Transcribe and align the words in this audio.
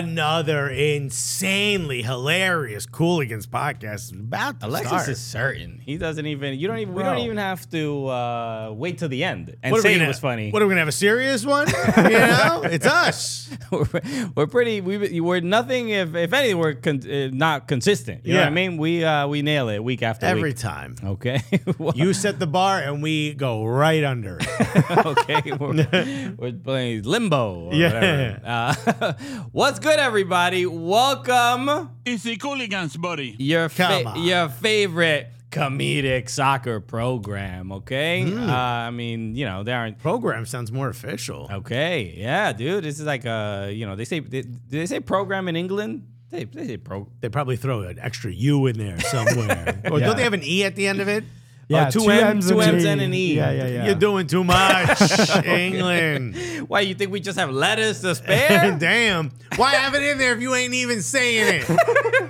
Another 0.00 0.68
insanely 0.68 2.02
hilarious 2.02 2.84
Cooligans 2.86 3.46
podcast 3.46 3.94
is 3.94 4.10
about 4.12 4.60
to 4.60 4.66
Alexis 4.66 4.88
start. 4.90 5.08
is 5.08 5.20
certain. 5.20 5.80
He 5.84 5.96
doesn't 5.96 6.26
even. 6.26 6.58
You 6.58 6.68
don't 6.68 6.78
even. 6.80 6.92
We 6.92 7.02
don't 7.02 7.18
even 7.18 7.38
have 7.38 7.68
to 7.70 8.06
uh, 8.08 8.72
wait 8.72 8.98
till 8.98 9.08
the 9.08 9.24
end 9.24 9.56
and 9.62 9.72
What 9.72 9.80
say 9.80 9.94
it 9.94 9.98
gonna- 9.98 10.08
was 10.08 10.18
funny. 10.18 10.50
What 10.50 10.60
are 10.60 10.66
we 10.66 10.72
gonna 10.72 10.80
have 10.82 10.88
a 10.88 10.92
serious 10.92 11.46
one? 11.46 11.66
you 11.68 12.10
know, 12.10 12.60
it's 12.64 12.84
us. 12.86 13.48
we're, 13.70 13.86
we're 14.34 14.46
pretty. 14.46 14.82
We 14.82 15.18
we're 15.20 15.40
nothing. 15.40 15.88
If 15.88 16.14
if 16.14 16.32
anything, 16.32 16.58
we're 16.58 16.74
con- 16.74 17.00
uh, 17.10 17.28
not 17.32 17.66
consistent. 17.66 18.26
You 18.26 18.34
know 18.34 18.40
what 18.40 18.48
I 18.48 18.50
mean? 18.50 18.76
We 18.76 19.02
uh 19.02 19.26
we 19.28 19.40
nail 19.40 19.70
it 19.70 19.82
week 19.82 20.02
after 20.02 20.26
week. 20.26 20.30
Every 20.30 20.50
week. 20.50 20.58
time. 20.58 20.96
Okay. 21.02 21.40
Well, 21.78 21.92
You 21.96 22.12
set 22.14 22.38
the 22.38 22.46
bar 22.46 22.80
and 22.80 23.02
we 23.02 23.34
go 23.34 23.64
right 23.64 24.02
under 24.04 24.38
it. 24.40 25.06
okay. 25.06 25.52
We're, 25.52 26.34
we're 26.38 26.52
playing 26.52 27.02
limbo. 27.02 27.66
Or 27.66 27.74
Yeah. 27.74 27.92
Whatever. 27.92 28.40
Uh, 28.46 29.12
what's 29.52 29.78
good, 29.86 30.00
everybody? 30.00 30.66
Welcome. 30.66 31.90
Easy 32.04 32.36
Cooligans, 32.36 33.00
buddy. 33.00 33.36
your 33.38 33.68
fa- 33.68 34.14
your 34.16 34.48
favorite 34.48 35.28
comedic 35.50 36.28
soccer 36.28 36.80
program. 36.80 37.70
Okay. 37.70 38.24
Hmm. 38.28 38.50
Uh, 38.50 38.52
I 38.52 38.90
mean, 38.90 39.36
you 39.36 39.44
know, 39.44 39.62
they 39.62 39.72
aren't. 39.72 40.00
Program 40.00 40.44
sounds 40.44 40.72
more 40.72 40.88
official. 40.88 41.48
Okay, 41.52 42.14
yeah, 42.16 42.52
dude. 42.52 42.82
This 42.82 42.98
is 42.98 43.06
like 43.06 43.24
a, 43.26 43.70
you 43.72 43.86
know, 43.86 43.94
they 43.94 44.04
say, 44.04 44.18
they, 44.18 44.42
do 44.42 44.58
they 44.70 44.86
say 44.86 44.98
program 44.98 45.46
in 45.46 45.54
England? 45.54 46.04
They, 46.30 46.42
they 46.42 46.66
say 46.66 46.76
pro. 46.78 47.08
They 47.20 47.28
probably 47.28 47.56
throw 47.56 47.82
an 47.82 48.00
extra 48.00 48.32
U 48.32 48.66
in 48.66 48.76
there 48.78 48.98
somewhere. 48.98 49.80
Or 49.92 50.00
Yeah. 50.00 50.06
don't 50.06 50.16
they 50.16 50.24
have 50.24 50.32
an 50.34 50.42
E 50.42 50.64
at 50.64 50.74
the 50.74 50.88
end 50.88 51.00
of 51.00 51.06
it? 51.06 51.22
Yeah, 51.68 51.88
Oh, 51.88 51.90
two 51.90 52.00
two 52.00 52.10
M- 52.10 52.26
M's, 52.36 52.48
two 52.48 52.60
M's 52.60 52.84
and 52.84 53.00
an 53.00 53.12
E. 53.12 53.34
Yeah, 53.34 53.50
yeah, 53.50 53.66
yeah. 53.66 53.84
You're 53.86 53.94
doing 53.96 54.28
too 54.28 54.44
much, 54.44 55.00
England. 55.44 56.36
Why 56.68 56.80
you 56.80 56.94
think 56.94 57.10
we 57.10 57.18
just 57.18 57.36
have 57.38 57.50
lettuce 57.50 58.00
to 58.02 58.14
spare? 58.14 58.76
Damn. 58.78 59.32
Why 59.56 59.74
have 59.74 59.94
it 59.94 60.02
in 60.04 60.18
there 60.18 60.32
if 60.32 60.40
you 60.40 60.54
ain't 60.54 60.74
even 60.74 61.02
saying 61.02 61.62
it? 61.68 61.78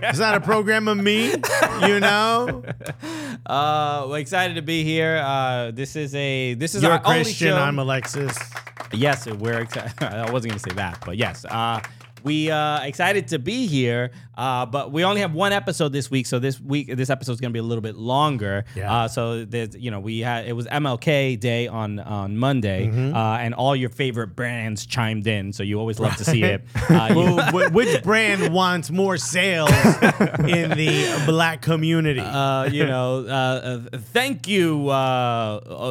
It's 0.02 0.18
not 0.18 0.36
a 0.36 0.40
program 0.40 0.88
of 0.88 0.96
me, 0.96 1.32
you 1.82 2.00
know? 2.00 2.62
uh, 3.46 4.06
we're 4.08 4.18
excited 4.18 4.54
to 4.54 4.62
be 4.62 4.84
here. 4.84 5.16
Uh, 5.22 5.70
this 5.70 5.96
is 5.96 6.14
a 6.14 6.54
this 6.54 6.74
is 6.74 6.82
You're 6.82 6.92
our 6.92 6.98
Christian, 7.00 7.48
only 7.48 7.60
show. 7.60 7.62
I'm 7.62 7.78
Alexis. 7.78 8.38
Yes, 8.92 9.26
we're 9.26 9.58
excited. 9.58 9.92
I 10.02 10.30
wasn't 10.30 10.52
going 10.52 10.60
to 10.60 10.70
say 10.70 10.74
that, 10.76 11.02
but 11.04 11.16
yes. 11.16 11.44
Uh, 11.44 11.80
we 12.22 12.50
uh 12.50 12.80
excited 12.82 13.28
to 13.28 13.38
be 13.38 13.66
here, 13.66 14.10
uh, 14.36 14.66
but 14.66 14.92
we 14.92 15.04
only 15.04 15.20
have 15.22 15.32
one 15.32 15.52
episode 15.52 15.92
this 15.92 16.10
week, 16.10 16.26
so 16.26 16.38
this 16.38 16.60
week 16.60 16.94
this 16.94 17.10
episode 17.10 17.32
is 17.32 17.40
gonna 17.40 17.52
be 17.52 17.58
a 17.58 17.62
little 17.62 17.82
bit 17.82 17.96
longer. 17.96 18.64
Yeah. 18.74 18.92
Uh, 18.92 19.08
so 19.08 19.44
there's 19.44 19.74
you 19.76 19.90
know 19.90 20.00
we 20.00 20.20
had 20.20 20.46
it 20.46 20.52
was 20.54 20.66
MLK 20.66 21.38
Day 21.40 21.66
on 21.68 21.98
on 22.00 22.36
Monday, 22.36 22.86
Mm-hmm. 22.86 23.16
uh, 23.16 23.38
and 23.38 23.54
all 23.54 23.74
your 23.76 23.90
favorite 23.90 24.36
brands 24.36 24.84
chimed 24.86 25.26
in, 25.26 25.52
so 25.52 25.62
you 25.62 25.78
always 25.78 25.98
love 25.98 26.16
to 26.16 26.24
see 26.24 26.42
it. 26.42 26.64
Uh, 26.90 27.12
Well, 27.16 27.50
wh- 27.68 27.74
which 27.74 28.02
brand 28.02 28.52
wants 28.52 28.90
more 28.90 29.16
sales 29.16 29.70
in 30.46 30.70
the 30.70 31.22
black 31.26 31.62
community? 31.62 32.20
uh, 32.20 32.64
you 32.64 32.86
know, 32.86 33.24
uh, 33.26 33.30
uh, 33.92 33.98
thank 34.12 34.46
you, 34.48 34.84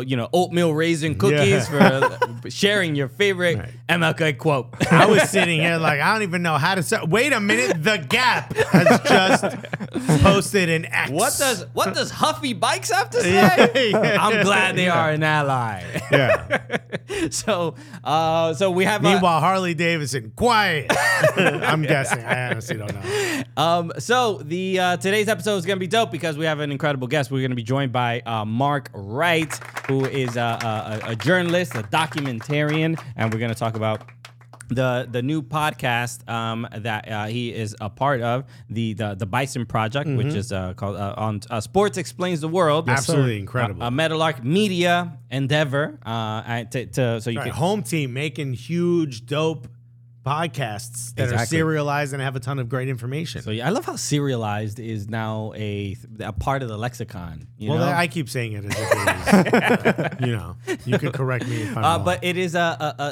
you 0.06 0.16
know, 0.18 0.30
oatmeal 0.34 0.74
raisin 0.74 1.16
cookies 1.16 1.68
for 1.68 2.18
sharing 2.50 2.96
your 2.96 3.08
favorite 3.08 3.58
Right. 3.58 3.70
MLK 3.90 4.38
quote. 4.38 4.68
I 4.92 5.06
was 5.06 5.30
sitting 5.30 5.60
here 5.62 5.78
like 5.78 6.00
I 6.00 6.14
don't 6.14 6.24
even 6.24 6.42
know 6.42 6.58
how 6.58 6.76
to 6.76 6.84
say. 6.84 6.98
Wait 7.08 7.32
a 7.34 7.40
minute, 7.40 7.82
the 7.84 7.98
Gap 7.98 8.35
has 8.44 9.00
just 9.02 10.22
posted 10.24 10.70
an 10.70 10.86
X. 10.86 11.12
What 11.12 11.36
does 11.38 11.66
what 11.74 11.94
does 11.94 12.12
Huffy 12.12 12.54
Bikes 12.54 12.92
have 12.92 13.10
to 13.12 13.22
say? 13.22 13.94
I'm 13.94 14.44
glad 14.44 14.76
they 14.76 14.90
are 14.90 15.12
an 15.12 15.24
ally. 15.24 15.84
Yeah. 16.12 16.68
so 17.30 17.76
uh 18.04 18.54
so 18.54 18.72
we 18.72 18.86
have 18.86 19.02
Meanwhile, 19.02 19.40
Harley 19.40 19.74
Davidson, 19.74 20.32
quiet. 20.36 20.92
I'm 21.38 21.82
guessing. 21.84 22.24
I 22.24 22.50
honestly 22.52 22.78
don't 22.78 22.94
know. 22.94 23.44
um 23.58 23.92
so 24.00 24.40
the 24.44 24.80
uh 24.80 24.98
today's 24.98 25.28
episode 25.28 25.58
is 25.58 25.66
gonna 25.66 25.80
be 25.80 25.88
dope 25.88 26.12
because 26.12 26.38
we 26.38 26.46
have 26.46 26.60
an 26.60 26.72
incredible 26.72 27.08
guest. 27.08 27.32
We're 27.32 27.42
gonna 27.42 27.56
be 27.56 27.64
joined 27.64 27.92
by 27.92 28.22
uh 28.22 28.46
Mark 28.46 28.90
Wright, 28.94 29.54
who 29.88 30.06
is 30.06 30.36
a, 30.38 31.00
a, 31.06 31.12
a 31.12 31.16
journalist, 31.16 31.76
a 31.76 31.84
documentarian, 31.84 33.00
and 33.16 33.34
we're 33.34 33.40
gonna 33.40 33.56
talk 33.56 33.76
about 33.76 34.02
the 34.70 35.08
the 35.10 35.22
new 35.22 35.42
podcast 35.42 36.28
um, 36.30 36.68
that 36.72 37.10
uh, 37.12 37.26
he 37.26 37.54
is 37.54 37.76
a 37.82 37.90
part 37.90 38.22
of 38.22 38.46
the 38.70 38.94
the, 38.94 39.16
the 39.16 39.26
Bison 39.26 39.66
Project, 39.66 40.10
which 40.10 40.34
is 40.34 40.52
uh, 40.52 40.74
called 40.74 40.96
uh, 40.96 41.14
on 41.18 41.42
uh, 41.50 41.60
Sports 41.60 41.98
Explains 41.98 42.42
the 42.42 42.48
World. 42.48 42.90
Absolutely 42.90 43.40
incredible. 43.40 43.84
A, 43.84 43.88
a 43.88 43.92
Meadowlark 43.92 44.44
Media 44.44 45.18
endeavor. 45.30 46.00
Uh, 46.06 46.64
to, 46.66 46.86
to, 46.86 47.22
so 47.22 47.30
you 47.30 47.38
Right, 47.38 47.46
can 47.46 47.54
home 47.54 47.84
team 47.84 48.14
making 48.14 48.54
huge, 48.54 49.26
dope 49.26 49.68
podcasts 50.26 51.14
that 51.16 51.32
are 51.32 51.46
serialized 51.46 52.14
and 52.14 52.22
have 52.22 52.36
a 52.36 52.40
ton 52.40 52.60
of 52.60 52.68
great 52.68 52.90
information. 52.90 53.42
So 53.42 53.52
yeah, 53.52 53.68
I 53.68 53.70
love 53.70 53.86
how 53.86 53.96
serialized 53.96 54.80
is 54.80 55.08
now 55.10 55.54
a 55.56 55.96
a 56.20 56.34
part 56.34 56.64
of 56.64 56.70
the 56.70 56.78
lexicon. 56.78 57.48
You 57.58 57.70
well, 57.72 57.80
know? 57.80 57.92
I 57.92 58.08
keep 58.08 58.30
saying 58.30 58.54
it 58.54 58.66
as 58.66 58.72
if 58.76 58.90
it 58.92 60.14
is. 60.22 60.28
you 60.28 60.34
know, 60.36 60.56
you 60.86 60.98
could 61.00 61.14
correct 61.14 61.48
me 61.48 61.62
if 61.64 61.78
I'm 61.78 61.84
Uh, 61.84 61.98
wrong. 61.98 62.06
but 62.06 62.24
it 62.24 62.38
is 62.38 62.56
a, 62.56 62.60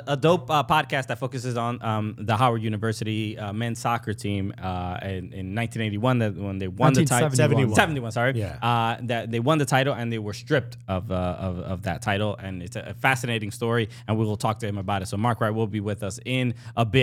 a, 0.07 0.13
a- 0.13 0.17
dope 0.17 0.49
uh, 0.49 0.63
podcast 0.63 1.07
that 1.07 1.19
focuses 1.19 1.57
on 1.57 1.81
um, 1.83 2.15
the 2.17 2.35
Howard 2.37 2.61
University 2.63 3.37
uh, 3.37 3.51
men's 3.53 3.79
soccer 3.79 4.13
team 4.13 4.53
uh, 4.61 4.97
in, 5.03 5.33
in 5.33 5.55
1981 5.55 6.19
that 6.19 6.35
when 6.35 6.57
they 6.59 6.67
won 6.67 6.93
the 6.93 7.05
title 7.05 7.27
1971. 7.27 7.75
71 7.75 8.11
sorry 8.11 8.33
Yeah. 8.35 8.57
uh, 8.61 8.97
that 9.03 9.31
they 9.31 9.39
won 9.39 9.57
the 9.59 9.65
title 9.65 9.93
and 9.93 10.11
they 10.13 10.19
were 10.19 10.33
stripped 10.33 10.77
of, 10.87 11.11
uh, 11.11 11.15
of 11.47 11.53
of 11.73 11.81
that 11.83 12.01
title 12.01 12.35
and 12.37 12.63
it's 12.63 12.75
a, 12.75 12.81
a 12.81 12.93
fascinating 12.93 13.51
story 13.51 13.89
and 14.07 14.17
we 14.17 14.25
will 14.25 14.37
talk 14.45 14.59
to 14.59 14.67
him 14.67 14.77
about 14.77 15.01
it 15.01 15.07
so 15.07 15.17
Mark 15.17 15.39
Wright 15.41 15.53
will 15.53 15.67
be 15.67 15.79
with 15.79 16.01
us 16.03 16.19
in 16.25 16.53
a 16.75 16.85
bit 16.85 17.02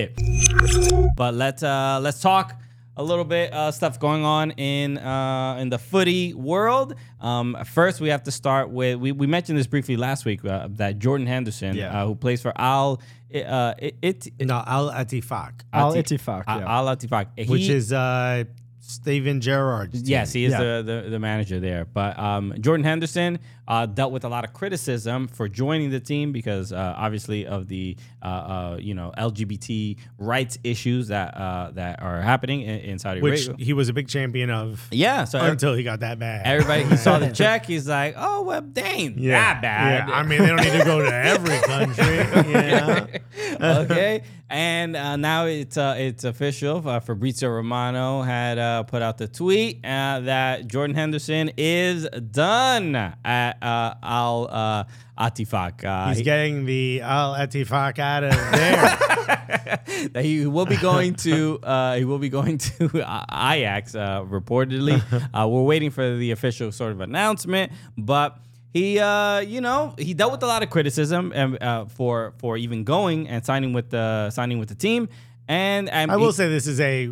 but 1.17 1.35
let's 1.35 1.63
uh, 1.63 1.99
let's 2.03 2.21
talk 2.21 2.55
a 2.97 3.03
little 3.03 3.25
bit 3.25 3.53
uh, 3.53 3.71
stuff 3.71 3.99
going 3.99 4.25
on 4.25 4.51
in 4.53 4.99
uh, 4.99 5.57
in 5.61 5.69
the 5.71 5.79
footy 5.79 6.35
world. 6.35 6.95
Um, 7.21 7.57
first, 7.65 8.01
we 8.01 8.09
have 8.11 8.23
to 8.25 8.31
start 8.31 8.71
with 8.71 8.99
we, 8.99 9.13
we 9.13 9.27
mentioned 9.27 9.59
this 9.59 9.67
briefly 9.67 9.97
last 9.97 10.25
week 10.25 10.45
uh, 10.45 10.69
that 10.73 10.99
Jordan 10.99 11.27
Henderson, 11.27 11.77
Yeah. 11.77 12.03
uh, 12.03 12.07
who 12.07 12.15
plays 12.15 12.43
for 12.43 12.53
Al 12.57 13.01
uh, 13.35 13.75
it, 13.79 13.95
it 14.03 14.29
no, 14.41 14.63
Al 14.67 14.91
Ettifaq, 14.91 15.53
Al 15.73 15.91
Ati- 15.97 16.17
Ittifaq, 16.17 16.45
Al- 16.47 16.61
yeah. 16.61 16.79
Al 16.79 17.47
which 17.49 17.69
is 17.69 17.93
uh, 17.93 18.45
Steven 18.81 19.41
Gerrard. 19.41 19.95
Yes, 19.95 20.33
he 20.33 20.45
is 20.45 20.53
Yeah. 20.53 20.59
the, 20.83 21.03
the 21.05 21.11
the 21.11 21.19
manager 21.19 21.61
there. 21.61 21.85
But 21.85 22.19
um, 22.19 22.55
Jordan 22.61 22.85
Henderson 22.85 23.39
uh, 23.71 23.87
dealt 23.87 24.11
with 24.11 24.25
a 24.25 24.29
lot 24.29 24.45
of 24.45 24.53
criticism 24.53 25.29
for 25.29 25.49
joining 25.49 25.91
the 25.91 26.01
team 26.01 26.33
because 26.33 26.73
uh, 26.73 26.95
obviously 26.97 27.47
of 27.47 27.69
the 27.69 27.97
uh, 28.21 28.27
uh, 28.27 28.77
you 28.81 28.95
know 28.95 29.13
LGBT 29.17 29.97
rights 30.19 30.59
issues 30.65 31.07
that 31.09 31.35
uh, 31.37 31.71
that 31.75 32.03
are 32.03 32.21
happening 32.21 32.63
in, 32.63 32.81
in 32.81 32.99
Saudi 32.99 33.21
which 33.21 33.47
Arabia. 33.47 33.65
he 33.65 33.73
was 33.73 33.89
a 33.89 33.93
big 33.93 34.09
champion 34.09 34.51
of 34.51 34.89
Yeah, 34.91 35.23
so 35.25 35.39
until 35.39 35.75
he 35.75 35.85
got 35.85 36.01
that 36.01 36.19
bad. 36.19 36.45
everybody 36.47 36.83
he 36.85 36.97
saw 36.97 37.21
the 37.21 37.31
check, 37.41 37.65
he's 37.65 37.89
like, 37.89 38.15
oh 38.19 38.43
well, 38.43 38.61
dang, 38.61 39.15
that 39.29 39.63
bad. 39.63 40.09
Yeah, 40.09 40.15
I 40.15 40.25
mean, 40.25 40.41
they 40.41 40.49
don't 40.49 40.57
need 40.65 40.79
to 40.79 40.85
go 40.85 41.01
to 41.03 41.15
every 41.15 41.59
country. 41.63 43.21
Know? 43.61 43.83
okay. 43.83 44.23
And 44.49 44.97
uh, 44.97 45.15
now 45.17 45.47
it's 45.47 45.77
uh, 45.77 45.95
it's 45.97 46.25
official. 46.25 46.87
Uh, 46.87 46.99
Fabrizio 46.99 47.49
Romano 47.51 48.23
had 48.23 48.59
uh, 48.59 48.83
put 48.83 49.01
out 49.01 49.17
the 49.19 49.29
tweet 49.29 49.85
uh, 49.85 50.21
that 50.21 50.67
Jordan 50.67 50.97
Henderson 50.97 51.53
is 51.57 52.09
done 52.33 52.97
at 52.97 53.59
uh, 53.63 53.95
Al 54.03 54.49
uh, 54.51 54.85
Ettifaq. 55.19 55.85
Uh, 55.85 56.09
He's 56.09 56.19
he- 56.19 56.25
getting 56.25 56.65
the 56.67 57.01
Al 57.03 57.35
Ettifaq 57.35 57.99
out 57.99 58.25
of 58.25 58.33
there. 58.33 60.23
he 60.23 60.47
will 60.47 60.67
be 60.67 60.77
going 60.77 61.15
to 61.15 61.59
uh, 61.63 61.97
he 61.97 62.05
will 62.05 62.19
be 62.19 62.29
going 62.29 62.59
to 62.59 63.03
uh, 63.07 63.25
Ajax 63.53 63.95
uh, 63.95 64.23
reportedly. 64.25 65.01
uh, 65.35 65.47
we're 65.49 65.63
waiting 65.63 65.91
for 65.91 66.17
the 66.17 66.31
official 66.31 66.73
sort 66.73 66.93
of 66.93 67.01
announcement, 67.01 67.73
but 67.97 68.39
he 68.73 68.99
uh, 68.99 69.41
you 69.41 69.61
know 69.61 69.95
he 69.99 70.15
dealt 70.15 70.33
with 70.33 70.43
a 70.43 70.47
lot 70.47 70.63
of 70.63 70.71
criticism 70.71 71.33
and 71.35 71.63
uh, 71.63 71.87
for 71.87 72.35
for 72.39 72.57
even 72.57 72.85
going 72.85 73.29
and 73.29 73.45
signing 73.45 73.73
with 73.73 73.91
the 73.91 74.31
signing 74.31 74.59
with 74.59 74.69
the 74.69 74.75
team. 74.75 75.09
And, 75.49 75.89
and 75.91 76.13
I 76.13 76.17
will 76.17 76.27
he- 76.27 76.33
say 76.35 76.49
this 76.49 76.69
is 76.69 76.79
a 76.81 77.11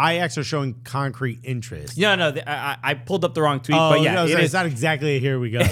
Ajax 0.00 0.38
are 0.38 0.44
showing 0.44 0.80
concrete 0.84 1.40
interest. 1.42 1.98
no, 1.98 2.14
no, 2.16 2.30
the, 2.30 2.48
I, 2.48 2.72
I- 2.72 2.76
I 2.90 2.94
pulled 2.94 3.24
up 3.24 3.34
the 3.34 3.42
wrong 3.42 3.60
tweet, 3.60 3.76
Oh, 3.78 3.90
but 3.90 4.00
yeah, 4.00 4.14
no, 4.14 4.24
it 4.24 4.30
sorry, 4.30 4.40
is. 4.42 4.46
it's 4.46 4.54
not 4.54 4.66
exactly 4.66 5.16
a 5.16 5.20
here 5.20 5.38
we 5.38 5.50
go. 5.50 5.60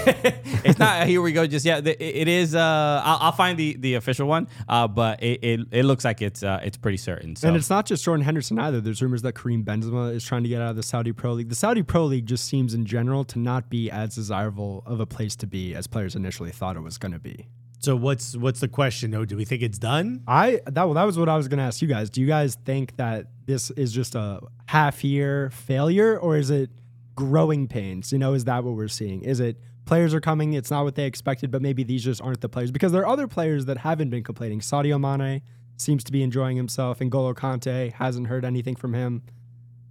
it's 0.65 0.79
not. 0.79 1.07
Here 1.07 1.21
we 1.23 1.33
go. 1.33 1.47
Just 1.47 1.65
yeah, 1.65 1.79
it, 1.79 1.87
it 2.01 2.29
is. 2.29 2.55
Uh, 2.55 3.03
I'll, 3.05 3.19
I'll 3.23 3.33
find 3.33 3.59
the, 3.59 3.77
the 3.79 3.95
official 3.95 4.29
one. 4.29 4.49
Uh, 4.69 4.87
but 4.89 5.23
it, 5.23 5.43
it, 5.43 5.61
it 5.73 5.85
looks 5.85 6.05
like 6.05 6.21
it's 6.23 6.43
uh, 6.43 6.61
it's 6.63 6.77
pretty 6.77 6.99
certain. 6.99 7.35
So 7.37 7.49
And 7.49 7.57
it's 7.57 7.71
not 7.71 7.87
just 7.87 8.05
Jordan 8.05 8.25
Henderson 8.25 8.59
either. 8.59 8.81
There's 8.81 9.01
rumors 9.03 9.23
that 9.23 9.35
Karim 9.35 9.65
Benzema 9.65 10.13
is 10.15 10.25
trying 10.25 10.43
to 10.43 10.49
get 10.49 10.61
out 10.61 10.71
of 10.71 10.77
the 10.77 10.83
Saudi 10.83 11.13
Pro 11.13 11.33
League. 11.33 11.49
The 11.49 11.55
Saudi 11.55 11.83
Pro 11.83 12.05
League 12.05 12.27
just 12.27 12.45
seems 12.45 12.75
in 12.75 12.85
general 12.85 13.25
to 13.25 13.39
not 13.39 13.71
be 13.71 13.91
as 13.91 14.15
desirable 14.15 14.83
of 14.87 15.01
a 15.01 15.07
place 15.07 15.35
to 15.37 15.47
be 15.47 15.75
as 15.75 15.87
players 15.87 16.15
initially 16.15 16.51
thought 16.51 16.77
it 16.77 16.81
was 16.83 16.99
going 16.99 17.13
to 17.13 17.19
be. 17.19 17.47
So 17.81 17.95
what's 17.95 18.37
what's 18.37 18.61
the 18.61 18.69
question? 18.69 19.15
Oh, 19.15 19.25
do 19.25 19.37
we 19.37 19.45
think 19.45 19.63
it's 19.63 19.79
done? 19.79 20.23
I 20.27 20.61
that 20.67 20.85
well, 20.85 20.95
that 20.95 21.05
was 21.05 21.19
what 21.19 21.29
I 21.29 21.37
was 21.37 21.49
going 21.49 21.59
to 21.59 21.65
ask 21.65 21.81
you 21.81 21.89
guys. 21.89 22.11
Do 22.11 22.21
you 22.21 22.27
guys 22.27 22.57
think 22.65 22.97
that 22.97 23.27
this 23.47 23.71
is 23.71 23.93
just 23.93 24.15
a 24.15 24.41
half 24.67 25.05
year 25.05 25.51
failure 25.51 26.19
or 26.19 26.37
is 26.37 26.51
it 26.51 26.71
growing 27.15 27.69
pains? 27.69 28.13
You 28.13 28.19
know, 28.19 28.35
is 28.35 28.45
that 28.47 28.65
what 28.65 28.75
we're 28.75 28.89
seeing? 28.89 29.23
Is 29.23 29.39
it 29.39 29.59
players 29.87 30.13
are 30.13 30.21
coming, 30.21 30.53
it's 30.53 30.71
not 30.71 30.85
what 30.85 30.97
they 30.97 31.05
expected, 31.05 31.51
but 31.51 31.63
maybe 31.63 31.83
these 31.83 32.05
just 32.05 32.21
aren't 32.21 32.41
the 32.41 32.49
players 32.49 32.71
because 32.71 32.93
there 32.93 33.03
are 33.03 33.09
other 33.09 33.27
players 33.27 33.65
that 33.65 33.79
haven't 33.79 34.11
been 34.11 34.23
complaining. 34.23 34.61
Sadio 34.61 35.01
Mane 35.01 35.41
seems 35.79 36.05
to 36.05 36.13
be 36.13 36.23
enjoying 36.23 36.57
himself. 36.57 36.99
N'Golo 36.99 37.35
Kante 37.35 37.93
hasn't 37.95 38.27
heard 38.27 38.45
anything 38.45 38.77
from 38.77 38.93
him. 38.93 39.23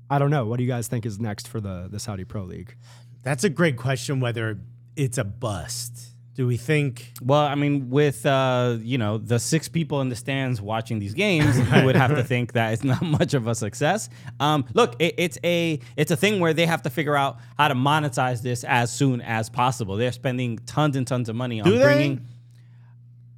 I 0.09 0.19
don't 0.19 0.29
know. 0.29 0.45
What 0.45 0.57
do 0.57 0.63
you 0.63 0.69
guys 0.69 0.87
think 0.87 1.05
is 1.05 1.19
next 1.19 1.47
for 1.47 1.59
the 1.59 1.87
the 1.89 1.99
Saudi 1.99 2.25
Pro 2.25 2.43
League? 2.43 2.75
That's 3.23 3.43
a 3.43 3.49
great 3.49 3.77
question. 3.77 4.19
Whether 4.19 4.59
it's 4.95 5.17
a 5.17 5.23
bust. 5.23 6.16
Do 6.37 6.45
we 6.45 6.55
think? 6.55 7.13
Well, 7.19 7.41
I 7.41 7.55
mean, 7.55 7.89
with 7.89 8.23
uh, 8.23 8.77
you 8.81 8.99
know 8.99 9.17
the 9.17 9.39
six 9.39 9.67
people 9.67 10.01
in 10.01 10.09
the 10.09 10.15
stands 10.15 10.61
watching 10.61 10.99
these 10.99 11.15
games, 11.15 11.57
you 11.57 11.83
would 11.83 11.95
have 11.95 12.11
to 12.15 12.23
think 12.23 12.53
that 12.53 12.73
it's 12.73 12.83
not 12.83 13.01
much 13.19 13.33
of 13.33 13.47
a 13.47 13.55
success. 13.55 14.07
Um, 14.39 14.63
look, 14.75 14.95
it, 14.99 15.15
it's 15.17 15.39
a 15.43 15.79
it's 15.95 16.11
a 16.11 16.15
thing 16.15 16.39
where 16.39 16.53
they 16.53 16.67
have 16.67 16.83
to 16.83 16.91
figure 16.91 17.15
out 17.15 17.39
how 17.57 17.67
to 17.69 17.73
monetize 17.73 18.43
this 18.43 18.63
as 18.63 18.93
soon 18.93 19.19
as 19.21 19.49
possible. 19.49 19.95
They're 19.95 20.11
spending 20.11 20.59
tons 20.59 20.95
and 20.95 21.07
tons 21.07 21.27
of 21.27 21.35
money 21.35 21.59
on 21.59 21.65
Do 21.67 21.79
they? 21.79 21.83
bringing. 21.83 22.27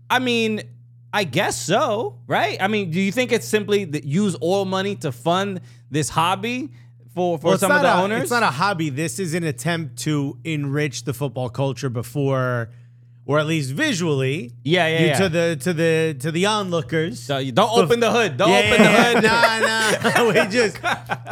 I 0.09 0.19
mean, 0.19 0.63
I 1.13 1.23
guess 1.23 1.59
so, 1.59 2.19
right? 2.27 2.57
I 2.61 2.67
mean, 2.67 2.91
do 2.91 2.99
you 2.99 3.13
think 3.13 3.31
it's 3.31 3.47
simply 3.47 3.85
that 3.85 4.03
use 4.03 4.35
oil 4.43 4.65
money 4.65 4.95
to 4.97 5.13
fund 5.13 5.61
this 5.89 6.09
hobby 6.09 6.73
for 7.15 7.37
for 7.39 7.47
Well, 7.51 7.57
some 7.57 7.71
of 7.71 7.81
the 7.81 7.93
a- 7.97 8.01
owners? 8.03 8.23
It's 8.23 8.31
not 8.31 8.43
a 8.43 8.47
hobby. 8.47 8.89
This 8.89 9.19
is 9.19 9.33
an 9.35 9.45
attempt 9.45 9.99
to 9.99 10.37
enrich 10.43 11.05
the 11.05 11.13
football 11.13 11.49
culture 11.49 11.89
before, 11.89 12.71
or 13.29 13.37
at 13.37 13.45
least 13.45 13.69
visually. 13.69 14.51
Yeah, 14.63 14.87
yeah, 14.87 14.99
you- 15.01 15.05
yeah. 15.13 15.17
To 15.19 15.29
the 15.29 15.57
to 15.61 15.71
the 15.73 16.15
to 16.19 16.31
the 16.31 16.47
onlookers. 16.47 17.21
So 17.21 17.37
you 17.37 17.51
don't 17.51 17.69
open 17.77 17.99
the 17.99 18.09
hood. 18.11 18.37
Don't 18.37 18.49
Yeah, 18.49 18.63
open 18.65 18.81
the 18.81 18.89
hood. 18.89 19.23
Nah, 19.29 19.59
nah. 19.69 20.27
we 20.29 20.33
just 20.49 20.77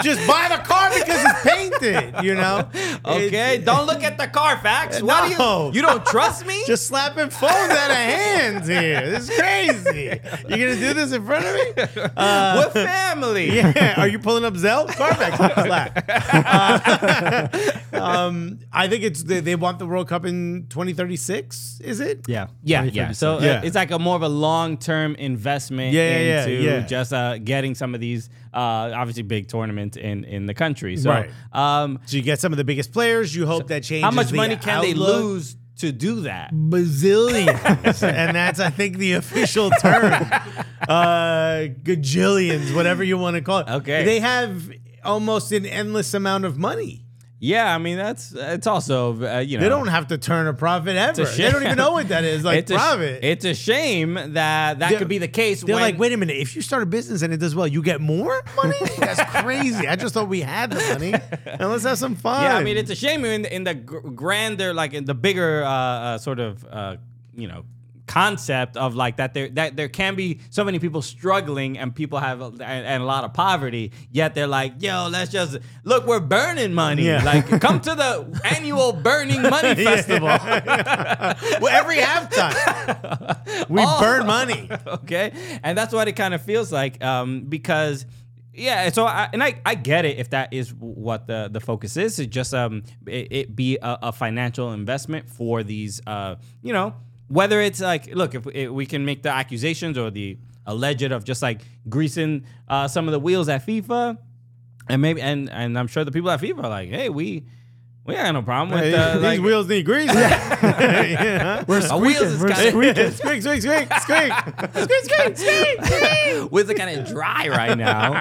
just 0.03 0.21
buy 0.27 0.45
the 0.53 0.61
car 0.63 0.91
because 0.93 1.21
it's 1.25 1.41
painted. 1.41 2.23
You 2.23 2.35
know. 2.35 2.69
Okay, 3.07 3.55
It's- 3.55 3.65
don't 3.65 3.85
look 3.87 4.03
at 4.03 4.17
the 4.17 4.27
Carfax. 4.27 5.01
Why 5.01 5.29
do 5.29 5.37
No. 5.37 5.67
you? 5.69 5.75
You 5.77 5.81
don't 5.81 6.05
trust 6.05 6.45
me? 6.45 6.61
Just 6.67 6.85
slapping 6.87 7.29
phones 7.31 7.71
out 7.81 7.89
of 7.89 7.95
hands 7.97 8.67
here. 8.67 9.09
This 9.09 9.29
is 9.29 9.39
crazy. 9.39 10.03
You're 10.49 10.67
gonna 10.69 10.79
do 10.87 10.93
this 10.93 11.11
in 11.13 11.25
front 11.25 11.45
of 11.45 11.53
me? 11.55 12.09
Uh, 12.15 12.63
with 12.65 12.73
family. 12.73 13.55
yeah. 13.55 13.99
Are 14.01 14.07
you 14.07 14.19
pulling 14.19 14.45
up 14.45 14.55
Zell? 14.57 14.85
Carfax 14.87 15.37
slap. 15.37 15.91
Uh, 16.09 17.47
um, 17.93 18.59
I 18.71 18.87
think 18.87 19.03
it's 19.03 19.23
they, 19.23 19.39
they 19.39 19.55
want 19.55 19.79
the 19.79 19.85
World 19.87 20.07
Cup 20.09 20.25
in 20.25 20.67
2036. 20.69 21.79
Is 21.87 21.99
it? 21.99 22.25
Yeah. 22.27 22.47
Yeah, 22.63 22.83
yeah. 22.83 23.11
So 23.13 23.37
uh, 23.37 23.41
Yeah. 23.41 23.61
it's 23.63 23.75
like 23.75 23.91
a 23.91 23.99
more 23.99 24.15
of 24.15 24.21
a 24.21 24.29
long 24.29 24.77
term 24.77 25.15
investment 25.15 25.93
Yeah, 25.93 26.09
yeah, 26.09 26.19
yeah, 26.19 26.45
into 26.45 26.63
yeah. 26.63 26.79
just 26.87 27.13
uh, 27.13 27.37
getting 27.37 27.75
some 27.75 27.95
of 27.95 28.01
these 28.01 28.29
uh, 28.53 28.91
obviously 28.95 29.23
big 29.23 29.47
tournaments 29.47 29.97
in 29.97 30.23
in 30.25 30.45
the 30.45 30.53
country. 30.53 30.97
So, 30.97 31.09
Right. 31.09 31.29
um, 31.53 31.99
So 32.05 32.17
you 32.17 32.23
get 32.23 32.39
some 32.39 32.51
of 32.53 32.57
the 32.57 32.63
biggest 32.65 32.91
players. 32.91 33.33
You 33.35 33.45
hope 33.47 33.67
that 33.67 33.83
changes. 33.83 34.03
how 34.03 34.11
much 34.11 34.29
the 34.31 34.35
money 34.37 34.57
can 34.57 34.81
they 34.81 34.91
outlook. 34.91 35.15
lose 35.23 35.55
to 35.79 35.91
do 35.91 36.21
that? 36.21 36.51
bazillions, 36.53 38.01
and 38.21 38.35
that's 38.35 38.59
I 38.59 38.69
think 38.69 38.97
the 38.97 39.13
official 39.13 39.69
term. 39.81 40.13
Uh, 40.87 41.67
gajillions, 41.83 42.73
whatever 42.73 43.03
you 43.03 43.17
want 43.17 43.35
to 43.35 43.41
call 43.41 43.59
it. 43.59 43.67
Okay. 43.67 44.05
they 44.05 44.19
have 44.21 44.71
almost 45.03 45.51
an 45.51 45.65
endless 45.65 46.13
amount 46.13 46.45
of 46.45 46.57
money. 46.57 47.03
Yeah, 47.39 47.73
I 47.73 47.77
mean 47.77 47.97
that's 47.97 48.33
it's 48.35 48.65
also 48.65 49.13
uh, 49.23 49.39
you 49.39 49.57
know 49.57 49.63
They 49.63 49.69
don't 49.69 49.87
have 49.87 50.07
to 50.07 50.17
turn 50.17 50.47
a 50.47 50.53
profit 50.55 50.95
ever. 50.95 51.21
a 51.21 51.25
They 51.25 51.51
don't 51.51 51.61
even 51.61 51.77
know 51.77 51.91
what 51.91 52.07
that 52.07 52.23
is. 52.23 52.43
Like 52.43 52.57
it's 52.61 52.71
a, 52.71 52.75
profit. 52.75 53.23
it's 53.23 53.45
a 53.45 53.53
shame 53.53 54.15
that 54.15 54.33
that 54.33 54.79
They're- 54.79 54.97
could 54.97 55.07
be 55.07 55.19
the 55.19 55.27
case. 55.27 55.61
They're 55.61 55.75
when, 55.75 55.83
like, 55.83 55.99
wait 55.99 56.13
a 56.13 56.17
minute. 56.17 56.37
If 56.37 56.55
you 56.55 56.63
start 56.63 56.81
a 56.81 56.87
business 56.87 57.21
and 57.21 57.31
it 57.31 57.37
does 57.37 57.53
well, 57.53 57.67
you 57.67 57.83
get 57.83 58.01
more 58.01 58.41
money. 58.55 58.73
That's 58.97 59.21
crazy. 59.43 59.87
I 59.87 59.95
just 59.95 60.15
thought 60.15 60.27
we 60.29 60.41
had 60.41 60.71
the 60.71 60.81
money. 60.93 61.13
And 61.59 61.69
let's 61.69 61.83
have 61.83 61.97
some 61.97 62.15
fun. 62.15 62.41
Yeah, 62.43 62.55
I 62.57 62.63
mean, 62.63 62.75
it's 62.77 62.91
a 62.91 62.95
shame 62.95 63.23
in 63.25 63.43
the, 63.43 63.55
in 63.55 63.63
the 63.63 63.73
grander, 63.75 64.73
like 64.73 64.93
in 64.93 65.05
the 65.05 65.13
bigger 65.15 65.63
uh, 65.63 65.69
uh, 65.69 66.17
sort 66.17 66.39
of, 66.39 66.65
uh, 66.65 66.97
you 67.35 67.47
know, 67.47 67.65
concept 68.07 68.77
of 68.77 68.95
like 68.95 69.17
that 69.17 69.33
there 69.33 69.49
that 69.49 69.75
there 69.75 69.89
can 69.89 70.15
be 70.15 70.39
so 70.49 70.63
many 70.63 70.79
people 70.79 71.01
struggling 71.01 71.77
and 71.77 71.93
people 71.93 72.17
have 72.19 72.39
a, 72.41 72.45
and, 72.45 72.61
and 72.63 73.03
a 73.03 73.05
lot 73.05 73.23
of 73.25 73.33
poverty 73.33 73.91
yet 74.11 74.33
they're 74.33 74.47
like 74.47 74.73
yo 74.79 75.07
let's 75.11 75.29
just 75.31 75.57
look 75.83 76.07
we're 76.07 76.19
burning 76.21 76.73
money 76.73 77.03
Yeah. 77.03 77.23
like 77.23 77.59
come 77.61 77.79
to 77.81 77.93
the 77.95 78.41
annual 78.55 78.93
burning 78.93 79.41
money 79.57 79.75
festival 79.75 80.27
well, 80.27 81.67
every 81.67 81.97
halftime 81.97 83.67
we 83.69 83.81
Oh. 83.85 83.99
burn 83.99 84.25
money. 84.25 84.69
okay 84.87 85.31
and 85.63 85.77
that's 85.77 85.93
what 85.93 86.07
it 86.07 86.13
kind 86.13 86.33
of 86.33 86.41
feels 86.41 86.71
like 86.71 87.03
um 87.03 87.41
because 87.41 88.05
yeah 88.53 88.89
so 88.89 89.05
I, 89.05 89.29
and 89.33 89.43
I, 89.43 89.59
I 89.65 89.75
get 89.75 90.05
it 90.05 90.17
if 90.17 90.31
that 90.31 90.53
is 90.53 90.73
what 90.73 91.27
the 91.27 91.49
the 91.51 91.59
focus 91.59 91.97
is 91.97 92.19
it 92.19 92.27
just 92.31 92.53
um 92.53 92.83
it, 93.05 93.27
it 93.31 93.55
be 93.55 93.77
a, 93.77 93.99
a 94.03 94.11
financial 94.11 94.73
investment 94.73 95.29
for 95.29 95.61
these 95.63 96.01
uh 96.07 96.35
you 96.63 96.73
know 96.73 96.95
whether 97.27 97.59
it's 97.61 97.79
like 97.81 98.13
look 98.15 98.35
if, 98.35 98.47
if 98.47 98.69
we 98.69 98.85
can 98.85 99.05
make 99.05 99.23
the 99.23 99.29
accusations 99.29 99.97
or 99.97 100.09
the 100.11 100.37
alleged 100.65 101.11
of 101.11 101.23
just 101.23 101.41
like 101.41 101.61
greasing 101.89 102.45
uh 102.67 102.87
some 102.87 103.07
of 103.07 103.11
the 103.11 103.19
wheels 103.19 103.47
at 103.49 103.65
FIFA 103.65 104.17
and 104.89 105.01
maybe 105.01 105.21
and 105.21 105.49
and 105.49 105.77
I'm 105.77 105.87
sure 105.87 106.03
the 106.03 106.11
people 106.11 106.29
at 106.31 106.39
FIFA 106.41 106.63
are 106.63 106.69
like 106.69 106.89
hey 106.89 107.09
we 107.09 107.45
we 108.05 108.15
ain't 108.15 108.23
got 108.23 108.31
no 108.35 108.41
problem 108.41 108.79
with 108.79 108.93
uh, 108.93 109.15
These 109.15 109.21
like, 109.23 109.41
wheels 109.41 109.67
need 109.67 109.83
grease. 109.85 110.05
yeah. 110.13 111.65
We're 111.67 111.81
Our 111.89 111.99
wheels 111.99 112.15
squeaking. 112.17 112.23
is 112.23 112.39
We're 112.41 112.47
kinda- 112.53 112.71
squeaking. 112.71 113.11
squeak, 113.11 113.41
squeak, 113.41 113.61
squeak, 113.61 113.87
squeak, 114.01 114.31
squeak, 114.71 115.35
squeak, 115.35 115.37
squeak, 115.37 115.85
squeak. 115.85 116.51
wheels 116.53 116.69
are 116.69 116.73
kind 116.73 116.97
of 117.01 117.05
dry 117.05 117.49
right 117.49 117.77
now 117.77 118.13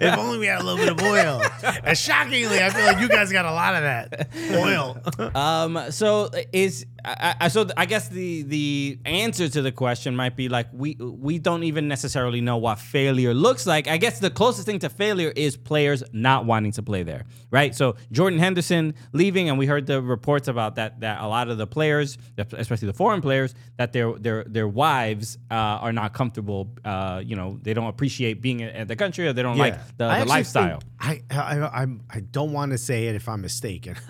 If 0.00 0.18
only 0.18 0.38
we 0.38 0.46
had 0.46 0.60
a 0.62 0.64
little 0.64 0.78
bit 0.84 0.88
of 0.90 1.00
oil. 1.00 1.40
And 1.84 1.96
shockingly, 1.96 2.60
I 2.60 2.70
feel 2.70 2.86
like 2.86 2.98
you 2.98 3.08
guys 3.08 3.30
got 3.30 3.44
a 3.44 3.52
lot 3.52 3.76
of 3.76 3.82
that 3.82 4.28
oil. 4.52 5.00
Um. 5.36 5.92
So 5.92 6.30
is 6.52 6.84
I, 7.04 7.34
I 7.40 7.48
so 7.48 7.66
I 7.76 7.86
guess 7.86 8.08
the 8.08 8.42
the 8.42 8.98
answer 9.04 9.48
to 9.48 9.62
the 9.62 9.72
question 9.72 10.16
might 10.16 10.36
be 10.36 10.48
like 10.48 10.68
we 10.72 10.94
we 10.96 11.38
don't 11.38 11.62
even 11.64 11.88
necessarily 11.88 12.40
know 12.40 12.56
what 12.56 12.78
failure 12.78 13.34
looks 13.34 13.66
like. 13.66 13.86
I 13.88 13.96
guess 13.98 14.18
the 14.18 14.30
closest 14.30 14.66
thing 14.66 14.78
to 14.80 14.88
failure 14.88 15.32
is 15.34 15.56
players 15.56 16.02
not 16.12 16.44
wanting 16.44 16.72
to 16.72 16.82
play 16.82 17.02
there, 17.02 17.24
right? 17.50 17.74
So 17.74 17.96
Jordan 18.10 18.38
Henderson 18.38 18.94
leaving, 19.12 19.48
and 19.48 19.58
we 19.58 19.66
heard 19.66 19.86
the 19.86 20.02
reports 20.02 20.48
about 20.48 20.76
that 20.76 21.00
that 21.00 21.20
a 21.20 21.26
lot 21.26 21.48
of 21.48 21.58
the 21.58 21.66
players, 21.66 22.18
especially 22.36 22.86
the 22.86 22.94
foreign 22.94 23.20
players, 23.20 23.54
that 23.76 23.92
their 23.92 24.12
their 24.14 24.44
their 24.44 24.68
wives 24.68 25.38
uh, 25.50 25.54
are 25.54 25.92
not 25.92 26.12
comfortable. 26.12 26.70
Uh, 26.84 27.22
you 27.24 27.36
know, 27.36 27.58
they 27.62 27.74
don't 27.74 27.88
appreciate 27.88 28.40
being 28.40 28.62
at 28.62 28.88
the 28.88 28.96
country, 28.96 29.26
or 29.26 29.32
they 29.32 29.42
don't 29.42 29.58
like 29.58 29.78
the, 29.98 30.04
I 30.04 30.20
the 30.20 30.26
lifestyle. 30.26 30.80
think- 30.80 30.84
I, 31.00 31.22
I 31.30 31.82
I'm 31.82 32.02
I 32.10 32.20
don't 32.20 32.52
want 32.52 32.72
to 32.72 32.78
say 32.78 33.06
it 33.06 33.14
if 33.14 33.28
I'm 33.28 33.40
mistaken. 33.42 33.96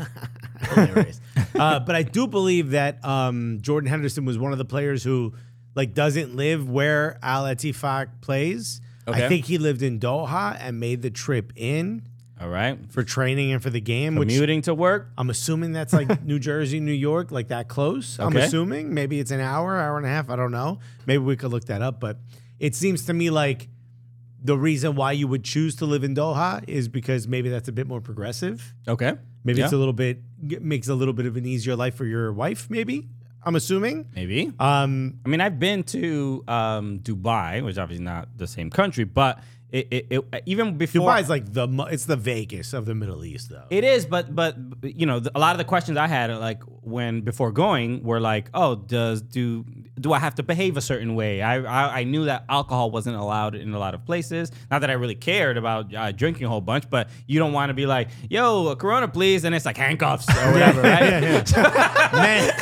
Uh, 1.55 1.81
but 1.81 1.97
I 1.97 2.03
do 2.03 2.27
believe 2.29 2.71
that 2.71 2.78
um, 3.05 3.59
Jordan 3.61 3.89
Henderson 3.89 4.25
was 4.25 4.39
one 4.39 4.53
of 4.53 4.59
the 4.59 4.65
players 4.65 5.03
who 5.03 5.35
like 5.75 5.95
doesn't 5.95 6.35
live 6.35 6.69
where 6.69 7.19
Al 7.23 7.45
Ettifaq 7.45 8.21
plays. 8.21 8.81
Okay. 9.07 9.25
I 9.25 9.29
think 9.29 9.47
he 9.47 9.59
lived 9.59 9.83
in 9.83 9.99
Doha 10.01 10.57
and 10.61 10.79
made 10.79 11.03
the 11.03 11.11
trip 11.11 11.53
in 11.57 12.03
All 12.41 12.49
right, 12.49 12.79
for 12.91 13.03
training 13.03 13.53
and 13.53 13.63
for 13.63 13.71
the 13.71 13.81
game, 13.81 14.17
which 14.17 14.29
commuting 14.29 14.63
to 14.63 14.75
work. 14.75 15.09
I'm 15.17 15.31
assuming 15.31 15.73
that's 15.73 15.93
like 15.93 16.23
New 16.25 16.39
Jersey, 16.39 16.79
New 16.79 16.93
York, 16.93 17.31
like 17.31 17.49
that 17.49 17.69
close. 17.69 18.19
I'm 18.19 18.37
assuming 18.37 18.93
maybe 18.93 19.19
it's 19.19 19.31
an 19.31 19.41
hour, 19.41 19.79
hour 19.79 19.97
and 19.97 20.05
a 20.05 20.11
half. 20.11 20.29
I 20.29 20.37
don't 20.37 20.51
know. 20.53 20.79
Maybe 21.07 21.23
we 21.23 21.37
could 21.37 21.51
look 21.51 21.65
that 21.67 21.81
up. 21.81 22.01
But 22.01 22.19
it 22.59 22.75
seems 22.75 23.07
to 23.07 23.15
me 23.15 23.31
like 23.31 23.69
the 24.43 24.57
reason 24.57 24.95
why 24.95 25.13
you 25.13 25.27
would 25.27 25.43
choose 25.45 25.75
to 25.77 25.87
live 25.87 26.05
in 26.05 26.15
Doha 26.15 26.63
is 26.69 26.87
because 26.89 27.27
maybe 27.27 27.49
that's 27.49 27.69
a 27.69 27.73
bit 27.73 27.87
more 27.87 28.01
progressive. 28.01 28.75
Okay, 28.87 29.15
Maybe 29.49 29.63
it's 29.63 29.73
a 29.73 29.77
little 29.77 29.93
bit 29.93 30.19
makes 30.61 30.89
a 30.89 30.95
little 30.95 31.15
bit 31.15 31.27
of 31.27 31.37
an 31.37 31.45
easier 31.47 31.75
life 31.77 31.95
for 31.95 32.05
your 32.05 32.33
wife. 32.33 32.71
Maybe 32.71 33.09
I'm 33.43 33.57
assuming. 33.57 34.07
maybe. 34.15 34.53
Um, 34.59 35.21
I 35.25 35.29
mean, 35.29 35.41
I've 35.41 35.59
been 35.59 35.83
to 35.85 36.45
um, 36.49 37.01
Dubai, 37.01 37.65
which 37.65 37.73
is 37.73 37.79
obviously 37.79 38.05
not 38.05 38.29
the 38.37 38.47
same 38.47 38.69
country, 38.71 39.05
but 39.05 39.41
it, 39.71 39.87
it, 39.91 40.07
it 40.11 40.43
even 40.47 40.79
before 40.79 41.11
Dubai's 41.11 41.29
like 41.29 41.53
the 41.53 41.69
it's 41.91 42.07
the 42.07 42.17
Vegas 42.17 42.73
of 42.73 42.87
the 42.87 42.95
Middle 42.95 43.25
East, 43.25 43.51
though. 43.51 43.65
it 43.69 43.85
is, 43.85 44.07
but 44.07 44.35
but 44.35 44.57
you 44.83 45.05
know, 45.05 45.21
the, 45.21 45.31
a 45.35 45.39
lot 45.39 45.53
of 45.53 45.59
the 45.59 45.65
questions 45.65 45.99
I 45.99 46.07
had, 46.07 46.31
like 46.39 46.63
when 46.83 47.21
before 47.21 47.53
going, 47.53 48.03
were 48.03 48.19
like, 48.19 48.49
oh, 48.55 48.77
does 48.77 49.21
do 49.21 49.67
do 50.01 50.13
I 50.13 50.19
have 50.21 50.37
to 50.37 50.43
behave 50.43 50.79
a 50.79 50.81
certain 50.81 51.15
way? 51.15 51.43
I 51.43 51.59
I, 51.59 51.99
I 52.01 52.05
knew 52.05 52.25
that 52.25 52.45
alcohol 52.49 52.91
wasn't 52.91 53.17
allowed 53.17 53.55
in 53.55 53.75
a 53.75 53.79
lot 53.79 53.95
of 53.95 54.07
places. 54.07 54.51
Not 54.71 54.81
that 54.81 54.91
I 54.91 54.95
really 54.95 55.15
cared 55.15 55.59
about 55.59 55.95
uh, 55.95 56.13
drinking 56.13 56.47
a 56.47 56.49
whole 56.49 56.63
bunch, 56.63 56.89
but 56.89 57.11
you 57.27 57.39
don't 57.39 57.53
want 57.53 57.69
to 57.69 57.75
be 57.75 57.85
like, 57.85 58.09
yo, 58.31 58.69
a 58.69 58.77
Corona, 58.77 59.07
please, 59.07 59.45
and 59.45 59.55
it's 59.55 59.67
like 59.67 59.77
handcuffs 59.77 60.29
or 60.31 60.53
whatever, 60.53 60.81
right? 60.81 61.11
man, 62.13 62.53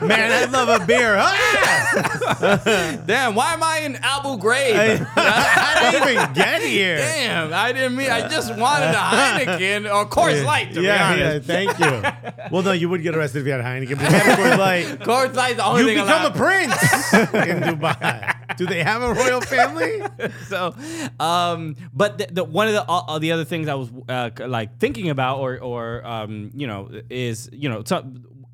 man, 0.08 0.32
I 0.32 0.44
love 0.50 0.80
a 0.80 0.86
beer. 0.86 1.16
Ah! 1.18 2.13
Damn, 3.06 3.34
why 3.34 3.54
am 3.54 3.62
I 3.62 3.80
in 3.80 3.96
Abu 3.96 4.38
Ghraib? 4.38 5.06
I 5.16 5.90
didn't 5.90 6.08
even 6.16 6.32
get 6.32 6.62
here. 6.62 6.96
Damn, 6.96 7.52
I 7.52 7.72
didn't 7.72 7.96
mean. 7.96 8.10
I 8.10 8.28
just 8.28 8.56
wanted 8.56 8.90
a 8.90 8.94
Heineken 8.94 9.92
or 9.92 10.08
Coors 10.08 10.44
Light. 10.44 10.72
To 10.74 10.82
yeah, 10.82 11.14
be 11.14 11.20
yeah, 11.20 11.38
thank 11.38 11.78
you. 11.78 12.02
Well, 12.50 12.62
no, 12.62 12.72
you 12.72 12.88
would 12.88 13.02
get 13.02 13.14
arrested 13.14 13.40
if 13.40 13.46
you 13.46 13.52
had 13.52 13.64
Heineken, 13.64 13.96
but 13.96 14.10
you 14.10 14.16
had 14.16 14.38
Coors 14.38 14.58
Light, 14.58 14.86
Coors 15.00 15.34
Light's 15.34 15.56
the 15.56 15.64
only 15.64 15.82
you 15.82 15.86
thing 15.88 15.96
become 15.98 16.22
allowed. 16.22 16.34
a 16.34 16.38
prince 16.38 17.12
in 17.12 17.78
Dubai. 17.78 18.56
Do 18.56 18.66
they 18.66 18.82
have 18.82 19.02
a 19.02 19.12
royal 19.12 19.40
family? 19.40 20.02
so, 20.48 20.74
um, 21.18 21.76
but 21.92 22.18
the, 22.18 22.26
the 22.30 22.44
one 22.44 22.68
of 22.68 22.74
the 22.74 23.18
the 23.18 23.32
other 23.32 23.44
things 23.44 23.68
I 23.68 23.74
was 23.74 23.90
uh, 24.08 24.30
like 24.46 24.78
thinking 24.78 25.10
about, 25.10 25.40
or 25.40 25.58
or 25.58 26.06
um, 26.06 26.50
you 26.54 26.66
know, 26.66 26.90
is 27.10 27.50
you 27.52 27.68
know, 27.68 27.82
so, 27.84 28.04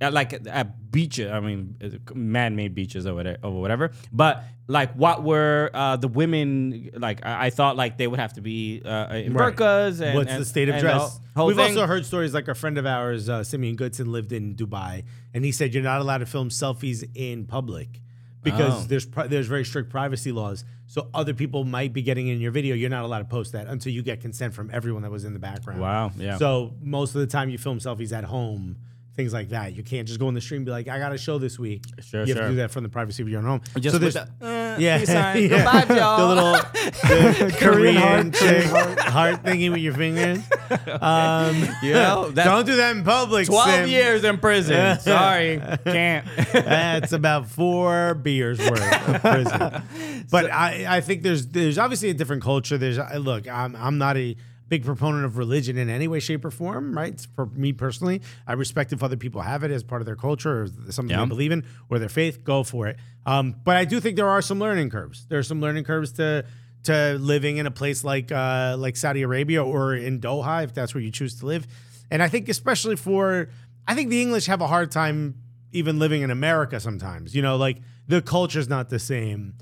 uh, 0.00 0.10
like 0.10 0.32
at 0.46 0.90
beaches. 0.90 1.30
I 1.30 1.40
mean, 1.40 1.76
uh, 1.82 2.14
man-made 2.14 2.74
beaches 2.74 3.06
or 3.06 3.14
whatever, 3.14 3.38
or 3.44 3.60
whatever. 3.60 3.90
But 4.12 4.44
like, 4.66 4.92
what 4.94 5.22
were 5.22 5.70
uh, 5.74 5.96
the 5.96 6.08
women 6.08 6.90
like? 6.96 7.24
I, 7.24 7.46
I 7.46 7.50
thought 7.50 7.76
like 7.76 7.98
they 7.98 8.06
would 8.06 8.20
have 8.20 8.32
to 8.34 8.40
be 8.40 8.82
uh, 8.84 9.14
in 9.14 9.34
Right. 9.34 9.54
burqas. 9.54 10.00
And 10.00 10.14
What's 10.16 10.30
and- 10.30 10.40
the 10.40 10.44
state 10.46 10.68
of 10.68 10.78
dress? 10.80 11.18
We've 11.36 11.56
thing. 11.56 11.68
also 11.76 11.86
heard 11.86 12.04
stories 12.04 12.34
like 12.34 12.48
a 12.48 12.54
friend 12.54 12.76
of 12.78 12.86
ours, 12.86 13.28
uh, 13.28 13.42
Simeon 13.44 13.76
Goodson, 13.76 14.12
lived 14.12 14.32
in 14.32 14.54
Dubai, 14.54 15.04
and 15.32 15.44
he 15.44 15.52
said 15.52 15.72
you're 15.72 15.82
not 15.82 16.00
allowed 16.00 16.18
to 16.18 16.26
film 16.26 16.50
selfies 16.50 17.02
in 17.14 17.46
public 17.46 18.00
because 18.42 18.84
Oh. 18.84 18.86
there's 18.88 19.06
pri- 19.06 19.26
there's 19.26 19.46
very 19.46 19.64
strict 19.64 19.90
privacy 19.90 20.32
laws. 20.32 20.64
So 20.86 21.08
other 21.14 21.34
people 21.34 21.62
might 21.64 21.92
be 21.92 22.02
getting 22.02 22.26
in 22.28 22.40
your 22.40 22.50
video. 22.50 22.74
You're 22.74 22.90
not 22.90 23.04
allowed 23.04 23.20
to 23.20 23.24
post 23.26 23.52
that 23.52 23.68
until 23.68 23.92
you 23.92 24.02
get 24.02 24.20
consent 24.20 24.54
from 24.54 24.70
everyone 24.72 25.02
that 25.02 25.10
was 25.10 25.24
in 25.24 25.32
the 25.34 25.38
background. 25.38 25.80
Wow, 25.80 26.10
yeah. 26.18 26.36
So 26.36 26.74
most 26.82 27.14
of 27.14 27.20
the 27.20 27.26
time 27.28 27.48
you 27.48 27.58
film 27.58 27.78
selfies 27.78 28.12
at 28.16 28.24
home. 28.24 28.76
Things 29.20 29.34
like 29.34 29.50
that. 29.50 29.76
You 29.76 29.82
can't 29.82 30.08
just 30.08 30.18
go 30.18 30.30
in 30.30 30.34
the 30.34 30.40
stream 30.40 30.60
and 30.60 30.64
be 30.64 30.72
like, 30.72 30.88
I 30.88 30.98
got 30.98 31.12
a 31.12 31.18
show 31.18 31.36
this 31.36 31.58
week. 31.58 31.84
Sure, 32.00 32.20
you 32.24 32.28
have 32.28 32.36
sure. 32.38 32.42
to 32.44 32.48
do 32.52 32.56
that 32.56 32.70
from 32.70 32.84
the 32.84 32.88
privacy 32.88 33.22
of 33.22 33.28
your 33.28 33.40
own 33.40 33.44
home. 33.44 33.60
Just 33.78 33.92
so 33.92 33.98
there's, 33.98 34.14
the, 34.14 34.22
uh, 34.40 34.78
yeah, 34.80 35.04
sign. 35.04 35.42
yeah. 35.42 35.48
Goodbye, 35.48 35.94
y'all. 35.94 36.16
The 36.30 36.34
little 36.34 37.48
the 37.50 37.56
Korean, 37.58 37.96
heart, 37.96 38.32
chick, 38.32 38.64
heart. 38.64 39.42
thingy 39.42 39.70
with 39.70 39.80
your 39.80 39.92
fingers. 39.92 40.38
Um, 40.70 41.66
that's 41.82 42.34
don't 42.34 42.64
do 42.64 42.76
that 42.76 42.96
in 42.96 43.02
public. 43.02 43.46
12 43.46 43.68
Sim. 43.68 43.88
years 43.88 44.22
in 44.22 44.38
prison. 44.38 45.00
Sorry, 45.00 45.60
can't. 45.84 46.26
That's 46.52 47.12
about 47.12 47.48
four 47.48 48.14
beers 48.14 48.60
worth 48.60 49.08
of 49.08 49.20
prison. 49.20 49.82
But 50.30 50.50
I, 50.50 50.86
I 50.96 51.00
think 51.00 51.22
there's 51.22 51.48
there's 51.48 51.76
obviously 51.76 52.10
a 52.10 52.14
different 52.14 52.42
culture. 52.42 52.78
There's 52.78 52.98
look, 53.18 53.48
I'm 53.48 53.74
I'm 53.74 53.98
not 53.98 54.16
a 54.16 54.36
big 54.70 54.84
proponent 54.84 55.26
of 55.26 55.36
religion 55.36 55.76
in 55.76 55.90
any 55.90 56.08
way, 56.08 56.20
shape, 56.20 56.42
or 56.44 56.50
form. 56.50 56.96
Right? 56.96 57.20
For 57.36 57.44
me 57.46 57.74
personally, 57.74 58.22
I 58.46 58.54
respect 58.54 58.92
if 58.94 59.02
other 59.02 59.18
people 59.18 59.42
have 59.42 59.62
it 59.64 59.70
as 59.70 59.82
part 59.84 60.00
of 60.00 60.06
their 60.06 60.16
culture 60.16 60.62
or 60.62 60.68
something 60.90 61.10
Yeah. 61.14 61.24
they 61.24 61.28
believe 61.28 61.52
in 61.52 61.64
or 61.90 61.98
their 61.98 62.08
faith. 62.08 62.42
Go 62.44 62.62
for 62.62 62.86
it. 62.86 62.96
Um, 63.26 63.56
but 63.64 63.76
I 63.76 63.84
do 63.84 64.00
think 64.00 64.16
there 64.16 64.28
are 64.30 64.40
some 64.40 64.58
learning 64.58 64.88
curves. 64.88 65.26
There 65.28 65.38
are 65.38 65.42
some 65.42 65.60
learning 65.60 65.84
curves 65.84 66.12
to 66.12 66.46
to 66.84 67.18
living 67.20 67.58
in 67.58 67.66
a 67.66 67.70
place 67.70 68.02
like 68.04 68.32
uh, 68.32 68.74
like 68.78 68.96
Saudi 68.96 69.20
Arabia 69.20 69.62
or 69.62 69.94
in 69.94 70.18
Doha, 70.20 70.64
if 70.64 70.72
that's 70.72 70.94
where 70.94 71.02
you 71.02 71.10
choose 71.10 71.38
to 71.40 71.46
live. 71.46 71.66
And 72.10 72.22
I 72.22 72.28
think 72.28 72.48
especially 72.48 72.96
for 72.96 73.50
I 73.86 73.94
think 73.94 74.08
the 74.08 74.22
English 74.22 74.46
have 74.46 74.62
a 74.62 74.66
hard 74.66 74.90
time 74.90 75.34
even 75.72 75.98
living 75.98 76.22
in 76.22 76.30
America 76.30 76.80
sometimes. 76.80 77.34
You 77.34 77.42
know, 77.42 77.56
like 77.56 77.78
the 78.08 78.22
culture's 78.22 78.68
not 78.68 78.88
the 78.88 78.98
same. 78.98 79.54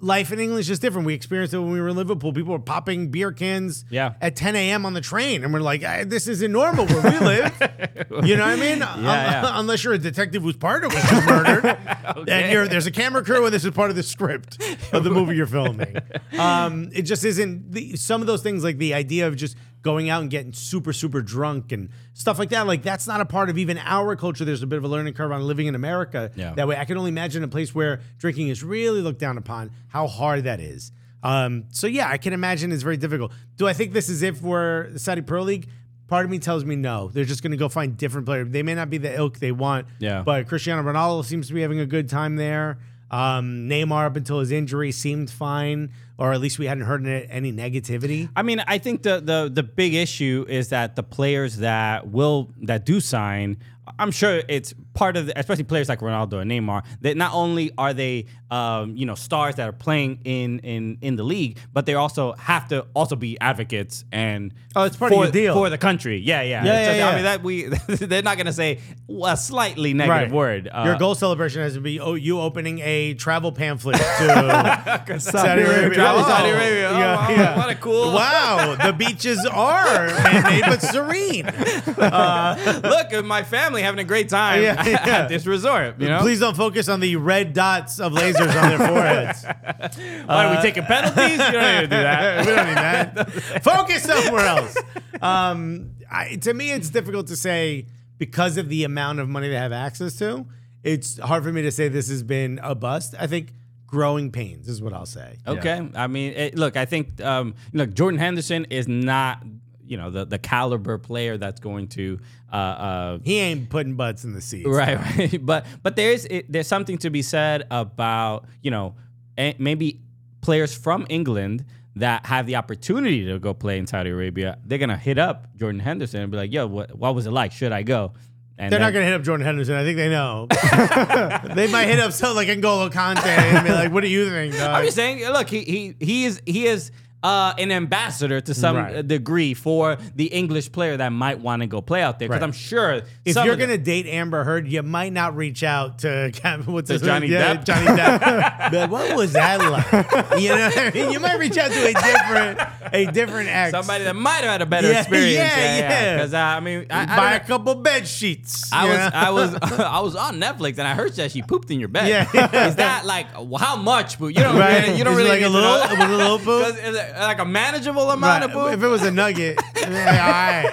Life 0.00 0.30
in 0.32 0.38
England 0.40 0.60
is 0.60 0.66
just 0.66 0.82
different. 0.82 1.06
We 1.06 1.14
experienced 1.14 1.54
it 1.54 1.58
when 1.58 1.70
we 1.72 1.80
were 1.80 1.88
in 1.88 1.96
Liverpool. 1.96 2.32
People 2.32 2.52
were 2.52 2.58
popping 2.58 3.08
beer 3.10 3.32
cans 3.32 3.84
Yeah. 3.90 4.14
at 4.20 4.36
10 4.36 4.54
a.m. 4.54 4.84
on 4.84 4.92
the 4.94 5.00
train. 5.00 5.42
And 5.42 5.52
we're 5.54 5.60
like, 5.60 5.82
"Ah, 5.86 6.02
this 6.06 6.26
isn't 6.28 6.52
normal 6.52 6.86
where 6.86 7.02
we 7.12 7.18
live. 7.18 7.52
you 8.24 8.36
know 8.36 8.44
what 8.44 8.52
I 8.52 8.56
mean? 8.56 8.82
Un- 8.82 9.02
yeah. 9.04 9.50
Unless 9.58 9.84
you're 9.84 9.94
a 9.94 9.98
detective 9.98 10.42
whose 10.42 10.56
partner 10.56 10.88
was 10.88 11.02
just 11.02 11.26
murdered. 11.26 11.78
And 12.28 12.52
you're, 12.52 12.66
there's 12.68 12.86
a 12.86 12.90
camera 12.90 13.22
crew 13.24 13.44
and 13.44 13.52
this 13.54 13.64
is 13.64 13.70
part 13.72 13.90
of 13.90 13.96
the 13.96 14.02
script 14.02 14.62
of 14.92 15.04
the 15.04 15.10
movie 15.10 15.36
you're 15.36 15.46
filming. 15.46 15.96
Um, 16.38 16.90
it 16.92 17.02
just 17.02 17.24
isn't. 17.24 17.72
The, 17.72 17.96
some 17.96 18.20
of 18.20 18.26
those 18.26 18.42
things, 18.42 18.64
like 18.64 18.78
the 18.78 18.94
idea 18.94 19.26
of 19.28 19.36
just 19.36 19.56
going 19.86 20.10
out 20.10 20.20
and 20.20 20.32
getting 20.32 20.52
super, 20.52 20.92
super 20.92 21.22
drunk 21.22 21.70
and 21.70 21.90
stuff 22.12 22.40
like 22.40 22.48
that, 22.48 22.66
like 22.66 22.82
that's 22.82 23.06
not 23.06 23.20
a 23.20 23.24
part 23.24 23.48
of 23.48 23.56
even 23.56 23.78
our 23.78 24.16
culture. 24.16 24.44
There's 24.44 24.64
a 24.64 24.66
bit 24.66 24.78
of 24.78 24.84
a 24.84 24.88
learning 24.88 25.14
curve 25.14 25.30
on 25.30 25.46
living 25.46 25.68
in 25.68 25.76
America. 25.76 26.32
Yeah. 26.34 26.54
That 26.54 26.66
way, 26.66 26.76
I 26.76 26.84
can 26.84 26.98
only 26.98 27.10
imagine 27.10 27.44
a 27.44 27.48
place 27.48 27.72
where 27.72 28.00
drinking 28.18 28.48
is 28.48 28.64
really 28.64 29.00
looked 29.00 29.20
down 29.20 29.38
upon, 29.38 29.70
how 29.86 30.08
hard 30.08 30.42
that 30.42 30.58
is. 30.58 30.90
Um, 31.22 31.66
so 31.70 31.86
yeah, 31.86 32.08
I 32.08 32.18
can 32.18 32.32
imagine 32.32 32.72
it's 32.72 32.82
very 32.82 32.96
difficult. 32.96 33.30
Do 33.54 33.68
I 33.68 33.74
think 33.74 33.92
this 33.92 34.08
is 34.08 34.22
it 34.22 34.36
for 34.36 34.88
the 34.90 34.98
Saudi 34.98 35.22
Pro 35.22 35.42
League? 35.42 35.68
Part 36.08 36.24
of 36.24 36.32
me 36.32 36.40
tells 36.40 36.64
me 36.64 36.74
no. 36.74 37.08
They're 37.08 37.24
just 37.24 37.44
going 37.44 37.52
to 37.52 37.56
go 37.56 37.68
find 37.68 37.96
different 37.96 38.26
players. 38.26 38.48
They 38.50 38.64
may 38.64 38.74
not 38.74 38.90
be 38.90 38.98
the 38.98 39.14
ilk 39.14 39.38
they 39.38 39.52
want. 39.52 39.86
Yeah. 40.00 40.22
But 40.24 40.48
Cristiano 40.48 40.82
Ronaldo 40.82 41.24
seems 41.24 41.46
to 41.46 41.54
be 41.54 41.62
having 41.62 41.78
a 41.78 41.86
good 41.86 42.08
time 42.08 42.34
there. 42.34 42.78
Um, 43.08 43.68
Neymar, 43.68 44.06
up 44.06 44.16
until 44.16 44.40
his 44.40 44.50
injury, 44.50 44.90
seemed 44.90 45.30
fine, 45.30 45.92
or 46.18 46.32
at 46.32 46.40
least 46.40 46.58
we 46.58 46.66
hadn't 46.66 46.84
heard 46.84 47.06
any 47.06 47.52
negativity. 47.52 48.28
I 48.34 48.42
mean, 48.42 48.60
I 48.66 48.78
think 48.78 49.02
the 49.02 49.20
the 49.20 49.50
the 49.52 49.62
big 49.62 49.94
issue 49.94 50.46
is 50.48 50.70
that 50.70 50.96
the 50.96 51.02
players 51.02 51.58
that 51.58 52.08
will 52.08 52.50
that 52.62 52.86
do 52.86 53.00
sign, 53.00 53.58
I'm 53.98 54.10
sure 54.10 54.42
it's 54.48 54.74
part 54.96 55.16
of 55.16 55.26
the, 55.26 55.38
especially 55.38 55.64
players 55.64 55.88
like 55.88 56.00
Ronaldo 56.00 56.40
and 56.42 56.50
Neymar. 56.50 56.84
That 57.02 57.16
not 57.16 57.32
only 57.34 57.70
are 57.78 57.94
they 57.94 58.26
um, 58.50 58.96
you 58.96 59.06
know 59.06 59.14
stars 59.14 59.56
that 59.56 59.68
are 59.68 59.72
playing 59.72 60.20
in 60.24 60.58
in 60.60 60.98
in 61.00 61.16
the 61.16 61.22
league, 61.22 61.58
but 61.72 61.86
they 61.86 61.94
also 61.94 62.32
have 62.34 62.68
to 62.68 62.86
also 62.94 63.14
be 63.16 63.38
advocates 63.40 64.04
and 64.10 64.52
Oh, 64.74 64.84
it's 64.84 64.96
part 64.96 65.10
of 65.12 65.16
for, 65.18 65.24
your 65.24 65.32
deal. 65.32 65.54
for 65.54 65.70
the 65.70 65.78
country. 65.78 66.18
Yeah, 66.18 66.42
yeah, 66.42 66.64
Yeah, 66.64 66.84
So, 66.86 66.96
yeah, 66.96 67.08
I 67.08 67.14
mean 67.14 67.24
that 67.24 67.42
we 67.42 67.64
they're 67.88 68.22
not 68.22 68.36
gonna 68.36 68.52
say 68.52 68.80
a 69.24 69.36
slightly 69.36 69.94
negative 69.94 70.32
word. 70.32 70.68
Uh, 70.72 70.82
Your 70.86 70.98
goal 70.98 71.14
celebration 71.14 71.62
has 71.62 71.74
to 71.74 71.80
be 71.80 72.00
oh, 72.00 72.14
you 72.14 72.40
opening 72.40 72.80
a 72.80 73.14
travel 73.14 73.52
pamphlet 73.52 73.96
to 73.96 75.16
Saudi 75.20 75.62
Arabia. 75.62 75.98
Oh, 76.08 76.22
Saudi 76.22 76.50
Arabia. 76.50 76.88
Oh, 76.90 76.98
wow, 76.98 77.56
what 77.56 77.70
a 77.70 77.74
cool- 77.74 78.12
Wow, 78.12 78.76
the 78.82 78.92
beaches 78.92 79.44
are 79.46 80.06
man-made 80.06 80.62
but 80.66 80.82
serene. 80.82 81.46
Look 81.96 83.24
my 83.24 83.42
family 83.42 83.82
having 83.82 83.98
a 84.00 84.04
great 84.04 84.28
time 84.28 84.62
Yeah, 84.62 84.84
yeah. 84.84 84.85
At 84.94 85.28
this 85.28 85.46
resort. 85.46 86.00
You 86.00 86.08
know, 86.08 86.20
Please 86.20 86.40
don't 86.40 86.56
focus 86.56 86.88
on 86.88 87.00
the 87.00 87.16
red 87.16 87.52
dots 87.52 88.00
of 88.00 88.12
lasers 88.12 88.62
on 88.62 88.78
their 88.78 88.88
foreheads. 88.88 89.44
Why 90.26 90.46
are 90.46 90.56
we 90.56 90.62
taking 90.62 90.84
penalties? 90.84 91.32
You 91.32 91.52
don't 91.52 91.74
need 91.74 91.80
to 91.80 91.86
do 91.86 91.88
that. 91.88 92.46
we 92.46 92.54
don't 92.54 92.66
need 92.66 92.76
that. 92.76 93.32
Focus 93.62 94.02
somewhere 94.02 94.46
else. 94.46 94.76
Um, 95.20 95.92
I, 96.10 96.36
to 96.36 96.54
me, 96.54 96.72
it's 96.72 96.90
difficult 96.90 97.28
to 97.28 97.36
say 97.36 97.86
because 98.18 98.56
of 98.56 98.68
the 98.68 98.84
amount 98.84 99.20
of 99.20 99.28
money 99.28 99.48
they 99.48 99.56
have 99.56 99.72
access 99.72 100.16
to. 100.16 100.46
It's 100.82 101.18
hard 101.18 101.42
for 101.42 101.52
me 101.52 101.62
to 101.62 101.72
say 101.72 101.88
this 101.88 102.08
has 102.08 102.22
been 102.22 102.60
a 102.62 102.74
bust. 102.74 103.14
I 103.18 103.26
think 103.26 103.52
growing 103.86 104.30
pains 104.30 104.68
is 104.68 104.82
what 104.82 104.92
I'll 104.92 105.06
say. 105.06 105.38
Okay. 105.46 105.88
I 105.94 106.06
mean, 106.06 106.32
it, 106.32 106.56
look, 106.56 106.76
I 106.76 106.84
think 106.84 107.20
um, 107.20 107.54
look, 107.72 107.94
Jordan 107.94 108.18
Henderson 108.20 108.66
is 108.66 108.86
not, 108.88 109.42
you 109.86 109.96
know, 109.96 110.10
the 110.10 110.24
the 110.24 110.38
caliber 110.38 110.98
player 110.98 111.36
that's 111.38 111.60
going 111.60 111.88
to 111.88 112.18
uh, 112.52 112.56
uh, 112.56 113.18
He 113.22 113.38
ain't 113.38 113.68
putting 113.70 113.94
butts 113.94 114.24
in 114.24 114.32
the 114.34 114.40
seats. 114.40 114.66
right, 114.68 114.98
right. 115.18 115.38
But 115.44 115.66
but 115.82 115.96
there's 115.96 116.24
it, 116.26 116.50
there's 116.50 116.68
something 116.68 116.98
to 116.98 117.10
be 117.10 117.22
said 117.22 117.66
about 117.70 118.46
you 118.62 118.70
know 118.70 118.94
maybe 119.36 120.00
players 120.40 120.74
from 120.76 121.06
England 121.08 121.64
that 121.96 122.26
have 122.26 122.46
the 122.46 122.56
opportunity 122.56 123.24
to 123.26 123.38
go 123.38 123.54
play 123.54 123.78
in 123.78 123.86
Saudi 123.86 124.10
Arabia. 124.10 124.58
They're 124.64 124.78
gonna 124.78 124.96
hit 124.96 125.18
up 125.18 125.54
Jordan 125.56 125.80
Henderson 125.80 126.20
and 126.20 126.30
be 126.30 126.36
like, 126.36 126.52
"Yo, 126.52 126.66
what 126.66 126.96
what 126.96 127.14
was 127.14 127.26
it 127.26 127.30
like? 127.32 127.52
Should 127.52 127.72
I 127.72 127.82
go?" 127.82 128.12
And 128.58 128.72
They're 128.72 128.78
then- 128.78 128.86
not 128.86 128.92
going 128.94 129.04
to 129.04 129.10
hit 129.10 129.20
up 129.20 129.22
Jordan 129.22 129.44
Henderson. 129.44 129.74
I 129.74 129.84
think 129.84 129.98
they 129.98 130.08
know. 130.08 130.46
they 131.54 131.66
might 131.70 131.88
hit 131.88 131.98
up 132.00 132.12
someone 132.12 132.36
like 132.36 132.48
N'Golo 132.48 132.90
Kante 132.90 133.26
and 133.26 133.66
be 133.66 133.70
like, 133.70 133.92
"What 133.92 134.00
do 134.00 134.08
you 134.08 134.30
think?" 134.30 134.54
Dog? 134.58 134.70
I'm 134.70 134.84
just 134.84 134.96
saying, 134.96 135.20
look, 135.30 135.48
he 135.50 135.60
he 135.62 135.94
he 136.00 136.24
is 136.24 136.40
he 136.46 136.66
is 136.66 136.90
uh, 137.26 137.54
an 137.58 137.72
ambassador 137.72 138.40
to 138.40 138.54
some 138.54 138.76
Right. 138.76 139.06
degree 139.06 139.52
for 139.54 139.96
the 140.14 140.26
English 140.26 140.70
player 140.70 140.96
that 140.96 141.08
might 141.10 141.40
want 141.40 141.62
to 141.62 141.66
go 141.66 141.80
play 141.80 142.00
out 142.02 142.18
there 142.20 142.28
because 142.28 142.40
Right. 142.40 142.46
I'm 142.46 142.52
sure 142.52 143.02
if 143.24 143.34
you're 143.44 143.56
gonna 143.56 143.78
date 143.78 144.06
Amber 144.06 144.44
Heard, 144.44 144.68
you 144.68 144.82
might 144.84 145.12
not 145.12 145.34
reach 145.36 145.62
out 145.64 145.98
to 146.00 146.30
what's 146.66 146.88
his 146.90 147.02
Johnny 147.02 147.26
yeah, 147.28 147.56
Depp? 147.56 147.64
Johnny 147.64 147.86
Depp. 147.86 148.70
But 148.70 148.90
what 148.90 149.16
was 149.16 149.32
that 149.32 149.58
like? 149.60 150.40
You 150.40 150.50
know, 150.50 150.68
what 150.68 150.78
I 150.78 150.90
mean? 150.92 151.10
you 151.12 151.18
might 151.20 151.38
reach 151.38 151.58
out 151.58 151.70
to 151.72 151.82
a 151.88 151.92
different, 151.92 152.60
a 152.92 153.06
different 153.06 153.48
ex. 153.48 153.70
somebody 153.72 154.04
that 154.04 154.14
might 154.14 154.42
have 154.44 154.52
had 154.52 154.62
a 154.62 154.66
better 154.66 154.88
Yeah, 154.92 155.00
experience, 155.00 155.34
yeah, 155.34 155.78
yeah. 155.78 156.14
Because 156.16 156.34
uh, 156.34 156.38
I 156.38 156.60
mean, 156.60 156.86
I, 156.90 157.12
I, 157.12 157.16
buy 157.16 157.32
a 157.34 157.40
couple 157.40 157.74
bed 157.74 158.06
sheets. 158.06 158.70
I 158.72 158.86
was? 158.86 158.98
I 159.14 159.30
was 159.30 159.54
I 159.96 160.00
was 160.00 160.14
on 160.16 160.38
Netflix 160.40 160.78
and 160.78 160.86
I 160.86 160.94
heard 160.94 161.12
that 161.14 161.32
she 161.32 161.42
pooped 161.42 161.70
in 161.70 161.80
your 161.80 161.88
bed. 161.88 162.08
Yeah. 162.08 162.66
Is 162.68 162.76
that 162.76 163.04
like 163.04 163.26
how 163.58 163.76
much 163.76 164.18
poop? 164.18 164.28
You 164.36 164.42
don't 164.42 164.56
Right. 164.56 164.84
really, 164.84 164.98
you 164.98 165.04
don't 165.04 165.16
really 165.16 165.28
like 165.30 165.42
a 165.42 165.48
little- 165.48 165.68
know. 165.70 165.82
it 165.90 165.98
was 165.98 166.08
a 166.10 166.16
little 166.16 166.38
poop? 166.46 166.76
'Cause 167.16 167.22
is 167.22 167.24
it 167.24 167.28
like 167.28 167.38
a 167.38 167.44
manageable 167.46 168.10
amount 168.10 168.44
of 168.44 168.54
Right. 168.54 168.74
If 168.74 168.82
it 168.82 168.88
was 168.88 169.02
a 169.02 169.10
nugget, 169.10 169.56
like, 169.74 169.86
all 169.86 169.90
right. 169.92 170.70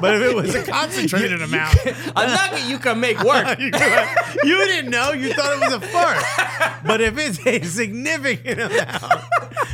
But 0.00 0.14
if 0.14 0.22
it 0.22 0.34
was 0.34 0.54
a 0.54 0.62
concentrated 0.62 1.42
amount, 1.42 1.76
a 1.84 2.26
nugget 2.26 2.64
you 2.68 2.78
can 2.78 3.00
make 3.00 3.22
work. 3.22 3.58
you 3.60 3.70
didn't 3.70 4.90
know. 4.90 5.12
You 5.12 5.34
thought 5.34 5.52
it 5.52 5.60
was 5.60 5.72
a 5.74 5.80
fart. 5.80 6.24
But 6.86 7.00
if 7.02 7.18
it's 7.18 7.46
a 7.46 7.60
significant 7.62 8.60
amount, 8.60 9.24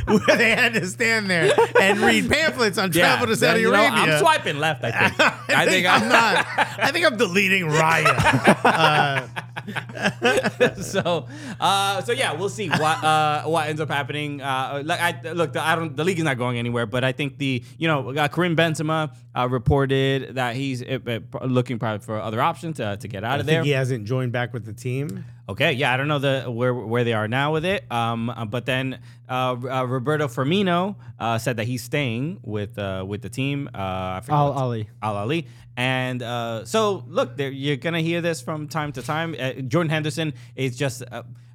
where 0.25 0.37
they 0.37 0.51
had 0.51 0.73
to 0.73 0.85
stand 0.87 1.29
there 1.29 1.53
and 1.79 1.99
read 1.99 2.29
pamphlets 2.29 2.77
on 2.77 2.91
travel 2.91 3.27
to 3.27 3.35
Saudi 3.35 3.61
you 3.61 3.71
know, 3.71 3.81
Arabia. 3.81 4.13
I'm 4.15 4.19
swiping 4.19 4.59
left. 4.59 4.83
I 4.83 4.91
think. 5.09 5.21
I, 5.49 5.65
think 5.65 5.87
I'm 5.87 6.09
not. 6.09 6.45
I 6.57 6.91
think 6.91 7.05
I'm 7.05 7.17
deleting 7.17 7.65
Raya. 7.67 9.29
so, 10.83 11.27
uh, 11.59 12.01
so 12.01 12.11
yeah, 12.11 12.33
we'll 12.33 12.49
see 12.49 12.69
what 12.69 13.03
uh, 13.03 13.43
what 13.43 13.67
ends 13.67 13.81
up 13.81 13.89
happening. 13.89 14.41
Uh, 14.41 14.81
like 14.85 14.99
I 14.99 15.31
look, 15.31 15.53
the, 15.53 15.61
I 15.61 15.75
don't. 15.75 15.95
The 15.95 16.03
league 16.03 16.17
is 16.17 16.23
not 16.23 16.37
going 16.37 16.57
anywhere, 16.57 16.85
but 16.85 17.03
I 17.03 17.11
think 17.11 17.37
the 17.37 17.63
you 17.77 17.87
know 17.87 18.09
uh, 18.11 18.27
Karim 18.27 18.55
Benzema 18.55 19.13
uh, 19.35 19.47
reported 19.49 20.35
that 20.35 20.55
he's 20.55 20.81
uh, 20.83 20.99
uh, 21.07 21.45
looking 21.45 21.79
probably 21.79 22.03
for 22.05 22.19
other 22.19 22.41
options 22.41 22.79
uh, 22.79 22.95
to 22.97 23.07
get 23.07 23.23
out 23.23 23.33
I 23.33 23.35
of 23.37 23.45
think 23.45 23.55
there. 23.57 23.63
he 23.63 23.71
hasn't 23.71 24.05
joined 24.05 24.31
back 24.31 24.53
with 24.53 24.65
the 24.65 24.73
team. 24.73 25.25
Okay, 25.49 25.73
yeah, 25.73 25.93
I 25.93 25.97
don't 25.97 26.07
know 26.07 26.19
the 26.19 26.45
where 26.49 26.73
where 26.73 27.03
they 27.03 27.13
are 27.13 27.27
now 27.27 27.51
with 27.51 27.65
it. 27.65 27.91
Um, 27.91 28.29
uh, 28.29 28.45
but 28.45 28.65
then 28.65 28.99
uh, 29.27 29.51
uh, 29.51 29.85
Roberto 29.85 30.27
Firmino 30.27 30.95
uh, 31.19 31.37
said 31.37 31.57
that 31.57 31.65
he's 31.65 31.83
staying 31.83 32.39
with 32.43 32.77
uh, 32.77 33.03
with 33.07 33.21
the 33.21 33.29
team. 33.29 33.69
Uh, 33.73 34.21
Al 34.29 34.53
Ahli. 34.53 34.87
Al 35.01 35.15
Ahli. 35.15 35.47
And 35.75 36.21
uh, 36.21 36.65
so, 36.65 37.03
look, 37.07 37.31
you're 37.37 37.77
gonna 37.77 38.01
hear 38.01 38.21
this 38.21 38.41
from 38.41 38.67
time 38.67 38.91
to 38.93 39.01
time. 39.01 39.35
Uh, 39.39 39.53
Jordan 39.53 39.89
Henderson 39.89 40.33
is 40.55 40.77
just. 40.77 41.03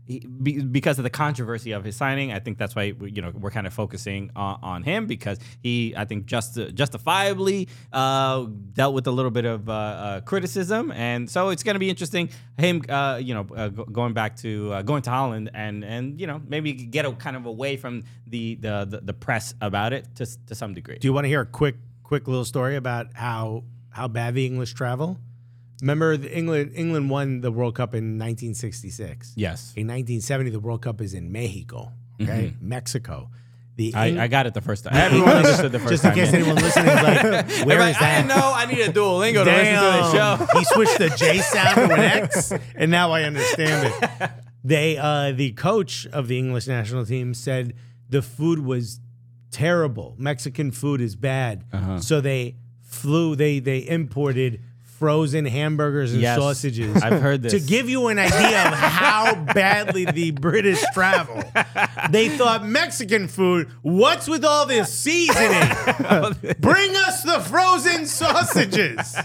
He, 0.06 0.20
be, 0.20 0.62
because 0.62 0.98
of 0.98 1.04
the 1.04 1.10
controversy 1.10 1.72
of 1.72 1.84
his 1.84 1.96
signing, 1.96 2.32
I 2.32 2.38
think 2.38 2.58
that's 2.58 2.74
why 2.74 2.92
we, 2.98 3.10
you 3.10 3.22
know 3.22 3.32
we're 3.34 3.50
kind 3.50 3.66
of 3.66 3.74
focusing 3.74 4.30
on, 4.36 4.58
on 4.62 4.82
him 4.82 5.06
because 5.06 5.38
he, 5.62 5.94
I 5.96 6.04
think, 6.04 6.26
just 6.26 6.58
justifiably 6.74 7.68
uh, 7.92 8.46
dealt 8.72 8.94
with 8.94 9.06
a 9.06 9.10
little 9.10 9.30
bit 9.30 9.44
of 9.44 9.68
uh, 9.68 9.72
uh, 9.72 10.20
criticism, 10.20 10.92
and 10.92 11.28
so 11.28 11.48
it's 11.48 11.62
going 11.62 11.74
to 11.74 11.80
be 11.80 11.90
interesting 11.90 12.30
him, 12.58 12.82
uh, 12.88 13.20
you 13.22 13.34
know, 13.34 13.46
uh, 13.54 13.68
go- 13.68 13.84
going 13.84 14.12
back 14.14 14.36
to 14.36 14.72
uh, 14.72 14.82
going 14.82 15.02
to 15.02 15.10
Holland 15.10 15.50
and 15.54 15.84
and 15.84 16.20
you 16.20 16.26
know 16.26 16.40
maybe 16.46 16.72
get 16.72 17.04
a, 17.04 17.12
kind 17.12 17.36
of 17.36 17.46
away 17.46 17.76
from 17.76 18.04
the 18.26 18.54
the, 18.56 18.86
the 18.88 19.00
the 19.00 19.12
press 19.12 19.54
about 19.60 19.92
it 19.92 20.06
to 20.16 20.26
to 20.46 20.54
some 20.54 20.74
degree. 20.74 20.98
Do 20.98 21.08
you 21.08 21.12
want 21.12 21.24
to 21.24 21.28
hear 21.28 21.42
a 21.42 21.46
quick, 21.46 21.76
quick 22.02 22.28
little 22.28 22.44
story 22.44 22.76
about 22.76 23.14
how 23.14 23.64
how 23.90 24.08
bad 24.08 24.34
the 24.34 24.46
English 24.46 24.74
travel? 24.74 25.18
Remember, 25.80 26.16
the 26.16 26.34
England 26.36 26.72
England 26.74 27.10
won 27.10 27.40
the 27.42 27.50
World 27.52 27.74
Cup 27.74 27.94
in 27.94 28.18
1966. 28.18 29.34
Yes, 29.36 29.72
In 29.76 29.86
1970, 29.86 30.50
the 30.50 30.60
World 30.60 30.82
Cup 30.82 31.00
is 31.00 31.14
in 31.14 31.30
Mexico. 31.32 31.92
Okay, 32.20 32.54
Mexico. 32.60 33.30
The 33.76 33.92
I, 33.94 34.08
Eng- 34.08 34.18
I 34.18 34.26
got 34.28 34.46
it 34.46 34.54
the 34.54 34.62
first 34.62 34.84
time. 34.84 34.94
Everyone 34.94 35.28
understood 35.36 35.70
the 35.70 35.78
first 35.78 35.90
just 35.90 36.02
time. 36.02 36.12
in 36.12 36.18
case 36.24 36.32
yeah. 36.32 36.38
anyone 36.38 36.56
listening 36.56 36.86
is 36.88 37.02
like, 37.02 37.66
where 37.66 37.80
is 37.90 37.96
I 37.96 38.00
that? 38.00 38.16
didn't 38.22 38.28
know 38.28 38.52
I 38.54 38.64
need 38.64 38.80
a 38.80 38.88
Duolingo 38.90 39.44
to 39.44 39.50
listen 39.50 39.74
to 39.74 39.80
the 39.80 40.12
show. 40.46 40.58
he 40.58 40.64
switched 40.64 40.98
the 40.98 41.10
J 41.10 41.38
sound 41.40 41.74
to 41.74 41.94
an 41.94 42.00
X, 42.00 42.52
and 42.74 42.90
now 42.90 43.10
I 43.12 43.24
understand 43.24 43.92
it. 44.02 44.30
They, 44.64 44.96
uh, 44.96 45.30
the 45.30 45.52
coach 45.52 46.08
of 46.08 46.26
the 46.26 46.38
English 46.38 46.66
national 46.66 47.06
team 47.06 47.34
said 47.34 47.74
the 48.08 48.20
food 48.20 48.58
was 48.58 48.98
terrible. 49.52 50.16
Mexican 50.18 50.72
food 50.72 51.00
is 51.00 51.14
bad, 51.14 51.64
Uh-huh. 51.72 52.00
so 52.00 52.20
they 52.20 52.56
flew. 52.82 53.36
They 53.36 53.58
they 53.60 53.86
imported 53.86 54.60
frozen 54.98 55.44
hamburgers 55.44 56.12
and 56.12 56.22
Yes, 56.22 56.38
sausages. 56.38 57.02
I've 57.02 57.20
heard 57.20 57.42
this. 57.42 57.52
to 57.52 57.60
give 57.60 57.88
you 57.88 58.08
an 58.08 58.18
idea 58.18 58.66
of 58.68 58.74
how 58.74 59.34
badly 59.54 60.04
the 60.06 60.30
British 60.32 60.82
travel. 60.94 61.42
They 62.10 62.28
thought 62.30 62.64
Mexican 62.66 63.28
food. 63.28 63.68
What's 63.82 64.28
with 64.28 64.44
all 64.44 64.66
this 64.66 64.92
seasoning? 64.92 65.68
Bring 66.60 66.96
us 66.96 67.22
the 67.22 67.40
frozen 67.48 68.06
sausages. 68.06 69.16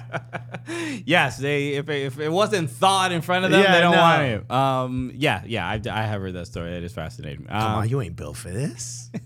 Yes, 1.06 1.38
they 1.38 1.70
if 1.70 1.90
it, 1.90 2.04
if 2.06 2.20
it 2.20 2.30
wasn't 2.30 2.70
thawed 2.70 3.12
in 3.12 3.22
front 3.22 3.46
of 3.46 3.52
them, 3.52 3.62
Yeah, 3.64 3.74
they 3.74 3.82
don't 3.82 3.96
no. 3.96 4.02
want 4.02 4.22
it. 4.24 4.52
Um, 4.52 5.12
yeah, 5.16 5.44
yeah, 5.46 5.68
I, 5.68 5.82
I 5.90 6.04
have 6.04 6.22
heard 6.22 6.34
that 6.34 6.46
story. 6.48 6.72
It 6.76 6.84
is 6.84 6.94
fascinating. 6.94 7.46
Come 7.46 7.56
Um, 7.58 7.72
on, 7.80 7.90
you 7.90 8.02
ain't 8.02 8.16
built 8.16 8.38
for 8.38 8.50
this. 8.50 9.10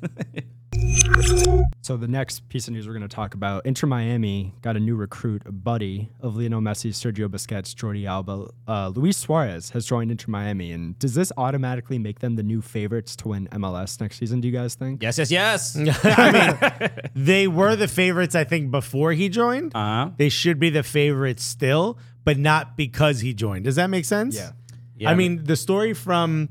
So 1.82 1.98
the 1.98 2.08
next 2.08 2.50
piece 2.50 2.68
of 2.68 2.74
news 2.74 2.88
we're 2.88 2.94
going 2.94 3.08
to 3.08 3.16
talk 3.16 3.36
about, 3.36 3.66
Inter 3.66 3.86
Miami 3.86 4.56
got 4.64 4.76
a 4.76 4.80
new 4.80 4.96
recruit, 4.96 5.44
a 5.46 5.52
buddy 5.52 6.10
of 6.20 6.36
Lionel 6.36 6.62
Messi, 6.62 6.90
Sergio 6.90 7.28
Busquets, 7.28 7.76
Jordi 7.76 8.08
Alba. 8.08 8.48
Uh, 8.68 8.88
Luis 8.88 9.18
Suarez 9.18 9.70
has 9.70 9.86
joined 9.86 10.10
Inter 10.10 10.32
Miami, 10.32 10.72
and 10.72 10.98
does 10.98 11.14
this 11.14 11.32
automatically 11.38 12.00
make 12.00 12.20
them 12.20 12.36
the 12.38 12.44
new 12.44 12.62
favorites 12.62 13.16
to 13.18 13.28
win 13.28 13.48
MLS 13.52 14.02
next 14.02 14.18
season? 14.18 14.42
Do 14.42 14.48
you 14.48 14.54
guys 14.54 14.74
think? 14.74 15.04
yes, 15.04 15.20
yes, 15.20 15.32
yes. 15.32 15.76
I 16.04 16.32
mean, 16.32 16.92
they 17.14 17.48
were 17.48 17.76
the 17.76 17.88
favorites, 17.88 18.34
I 18.34 18.44
think, 18.46 18.72
before 18.72 19.12
he 19.14 19.30
joined. 19.30 19.76
Uh 19.76 19.80
huh. 19.80 20.10
They 20.18 20.30
should 20.30 20.60
be 20.60 20.72
the 20.72 20.84
favorites 20.84 21.44
still, 21.44 22.00
but 22.24 22.40
not 22.40 22.76
because 22.76 23.20
he 23.20 23.34
joined. 23.36 23.66
Does 23.66 23.76
that 23.76 23.92
make 23.92 24.06
sense? 24.06 24.36
Yeah. 24.36 24.52
Yeah, 24.98 25.12
I 25.12 25.16
mean, 25.16 25.44
the 25.44 25.58
story 25.58 25.94
from 25.94 26.48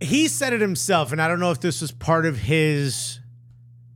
he 0.00 0.28
said 0.28 0.52
it 0.52 0.60
himself, 0.60 1.12
and 1.12 1.20
I 1.22 1.28
don't 1.28 1.40
know 1.40 1.50
if 1.50 1.60
this 1.60 1.80
was 1.80 1.92
part 1.92 2.26
of 2.26 2.36
his, 2.38 3.20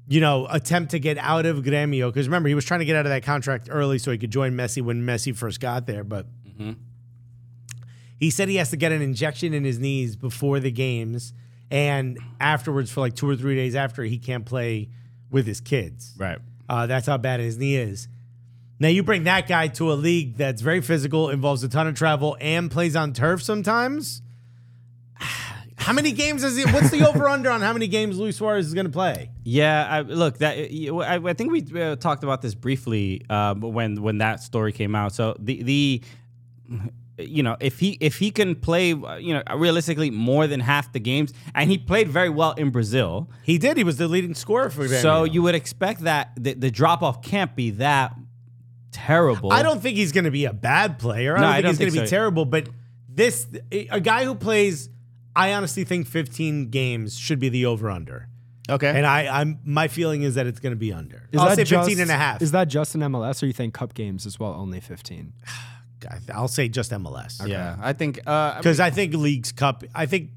you 0.07 0.21
know, 0.21 0.47
attempt 0.51 0.93
to 0.93 0.99
get 0.99 1.19
out 1.19 1.45
of 1.47 1.59
Gremio. 1.59 2.09
Because 2.09 2.29
remember, 2.29 2.49
he 2.49 2.55
was 2.55 2.65
trying 2.65 2.81
to 2.81 2.87
get 2.87 2.97
out 2.97 3.07
of 3.07 3.11
that 3.11 3.23
contract 3.25 3.69
early 3.71 3.99
so 3.99 4.11
he 4.11 4.19
could 4.19 4.31
join 4.31 4.53
Messi 4.53 4.81
when 4.83 5.03
Messi 5.03 5.35
first 5.37 5.61
got 5.61 5.87
there. 5.87 6.05
But 6.05 6.27
he 8.19 8.31
said 8.31 8.49
he 8.49 8.57
has 8.57 8.71
to 8.71 8.77
get 8.77 8.91
an 8.93 9.01
injection 9.03 9.55
in 9.55 9.65
his 9.65 9.79
knees 9.79 10.17
before 10.17 10.59
the 10.61 10.71
games, 10.71 11.33
and 11.71 12.19
afterwards, 12.41 12.91
for 12.91 13.01
like 13.01 13.15
two 13.15 13.29
or 13.29 13.37
three 13.37 13.55
days 13.55 13.75
after, 13.75 14.03
he 14.05 14.19
can't 14.19 14.45
play 14.47 14.89
with 15.31 15.47
his 15.47 15.61
kids. 15.61 16.15
right. 16.19 16.39
Uh, 16.71 16.87
that's 16.87 17.07
how 17.07 17.17
bad 17.17 17.41
his 17.41 17.57
knee 17.57 17.77
is. 17.77 18.09
Now 18.79 18.89
you 18.89 19.03
bring 19.03 19.25
that 19.25 19.49
guy 19.49 19.69
to 19.69 19.91
a 19.91 19.95
league 19.95 20.37
that's 20.37 20.61
very 20.63 20.81
physical, 20.83 21.31
involves 21.31 21.63
a 21.65 21.69
ton 21.69 21.87
of 21.87 21.95
travel, 21.95 22.37
and 22.41 22.71
plays 22.71 22.95
on 22.95 23.13
turf 23.15 23.43
sometimes. 23.43 24.21
How 25.89 25.95
many 25.95 26.13
games 26.13 26.45
is 26.45 26.59
it? 26.59 26.71
What's 26.71 26.91
the 26.91 27.09
over 27.09 27.27
under 27.31 27.51
on 27.51 27.63
how 27.63 27.73
many 27.73 27.89
games 27.89 28.19
Luis 28.19 28.37
Suarez 28.37 28.67
is 28.67 28.75
going 28.75 28.85
to 28.85 28.93
play? 28.93 29.31
Yeah, 29.43 29.87
I, 29.89 30.01
look, 30.03 30.37
that 30.39 30.59
I, 30.59 31.15
I 31.25 31.33
think 31.33 31.51
we 31.51 31.83
uh, 31.83 31.97
talked 31.97 32.23
about 32.23 32.43
this 32.43 32.55
briefly 32.55 33.23
um, 33.31 33.61
when 33.63 34.03
when 34.03 34.19
that 34.19 34.43
story 34.43 34.73
came 34.73 34.95
out. 34.95 35.15
So 35.15 35.35
the 35.39 35.63
the 35.63 36.03
you 37.17 37.43
know 37.43 37.57
if 37.59 37.79
he 37.79 37.97
if 38.01 38.19
he 38.19 38.31
can 38.31 38.55
play 38.55 38.93
uh, 38.93 39.17
you 39.17 39.33
know 39.33 39.43
realistically 39.57 40.11
more 40.11 40.47
than 40.47 40.61
half 40.61 40.93
the 40.93 41.01
games, 41.01 41.33
and 41.55 41.71
he 41.71 41.79
played 41.79 42.09
very 42.09 42.29
well 42.29 42.53
in 42.53 42.69
Brazil. 42.69 43.31
He 43.43 43.57
did. 43.57 43.79
He 43.79 43.85
was 43.85 43.97
the 43.97 44.09
leading 44.09 44.35
scorer 44.35 44.69
for 44.69 44.87
them. 44.87 45.01
So 45.01 45.25
you 45.25 45.43
would 45.43 45.55
expect 45.55 46.03
that 46.03 46.33
the, 46.37 46.53
the 46.53 46.71
drop 46.71 47.03
off 47.03 47.23
can't 47.23 47.57
be 47.57 47.71
that 47.71 48.15
terrible. 48.93 49.53
I 49.53 49.63
don't 49.63 49.81
think 49.81 49.97
he's 49.97 50.13
going 50.13 50.25
to 50.25 50.31
be 50.31 50.45
a 50.45 50.53
bad 50.53 50.99
player. 50.99 51.35
I 51.35 51.41
don't 51.41 51.49
I 51.49 51.53
think 51.55 51.63
don't 51.63 51.71
he's 51.71 51.79
going 51.79 51.91
to 51.93 51.97
think 51.97 52.07
be 52.07 52.11
terrible. 52.11 52.45
But 52.45 52.69
this, 53.09 53.47
a 53.73 54.01
guy 54.01 54.25
who 54.25 54.35
plays, 54.35 54.91
I 55.39 55.55
honestly 55.55 55.85
think 55.85 56.07
15 56.07 56.71
games 56.71 57.19
should 57.19 57.39
be 57.39 57.49
the 57.49 57.67
over 57.67 57.89
under. 57.91 58.29
Okay. 58.71 58.91
And 58.95 59.07
I, 59.07 59.41
I'm 59.41 59.61
my 59.65 59.89
feeling 59.89 60.23
is 60.23 60.35
that 60.35 60.47
it's 60.47 60.61
going 60.61 60.73
to 60.73 60.77
be 60.77 60.93
under. 60.93 61.29
Is 61.33 61.41
I'll 61.41 61.49
that 61.49 61.57
say 61.57 61.65
just, 61.65 61.89
15 61.89 62.03
and 62.03 62.11
a 62.11 62.17
half. 62.17 62.43
Is 62.43 62.51
that 62.53 62.69
just 62.69 62.95
in 62.95 63.01
MLS, 63.01 63.43
or 63.43 63.47
you 63.47 63.53
think 63.53 63.73
cup 63.73 63.95
games 63.95 64.27
as 64.27 64.39
well, 64.39 64.53
only 64.53 64.81
15? 64.81 65.33
I'll 66.33 66.49
say 66.49 66.69
just 66.69 66.93
MLS. 66.93 67.47
yeah, 67.47 67.77
I 67.81 67.93
think 67.93 68.21
uh, 68.27 68.57
Because 68.59 68.79
I 68.79 68.91
think 68.91 69.15
Leagues 69.15 69.51
Cup, 69.53 69.83
I 69.95 70.07
think, 70.07 70.31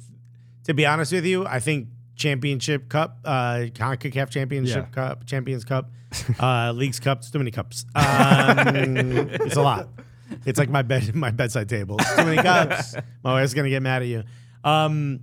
to 0.64 0.74
be 0.74 0.86
honest 0.86 1.12
with 1.12 1.26
you, 1.26 1.46
I 1.46 1.60
think 1.60 1.90
Championship 2.16 2.90
Cup, 2.90 3.20
uh, 3.26 3.66
CONCACAF 3.74 4.30
Championship 4.32 4.88
Yeah. 4.88 4.94
Cup, 4.94 5.26
Champions 5.28 5.64
Cup, 5.64 5.92
uh, 6.40 6.72
Leagues 6.76 7.00
Cup, 7.00 7.20
it's 7.20 7.30
too 7.32 7.38
many 7.38 7.52
cups. 7.52 7.86
Um, 7.94 8.04
it's 8.06 9.56
a 9.56 9.62
lot. 9.62 9.90
It's 10.46 10.58
like 10.58 10.70
my 10.70 10.82
bed, 10.82 11.14
my 11.16 11.32
bedside 11.32 11.70
table. 11.70 11.98
It's 12.00 12.16
too 12.16 12.26
many 12.26 12.42
cups. 12.42 12.96
My 13.24 13.34
wife's 13.34 13.54
gonna 13.54 13.70
get 13.70 13.84
mad 13.84 14.02
at 14.02 14.08
you. 14.08 14.24
Um, 14.64 15.22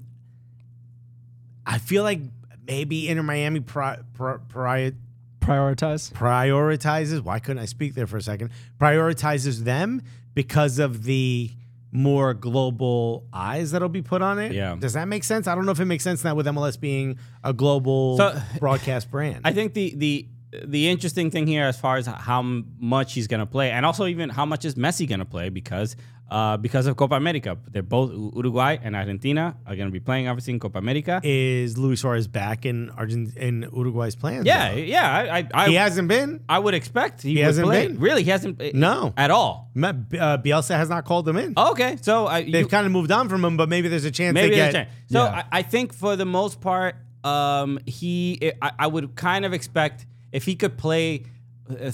I 1.66 1.78
feel 1.78 2.02
like 2.02 2.20
maybe 2.66 3.08
Inter 3.08 3.22
Miami 3.22 3.60
pri- 3.60 3.98
pri- 4.14 4.38
pri- 4.48 4.92
Prioritize? 5.40 6.12
prioritizes. 6.12 7.20
Why 7.22 7.38
couldn't 7.38 7.62
I 7.62 7.66
speak 7.66 7.94
there 7.94 8.06
for 8.06 8.16
a 8.18 8.22
second? 8.22 8.50
Prioritizes 8.78 9.60
them 9.60 10.02
because 10.34 10.78
of 10.78 11.04
the 11.04 11.50
more 11.90 12.34
global 12.34 13.24
eyes 13.32 13.70
that'll 13.70 13.88
be 13.88 14.02
put 14.02 14.20
on 14.20 14.38
it. 14.38 14.52
Yeah. 14.52 14.76
Does 14.78 14.92
that 14.92 15.08
make 15.08 15.24
sense? 15.24 15.46
I 15.46 15.54
don't 15.54 15.64
know 15.64 15.72
if 15.72 15.80
it 15.80 15.86
makes 15.86 16.04
sense 16.04 16.22
now 16.22 16.34
with 16.34 16.46
MLS 16.46 16.78
being 16.78 17.18
a 17.42 17.54
global 17.54 18.18
So- 18.18 18.38
broadcast 18.58 19.10
brand. 19.10 19.40
I 19.44 19.52
think 19.54 19.72
the 19.72 19.94
the 19.96 20.26
the 20.64 20.88
interesting 20.88 21.30
thing 21.30 21.46
here, 21.46 21.64
as 21.64 21.78
far 21.78 21.96
as 21.96 22.06
how 22.06 22.42
much 22.42 23.12
he's 23.14 23.26
going 23.26 23.40
to 23.40 23.46
play, 23.46 23.70
and 23.70 23.84
also 23.84 24.06
even 24.06 24.28
how 24.30 24.46
much 24.46 24.64
is 24.64 24.74
Messi 24.76 25.06
going 25.08 25.18
to 25.20 25.24
play, 25.26 25.48
because 25.50 25.94
uh, 26.30 26.56
because 26.58 26.86
of 26.86 26.96
Copa 26.96 27.14
America, 27.14 27.56
they're 27.70 27.82
both 27.82 28.10
Uruguay 28.12 28.76
and 28.82 28.94
Argentina 28.94 29.56
are 29.66 29.74
going 29.76 29.88
to 29.88 29.92
be 29.92 30.00
playing 30.00 30.28
obviously 30.28 30.52
in 30.52 30.60
Copa 30.60 30.78
America. 30.78 31.20
is 31.24 31.78
Luis 31.78 32.00
Suarez 32.02 32.26
back 32.28 32.66
in 32.66 32.90
Argent 32.90 33.34
in 33.36 33.62
Uruguay's 33.74 34.14
plans? 34.14 34.44
yeah, 34.46 34.72
though? 34.72 34.76
yeah, 34.78 35.10
I 35.10 35.38
I, 35.38 35.48
I, 35.54 35.68
he 35.68 35.74
hasn't 35.74 36.08
been. 36.08 36.42
I 36.48 36.58
would 36.58 36.74
expect 36.74 37.22
he, 37.22 37.34
would 37.36 37.44
hasn't 37.44 37.66
play. 37.66 37.86
been? 37.88 37.98
Really, 37.98 38.22
he 38.24 38.30
hasn't. 38.30 38.74
No. 38.74 39.14
at 39.16 39.30
all. 39.30 39.70
Uh, 39.76 39.92
Bielsa 40.38 40.76
has 40.76 40.88
not 40.90 41.04
called 41.06 41.26
him 41.28 41.36
in. 41.36 41.54
Okay, 41.56 41.96
so 42.02 42.30
you, 42.36 42.52
They've 42.52 42.68
kind 42.68 42.84
of 42.86 42.92
moved 42.92 43.10
on 43.12 43.28
from 43.28 43.44
him, 43.44 43.56
but 43.56 43.68
maybe 43.68 43.88
there's 43.88 44.04
a 44.04 44.10
chance 44.10 44.34
Maybe 44.34 44.50
they 44.50 44.56
there's 44.56 44.72
get. 44.72 44.82
a 44.82 44.84
chance. 44.86 44.96
So 45.10 45.24
Yeah. 45.24 45.44
I, 45.52 45.58
I 45.58 45.62
think 45.62 45.92
for 45.94 46.14
the 46.16 46.26
most 46.26 46.60
part, 46.60 46.96
um, 47.24 47.78
he 47.86 48.52
I, 48.60 48.72
I 48.80 48.86
would 48.86 49.16
kind 49.16 49.44
of 49.44 49.52
expect 49.54 50.06
if 50.32 50.44
he 50.44 50.54
could 50.56 50.76
play 50.78 51.24
uh, 51.70 51.90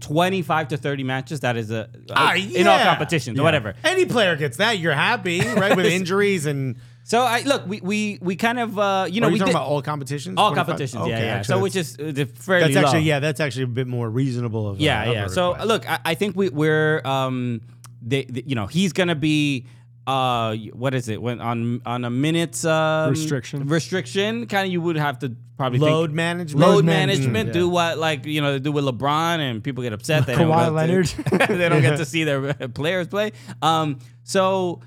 25 0.00 0.68
to 0.68 0.76
30 0.76 1.04
matches, 1.04 1.40
that 1.40 1.56
is 1.56 1.70
a 1.70 1.88
Ah, 2.10 2.34
in 2.34 2.66
all 2.66 2.78
competitions 2.78 3.38
or 3.38 3.42
whatever. 3.42 3.74
Any 3.84 4.04
player 4.06 4.36
gets 4.36 4.56
that, 4.58 4.78
you're 4.78 4.92
happy, 4.94 5.40
right? 5.40 5.76
With 5.76 5.86
injuries 6.00 6.46
and 6.46 6.76
So 7.04 7.20
I 7.22 7.40
look, 7.42 7.66
we 7.66 7.80
we 7.80 8.18
we 8.22 8.36
kind 8.36 8.58
of 8.60 8.78
uh, 8.78 9.06
you 9.10 9.20
know 9.20 9.26
Are 9.26 9.30
you 9.30 9.34
we 9.34 9.38
talking 9.40 9.52
did 9.52 9.56
about 9.58 9.66
all 9.68 9.82
competitions? 9.82 10.38
all 10.38 10.50
25? 10.50 10.66
competitions, 10.66 11.06
yeah, 11.08 11.14
Okay, 11.16 11.26
yeah. 11.26 11.34
actually, 11.34 11.54
So 11.56 11.62
which 11.62 11.76
is 11.76 11.98
uh, 11.98 12.24
fairly 12.34 12.74
that's 12.74 12.86
actually 12.86 13.00
low. 13.00 13.06
yeah, 13.06 13.18
that's 13.18 13.40
actually 13.40 13.64
a 13.64 13.74
bit 13.80 13.88
more 13.88 14.08
reasonable. 14.08 14.68
Of 14.68 14.78
a- 14.78 14.82
Yeah, 14.82 15.02
of 15.04 15.14
yeah. 15.14 15.26
So 15.26 15.48
request. 15.50 15.68
look, 15.68 15.90
I, 15.90 15.98
I 16.04 16.14
think 16.14 16.36
we, 16.36 16.48
we're 16.50 17.02
um, 17.04 17.60
they, 18.00 18.24
they- 18.24 18.44
you 18.46 18.54
know, 18.54 18.66
he's 18.66 18.92
gonna 18.92 19.16
be 19.16 19.66
uh, 20.06 20.56
what 20.72 20.94
is 20.94 21.08
it 21.08 21.22
when 21.22 21.40
on 21.40 21.80
on 21.86 22.04
a 22.04 22.10
minutes 22.10 22.64
um, 22.64 23.10
Restriction. 23.10 23.66
restriction 23.68 24.46
kind 24.46 24.66
of 24.66 24.72
you 24.72 24.80
would 24.80 24.96
have 24.96 25.18
to 25.20 25.36
probably 25.56 25.78
load 25.78 26.08
think, 26.10 26.16
management. 26.16 26.60
load 26.60 26.74
Load 26.76 26.84
management, 26.84 27.32
management, 27.32 27.52
do 27.52 27.68
what 27.68 27.98
like 27.98 28.26
you 28.26 28.40
know 28.40 28.52
they 28.54 28.58
do 28.58 28.72
with 28.72 28.84
LeBron 28.84 29.38
and 29.38 29.62
people 29.62 29.82
get 29.82 29.92
upset 29.92 30.26
they 30.26 30.34
don't 30.34 30.48
Kawhi 30.48 30.58
get 30.58 30.64
to- 30.66 30.70
Leonard. 30.72 31.06
they 31.58 31.68
don't 31.68 31.82
get 31.82 31.96
to 31.98 32.04
see 32.14 32.24
their 32.24 32.52
players 32.68 33.06
play. 33.06 33.32
Um, 33.62 34.00
so 34.24 34.80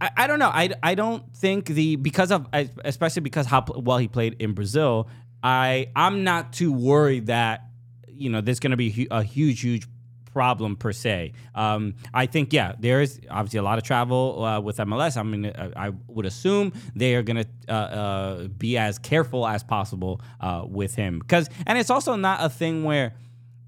I, 0.00 0.10
I 0.16 0.26
don't 0.28 0.38
know. 0.38 0.48
I, 0.48 0.70
I 0.82 0.94
don't 0.94 1.34
think 1.34 1.66
the 1.66 1.96
because 1.96 2.30
of 2.30 2.46
especially 2.84 3.22
because 3.22 3.46
how 3.46 3.64
well 3.74 3.98
he 3.98 4.06
played 4.06 4.36
in 4.40 4.52
Brazil. 4.52 5.08
I 5.42 5.88
I'm 5.96 6.22
not 6.22 6.52
too 6.52 6.72
worried 6.72 7.26
that 7.26 7.64
you 8.06 8.30
know 8.30 8.40
there's 8.40 8.60
going 8.60 8.70
to 8.70 8.76
be 8.76 9.08
a 9.10 9.24
huge 9.24 9.60
huge 9.62 9.88
problem 10.32 10.76
per 10.76 10.92
se. 10.92 11.32
Um, 11.54 11.94
I 12.14 12.26
think 12.26 12.52
yeah, 12.52 12.74
there 12.78 13.00
is 13.00 13.20
obviously 13.30 13.58
a 13.58 13.62
lot 13.62 13.78
of 13.78 13.84
travel 13.84 14.44
uh, 14.44 14.60
with 14.60 14.78
MLS. 14.78 15.16
I 15.16 15.22
mean, 15.22 15.46
uh, 15.46 15.70
I 15.76 15.90
would 16.08 16.26
assume 16.26 16.72
they 16.94 17.14
are 17.14 17.22
going 17.22 17.44
to 17.44 17.48
uh, 17.68 17.72
uh, 17.72 18.48
be 18.48 18.78
as 18.78 18.98
careful 18.98 19.46
as 19.46 19.62
possible 19.62 20.20
uh, 20.40 20.64
with 20.66 20.94
him 20.94 21.18
because, 21.18 21.48
and 21.66 21.78
it's 21.78 21.90
also 21.90 22.16
not 22.16 22.42
a 22.42 22.48
thing 22.48 22.84
where 22.84 23.14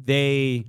they 0.04 0.64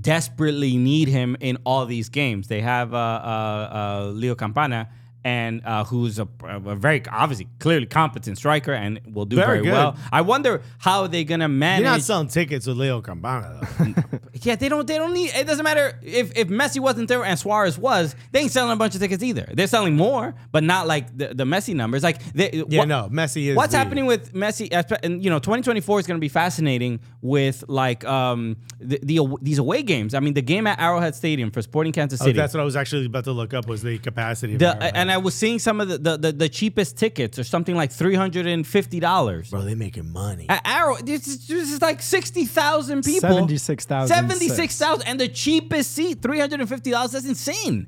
desperately 0.00 0.76
need 0.76 1.08
him 1.08 1.36
in 1.40 1.58
all 1.64 1.86
these 1.86 2.08
games. 2.08 2.48
They 2.48 2.60
have 2.60 2.94
uh, 2.94 4.10
Leo 4.12 4.34
Campana. 4.34 4.88
And 5.24 5.62
uh, 5.64 5.84
who's 5.84 6.18
a, 6.18 6.28
a 6.44 6.76
very 6.76 7.02
obviously 7.08 7.48
clearly 7.58 7.86
competent 7.86 8.36
striker 8.36 8.72
and 8.74 9.00
will 9.10 9.24
do 9.24 9.36
Very 9.36 9.60
very, 9.60 9.72
well. 9.72 9.96
I 10.12 10.20
wonder 10.20 10.60
how 10.78 11.06
they're 11.06 11.24
gonna 11.24 11.48
manage. 11.48 11.82
You're 11.82 11.92
not 11.92 12.02
selling 12.02 12.28
tickets 12.28 12.66
with 12.66 12.76
Leo 12.76 13.00
Campana 13.00 13.66
though. 13.78 14.18
Yeah, 14.42 14.56
they 14.56 14.68
don't. 14.68 14.86
They 14.86 14.98
don't 14.98 15.14
need. 15.14 15.30
It 15.34 15.46
doesn't 15.46 15.64
matter 15.64 15.98
if 16.02 16.36
if 16.36 16.48
Messi 16.48 16.78
wasn't 16.78 17.08
there 17.08 17.24
and 17.24 17.38
Suarez 17.38 17.78
was. 17.78 18.14
They 18.32 18.40
ain't 18.40 18.50
selling 18.50 18.72
a 18.72 18.76
bunch 18.76 18.94
of 18.94 19.00
tickets 19.00 19.22
either. 19.22 19.48
They're 19.54 19.68
selling 19.68 19.96
more, 19.96 20.34
but 20.52 20.62
not 20.64 20.86
like 20.86 21.16
the, 21.16 21.28
the 21.28 21.44
Messi 21.44 21.74
numbers. 21.74 22.02
Like 22.02 22.22
they, 22.34 22.64
yeah, 22.68 22.80
what- 22.80 22.88
no, 22.88 23.08
Messi 23.10 23.46
is. 23.46 23.56
What's 23.56 23.72
happening 23.72 24.06
with 24.06 24.34
Messi? 24.34 24.68
And 25.02 25.24
you 25.24 25.30
know, 25.30 25.38
2024 25.38 26.00
is 26.00 26.06
going 26.06 26.18
to 26.18 26.20
be 26.20 26.28
fascinating 26.28 27.00
with 27.22 27.64
like 27.68 28.04
um 28.04 28.56
the, 28.80 28.98
the 29.02 29.36
these 29.40 29.58
away 29.58 29.82
games. 29.82 30.12
I 30.14 30.20
mean, 30.20 30.34
the 30.34 30.42
game 30.42 30.66
at 30.66 30.78
Arrowhead 30.80 31.14
Stadium 31.14 31.50
for 31.50 31.62
Sporting 31.62 31.92
Kansas 31.92 32.18
City. 32.18 32.38
Oh, 32.38 32.42
that's 32.42 32.52
what 32.52 32.60
I 32.60 32.64
was 32.64 32.76
actually 32.76 33.06
about 33.06 33.24
to 33.24 33.32
look 33.32 33.54
up 33.54 33.66
was 33.66 33.82
the 33.82 33.98
capacity. 33.98 34.54
Of 34.54 34.58
the, 34.58 34.96
and 34.96 35.10
I 35.14 35.18
was 35.18 35.32
seeing 35.36 35.60
some 35.60 35.80
of 35.80 35.88
the, 35.88 35.98
the, 35.98 36.16
the, 36.16 36.32
the 36.32 36.48
cheapest 36.48 36.96
tickets 36.96 37.38
or 37.38 37.44
something 37.44 37.76
like 37.76 37.92
three 37.92 38.16
hundred 38.16 38.46
and 38.46 38.66
fifty 38.66 38.98
dollars. 38.98 39.50
bro, 39.50 39.62
they 39.62 39.76
making 39.76 40.10
money. 40.12 40.46
At 40.48 40.66
Arrow, 40.66 40.96
this 40.96 41.28
is, 41.28 41.46
this 41.46 41.70
is 41.70 41.80
like 41.80 42.02
sixty 42.02 42.46
thousand 42.46 43.04
people. 43.04 43.28
76,000. 43.28 44.12
Seventy-six 44.12 44.76
thousand, 44.76 45.06
and 45.06 45.20
the 45.20 45.28
cheapest 45.28 45.92
seat, 45.92 46.20
three 46.20 46.40
hundred 46.40 46.58
and 46.58 46.68
fifty 46.68 46.90
dollars. 46.90 47.12
That's 47.12 47.26
insane. 47.26 47.86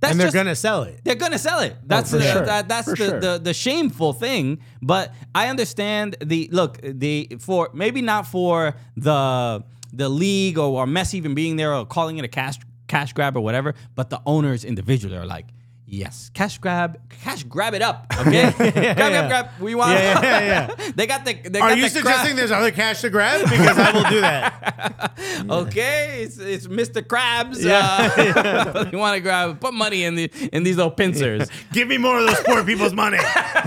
That's 0.00 0.10
and 0.10 0.20
they're 0.20 0.26
just, 0.26 0.34
gonna 0.34 0.54
sell 0.54 0.82
it. 0.82 1.00
they're 1.02 1.14
gonna 1.14 1.38
sell 1.38 1.60
it. 1.60 1.76
That's 1.86 2.10
for 2.10 2.18
the, 2.18 2.30
sure. 2.30 2.44
that, 2.44 2.68
that's 2.68 2.86
the, 2.86 2.96
sure. 2.96 3.20
the 3.20 3.38
the 3.38 3.54
shameful 3.54 4.12
thing. 4.12 4.60
But 4.82 5.14
I 5.34 5.48
understand 5.48 6.16
the 6.22 6.50
look 6.52 6.78
the 6.82 7.38
for 7.40 7.70
maybe 7.72 8.02
not 8.02 8.26
for 8.26 8.76
the 8.98 9.64
the 9.94 10.10
league 10.10 10.58
or, 10.58 10.82
or 10.82 10.86
Messi 10.86 11.14
even 11.14 11.34
being 11.34 11.56
there 11.56 11.72
or 11.72 11.86
calling 11.86 12.18
it 12.18 12.24
a 12.26 12.28
cash 12.28 12.58
cash 12.86 13.14
grab 13.14 13.34
or 13.34 13.40
whatever. 13.40 13.74
But 13.94 14.10
the 14.10 14.20
owners 14.26 14.62
individually 14.62 15.16
are 15.16 15.24
like. 15.24 15.46
Yes, 15.88 16.32
cash 16.34 16.58
grab, 16.58 16.98
cash 17.22 17.44
grab 17.44 17.72
it 17.74 17.80
up. 17.82 18.06
Okay, 18.26 18.50
grab, 18.56 18.96
grab, 18.96 19.28
grab. 19.28 19.48
We 19.60 19.74
want. 19.76 19.92
Yeah, 19.92 20.20
yeah, 20.22 20.40
yeah. 20.78 20.90
they 20.96 21.06
got 21.06 21.24
the. 21.24 21.34
They 21.34 21.60
Are 21.60 21.68
got 21.68 21.76
you 21.78 21.84
the 21.84 21.90
suggesting 21.90 22.24
crab- 22.34 22.36
there's 22.38 22.50
other 22.50 22.72
cash 22.72 23.02
to 23.02 23.10
grab? 23.10 23.42
Because 23.48 23.78
I 23.78 23.92
will 23.92 24.10
do 24.10 24.20
that. 24.20 25.12
Okay, 25.48 26.22
it's, 26.22 26.38
it's 26.38 26.66
Mr. 26.66 27.02
Krabs. 27.02 27.64
Uh, 27.64 28.88
you 28.90 28.98
want 28.98 29.14
to 29.14 29.20
grab, 29.20 29.60
put 29.60 29.74
money 29.74 30.02
in 30.04 30.14
the 30.14 30.30
in 30.52 30.62
these 30.62 30.76
little 30.76 30.90
pincers. 30.90 31.48
Give 31.72 31.86
me 31.88 31.98
more 31.98 32.18
of 32.18 32.26
those 32.26 32.40
poor 32.40 32.64
people's 32.64 32.94
money. 32.94 33.18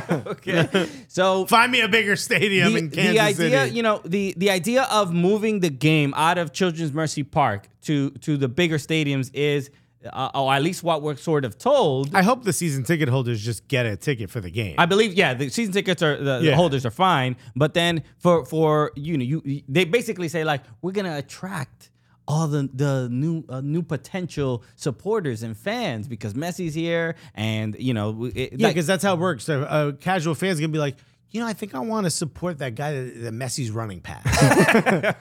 Okay, 0.09 0.87
so 1.07 1.45
Find 1.45 1.71
me 1.71 1.81
a 1.81 1.87
bigger 1.87 2.15
stadium 2.15 2.73
the, 2.73 2.79
in 2.79 2.89
Kansas 2.89 3.13
the 3.13 3.19
idea, 3.19 3.63
City. 3.65 3.75
you 3.75 3.83
know, 3.83 4.01
the 4.03 4.33
the 4.37 4.49
idea 4.49 4.83
of 4.91 5.13
moving 5.13 5.59
the 5.59 5.69
game 5.69 6.13
out 6.15 6.37
of 6.37 6.51
Children's 6.53 6.91
Mercy 6.93 7.23
Park 7.23 7.67
to 7.83 8.09
to 8.21 8.35
the 8.37 8.47
bigger 8.47 8.77
stadiums 8.77 9.29
is, 9.33 9.69
uh, 10.11 10.29
or 10.33 10.53
at 10.53 10.61
least 10.63 10.83
what 10.83 11.01
we're 11.01 11.15
sort 11.15 11.43
of 11.45 11.57
told. 11.57 12.13
I 12.15 12.21
hope 12.21 12.43
the 12.43 12.53
season 12.53 12.83
ticket 12.83 13.09
holders 13.09 13.43
just 13.43 13.67
get 13.67 13.85
a 13.85 13.97
ticket 13.97 14.29
for 14.29 14.39
the 14.41 14.49
game. 14.49 14.75
I 14.77 14.85
believe, 14.85 15.13
yeah, 15.13 15.33
the 15.33 15.49
season 15.49 15.73
tickets 15.73 16.01
are 16.01 16.17
the, 16.17 16.39
the 16.39 16.55
holders 16.55 16.85
are 16.85 16.91
fine, 16.91 17.35
but 17.55 17.73
then 17.73 18.03
for 18.17 18.45
for 18.45 18.91
you 18.95 19.17
know 19.17 19.23
you 19.23 19.61
they 19.67 19.85
basically 19.85 20.27
say 20.29 20.43
like 20.43 20.61
we're 20.81 20.91
gonna 20.93 21.17
attract 21.17 21.91
all 22.27 22.47
the 22.47 22.69
the 22.73 23.09
new 23.11 23.43
uh, 23.49 23.59
new 23.61 23.81
potential 23.81 24.63
supporters 24.75 25.41
and 25.43 25.57
fans 25.57 26.07
because 26.07 26.33
Messi's 26.35 26.73
here 26.75 27.15
and 27.35 27.75
you 27.79 27.93
know 27.93 28.25
it, 28.25 28.53
yeah, 28.53 28.67
like- 28.67 28.75
because 28.75 28.87
that's 28.87 29.03
how 29.03 29.13
it 29.15 29.19
works. 29.19 29.49
A, 29.49 29.61
a 29.63 29.93
casual 29.93 30.35
fan's 30.35 30.59
gonna 30.59 30.67
be 30.71 30.77
like, 30.79 30.95
you 31.31 31.39
know, 31.39 31.47
I 31.47 31.53
think 31.53 31.75
I 31.75 31.79
want 31.79 32.05
to 32.05 32.09
support 32.09 32.57
that 32.57 32.75
guy 32.75 32.93
that, 32.93 33.21
that 33.21 33.33
Messi's 33.33 33.69
running 33.69 34.01
past. 34.01 34.25
I 34.41 35.11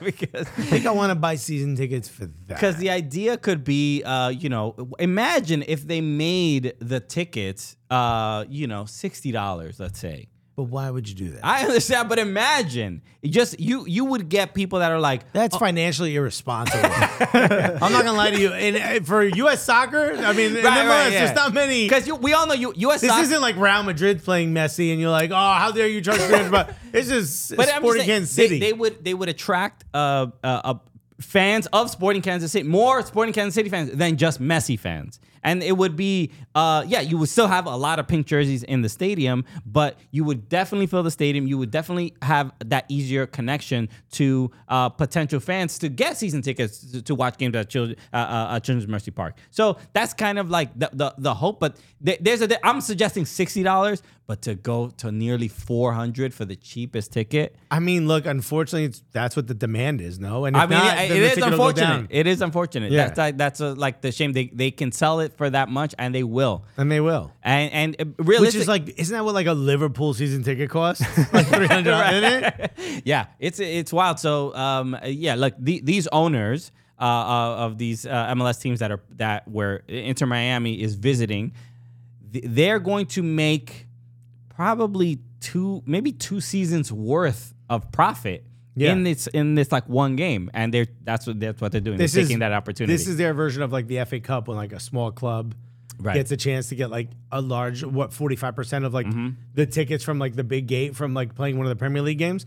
think 0.43 0.85
I 0.85 0.91
want 0.91 1.11
to 1.11 1.15
buy 1.15 1.35
season 1.35 1.75
tickets 1.75 2.09
for 2.09 2.25
that. 2.25 2.47
Because 2.47 2.77
the 2.77 2.89
idea 2.89 3.37
could 3.37 3.63
be, 3.63 4.03
uh, 4.03 4.29
you 4.29 4.49
know, 4.49 4.75
imagine 4.97 5.63
if 5.67 5.85
they 5.87 6.01
made 6.01 6.73
the 6.79 6.99
tickets, 6.99 7.75
uh, 7.91 8.45
you 8.49 8.65
know, 8.65 8.85
sixty 8.85 9.31
dollars, 9.31 9.79
let's 9.79 9.99
say. 9.99 10.29
But 10.59 10.65
why 10.65 10.89
would 10.89 11.07
you 11.07 11.15
do 11.15 11.29
that? 11.29 11.39
I 11.45 11.63
understand, 11.65 12.09
but 12.09 12.19
imagine 12.19 13.01
it 13.21 13.29
just 13.29 13.57
you 13.61 13.85
you 13.87 14.03
would 14.03 14.27
get 14.27 14.53
people 14.53 14.79
that 14.79 14.91
are 14.91 14.99
like, 14.99 15.31
That's 15.31 15.55
financially 15.55 16.13
irresponsible. 16.17 16.81
I'm 16.83 17.93
not 17.93 18.03
gonna 18.03 18.11
lie 18.11 18.31
to 18.31 18.37
you. 18.41 18.51
And 18.51 18.75
uh, 18.75 19.05
for 19.05 19.23
U.S. 19.23 19.63
soccer, 19.63 20.15
I 20.17 20.33
mean, 20.33 20.57
in 20.57 20.65
Right, 20.65 20.85
MLS, 20.85 20.89
right, 20.89 21.13
yeah. 21.13 21.23
there's 21.25 21.35
not 21.35 21.53
many. 21.53 21.85
because 21.85 22.05
you 22.07 22.15
we 22.15 22.33
all 22.33 22.45
know 22.45 22.53
you 22.55 22.73
U.S. 22.75 22.99
This 22.99 23.09
soccer- 23.09 23.23
isn't 23.23 23.39
like 23.41 23.55
Real 23.55 23.83
Madrid 23.83 24.21
playing 24.21 24.53
Messi, 24.53 24.91
and 24.91 24.99
you're 24.99 25.09
like, 25.11 25.31
oh, 25.31 25.35
how 25.35 25.71
dare 25.71 25.87
you 25.87 26.01
charge 26.01 26.19
300 26.19 26.51
bucks? 26.51 26.73
This 26.91 27.09
is 27.09 27.53
But 27.57 27.69
I'm 27.73 27.81
Sporting 27.81 28.01
saying 28.01 28.09
Kansas 28.09 28.35
they- 28.35 28.43
City. 28.47 28.59
They, 28.59 28.73
would 28.73 29.01
they 29.05 29.13
would 29.13 29.29
attract 29.29 29.85
uh, 29.93 30.27
uh, 30.43 30.47
uh, 30.65 30.73
fans 31.21 31.67
of 31.67 31.89
Sporting 31.89 32.21
Kansas 32.21 32.51
City, 32.51 32.67
more 32.67 33.01
Sporting 33.05 33.33
Kansas 33.33 33.55
City 33.55 33.69
fans 33.69 33.91
than 33.91 34.17
just 34.17 34.41
Messi 34.41 34.77
fans. 34.77 35.21
And 35.43 35.63
it 35.63 35.77
would 35.77 35.95
be, 35.95 36.31
uh, 36.55 36.83
yeah, 36.87 37.01
you 37.01 37.17
would 37.17 37.29
still 37.29 37.47
have 37.47 37.65
a 37.65 37.75
lot 37.75 37.99
of 37.99 38.07
pink 38.07 38.27
jerseys 38.27 38.63
in 38.63 38.81
the 38.81 38.89
stadium, 38.89 39.45
but 39.65 39.97
you 40.11 40.23
would 40.23 40.49
definitely 40.49 40.87
fill 40.87 41.03
the 41.03 41.11
stadium. 41.11 41.47
You 41.47 41.57
would 41.57 41.71
definitely 41.71 42.13
have 42.21 42.51
that 42.65 42.85
easier 42.89 43.25
connection 43.25 43.89
to 44.13 44.51
uh, 44.67 44.89
potential 44.89 45.39
fans 45.39 45.77
to 45.79 45.89
get 45.89 46.17
season 46.17 46.41
tickets 46.41 46.91
to, 46.91 47.01
to 47.01 47.15
watch 47.15 47.37
games 47.37 47.55
at 47.55 47.69
Children, 47.69 47.97
uh, 48.13 48.17
uh, 48.17 48.55
at 48.55 48.63
Children's 48.63 48.87
Mercy 48.87 49.11
Park. 49.11 49.35
So 49.51 49.77
that's 49.93 50.13
kind 50.13 50.39
of 50.39 50.49
like 50.49 50.77
the 50.77 50.89
the, 50.93 51.13
the 51.17 51.33
hope. 51.33 51.59
But 51.59 51.77
th- 52.05 52.19
there's 52.21 52.41
a, 52.41 52.65
I'm 52.65 52.81
suggesting 52.81 53.25
sixty 53.25 53.63
dollars, 53.63 54.01
but 54.27 54.41
to 54.43 54.55
go 54.55 54.89
to 54.97 55.11
nearly 55.11 55.47
four 55.47 55.93
hundred 55.93 56.33
for 56.33 56.45
the 56.45 56.55
cheapest 56.55 57.11
ticket. 57.13 57.55
I 57.71 57.79
mean, 57.79 58.07
look, 58.07 58.25
unfortunately, 58.25 58.85
it's, 58.85 59.03
that's 59.11 59.35
what 59.35 59.47
the 59.47 59.53
demand 59.53 60.01
is, 60.01 60.19
no? 60.19 60.45
And 60.45 60.55
if 60.55 60.61
I 60.63 60.65
mean, 60.65 60.79
not, 60.79 60.97
it- 60.97 61.11
it 61.11 61.21
is 61.23 61.35
will 61.35 61.41
go 61.41 61.47
unfortunate. 61.51 62.07
It 62.09 62.27
is 62.27 62.41
unfortunate. 62.41 62.91
That's 62.91 63.17
like, 63.17 63.37
that's 63.37 63.59
a, 63.59 63.73
like 63.73 64.01
the 64.01 64.11
shame. 64.11 64.33
They 64.33 64.47
they 64.47 64.71
can 64.71 64.91
sell 64.91 65.19
it 65.19 65.28
for 65.37 65.49
that 65.49 65.69
much, 65.69 65.95
and 65.97 66.13
they 66.13 66.23
will. 66.23 66.65
And 66.77 66.91
they 66.91 66.99
will. 66.99 67.31
And 67.43 67.95
and 67.99 68.17
uh, 68.19 68.23
Which 68.23 68.55
is 68.55 68.67
like, 68.67 68.99
isn't 68.99 69.13
that 69.15 69.23
what 69.25 69.33
like 69.33 69.47
a 69.47 69.53
Liverpool 69.53 70.13
season 70.13 70.43
ticket 70.43 70.69
costs? 70.69 71.03
like 71.33 71.47
300 71.47 72.13
isn't 72.13 72.43
it? 72.43 72.71
yeah, 73.05 73.27
it's 73.39 73.59
it's 73.59 73.93
wild. 73.93 74.19
So 74.19 74.53
um, 74.55 74.97
yeah, 75.05 75.35
look, 75.35 75.53
the, 75.57 75.81
these 75.81 76.07
owners 76.07 76.71
uh, 76.99 77.03
uh, 77.03 77.55
of 77.65 77.77
these 77.77 78.05
uh, 78.05 78.33
MLS 78.35 78.61
teams 78.61 78.79
that 78.79 78.91
are 78.91 79.01
that 79.11 79.47
where 79.47 79.77
Inter 79.87 80.25
Miami 80.25 80.81
is 80.81 80.95
visiting, 80.95 81.53
they're 82.21 82.79
going 82.79 83.05
to 83.07 83.23
make 83.23 83.87
probably 84.49 85.19
two, 85.39 85.81
maybe 85.85 86.11
two 86.11 86.41
seasons 86.41 86.91
worth 86.91 87.53
of 87.69 87.91
profit. 87.91 88.43
Yeah. 88.79 88.91
In 88.93 89.03
this, 89.03 89.27
in 89.27 89.55
this 89.55 89.71
like 89.71 89.87
one 89.89 90.15
game, 90.15 90.49
and 90.53 90.73
they're 90.73 90.87
that's 91.03 91.27
what 91.27 91.39
that's 91.39 91.59
what 91.61 91.71
they're 91.71 91.81
doing. 91.81 91.97
This 91.97 92.13
they're 92.13 92.21
is 92.21 92.27
taking 92.27 92.39
that 92.39 92.53
opportunity. 92.53 92.93
This 92.93 93.07
is 93.07 93.17
their 93.17 93.33
version 93.33 93.61
of 93.61 93.71
like 93.71 93.87
the 93.87 94.03
FA 94.05 94.19
Cup 94.19 94.47
when 94.47 94.57
like 94.57 94.71
a 94.73 94.79
small 94.79 95.11
club 95.11 95.53
Right. 96.01 96.13
gets 96.13 96.31
a 96.31 96.37
chance 96.37 96.69
to 96.69 96.75
get 96.75 96.89
like 96.89 97.09
a 97.29 97.41
large 97.41 97.83
what 97.83 98.11
45% 98.11 98.85
of 98.85 98.93
like 98.93 99.05
Mm-hmm. 99.05 99.29
the 99.53 99.65
tickets 99.65 100.01
from 100.01 100.17
like 100.17 100.33
the 100.33 100.45
big 100.45 100.65
gate 100.67 100.95
from 100.95 101.13
like 101.13 101.35
playing 101.35 101.57
one 101.57 101.65
of 101.65 101.69
the 101.69 101.75
Premier 101.75 102.01
League 102.01 102.17
games. 102.19 102.45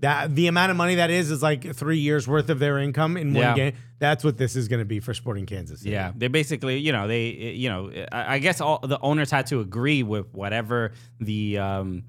That 0.00 0.34
the 0.34 0.46
amount 0.48 0.70
of 0.70 0.76
money 0.78 0.94
that 0.96 1.10
is 1.10 1.30
is 1.30 1.42
like 1.42 1.74
three 1.74 1.98
years 1.98 2.26
worth 2.26 2.48
of 2.50 2.58
their 2.58 2.78
income 2.78 3.16
in 3.18 3.34
one 3.34 3.42
Yeah. 3.42 3.54
game. 3.54 3.72
That's 3.98 4.24
what 4.24 4.36
this 4.38 4.56
is 4.56 4.68
going 4.68 4.80
to 4.80 4.84
be 4.86 5.00
for 5.00 5.12
Sporting 5.14 5.44
Kansas. 5.46 5.80
City. 5.80 5.92
Yeah, 5.92 6.12
they 6.16 6.28
basically, 6.28 6.78
you 6.78 6.92
know, 6.92 7.06
they, 7.08 7.28
you 7.28 7.68
know, 7.68 7.90
I 8.10 8.34
I 8.34 8.38
guess 8.38 8.60
all 8.62 8.78
the 8.78 8.98
owners 9.00 9.30
had 9.30 9.46
to 9.48 9.60
agree 9.60 10.02
with 10.02 10.26
whatever 10.32 10.92
the, 11.20 11.58
um, 11.58 12.04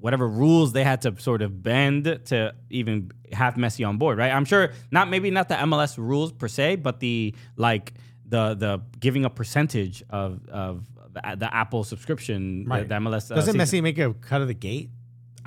whatever 0.00 0.28
rules 0.28 0.72
they 0.72 0.84
had 0.84 1.02
to 1.02 1.14
sort 1.18 1.42
of 1.42 1.62
bend 1.62 2.04
to 2.26 2.54
even 2.70 3.10
have 3.32 3.54
Messi 3.54 3.86
on 3.86 3.96
board, 3.98 4.18
right? 4.18 4.30
I'm 4.32 4.44
sure 4.44 4.72
not 4.90 5.08
maybe 5.08 5.30
not 5.30 5.48
the 5.48 5.54
MLS 5.56 5.96
rules 5.98 6.32
per 6.32 6.48
se, 6.48 6.76
but 6.76 7.00
the 7.00 7.34
like 7.56 7.94
the 8.28 8.54
the 8.54 8.82
giving 9.00 9.24
a 9.24 9.30
percentage 9.30 10.02
of 10.10 10.46
of 10.48 10.84
the, 11.12 11.36
the 11.38 11.54
Apple 11.54 11.82
subscription, 11.84 12.64
the- 12.64 12.70
Right. 12.70 12.88
the, 12.88 12.94
MLS. 12.96 13.30
uh, 13.30 13.36
Doesn't 13.36 13.58
season. 13.58 13.80
Messi 13.80 13.82
make 13.82 13.98
a 13.98 14.12
cut 14.14 14.42
of 14.42 14.48
the 14.48 14.54
gate? 14.54 14.90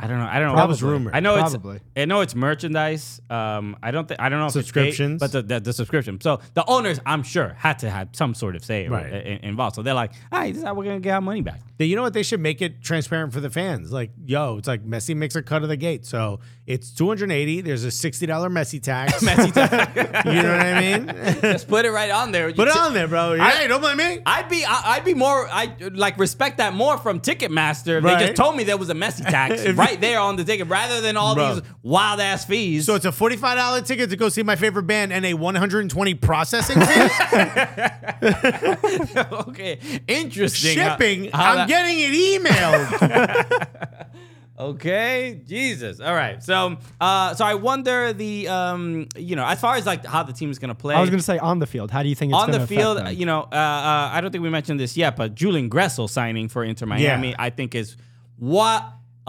I 0.02 0.08
don't 0.08 0.18
know. 0.20 0.26
I 0.26 0.40
don't 0.40 0.50
know. 0.50 0.56
That 0.56 0.68
was 0.68 0.82
rumored. 0.82 1.14
I 1.14 1.20
know 1.20 1.36
Probably. 1.38 1.76
it's. 1.78 1.86
I 1.98 2.06
know 2.06 2.22
it's 2.22 2.34
merchandise. 2.36 3.20
Um, 3.30 3.76
I 3.84 3.92
don't 3.92 4.08
think. 4.08 4.22
I 4.22 4.30
don't 4.30 4.40
know 4.40 4.46
if 4.48 4.56
it's 4.56 4.72
paid, 4.72 4.94
Subscriptions. 4.94 5.20
but 5.20 5.32
the, 5.32 5.42
the 5.42 5.60
the 5.60 5.74
subscription. 5.74 6.20
So 6.22 6.40
the 6.54 6.64
owners, 6.68 7.00
I'm 7.06 7.24
sure, 7.24 7.54
had 7.58 7.80
to 7.80 7.90
have 7.90 8.10
some 8.14 8.34
sort 8.34 8.56
of 8.56 8.64
say 8.64 8.88
Right. 8.88 9.12
i- 9.14 9.40
involved. 9.44 9.76
So 9.76 9.82
they're 9.84 9.94
like, 9.94 10.14
"All 10.32 10.40
right, 10.40 10.54
this 10.54 10.62
is 10.62 10.64
how 10.64 10.74
we're 10.74 10.86
gonna 10.86 11.00
get 11.00 11.12
our 11.16 11.22
money 11.22 11.42
back." 11.42 11.60
Then 11.78 11.88
You 11.90 11.96
know 11.96 12.02
what? 12.04 12.14
They 12.14 12.24
should 12.24 12.40
make 12.42 12.62
it 12.62 12.82
transparent 12.82 13.34
for 13.34 13.40
the 13.40 13.50
fans. 13.50 13.92
Like, 13.92 14.12
yo, 14.26 14.58
it's 14.58 14.68
like 14.68 14.86
Messi 14.86 15.16
makes 15.16 15.36
a 15.36 15.42
cut 15.42 15.64
of 15.64 15.70
the 15.70 15.78
gate. 15.78 16.06
So 16.06 16.40
it's 16.68 16.92
280. 16.92 17.62
There's 17.62 17.86
a 17.86 17.88
$60 17.88 18.50
Messi 18.52 18.82
tax. 18.84 19.14
Messi 19.24 19.54
tax. 19.54 19.96
you 20.26 20.34
know 20.44 20.52
what 20.58 20.60
I 20.66 20.82
mean? 20.82 21.42
Just 21.42 21.68
put 21.70 21.86
it 21.86 21.92
right 21.92 22.12
on 22.12 22.32
there. 22.34 22.52
Put 22.52 22.68
it 22.68 22.76
You- 22.76 22.82
on 22.82 22.94
there, 22.94 23.08
bro. 23.08 23.38
I- 23.40 23.52
hey, 23.52 23.68
don't 23.68 23.80
blame 23.82 23.96
me. 23.98 24.20
I'd 24.26 24.50
be 24.50 24.66
I- 24.66 24.96
I'd 24.96 25.06
be 25.06 25.14
more 25.14 25.48
I 25.50 25.74
like 25.94 26.18
respect 26.20 26.58
that 26.58 26.74
more 26.74 26.98
from 26.98 27.22
Ticketmaster. 27.22 27.98
If 28.00 28.04
They 28.04 28.26
just 28.28 28.36
told 28.36 28.58
me 28.58 28.66
there 28.66 28.78
was 28.78 28.90
a 28.90 28.94
Messi 28.94 29.24
tax 29.24 29.66
right 29.70 29.88
there 29.95 30.19
on 30.19 30.36
the 30.36 30.43
ticket 30.43 30.67
rather 30.67 31.02
than 31.02 31.17
all 31.17 31.34
Bro. 31.36 31.56
these 31.56 31.63
wild 31.84 32.19
ass 32.19 32.45
fees. 32.45 32.86
So 32.86 32.95
it's 32.95 33.06
a 33.06 33.10
$45 33.12 33.86
ticket 33.86 34.10
to 34.12 34.15
go 34.15 34.30
see 34.30 34.43
my 34.43 34.56
favorite 34.56 34.84
band 34.84 35.12
and 35.13 35.25
a 35.25 35.34
120 35.34 36.13
processing 36.15 36.80
fee. 36.80 36.86
okay, 39.49 39.80
interesting. 40.08 40.75
Shipping. 40.75 41.32
how 41.32 41.52
I'm 41.52 41.56
that- 41.58 41.67
getting 41.67 41.99
it 41.99 42.41
emailed. 42.43 44.06
Okay, 44.60 45.39
Jesus. 45.47 46.02
All 46.02 46.13
right. 46.13 46.43
So, 46.43 46.75
uh, 46.99 47.34
so 47.34 47.45
I 47.45 47.54
wonder 47.54 48.12
the, 48.12 48.49
um, 48.49 49.08
you 49.15 49.38
know, 49.38 49.45
as 49.45 49.62
far 49.62 49.75
as 49.78 49.86
like 49.86 50.06
how 50.06 50.23
the 50.23 50.34
team 50.34 50.52
is 50.52 50.60
gonna 50.60 50.75
play. 50.75 50.95
I 50.95 50.99
was 50.99 51.10
going 51.10 51.19
to 51.19 51.23
say 51.23 51.38
on 51.39 51.60
the 51.60 51.65
field. 51.65 51.91
How 51.91 52.04
do 52.04 52.10
you 52.10 52.15
think 52.15 52.34
it's 52.34 52.41
on 52.41 52.47
the 52.52 52.58
gonna 52.58 52.63
affect 52.65 52.78
field, 52.82 52.97
them? 52.97 53.13
you 53.13 53.25
know, 53.25 53.43
uh, 53.43 53.56
uh, 53.56 54.10
I 54.12 54.19
don't 54.19 54.32
think 54.32 54.43
we 54.43 54.49
mentioned 54.49 54.78
this 54.78 54.97
yet, 54.97 55.15
but 55.15 55.34
Julian 55.34 55.69
Gressel 55.69 56.10
signing 56.10 56.49
for 56.49 56.65
Inter 56.65 56.88
Miami, 56.88 57.30
Yeah. 57.30 57.36
I 57.39 57.52
think 57.52 57.73
is 57.73 57.95
what 58.36 58.84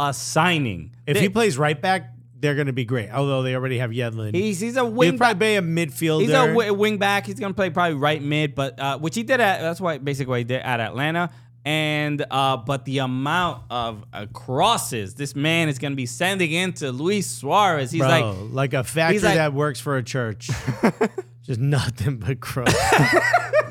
a 0.09 0.15
signing. 0.15 0.95
if 1.07 1.15
They- 1.15 1.23
he 1.23 1.29
plays 1.29 1.59
right 1.59 1.81
back, 1.81 2.13
they're 2.39 2.55
going 2.55 2.69
to 2.69 2.73
be 2.73 2.87
great. 2.87 3.11
Although 3.11 3.43
they 3.43 3.55
already 3.55 3.79
have 3.79 3.91
Yedlin. 3.91 4.35
he's 4.35 4.61
he's 4.61 4.77
a 4.77 4.81
He'll 4.81 4.91
wing 4.93 5.19
probably 5.19 5.35
back. 5.35 5.39
be 5.41 5.57
a 5.57 5.87
midfielder. 5.87 6.21
He's 6.23 6.31
a 6.31 6.47
wi- 6.47 6.71
wing 6.71 6.97
back. 6.97 7.27
He's 7.27 7.39
gonna 7.39 7.53
play 7.53 7.69
probably 7.69 7.97
right 7.99 8.23
mid, 8.23 8.55
but 8.55 8.81
uh, 8.81 8.99
which 8.99 9.15
he 9.15 9.23
did 9.23 9.41
at 9.41 9.61
that's 9.61 9.79
why 9.81 9.99
basically 9.99 10.31
what 10.31 10.39
he 10.39 10.45
did 10.45 10.63
at 10.63 10.81
Atlanta. 10.81 11.29
And 11.67 12.25
uh, 12.31 12.57
but 12.57 12.87
the 12.87 12.99
amount 13.01 13.65
of 13.69 14.03
uh, 14.15 14.25
crosses 14.33 15.15
this 15.17 15.37
man 15.37 15.69
is 15.69 15.79
gonna 15.79 15.95
be 15.97 16.07
sending 16.07 16.51
into 16.53 16.91
Luis 16.93 17.27
Suarez, 17.27 17.91
he's 17.91 18.01
Bro, 18.01 18.09
like, 18.09 18.73
like, 18.73 18.73
a 18.73 18.85
factory 18.85 19.19
like- 19.21 19.35
that 19.35 19.53
works 19.53 19.79
for 19.79 19.99
a 19.99 20.03
church. 20.03 20.49
Just 21.43 21.61
nothing 21.61 22.17
but 22.17 22.41
cross. 22.41 22.73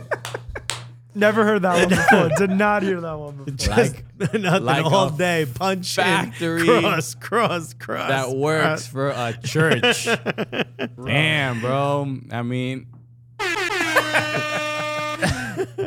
Never 1.19 1.43
heard 1.43 1.63
that 1.63 1.79
one 1.79 1.89
before. 1.89 2.29
Did 2.47 2.57
not 2.57 2.81
hear 2.81 3.01
that 3.01 3.19
one 3.19 3.35
before. 3.35 3.53
Just 3.55 3.95
nothing 4.33 4.43
like 4.63 4.85
all 4.85 5.13
a 5.13 5.17
day. 5.17 5.45
Punch 5.53 5.97
in, 5.97 6.03
factory 6.03 6.65
cross, 6.65 7.13
cross, 7.15 7.73
cross. 7.73 8.07
that 8.07 8.29
works 8.35 8.87
uh, 8.87 8.91
for 8.91 9.09
a 9.09 9.37
church. 9.43 10.05
Damn, 11.05 11.59
bro. 11.59 12.19
I 12.31 12.41
mean. 12.43 12.87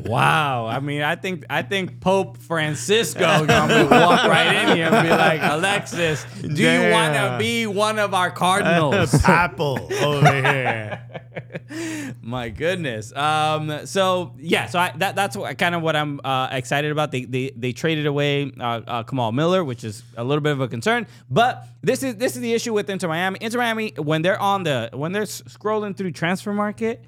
Wow. 0.07 0.67
I 0.67 0.81
mean, 0.81 1.03
I 1.03 1.17
think 1.17 1.45
I 1.51 1.63
think 1.63 2.01
Pope 2.01 2.37
Francisco 2.39 3.47
gonna 3.47 3.87
walk 3.91 4.25
right 4.25 4.69
in 4.69 4.77
here 4.77 4.87
and 4.87 5.09
be 5.09 5.11
like, 5.11 5.41
Alexis, 5.43 6.25
do 6.41 6.63
you 6.63 6.91
want 6.91 7.15
to 7.15 7.37
be 7.39 7.67
one 7.67 7.99
of 7.99 8.15
our 8.15 8.31
cardinals? 8.31 9.15
Apple 9.25 9.89
over 10.03 10.33
here. 10.33 11.01
My 12.23 12.49
goodness. 12.49 13.15
Um. 13.15 13.87
So 13.87 14.35
yeah. 14.39 14.67
So 14.67 14.79
I, 14.79 14.93
that 14.97 15.17
that's 15.17 15.37
what, 15.37 15.57
kind 15.59 15.75
of 15.75 15.83
what 15.83 15.97
I'm 15.97 16.21
uh, 16.25 16.49
excited 16.51 16.91
about. 16.91 17.13
They 17.13 17.25
they 17.25 17.51
they 17.57 17.73
traded 17.73 18.07
away 18.07 18.53
uh, 18.59 18.81
uh, 18.87 19.03
Kamal 19.05 19.33
Miller, 19.33 19.65
which 19.65 19.85
is 19.85 20.03
a 20.17 20.25
little 20.25 20.43
bit 20.43 20.53
of 20.53 20.61
a 20.61 20.69
concern. 20.69 21.07
But 21.31 21.67
this 21.83 22.03
is 22.03 22.17
this 22.17 22.37
is 22.37 22.43
the 22.43 22.53
issue 22.53 22.73
with 22.73 22.89
Inter 22.91 23.09
Miami. 23.09 23.39
Inter 23.41 23.59
Miami 23.59 23.93
when 23.97 24.23
they're 24.23 24.41
on 24.41 24.63
the 24.63 24.91
when 24.93 25.13
they're 25.13 25.23
scrolling 25.23 25.97
through 25.97 26.13
transfer 26.13 26.53
market 26.53 27.05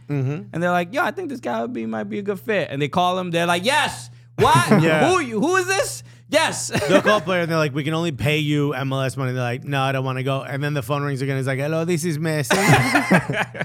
and 0.52 0.62
they're 0.62 0.70
like, 0.70 0.92
yo, 0.92 1.02
I 1.02 1.10
think 1.10 1.28
this 1.28 1.40
guy 1.40 1.60
would 1.62 1.72
be 1.72 1.86
might 1.86 2.04
be 2.04 2.18
a 2.18 2.22
good 2.22 2.40
fit, 2.40 2.63
and 2.70 2.80
they 2.80 2.88
call 2.88 3.18
him. 3.18 3.30
They're 3.30 3.46
like, 3.46 3.64
yes. 3.64 4.10
What? 4.36 4.82
Yeah. 4.82 5.08
Who 5.08 5.20
you? 5.20 5.40
Who 5.40 5.56
is 5.56 5.66
this? 5.66 6.02
Yes. 6.28 6.68
They'll 6.88 7.02
call 7.02 7.18
a 7.18 7.20
player 7.28 7.42
and 7.42 7.50
they're 7.50 7.58
like, 7.58 7.74
we 7.74 7.84
can 7.84 7.94
only 7.94 8.10
pay 8.10 8.38
you 8.38 8.70
MLS 8.70 9.16
money. 9.16 9.32
They're 9.32 9.42
like, 9.42 9.62
no, 9.62 9.80
I 9.80 9.92
don't 9.92 10.04
want 10.04 10.18
to 10.18 10.24
go. 10.24 10.42
And 10.42 10.62
then 10.64 10.74
the 10.74 10.82
phone 10.82 11.02
rings 11.02 11.22
again. 11.22 11.36
It's 11.36 11.46
like, 11.46 11.60
hello, 11.60 11.84
this 11.84 12.04
is 12.04 12.18
Messi. 12.18 12.56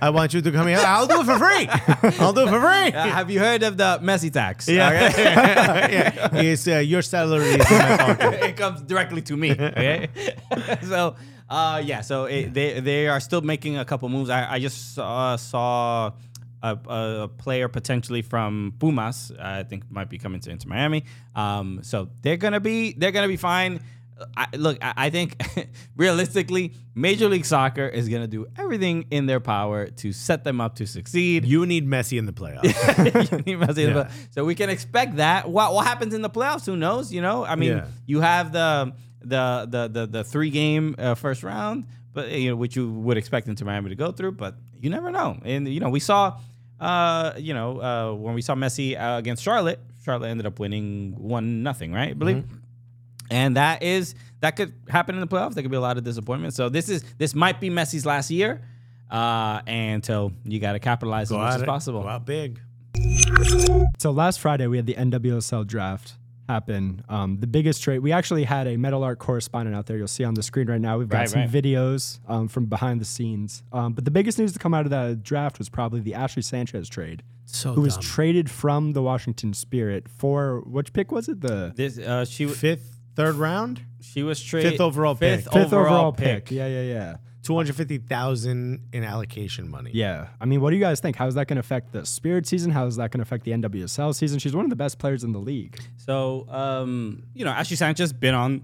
I 0.02 0.10
want 0.12 0.34
you 0.34 0.42
to 0.42 0.52
come 0.52 0.68
here. 0.68 0.78
I'll 0.80 1.08
do 1.08 1.22
it 1.22 1.26
for 1.26 1.40
free. 1.40 1.68
I'll 2.20 2.34
do 2.34 2.42
it 2.42 2.50
for 2.50 2.60
free. 2.60 2.92
Uh, 2.94 3.08
have 3.08 3.32
you 3.32 3.40
heard 3.40 3.64
of 3.64 3.78
the 3.78 4.00
Messi 4.04 4.32
tax? 4.32 4.68
Yeah. 4.68 4.92
yeah. 5.18 6.30
It's, 6.34 6.68
uh, 6.68 6.78
your 6.78 7.02
salary 7.02 7.46
is 7.46 7.72
in 7.72 7.78
my 7.78 7.98
pocket. 7.98 8.34
it 8.44 8.58
comes 8.58 8.82
directly 8.82 9.22
to 9.24 9.38
me. 9.38 9.52
Okay, 9.52 10.10
so 10.84 11.16
uh, 11.50 11.82
yeah, 11.84 12.02
so 12.02 12.26
it, 12.26 12.54
they 12.54 12.80
they 12.80 13.08
are 13.08 13.20
still 13.20 13.42
making 13.42 13.78
a 13.78 13.86
couple 13.86 14.08
moves. 14.10 14.30
I, 14.30 14.54
I 14.54 14.60
just 14.60 14.94
saw, 14.94 15.36
saw 15.36 16.12
a, 16.62 16.78
a 16.88 17.28
player 17.28 17.68
potentially 17.68 18.22
from 18.22 18.74
Pumas. 18.80 19.32
I 19.40 19.64
think 19.64 19.90
might 19.90 20.10
be 20.10 20.18
coming 20.18 20.40
to 20.42 20.50
Inter 20.52 20.70
Miami. 20.70 21.04
Um, 21.36 21.80
so 21.84 22.10
they're 22.22 22.38
gonna 22.38 22.60
be 22.60 22.94
they're 22.94 23.12
gonna 23.12 23.28
be 23.28 23.38
fine. 23.38 23.80
I, 24.36 24.48
look, 24.58 24.78
I, 24.82 24.94
I 25.06 25.10
think 25.12 25.42
realistically, 25.96 26.74
Major 26.96 27.30
League 27.30 27.46
Soccer 27.46 27.88
is 27.88 28.10
gonna 28.10 28.28
do 28.28 28.48
everything 28.58 29.06
in 29.12 29.26
their 29.28 29.40
power 29.40 29.88
to 29.88 30.12
set 30.12 30.44
them 30.44 30.60
up 30.60 30.76
to 30.76 30.86
succeed. 30.88 31.46
You 31.46 31.66
need 31.66 31.88
Messi 31.88 32.18
in 32.18 32.26
the 32.26 32.34
playoffs. 32.34 32.64
You 33.48 33.56
need 33.58 33.66
Messi, 33.68 33.94
but- 33.94 34.12
So 34.32 34.44
we 34.46 34.56
can 34.56 34.70
expect 34.70 35.18
that. 35.18 35.50
What 35.50 35.74
what 35.74 35.86
happens 35.88 36.14
in 36.14 36.22
the 36.22 36.30
playoffs? 36.30 36.66
Who 36.66 36.76
knows? 36.76 37.14
You 37.14 37.22
know, 37.22 37.46
I 37.46 37.56
mean, 37.56 37.72
Yeah. 37.78 37.88
you 38.06 38.22
have 38.22 38.52
the 38.52 38.94
the 39.22 39.68
the 39.70 39.88
the, 39.88 40.06
the 40.08 40.24
three 40.24 40.50
game 40.50 40.96
uh, 40.98 41.16
first 41.16 41.44
round, 41.44 41.86
but 42.14 42.30
you 42.32 42.50
know 42.50 42.56
which 42.56 42.76
you 42.76 42.92
would 42.92 43.18
expect 43.18 43.48
Inter 43.48 43.66
Miami 43.66 43.90
to 43.90 43.96
go 43.96 44.12
through, 44.12 44.34
but 44.34 44.56
you 44.82 44.90
never 44.90 45.12
know. 45.12 45.38
And 45.44 45.68
you 45.68 45.80
know, 45.80 45.90
we 45.90 46.00
saw, 46.00 46.38
uh, 46.80 47.34
you 47.38 47.54
know, 47.54 47.82
uh, 47.82 48.14
when 48.14 48.36
we 48.36 48.42
saw 48.42 48.56
Messi 48.56 49.00
uh, 49.00 49.18
against 49.18 49.44
Charlotte, 49.44 49.80
Charlotte 50.04 50.30
ended 50.30 50.46
up 50.46 50.60
winning 50.60 51.16
one 51.18 51.64
nothing, 51.64 51.92
right? 51.94 52.12
I 52.12 52.14
believe. 52.14 52.46
And 53.32 53.58
that 53.58 53.84
is 53.84 54.16
that 54.40 54.56
could 54.56 54.74
happen 54.88 55.16
in 55.16 55.22
the 55.22 55.28
playoffs. 55.28 55.54
There 55.54 55.62
could 55.62 55.72
be 55.72 55.78
a 55.78 55.82
lot 55.82 55.98
of 55.98 56.04
disappointment. 56.04 56.54
So 56.54 56.70
this 56.70 56.90
is 56.90 57.04
this 57.18 57.36
might 57.36 57.60
be 57.60 57.70
Messi's 57.70 58.06
last 58.06 58.32
year, 58.32 58.62
uh, 59.12 59.62
and 59.68 60.04
so 60.04 60.32
you 60.46 60.60
got 60.60 60.74
to 60.74 60.80
capitalize 60.80 61.32
as 61.32 61.38
much 61.38 61.56
as 61.56 61.64
possible. 61.64 62.02
Go 62.02 62.08
out 62.08 62.26
big. 62.26 62.60
So 64.00 64.12
last 64.12 64.40
Friday 64.40 64.68
we 64.68 64.78
had 64.78 64.88
the 64.88 64.96
NWSL 64.96 65.68
draft 65.68 66.14
happen. 66.54 67.04
Um, 67.08 67.38
the 67.40 67.48
biggest 67.48 67.82
trade. 67.84 68.00
We 68.00 68.12
actually 68.12 68.44
had 68.44 68.68
a 68.68 68.76
Meadowlark 68.76 69.20
correspondent 69.20 69.76
out 69.76 69.86
there. 69.86 69.96
You'll 69.98 70.08
see 70.08 70.24
on 70.24 70.34
the 70.34 70.42
screen 70.44 70.68
right 70.68 70.82
now. 70.82 70.98
We've 70.98 71.08
got 71.08 71.20
Right, 71.20 71.30
some 71.30 71.42
right. 71.42 71.50
videos 71.52 72.20
um, 72.28 72.48
from 72.48 72.66
behind 72.66 73.00
the 73.00 73.06
scenes. 73.06 73.62
Um, 73.72 73.94
but 73.94 74.04
the 74.04 74.12
biggest 74.12 74.40
news 74.40 74.52
to 74.54 74.60
come 74.60 74.74
out 74.74 74.86
of 74.86 74.90
that 74.90 75.22
draft 75.24 75.60
was 75.60 75.70
probably 75.70 76.00
the 76.02 76.16
Ashley 76.16 76.42
Sanchez 76.42 76.90
trade, 76.90 77.22
So 77.46 77.74
who 77.74 77.82
was 77.82 77.98
traded 77.98 78.50
from 78.50 78.94
the 78.94 79.02
Washington 79.04 79.54
Spirit 79.54 80.08
for 80.10 80.62
which 80.62 80.92
pick 80.92 81.12
was 81.12 81.30
it? 81.30 81.42
The 81.42 81.72
This 81.76 81.98
uh, 82.00 82.26
she 82.26 82.46
w- 82.46 82.56
Fifth, 82.60 82.98
third 83.16 83.36
round, 83.36 83.82
she 84.02 84.24
was 84.24 84.42
traded 84.42 84.72
Fifth 84.74 84.82
overall 84.82 85.16
pick. 85.16 85.42
fifth, 85.44 85.54
fifth 85.54 85.72
overall, 85.74 86.12
pick. 86.12 86.50
Yeah, 86.52 86.68
yeah, 86.68 86.82
yeah. 86.82 87.16
Two 87.44 87.56
hundred 87.56 87.76
fifty 87.76 87.98
thousand 87.98 88.88
in 88.94 89.04
allocation 89.04 89.70
money. 89.70 89.92
Yeah. 89.94 90.28
I 90.42 90.46
mean, 90.46 90.62
what 90.62 90.70
do 90.72 90.76
you 90.76 90.82
guys 90.82 91.00
think? 91.00 91.16
How 91.16 91.28
is 91.28 91.36
that 91.36 91.48
going 91.48 91.56
to 91.58 91.62
affect 91.62 91.92
the 91.94 92.06
Spirit 92.06 92.46
season? 92.48 92.72
How 92.72 92.86
is 92.86 92.96
that 92.98 93.12
going 93.12 93.20
to 93.20 93.24
affect 93.24 93.44
the 93.46 93.52
NWSL 93.52 94.14
season? 94.16 94.40
She's 94.40 94.56
one 94.56 94.66
of 94.66 94.70
the 94.70 94.76
best 94.76 94.98
players 95.00 95.24
in 95.24 95.32
the 95.32 95.40
league. 95.40 95.80
So 95.98 96.46
um, 96.50 97.24
you 97.34 97.46
know, 97.46 97.52
Ashley 97.52 97.76
Sanchez 97.78 98.12
been 98.14 98.36
on 98.36 98.62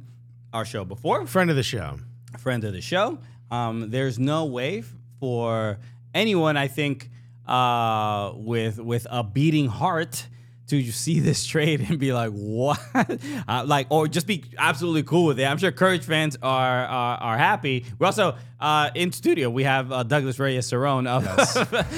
our 0.54 0.66
show 0.66 0.86
before, 0.86 1.26
Friend 1.28 1.50
of 1.50 1.56
the 1.56 1.64
show. 1.64 2.00
friend 2.40 2.64
of 2.64 2.74
the 2.74 2.82
show. 2.82 3.18
Um, 3.52 3.92
there's 3.92 4.18
no 4.20 4.46
way 4.46 4.84
for 5.20 5.80
anyone, 6.14 6.58
I 6.58 6.68
think, 6.68 7.10
uh, 7.48 8.32
with 8.36 8.80
with 8.80 9.06
a 9.10 9.24
beating 9.24 9.68
heart 9.68 10.28
to 10.67 10.78
you 10.78 10.91
see 10.91 11.19
this 11.19 11.45
trade 11.54 11.82
and 11.82 11.99
be 11.99 12.13
like, 12.13 12.32
what? 12.32 12.80
uh, 13.47 13.63
like, 13.65 13.88
or 13.89 14.08
just 14.08 14.28
be 14.28 14.43
absolutely 14.58 15.04
cool 15.04 15.25
with 15.25 15.39
it. 15.39 15.45
I'm 15.45 15.58
sure 15.58 15.71
Courage 15.71 16.04
fans 16.04 16.38
are 16.41 16.86
are, 16.86 17.17
are 17.17 17.38
happy. 17.38 17.86
We're 17.99 18.08
also 18.08 18.36
uh, 18.60 18.89
in 18.95 19.12
studio. 19.12 19.49
We 19.49 19.63
have 19.63 19.91
uh, 19.91 20.04
Douglas 20.04 20.39
Reyes 20.39 20.69
Cerrone 20.69 21.08
of, 21.08 21.25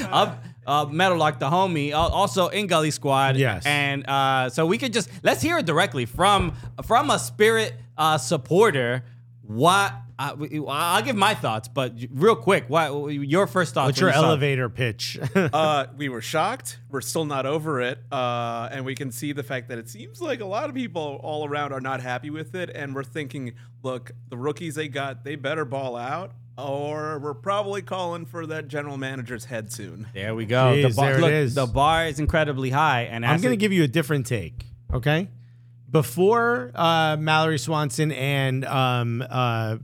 of 0.12 0.38
uh, 0.65 0.86
Meadowlark, 0.91 1.39
the 1.39 1.49
homie, 1.49 1.91
al- 1.91 2.10
also 2.10 2.49
in 2.49 2.67
Gully 2.67 2.91
Squad. 2.91 3.38
Yes. 3.38 3.65
And 3.65 4.08
uh, 4.08 4.49
so 4.49 4.65
we 4.65 4.77
could 4.77 4.93
just 4.93 5.10
let's 5.23 5.41
hear 5.41 5.58
it 5.58 5.65
directly 5.65 6.06
from 6.06 6.53
from 6.86 7.10
a 7.10 7.19
Spirit 7.19 7.73
uh, 7.97 8.17
supporter. 8.17 9.03
What 9.47 9.93
uh, 10.19 10.36
I'll 10.67 11.01
give 11.03 11.15
my 11.15 11.33
thoughts, 11.33 11.67
but 11.67 11.93
real 12.12 12.36
quick, 12.36 12.65
what 12.67 13.12
your 13.12 13.47
first 13.47 13.73
thoughts? 13.73 13.88
What's 13.88 14.01
your 14.01 14.10
you 14.10 14.15
elevator 14.15 14.67
pitch? 14.67 15.19
uh, 15.36 15.88
we 15.95 16.10
were 16.10 16.21
shocked. 16.21 16.79
We're 16.89 17.01
still 17.01 17.25
not 17.25 17.45
over 17.45 17.79
it. 17.79 17.99
Uh, 18.12 18.67
and 18.71 18.83
we 18.83 18.95
can 18.95 19.12
see 19.12 19.31
the 19.31 19.43
fact 19.43 19.69
that 19.69 19.77
it 19.77 19.89
seems 19.89 20.21
like 20.21 20.41
a 20.41 20.45
lot 20.45 20.69
of 20.69 20.75
people 20.75 21.19
all 21.23 21.47
around 21.47 21.71
are 21.71 21.79
not 21.79 22.01
happy 22.01 22.29
with 22.29 22.55
it. 22.55 22.71
And 22.73 22.95
we're 22.95 23.03
thinking, 23.03 23.53
look, 23.83 24.12
the 24.29 24.38
rookies 24.38 24.75
they 24.75 24.88
got, 24.88 25.23
they 25.23 25.36
better 25.36 25.65
ball 25.65 25.95
out, 25.95 26.31
or 26.57 27.19
we're 27.19 27.36
probably 27.36 27.83
calling 27.83 28.25
for 28.25 28.47
that 28.47 28.67
general 28.67 28.97
manager's 28.97 29.45
head 29.45 29.71
soon. 29.71 30.07
There 30.13 30.33
we 30.33 30.45
go. 30.45 30.81
the 30.81 30.89
bar, 30.89 31.12
there 31.12 31.21
look, 31.21 31.31
is. 31.31 31.55
the 31.55 31.67
bar 31.67 32.07
is 32.07 32.19
incredibly 32.19 32.71
high, 32.71 33.03
and 33.03 33.25
I'm 33.25 33.39
gonna 33.39 33.55
give 33.55 33.71
you 33.71 33.83
a 33.83 33.88
different 33.88 34.25
take. 34.25 34.65
Okay. 34.91 35.29
Before 35.89 36.71
uh, 36.76 37.17
Mallory 37.19 37.58
Swanson 37.60 38.12
and 38.12 38.65
um, 38.65 39.23
uh, 39.30 39.78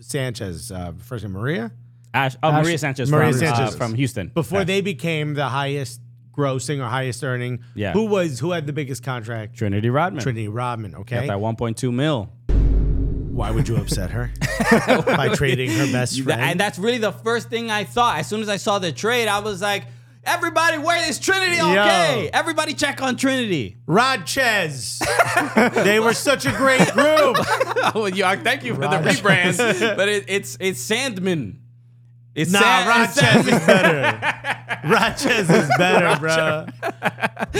Sanchez, 0.00 0.70
uh, 0.72 0.92
first 0.98 1.24
name 1.24 1.32
Maria, 1.32 1.72
Ash, 2.14 2.36
oh, 2.42 2.48
Ash- 2.50 2.64
Maria 2.64 2.78
Sanchez, 2.78 3.10
Maria 3.10 3.30
from, 3.32 3.38
Sanchez. 3.40 3.74
Uh, 3.74 3.78
from 3.78 3.94
Houston. 3.94 4.28
before 4.28 4.64
they 4.64 4.80
became 4.80 5.34
the 5.34 5.48
highest 5.48 6.00
grossing 6.32 6.80
or 6.84 6.88
highest 6.88 7.22
earning. 7.24 7.60
Yeah. 7.74 7.92
Who 7.92 8.06
was 8.06 8.38
who 8.38 8.52
had 8.52 8.66
the 8.66 8.72
biggest 8.72 9.02
contract? 9.02 9.56
Trinity 9.56 9.90
Rodman. 9.90 10.22
Trinity 10.22 10.48
Rodman. 10.48 10.92
Got 10.92 11.00
Okay. 11.02 11.26
that 11.26 11.38
1.2 11.38 11.92
mil. 11.92 12.30
Why 13.32 13.50
would 13.50 13.68
you 13.68 13.76
upset 13.76 14.10
her 14.12 14.30
by 15.06 15.28
trading 15.34 15.70
her 15.70 15.92
best 15.92 16.18
friend? 16.22 16.40
And 16.40 16.58
that's 16.58 16.78
really 16.78 16.96
the 16.98 17.12
first 17.12 17.50
thing 17.50 17.70
I 17.70 17.84
thought. 17.84 18.18
As 18.18 18.26
soon 18.26 18.40
as 18.40 18.48
I 18.48 18.56
saw 18.56 18.78
the 18.78 18.92
trade, 18.92 19.28
I 19.28 19.40
was 19.40 19.60
like, 19.60 19.84
everybody, 20.26 20.78
where 20.78 21.08
is 21.08 21.18
Trinity? 21.18 21.60
Okay. 21.60 22.24
Yo. 22.24 22.30
Everybody 22.32 22.74
check 22.74 23.02
on 23.02 23.16
Trinity. 23.16 23.76
Rod 23.86 24.26
Ches. 24.26 25.00
they 25.74 26.00
were 26.00 26.14
such 26.14 26.46
a 26.46 26.52
great 26.52 26.86
group. 26.92 27.36
oh, 27.94 28.10
you, 28.12 28.24
thank 28.36 28.64
you 28.64 28.74
for 28.74 28.82
the 28.82 28.98
Raj. 28.98 29.22
rebrand. 29.22 29.96
but 29.96 30.08
it, 30.08 30.24
it's 30.28 30.56
it's 30.60 30.80
Sandman. 30.80 31.60
It's 32.34 32.50
Nah, 32.50 32.60
Sa- 32.60 32.86
Rod 32.88 33.08
it's 33.08 33.20
Ches 33.20 33.46
is 33.46 33.66
better. 33.66 34.88
Rod 34.88 35.14
Ches 35.16 35.50
is 35.50 35.70
better, 35.78 36.20
bro. 36.20 36.66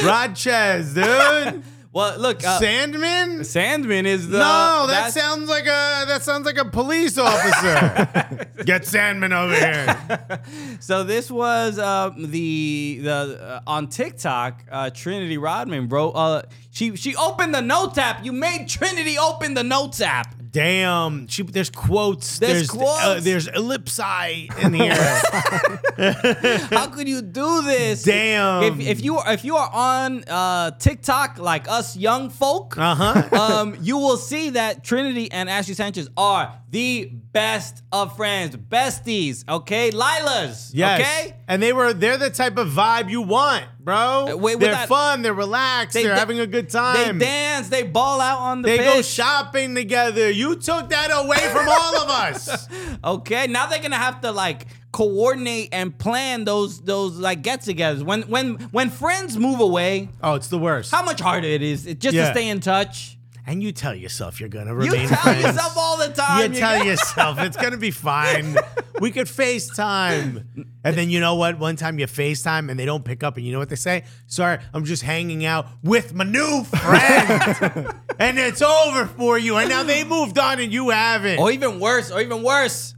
Rod 0.05 0.37
Ches, 0.37 0.93
dude. 0.93 1.63
Well, 1.97 2.19
look, 2.19 2.45
uh, 2.45 2.59
Sandman? 2.59 3.43
Sandman 3.43 4.05
is 4.05 4.29
the. 4.29 4.37
no, 4.37 4.87
that 4.87 5.15
sounds 5.15 5.49
like 5.49 5.65
a 5.65 6.05
that 6.07 6.21
sounds 6.23 6.45
like 6.45 6.59
a 6.59 6.67
police 6.67 7.17
officer. 7.17 8.47
Get 8.67 8.85
Sandman 8.85 9.33
over 9.33 9.55
here. 9.55 10.43
So 10.81 11.05
this 11.05 11.31
was 11.31 11.79
uh, 11.79 12.11
the 12.19 13.01
the 13.03 13.41
uh, 13.43 13.61
on 13.67 13.89
TikTok. 13.89 14.65
Uh, 14.71 14.91
Trinity 14.91 15.39
Rodman, 15.39 15.89
wrote. 15.89 16.11
Uh, 16.11 16.43
she 16.71 16.97
she 16.97 17.17
opened 17.17 17.55
the 17.55 17.63
notes 17.63 17.97
app. 17.97 18.23
You 18.23 18.33
made 18.33 18.69
Trinity 18.69 19.19
open 19.19 19.55
the 19.55 19.65
notes 19.65 20.03
app. 20.03 20.35
Damn, 20.57 21.27
she, 21.27 21.43
there's 21.43 21.69
quotes. 21.69 22.39
There's 22.39 22.71
Uh, 22.71 22.73
quotes. 22.73 23.25
there's 23.25 23.47
ellipsi 23.49 24.49
in 24.65 24.73
here. 24.73 24.95
How 26.71 26.87
could 26.87 27.07
you 27.07 27.21
do 27.21 27.61
this? 27.61 28.03
Damn. 28.05 28.63
If, 28.63 28.81
if 28.81 29.05
you 29.05 29.19
are 29.19 29.33
if 29.35 29.45
you 29.45 29.57
are 29.57 29.71
on 29.71 30.25
uh, 30.27 30.71
TikTok 30.73 31.39
like 31.39 31.69
us 31.69 31.95
young 31.95 32.31
folk, 32.31 32.79
uh 32.79 32.95
huh. 32.95 33.29
um, 33.61 33.77
you 33.83 33.99
will 33.99 34.17
see 34.17 34.49
that 34.51 34.83
Trinity 34.83 35.31
and 35.31 35.51
Ashley 35.51 35.75
Sanchez 35.75 36.09
are 36.17 36.59
the 36.71 37.11
best 37.13 37.83
of 37.93 38.17
friends, 38.17 38.57
besties. 38.57 39.47
Okay, 39.47 39.91
Lilas. 39.91 40.71
Yes. 40.73 41.01
Okay. 41.03 41.37
And 41.49 41.63
they 41.63 41.75
were 41.75 41.93
they're 41.93 42.17
the 42.17 42.31
type 42.31 42.57
of 42.57 42.69
vibe 42.69 43.11
you 43.11 43.21
want, 43.21 43.65
bro. 43.87 44.27
Uh, 44.33 44.37
wait, 44.37 44.61
they're 44.61 44.73
that- 44.73 44.89
fun, 44.89 45.23
they're 45.23 45.33
relaxed, 45.33 45.95
They 45.95 46.05
are 46.05 46.09
da- 46.11 46.17
having 46.17 46.41
a 46.41 46.47
good 46.47 46.69
time. 46.69 47.19
They 47.19 47.25
dance. 47.25 47.69
They 47.71 47.85
ball 47.85 48.21
out 48.21 48.41
on 48.41 48.61
the 48.61 48.69
They 48.69 48.79
pitch. 48.79 48.87
go 48.87 49.01
shopping 49.03 49.75
together. 49.75 50.31
You 50.31 50.57
took 50.57 50.91
that 50.91 51.09
away 51.11 51.39
from 51.39 51.67
all 51.67 51.97
of 52.03 52.11
us. 52.11 52.69
Okay, 53.05 53.47
now 53.47 53.67
they're 53.67 53.81
gonna 53.83 53.97
have 53.97 54.21
to 54.23 54.33
like 54.33 54.67
coordinate 54.91 55.69
and 55.73 55.97
plan 55.97 56.45
those 56.45 56.81
those 56.81 57.17
like 57.17 57.43
get-togethers. 57.43 58.03
When 58.03 58.23
when 58.23 58.55
when 58.73 58.91
friends 58.91 59.37
move 59.37 59.61
away, 59.61 60.09
Oh, 60.23 60.35
it's 60.35 60.49
the 60.49 60.59
worst. 60.59 60.91
how 60.91 61.05
much 61.05 61.21
harder 61.21 61.47
it 61.47 61.63
is 61.63 61.85
just 61.85 62.17
to 62.17 62.31
stay 62.33 62.49
in 62.49 62.61
touch. 62.61 63.16
And 63.47 63.63
you 63.63 63.73
tell 63.73 63.95
yourself 63.95 64.41
you're 64.41 64.49
gonna 64.49 64.75
remain. 64.75 65.03
You 65.03 65.09
tell 65.09 65.19
friends. 65.23 65.43
yourself 65.45 65.77
all 65.77 65.97
the 65.97 66.09
time. 66.09 66.53
You 66.53 66.59
tell 66.59 66.85
yourself 66.85 67.39
it's 67.41 67.57
gonna 67.57 67.77
be 67.79 67.91
fine. 67.91 68.57
We 68.99 69.11
could 69.11 69.27
FaceTime. 69.27 70.47
And 70.83 70.97
then 70.97 71.11
you 71.11 71.21
know 71.21 71.35
what? 71.35 71.59
One 71.59 71.77
time 71.77 71.99
you 71.99 72.07
FaceTime 72.07 72.71
and 72.71 72.81
they 72.81 72.87
don't 72.87 73.05
pick 73.05 73.23
up, 73.23 73.37
and 73.37 73.45
you 73.45 73.53
know 73.53 73.59
what 73.59 73.69
they 73.69 73.77
say? 73.77 74.05
Sorry, 74.27 74.59
I'm 74.73 74.87
just 74.87 75.03
hanging 75.03 75.45
out 75.45 75.67
with 75.83 76.15
my 76.15 76.25
new 76.25 76.65
friend. 76.65 77.93
and 78.19 78.39
it's 78.39 78.63
over 78.63 79.05
for 79.05 79.37
you. 79.39 79.59
And 79.59 79.69
now 79.69 79.83
they 79.83 80.03
moved 80.03 80.39
on 80.39 80.61
and 80.61 80.73
you 80.73 80.89
haven't. 80.89 81.39
Or 81.39 81.51
even 81.51 81.79
worse, 81.79 82.11
or 82.11 82.23
even 82.23 82.43
worse, 82.43 82.95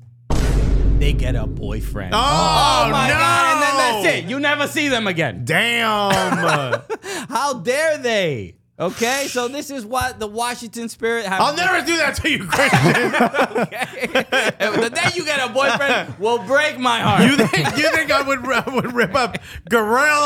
they 1.00 1.12
get 1.14 1.34
a 1.34 1.48
boyfriend. 1.48 2.14
Oh, 2.14 2.18
Oh 2.18 2.90
my 2.92 3.08
no. 3.08 3.14
god, 3.14 3.52
and 3.54 3.62
then 3.62 3.76
that's 4.04 4.18
it. 4.18 4.30
You 4.30 4.38
never 4.38 4.68
see 4.68 4.86
them 4.86 5.08
again. 5.08 5.44
Damn. 5.44 6.80
How 7.28 7.54
dare 7.54 7.98
they? 7.98 8.54
Okay, 8.80 9.26
so 9.28 9.48
this 9.48 9.70
is 9.70 9.84
what 9.84 10.20
the 10.20 10.28
Washington 10.28 10.88
Spirit 10.88 11.26
have. 11.26 11.40
I'll 11.40 11.56
never 11.56 11.84
do 11.84 11.96
that 11.96 12.14
to 12.16 12.30
you, 12.30 12.46
Christian. 12.46 13.10
the 14.80 14.90
day 14.94 15.10
you 15.16 15.24
get 15.24 15.44
a 15.44 15.52
boyfriend 15.52 16.16
will 16.20 16.38
break 16.46 16.78
my 16.78 17.00
heart. 17.00 17.22
You 17.22 17.36
think 17.36 17.76
you 17.76 17.90
think 17.90 18.12
I 18.12 18.22
would 18.22 18.38
I 18.46 18.62
would 18.72 18.92
rip 18.92 19.16
up 19.16 19.38
Guerrero 19.68 20.22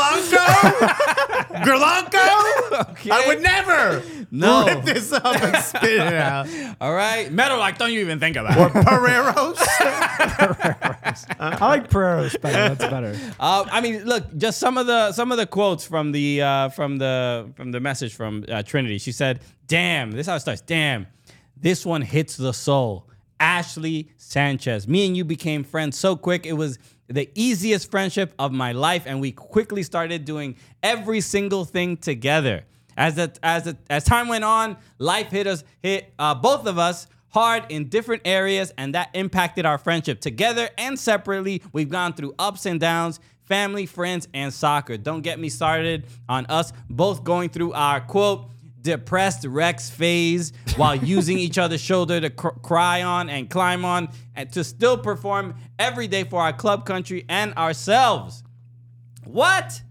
Gerlanco? 1.65 3.09
I 3.11 3.23
would 3.27 3.41
never 3.41 4.03
No. 4.29 4.65
rip 4.67 4.83
this 4.83 5.11
up 5.11 5.25
and 5.41 5.57
spit 5.63 5.83
it 5.91 6.13
out. 6.13 6.47
All 6.81 6.93
right, 6.93 7.31
metal 7.31 7.57
like 7.57 7.79
don't 7.79 7.91
you 7.91 8.01
even 8.01 8.19
think 8.19 8.35
about 8.35 8.55
it. 8.55 8.59
Or 8.61 8.67
it. 8.79 8.85
Pereiros. 8.85 9.57
I 11.39 11.57
like 11.59 11.89
Pereiros 11.89 12.39
better. 12.39 12.75
That's 12.75 12.91
better. 12.91 13.17
Uh, 13.39 13.65
I 13.71 13.81
mean, 13.81 14.03
look, 14.03 14.25
just 14.37 14.59
some 14.59 14.77
of 14.77 14.85
the 14.85 15.11
some 15.11 15.31
of 15.31 15.37
the 15.39 15.47
quotes 15.47 15.85
from 15.85 16.11
the 16.11 16.41
uh, 16.41 16.69
from 16.69 16.97
the 16.97 17.49
from 17.55 17.71
the 17.71 17.79
message 17.79 18.13
from 18.13 18.42
uh, 18.49 18.63
Trinity. 18.63 18.97
She 18.97 19.11
said, 19.11 19.41
"Damn, 19.67 20.11
this 20.11 20.21
is 20.21 20.27
how 20.27 20.35
it 20.35 20.41
starts. 20.41 20.61
Damn, 20.61 21.07
this 21.55 21.85
one 21.85 22.01
hits 22.01 22.37
the 22.37 22.53
soul." 22.53 23.09
Ashley 23.39 24.09
Sanchez, 24.15 24.87
me 24.87 25.05
and 25.05 25.17
you 25.17 25.25
became 25.25 25.65
friends 25.65 25.97
so 25.97 26.15
quick. 26.15 26.45
It 26.45 26.53
was 26.53 26.79
the 27.07 27.29
easiest 27.35 27.91
friendship 27.91 28.33
of 28.39 28.53
my 28.53 28.71
life, 28.71 29.03
and 29.05 29.19
we 29.19 29.31
quickly 29.31 29.83
started 29.83 30.23
doing 30.23 30.55
every 30.81 31.19
single 31.19 31.65
thing 31.65 31.97
together. 31.97 32.63
As 32.95 33.17
as 33.41 33.75
as 33.89 34.03
time 34.03 34.27
went 34.27 34.43
on, 34.43 34.77
life 34.97 35.31
hit 35.31 35.47
us 35.47 35.63
hit 35.81 36.13
uh, 36.19 36.35
both 36.35 36.67
of 36.67 36.77
us 36.77 37.07
hard 37.29 37.65
in 37.69 37.89
different 37.89 38.21
areas, 38.25 38.71
and 38.77 38.93
that 38.93 39.09
impacted 39.13 39.65
our 39.65 39.79
friendship. 39.79 40.21
Together 40.21 40.69
and 40.77 40.99
separately, 40.99 41.61
we've 41.73 41.89
gone 41.89 42.13
through 42.13 42.35
ups 42.37 42.65
and 42.67 42.79
downs, 42.79 43.19
family, 43.53 43.85
friends, 43.85 44.27
and 44.33 44.51
soccer. 44.51 44.97
Don't 44.97 45.21
get 45.21 45.39
me 45.39 45.47
started 45.47 46.07
on 46.27 46.47
us 46.47 46.73
both 46.89 47.23
going 47.23 47.49
through 47.49 47.71
our 47.73 48.01
quote 48.01 48.49
depressed 48.81 49.45
Rex 49.45 49.91
phase 49.91 50.53
while 50.75 50.95
using 50.95 51.37
each 51.37 51.59
other's 51.59 51.79
shoulder 51.79 52.19
to 52.19 52.31
cr- 52.31 52.47
cry 52.63 53.03
on 53.03 53.29
and 53.29 53.47
climb 53.51 53.85
on, 53.85 54.09
and 54.35 54.51
to 54.53 54.63
still 54.63 54.97
perform 54.97 55.53
every 55.77 56.07
day 56.07 56.23
for 56.23 56.41
our 56.41 56.51
club 56.51 56.83
country 56.83 57.25
and 57.29 57.53
ourselves. 57.53 58.43
What? 59.23 59.83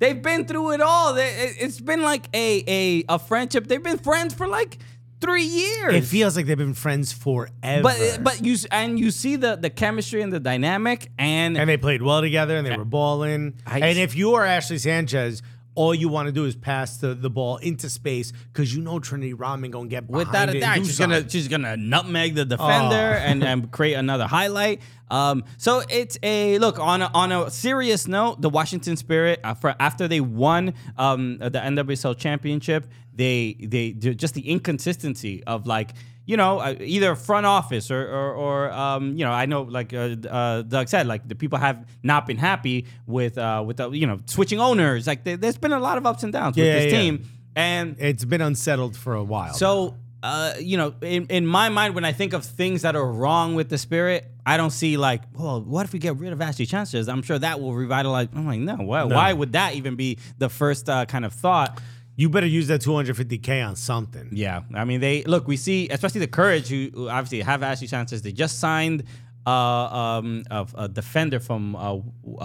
They've 0.00 0.20
been 0.20 0.44
through 0.44 0.72
it 0.72 0.80
all. 0.80 1.14
They, 1.14 1.28
it- 1.28 1.56
it's 1.60 1.80
been 1.80 2.02
like 2.02 2.26
a, 2.34 2.64
a 2.66 3.04
a 3.08 3.18
friendship. 3.20 3.68
They've 3.68 3.80
been 3.82 3.98
friends 3.98 4.34
for 4.34 4.48
like 4.48 4.78
three 5.20 5.44
years. 5.44 5.94
It 5.94 6.04
feels 6.04 6.36
like 6.36 6.46
they've 6.46 6.56
been 6.58 6.74
friends 6.74 7.12
forever. 7.12 7.82
But 7.82 8.18
but 8.22 8.44
you 8.44 8.56
and 8.70 8.98
you 8.98 9.10
see 9.10 9.36
the 9.36 9.56
the 9.56 9.70
chemistry 9.70 10.22
and 10.22 10.32
the 10.32 10.40
dynamic 10.40 11.10
and, 11.18 11.56
and 11.56 11.68
they 11.68 11.76
played 11.76 12.02
well 12.02 12.20
together 12.20 12.56
and 12.56 12.66
they 12.66 12.76
were 12.76 12.84
balling. 12.84 13.54
I- 13.66 13.80
and 13.80 13.98
if 13.98 14.14
you 14.14 14.34
are 14.34 14.44
Ashley 14.44 14.78
Sanchez, 14.78 15.42
all 15.76 15.92
you 15.94 16.08
want 16.08 16.26
to 16.26 16.32
do 16.32 16.44
is 16.44 16.54
pass 16.54 16.98
the, 16.98 17.14
the 17.14 17.28
ball 17.30 17.56
into 17.56 17.88
space 17.90 18.32
because 18.52 18.74
you 18.74 18.80
know 18.82 19.00
Trinity 19.00 19.34
Rodman 19.34 19.70
gonna 19.72 19.88
get 19.88 20.06
behind 20.06 20.26
without 20.28 20.48
it 20.50 20.56
a 20.56 20.60
doubt 20.60 20.76
do 20.76 20.84
she's 20.84 20.98
gonna 20.98 21.28
she's 21.28 21.48
gonna 21.48 21.76
nutmeg 21.76 22.34
the 22.36 22.44
defender 22.44 23.18
Oh. 23.20 23.24
and, 23.24 23.42
and 23.42 23.70
create 23.72 23.94
another 23.94 24.26
highlight. 24.26 24.80
Um, 25.10 25.44
so 25.58 25.82
it's 25.88 26.18
a 26.22 26.58
look 26.58 26.78
on 26.78 27.02
a, 27.02 27.10
on 27.14 27.30
a 27.32 27.50
serious 27.50 28.08
note. 28.08 28.40
The 28.40 28.48
Washington 28.50 28.96
Spirit 28.96 29.40
uh, 29.44 29.54
for, 29.54 29.74
after 29.78 30.08
they 30.08 30.20
won 30.20 30.74
um, 30.96 31.38
the 31.38 31.50
NWSL 31.50 32.16
championship, 32.18 32.86
they 33.14 33.56
they 33.60 33.92
just 33.92 34.34
the 34.34 34.48
inconsistency 34.50 35.44
of 35.44 35.66
like 35.66 35.90
you 36.26 36.38
know, 36.38 36.58
uh, 36.58 36.74
either 36.80 37.14
front 37.16 37.44
office 37.44 37.90
or, 37.90 38.00
or, 38.02 38.32
or 38.32 38.72
um, 38.72 39.14
you 39.14 39.26
know, 39.26 39.30
I 39.30 39.44
know, 39.44 39.60
like 39.60 39.92
uh, 39.92 40.16
uh, 40.30 40.62
Doug 40.62 40.88
said, 40.88 41.06
like 41.06 41.28
the 41.28 41.34
people 41.34 41.58
have 41.58 41.86
not 42.02 42.26
been 42.26 42.38
happy 42.38 42.86
with, 43.06 43.36
uh, 43.36 43.62
with 43.66 43.76
the, 43.76 43.90
you 43.90 44.06
know, 44.06 44.18
switching 44.24 44.58
owners. 44.58 45.06
Like 45.06 45.24
there, 45.24 45.36
there's 45.36 45.58
been 45.58 45.74
a 45.74 45.78
lot 45.78 45.98
of 45.98 46.06
ups 46.06 46.22
and 46.22 46.32
downs 46.32 46.56
Yeah, 46.56 46.64
with 46.64 46.82
this 46.84 46.92
yeah. 46.94 46.98
team, 46.98 47.24
and 47.54 47.96
It's 47.98 48.24
been 48.24 48.40
unsettled 48.40 48.96
for 48.96 49.14
a 49.14 49.22
while. 49.22 49.52
so, 49.52 49.96
uh, 50.24 50.54
you 50.58 50.78
know, 50.78 50.94
in, 51.02 51.26
in 51.26 51.46
my 51.46 51.68
mind, 51.68 51.94
when 51.94 52.06
I 52.06 52.12
think 52.12 52.32
of 52.32 52.46
things 52.46 52.80
that 52.82 52.96
are 52.96 53.06
wrong 53.06 53.54
with 53.54 53.68
the 53.68 53.76
spirit, 53.76 54.26
I 54.46 54.56
don't 54.56 54.70
see 54.70 54.96
like, 54.96 55.20
well, 55.34 55.60
what 55.60 55.84
if 55.84 55.92
we 55.92 55.98
get 55.98 56.16
rid 56.16 56.32
of 56.32 56.40
Ashley 56.40 56.64
Sanchez? 56.64 57.08
I'm 57.10 57.20
sure 57.20 57.38
that 57.38 57.60
will 57.60 57.74
revitalize. 57.74 58.28
I'm 58.34 58.46
like, 58.46 58.60
no, 58.60 58.76
why, 58.76 59.04
why 59.04 59.34
would 59.34 59.52
that 59.52 59.74
even 59.74 59.96
be 59.96 60.18
the 60.38 60.48
first 60.48 60.88
uh, 60.88 61.04
kind 61.04 61.26
of 61.26 61.34
thought? 61.34 61.78
you 62.16 62.28
better 62.28 62.46
use 62.46 62.68
that 62.68 62.80
250k 62.80 63.66
on 63.66 63.74
something. 63.74 64.28
Yeah, 64.30 64.62
I 64.72 64.84
mean, 64.84 65.00
they 65.00 65.24
look. 65.24 65.48
We 65.48 65.56
see, 65.56 65.88
especially 65.88 66.20
the 66.20 66.28
Courage, 66.28 66.68
who, 66.68 66.90
who 66.94 67.08
obviously 67.08 67.40
have 67.40 67.62
Ashley 67.62 67.88
Sanchez. 67.88 68.22
They 68.22 68.30
just 68.30 68.60
signed 68.60 69.02
uh, 69.46 69.50
um, 69.50 70.44
of 70.50 70.74
a 70.76 70.88
defender 70.88 71.38
from 71.38 71.76
uh, 71.76 71.96
uh, 71.96 72.00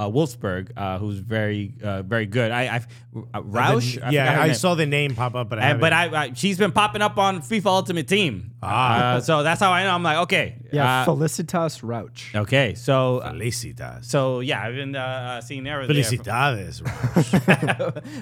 Wolfsburg, 0.09 0.71
uh, 0.75 0.97
who's 0.97 1.19
very 1.19 1.75
uh, 1.81 2.01
very 2.01 2.25
good. 2.25 2.51
I, 2.51 2.63
I 2.63 2.75
uh, 3.33 3.41
Roush. 3.41 4.01
I 4.03 4.09
yeah, 4.11 4.41
I 4.41 4.47
name. 4.47 4.55
saw 4.55 4.75
the 4.75 4.85
name 4.85 5.15
pop 5.15 5.35
up, 5.35 5.49
but 5.49 5.59
I 5.59 5.69
And, 5.69 5.79
but 5.79 5.93
I, 5.93 6.23
I, 6.25 6.33
she's 6.33 6.57
been 6.57 6.71
popping 6.71 7.01
up 7.01 7.17
on 7.17 7.41
FIFA 7.41 7.65
Ultimate 7.67 8.07
Team. 8.07 8.51
Ah. 8.61 9.13
Uh, 9.15 9.21
so 9.21 9.43
that's 9.43 9.61
how 9.61 9.71
I 9.71 9.83
know. 9.83 9.91
I'm 9.91 10.03
like, 10.03 10.17
okay, 10.19 10.57
Yeah, 10.71 11.01
uh, 11.01 11.05
Felicitas 11.05 11.81
Rauch. 11.81 12.35
okay. 12.35 12.75
So, 12.75 13.19
uh, 13.19 13.31
Felicitas. 13.31 14.05
so 14.05 14.41
yeah, 14.41 14.61
I've 14.61 14.75
been 14.75 14.95
uh, 14.95 15.41
seeing 15.41 15.65
her 15.65 15.87
there 15.87 16.03
from, 16.03 16.17
Felicidades. 16.19 16.81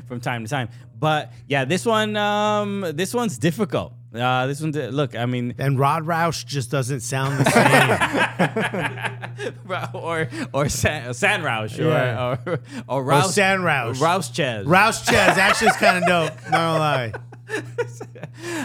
from 0.07 0.19
time 0.21 0.43
to 0.43 0.49
time. 0.49 0.69
But 0.97 1.33
yeah, 1.47 1.65
this 1.65 1.85
one, 1.85 2.15
um, 2.15 2.85
this 2.93 3.13
one's 3.13 3.37
difficult. 3.37 3.93
Uh, 4.15 4.47
this 4.47 4.61
one, 4.61 4.71
did, 4.71 4.93
look, 4.93 5.15
I 5.15 5.25
mean, 5.25 5.53
and 5.57 5.77
Rod 5.77 6.05
Roush 6.05 6.45
just 6.45 6.71
doesn't 6.71 7.01
sound 7.01 7.39
the 7.45 7.51
same. 9.67 9.93
or 9.93 10.29
or 10.53 10.69
San, 10.69 11.13
San 11.13 11.41
Roush, 11.43 11.77
Yeah. 11.77 12.23
or 12.25 12.39
or 12.45 12.53
or 12.53 12.59
or 12.87 13.03
Rouse, 13.03 13.35
San 13.35 13.59
Roush. 13.59 13.99
Rouse 14.01 14.29
Ches. 14.31 14.65
Roush 14.65 15.05
Ches 15.05 15.37
actually 15.37 15.67
is 15.69 15.77
kind 15.77 15.97
of 15.97 16.05
dope. 16.07 16.33
Not 16.49 16.51
gonna 16.51 16.79
lie. 16.79 17.13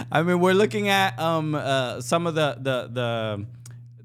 I 0.11 0.23
mean, 0.23 0.39
we're 0.39 0.53
looking 0.53 0.89
at 0.89 1.19
um 1.19 1.55
uh, 1.55 2.01
some 2.01 2.25
of 2.27 2.35
the 2.35 2.55
the 2.59 2.87
the. 2.91 3.45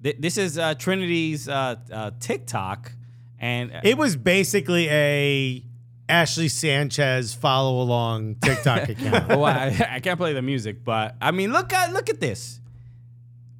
th- 0.03 0.17
This 0.19 0.39
is 0.39 0.59
uh, 0.59 0.75
Trinity's 0.75 1.49
uh, 1.49 1.77
uh, 1.93 2.11
TikTok, 2.21 2.93
and 3.39 3.71
It 3.85 3.97
was 3.97 4.17
basically 4.17 4.89
a 4.91 5.63
Ashley 6.09 6.49
Sanchez 6.49 7.35
follow 7.35 7.83
along 7.83 8.37
TikTok 8.37 8.89
account. 8.89 9.29
well, 9.29 9.45
I, 9.45 9.89
I 9.91 10.01
can't 10.01 10.19
play 10.19 10.33
the 10.33 10.43
music, 10.43 10.85
but 10.85 11.15
I 11.21 11.31
mean, 11.31 11.53
look 11.53 11.73
at 11.73 11.93
look 11.93 12.09
at 12.09 12.21
this, 12.21 12.61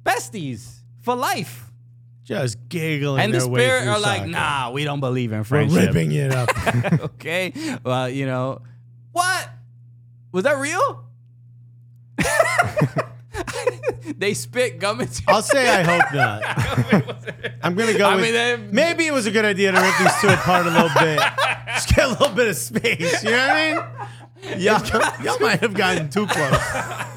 besties 0.03 0.77
for 1.01 1.15
life, 1.15 1.69
Just 2.23 2.57
giggling. 2.69 3.21
and 3.21 3.33
the 3.33 3.41
spirit 3.41 3.87
are 3.87 3.99
like, 3.99 4.21
soccer. 4.21 4.31
nah, 4.31 4.71
we 4.71 4.83
don't 4.83 4.99
believe 4.99 5.31
in 5.31 5.43
friendship." 5.43 5.77
We're 5.79 5.85
ripping 5.87 6.11
it 6.11 6.31
up. 6.33 6.49
okay, 7.01 7.53
well, 7.83 8.09
you 8.09 8.25
know, 8.25 8.61
what 9.11 9.49
was 10.31 10.43
that 10.45 10.57
real? 10.57 11.05
they 14.19 14.33
spit 14.33 14.79
gum 14.79 14.99
into. 14.99 15.23
I'll 15.27 15.41
say 15.41 15.67
I 15.69 15.83
hope 15.83 16.13
not. 16.13 17.55
I'm 17.63 17.73
gonna 17.73 17.97
go. 17.97 18.05
I 18.05 18.15
with, 18.17 18.59
mean, 18.59 18.69
maybe 18.71 19.07
it 19.07 19.13
was 19.13 19.25
a 19.25 19.31
good 19.31 19.45
idea 19.45 19.71
to 19.71 19.79
rip 19.79 19.97
these 19.97 20.21
two 20.21 20.27
apart 20.27 20.67
a 20.67 20.69
little 20.69 20.89
bit. 20.99 21.19
Just 21.67 21.95
get 21.95 22.05
a 22.05 22.09
little 22.09 22.35
bit 22.35 22.49
of 22.49 22.55
space. 22.57 23.23
You 23.23 23.31
know 23.31 23.47
what 23.47 23.49
I 23.49 23.73
mean? 23.73 23.81
Y'all, 24.57 24.81
y'all 25.21 25.37
might 25.39 25.59
have 25.59 25.73
gotten 25.73 26.09
too 26.09 26.25
close. 26.25 26.61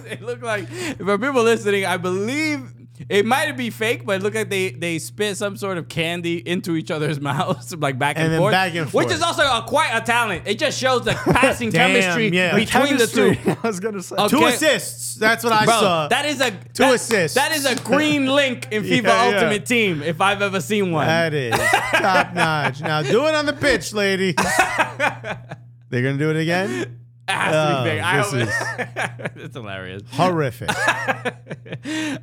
it 0.11 0.21
looked 0.23 0.43
like 0.43 0.69
for 0.69 1.17
people 1.19 1.45
listening, 1.45 1.87
I 1.87 1.97
believe 1.97 2.82
it 3.09 3.27
might 3.27 3.57
be 3.57 3.71
fake, 3.71 4.05
but 4.07 4.17
it 4.17 4.23
looked 4.23 4.37
like 4.37 4.49
they 4.51 4.71
they 4.71 4.99
spit 4.99 5.37
some 5.37 5.57
sort 5.57 5.79
of 5.79 5.89
candy 5.89 6.37
into 6.47 6.77
each 6.77 6.91
other's 6.91 7.21
mouths, 7.31 7.75
like 7.77 7.99
back 7.99 8.17
and, 8.19 8.33
And 8.33 8.39
forth, 8.39 8.53
back 8.53 8.75
and 8.75 8.87
which 8.87 9.07
forth. 9.09 9.13
is 9.13 9.23
also 9.23 9.43
a, 9.43 9.65
quite 9.67 9.91
a 9.93 10.01
talent. 10.03 10.43
It 10.47 10.59
just 10.59 10.79
shows 10.79 11.05
the 11.05 11.13
passing 11.25 11.71
Damn, 11.71 11.91
chemistry 11.93 12.29
yeah. 12.29 12.55
between 12.55 12.99
the 12.99 13.07
two. 13.07 13.35
I 13.63 13.67
was 13.67 13.81
gonna 13.81 14.03
say. 14.03 14.15
Okay. 14.17 14.29
Two 14.29 14.45
assists. 14.45 15.17
That's 15.17 15.43
what 15.43 15.53
I 15.53 15.65
Bro, 15.65 15.81
saw. 15.81 16.09
that 16.09 16.27
is 16.27 16.41
a 16.41 16.51
Two 16.51 16.59
that- 16.85 16.95
assists. 16.95 17.35
That 17.35 17.53
is 17.53 17.65
a 17.65 17.75
green 17.77 18.27
link 18.27 18.69
in 18.71 18.83
FIFA 18.85 19.03
Yeah, 19.03 19.29
yeah. 19.31 19.35
Ultimate 19.37 19.67
Team 19.67 20.03
if 20.03 20.21
I've 20.21 20.43
ever 20.43 20.61
seen 20.61 20.93
one. 20.93 21.07
That 21.07 21.35
is 21.35 21.55
top 21.95 22.35
notch. 22.35 22.81
Now 22.81 23.03
do 23.03 23.27
it 23.27 23.35
on 23.35 23.47
the 23.47 23.53
pitch, 23.53 23.93
ladies. 23.93 24.35
They're 24.37 26.03
gonna 26.03 26.19
do 26.19 26.31
it 26.31 26.37
again. 26.37 26.99
It 27.29 27.33
has 27.33 27.55
Oh, 27.55 27.85
big. 27.85 28.01
I 28.01 28.17
this 28.17 28.55
hope 28.55 29.33
it's 29.37 29.55
hilarious. 29.57 30.03
Horrific. 30.13 30.71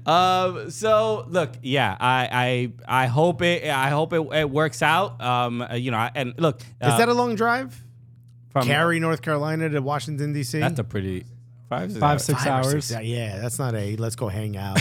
Um. 0.05 0.69
So 0.71 1.25
look, 1.27 1.51
yeah. 1.61 1.95
I 1.99 2.71
I 2.87 3.03
I 3.03 3.05
hope 3.07 3.41
it. 3.41 3.65
I 3.65 3.89
hope 3.89 4.13
it, 4.13 4.21
it 4.33 4.49
works 4.49 4.81
out. 4.81 5.21
Um. 5.21 5.61
uh, 5.61 5.73
You 5.75 5.91
know. 5.91 6.09
And 6.15 6.33
look. 6.37 6.61
Is 6.61 6.65
uh, 6.81 6.97
that 6.97 7.09
a 7.09 7.13
long 7.13 7.35
drive? 7.35 7.83
from 8.51 8.65
Cary, 8.65 8.99
North 8.99 9.21
Carolina 9.21 9.69
to 9.69 9.79
Washington 9.79 10.33
D.C. 10.33 10.59
That's 10.59 10.79
a 10.79 10.83
pretty 10.83 11.23
five 11.69 11.89
six 11.91 11.99
Five, 11.99 12.11
hours. 12.11 12.23
six 12.23 12.43
Five 12.43 12.47
or 12.65 12.69
hours. 12.73 12.85
six- 12.85 13.03
yeah, 13.03 13.39
that's 13.39 13.59
not 13.59 13.75
a 13.75 13.95
let's 13.97 14.15
go 14.15 14.27
hang 14.27 14.57
out. 14.57 14.77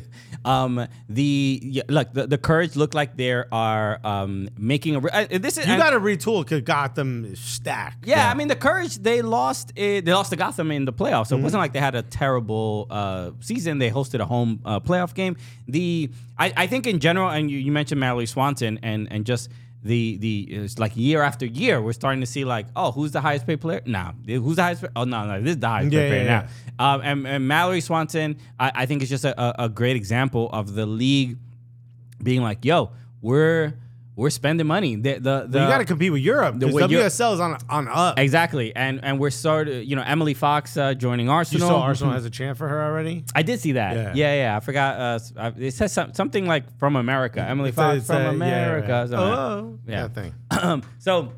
um. 0.44 0.86
The 1.08 1.60
yeah, 1.62 1.82
look. 1.88 2.12
The, 2.12 2.26
the 2.26 2.38
Courage 2.38 2.74
look 2.76 2.94
like 2.94 3.16
they 3.16 3.30
are 3.32 4.00
um 4.04 4.48
making 4.56 4.96
a. 4.96 5.00
re- 5.00 5.10
Uh, 5.12 5.26
this 5.38 5.58
is 5.58 5.66
You 5.66 5.72
and- 5.74 5.82
got 5.82 5.90
to 5.90 6.00
retool 6.00 6.42
because 6.42 6.62
Gotham 6.62 7.24
is 7.26 7.38
stacked. 7.40 8.06
Yeah, 8.06 8.30
I 8.30 8.34
mean 8.34 8.48
the 8.48 8.56
Courage 8.56 8.96
they 8.98 9.22
lost 9.22 9.72
it, 9.76 10.04
they 10.04 10.12
lost 10.12 10.30
to 10.30 10.36
Gotham 10.36 10.70
in 10.70 10.84
the 10.84 10.92
playoffs. 10.92 11.24
Mm-hmm. 11.26 11.34
So 11.34 11.36
it 11.38 11.42
wasn't 11.42 11.60
like 11.60 11.72
they 11.72 11.80
had 11.80 11.94
a 11.94 12.02
terrible 12.02 12.86
uh, 12.90 13.30
season. 13.40 13.78
They 13.78 13.90
hosted 13.90 14.20
a 14.20 14.24
home 14.24 14.60
uh, 14.64 14.80
playoff 14.80 15.14
game. 15.14 15.36
The 15.68 16.10
I, 16.38 16.52
I 16.56 16.66
think 16.66 16.86
in 16.86 16.98
general, 16.98 17.28
and 17.28 17.50
you, 17.50 17.58
you 17.58 17.72
mentioned 17.72 18.00
Mallory 18.00 18.26
Swanson 18.26 18.78
and 18.82 19.08
and 19.10 19.24
just 19.24 19.48
the 19.84 20.16
the 20.18 20.42
it's 20.50 20.78
like 20.78 20.96
year 20.96 21.22
after 21.22 21.44
year 21.44 21.82
we're 21.82 21.92
starting 21.92 22.20
to 22.20 22.26
see 22.26 22.44
like 22.44 22.66
oh 22.76 22.92
who's 22.92 23.10
the 23.12 23.20
highest 23.20 23.46
paid 23.46 23.60
player? 23.60 23.82
Nah. 23.84 24.12
Who's 24.26 24.56
the 24.56 24.62
highest 24.62 24.84
oh 24.94 25.04
no 25.04 25.26
no 25.26 25.40
this 25.40 25.50
is 25.50 25.58
the 25.58 25.68
highest 25.68 25.92
Yeah, 25.92 26.00
paid 26.00 26.08
player 26.08 26.24
yeah, 26.24 26.48
now. 26.78 26.94
Um, 26.94 27.00
and, 27.02 27.26
and 27.26 27.48
Mallory 27.48 27.80
Swanson 27.80 28.36
I, 28.60 28.72
I 28.74 28.86
think 28.86 29.02
it's 29.02 29.10
just 29.10 29.24
a, 29.24 29.40
a, 29.40 29.64
a 29.64 29.68
great 29.68 29.96
example 29.96 30.48
of 30.52 30.74
the 30.74 30.86
league 30.86 31.36
being 32.22 32.42
like 32.42 32.64
yo 32.64 32.90
we're 33.20 33.74
we're 34.14 34.28
spending 34.30 34.66
money 34.66 34.94
the 34.96 35.14
the, 35.14 35.46
the 35.48 35.60
you 35.60 35.66
got 35.66 35.78
to 35.78 35.84
compete 35.84 36.12
with 36.12 36.20
Europe. 36.22 36.58
the 36.58 36.66
WSL 36.66 37.34
is 37.34 37.40
on 37.40 37.56
on 37.70 37.88
up. 37.88 38.18
Exactly, 38.18 38.74
and 38.76 39.00
and 39.02 39.18
we're 39.18 39.30
started. 39.30 39.88
You 39.88 39.96
know, 39.96 40.02
Emily 40.02 40.34
Fox 40.34 40.76
uh, 40.76 40.92
joining 40.94 41.26
You 41.26 41.32
Arsenal. 41.32 41.68
saw 41.68 41.80
Arsenal 41.82 42.12
has 42.12 42.24
a 42.24 42.30
chant 42.30 42.58
for 42.58 42.68
her 42.68 42.82
already. 42.84 43.24
I 43.34 43.42
did 43.42 43.60
see 43.60 43.72
that. 43.72 43.96
Yeah. 43.96 44.12
Yeah, 44.14 44.34
yeah. 44.42 44.56
I 44.56 44.60
forgot. 44.60 44.98
Uh, 45.36 45.52
it 45.58 45.72
says 45.72 45.92
some, 45.92 46.12
something 46.14 46.46
like 46.46 46.64
from 46.78 46.96
America. 46.96 47.40
Emily 47.40 47.70
It's 47.70 47.76
Fox 47.76 47.98
it's 47.98 48.06
from 48.06 48.22
a- 48.22 48.28
America. 48.30 48.88
yeah. 48.88 49.04
that. 49.06 49.18
Oh, 49.18 49.78
Yeah. 49.86 50.06
that 50.08 50.14
thing. 50.80 50.84
So 50.98 51.32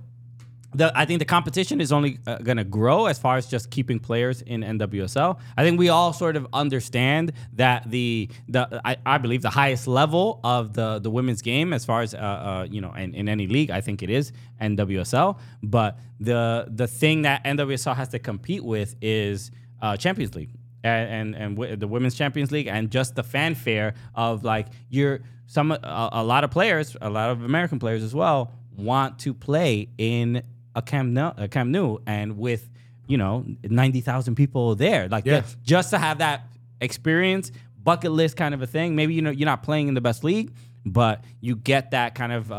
the 0.74 0.92
I 0.94 1.04
think 1.04 1.20
the 1.20 1.24
competition 1.24 1.80
is 1.80 1.92
only 1.92 2.18
uh, 2.26 2.38
going 2.38 2.56
to 2.56 2.64
grow 2.64 3.06
as 3.06 3.18
far 3.18 3.36
as 3.36 3.46
just 3.46 3.70
keeping 3.70 3.98
players 3.98 4.42
in 4.42 4.62
NWSL. 4.62 5.38
I 5.56 5.62
think 5.62 5.78
we 5.78 5.88
all 5.88 6.12
sort 6.12 6.36
of 6.36 6.46
understand 6.52 7.32
that 7.54 7.88
the 7.90 8.28
the 8.48 8.80
I, 8.84 8.96
I 9.06 9.18
believe 9.18 9.42
the 9.42 9.50
highest 9.50 9.86
level 9.86 10.40
of 10.42 10.74
the 10.74 10.98
the 10.98 11.10
women's 11.10 11.42
game 11.42 11.72
as 11.72 11.84
far 11.84 12.02
as 12.02 12.14
uh, 12.14 12.18
uh 12.18 12.66
you 12.70 12.80
know 12.80 12.92
in, 12.92 13.14
in 13.14 13.28
any 13.28 13.46
league 13.46 13.70
I 13.70 13.80
think 13.80 14.02
it 14.02 14.10
is 14.10 14.32
NWSL. 14.60 15.38
But 15.62 15.98
the 16.20 16.66
the 16.68 16.86
thing 16.86 17.22
that 17.22 17.44
NWSL 17.44 17.96
has 17.96 18.08
to 18.08 18.18
compete 18.18 18.64
with 18.64 18.96
is 19.00 19.50
uh, 19.80 19.96
Champions 19.96 20.34
League 20.34 20.50
and 20.82 21.10
and, 21.10 21.34
and 21.34 21.56
w- 21.56 21.76
the 21.76 21.88
women's 21.88 22.14
Champions 22.14 22.50
League 22.50 22.66
and 22.66 22.90
just 22.90 23.14
the 23.14 23.22
fanfare 23.22 23.94
of 24.14 24.44
like 24.44 24.66
you're 24.88 25.20
some 25.46 25.72
a, 25.72 26.08
a 26.12 26.24
lot 26.24 26.42
of 26.42 26.50
players, 26.50 26.96
a 27.00 27.10
lot 27.10 27.30
of 27.30 27.42
American 27.42 27.78
players 27.78 28.02
as 28.02 28.14
well 28.14 28.52
want 28.76 29.18
to 29.20 29.32
play 29.32 29.88
in 29.98 30.42
a 30.74 30.82
Camp 30.82 31.10
Nou, 31.12 31.32
a 31.36 31.48
Camp 31.48 31.70
Nou 31.70 31.98
and 32.06 32.38
with 32.38 32.68
you 33.06 33.16
know 33.18 33.44
ninety 33.62 34.00
thousand 34.00 34.34
people 34.34 34.74
there, 34.74 35.08
like 35.08 35.24
Yeah. 35.26 35.40
that- 35.40 35.56
just 35.62 35.90
to 35.90 35.98
have 35.98 36.18
that 36.18 36.46
experience, 36.80 37.50
bucket 37.82 38.12
list 38.12 38.36
kind 38.36 38.54
of 38.54 38.62
a 38.62 38.66
thing. 38.66 38.96
Maybe 38.96 39.14
you 39.14 39.22
know 39.22 39.30
you're 39.30 39.46
not 39.46 39.62
playing 39.62 39.88
in 39.88 39.94
the 39.94 40.00
best 40.00 40.24
league, 40.24 40.52
but 40.86 41.22
you 41.40 41.56
get 41.56 41.90
that 41.92 42.14
kind 42.14 42.32
of 42.32 42.50
uh, 42.50 42.54
uh, 42.54 42.58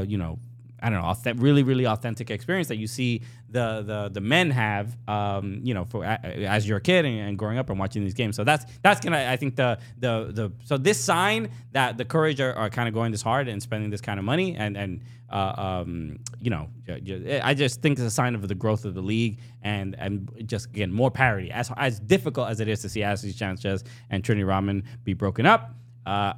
uh, 0.00 0.04
you 0.06 0.18
know 0.18 0.38
I 0.82 0.90
don't 0.90 1.00
know, 1.00 1.32
really, 1.42 1.62
really 1.62 1.86
authentic 1.86 2.30
experience 2.30 2.68
that 2.68 2.76
you 2.76 2.86
see 2.86 3.22
the 3.48 3.82
the 3.86 4.08
the 4.12 4.20
men 4.20 4.50
have, 4.50 4.96
um, 5.08 5.60
you 5.62 5.74
know, 5.74 5.84
for 5.84 6.02
a- 6.04 6.18
as 6.56 6.66
you're 6.66 6.78
a 6.78 6.80
kid 6.80 7.04
and, 7.04 7.18
and 7.20 7.38
growing 7.38 7.56
up 7.58 7.70
and 7.70 7.78
watching 7.78 8.02
these 8.02 8.14
games. 8.14 8.34
So 8.36 8.42
that's 8.44 8.64
that's 8.82 9.00
gonna, 9.00 9.28
I 9.30 9.36
think 9.36 9.56
the 9.56 9.78
the 9.98 10.30
the 10.32 10.52
so 10.64 10.76
this 10.76 10.98
sign 10.98 11.50
that 11.72 11.96
the 11.98 12.04
Courage 12.04 12.40
are, 12.40 12.52
are 12.54 12.68
kind 12.70 12.88
of 12.88 12.94
going 12.94 13.12
this 13.12 13.22
hard 13.22 13.46
and 13.48 13.62
spending 13.62 13.90
this 13.90 14.00
kind 14.00 14.18
of 14.18 14.24
money 14.24 14.56
and 14.56 14.76
and 14.76 15.02
uh, 15.30 15.54
um, 15.56 16.18
you 16.40 16.50
know, 16.50 16.68
ju- 17.04 17.40
I 17.42 17.54
just 17.54 17.80
think 17.80 17.98
it's 17.98 18.06
a 18.06 18.10
sign 18.10 18.34
of 18.34 18.46
the 18.48 18.54
growth 18.54 18.84
of 18.84 18.94
the 18.94 19.00
league 19.00 19.38
and 19.62 19.94
and 19.98 20.30
just 20.46 20.66
again 20.66 20.92
more 20.92 21.10
parity. 21.10 21.50
As 21.50 21.70
as 21.76 22.00
difficult 22.00 22.50
as 22.50 22.60
it 22.60 22.68
is 22.68 22.80
to 22.82 22.88
see 22.88 23.02
Ashley 23.02 23.30
Sanchez 23.32 23.84
and 24.10 24.22
Trinity 24.24 24.44
Rodman 24.44 24.82
be 25.04 25.14
broken 25.14 25.46
up. 25.46 25.74
Uh, 26.04 26.34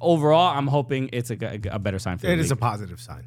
overall, 0.00 0.56
I'm 0.56 0.66
hoping 0.66 1.08
it's 1.12 1.30
a 1.30 1.36
better 1.36 1.98
sign 1.98 2.18
for 2.18 2.26
the 2.26 2.32
It 2.32 2.38
is 2.38 2.46
league. 2.50 2.58
a 2.58 2.60
positive 2.60 3.00
sign. 3.00 3.26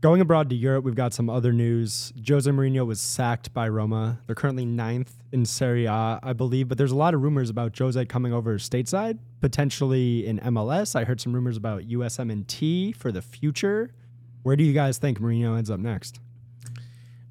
Going 0.00 0.20
abroad 0.20 0.50
to 0.50 0.56
Europe, 0.56 0.84
we've 0.84 0.94
got 0.94 1.14
some 1.14 1.30
other 1.30 1.52
news. 1.52 2.12
Jose 2.28 2.50
Mourinho 2.50 2.86
was 2.86 3.00
sacked 3.00 3.54
by 3.54 3.68
Roma. 3.68 4.18
They're 4.26 4.34
currently 4.34 4.64
ninth 4.64 5.14
in 5.32 5.44
Serie 5.44 5.86
A, 5.86 6.18
I 6.22 6.32
believe, 6.32 6.68
but 6.68 6.76
there's 6.76 6.92
a 6.92 6.96
lot 6.96 7.14
of 7.14 7.22
rumors 7.22 7.48
about 7.48 7.76
Jose 7.78 8.04
coming 8.06 8.32
over 8.32 8.58
stateside, 8.58 9.18
potentially 9.40 10.26
in 10.26 10.38
MLS. 10.40 10.96
I 10.96 11.04
heard 11.04 11.20
some 11.20 11.32
rumors 11.32 11.56
about 11.56 11.82
USMNT 11.82 12.96
for 12.96 13.12
the 13.12 13.22
future. 13.22 13.94
Where 14.42 14.56
do 14.56 14.64
you 14.64 14.72
guys 14.72 14.98
think 14.98 15.20
Mourinho 15.20 15.56
ends 15.56 15.70
up 15.70 15.80
next? 15.80 16.18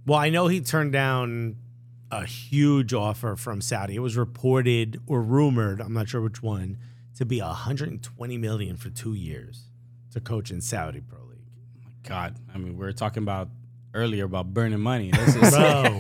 Well, 0.06 0.18
I 0.18 0.30
know 0.30 0.47
he 0.47 0.62
turned 0.62 0.93
down 0.93 1.58
a 2.10 2.26
huge 2.26 2.93
offer 2.93 3.36
from 3.36 3.62
Saudi. 3.62 3.95
It 3.95 3.99
was 3.99 4.18
reported 4.18 5.02
or 5.08 5.22
rumored, 5.22 5.82
I'm 5.82 5.93
not 5.93 6.10
sure 6.10 6.22
which 6.22 6.41
one, 6.41 6.78
to 7.16 7.26
be 7.26 7.41
120 7.41 8.38
million 8.38 8.78
for 8.78 8.89
2 8.89 9.14
years 9.14 9.68
to 10.14 10.20
coach 10.20 10.52
in 10.52 10.62
Saudi 10.62 11.02
Pro. 11.02 11.20
God, 12.04 12.36
I 12.54 12.58
mean, 12.58 12.78
we 12.78 12.86
were 12.86 12.93
talking 12.93 13.24
about 13.24 13.49
earlier 13.93 14.26
about 14.26 14.54
burning 14.54 14.80
money. 14.80 15.12
This 15.12 15.36
is, 15.36 15.52
Bro. 15.52 15.99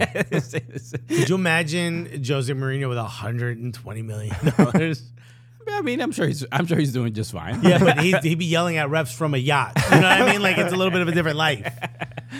Could 1.07 1.29
you 1.29 1.35
imagine 1.35 2.23
Jose 2.25 2.51
Mourinho 2.53 2.89
with 2.89 2.97
120 2.97 4.01
million 4.01 4.35
dollars? 4.57 5.03
I 5.69 5.81
mean, 5.81 6.01
I'm 6.01 6.11
sure 6.11 6.27
he's 6.27 6.45
I'm 6.51 6.65
sure 6.65 6.77
he's 6.77 6.93
doing 6.93 7.13
just 7.13 7.31
fine. 7.31 7.61
Yeah, 7.61 7.77
but 7.77 7.99
he'd, 7.99 8.17
he'd 8.23 8.39
be 8.39 8.45
yelling 8.45 8.77
at 8.77 8.89
refs 8.89 9.13
from 9.13 9.33
a 9.33 9.37
yacht. 9.37 9.73
You 9.91 10.01
know 10.01 10.09
what 10.09 10.21
I 10.21 10.31
mean? 10.31 10.41
Like 10.41 10.57
it's 10.57 10.73
a 10.73 10.75
little 10.75 10.91
bit 10.91 11.01
of 11.01 11.07
a 11.07 11.11
different 11.11 11.37
life. 11.37 11.71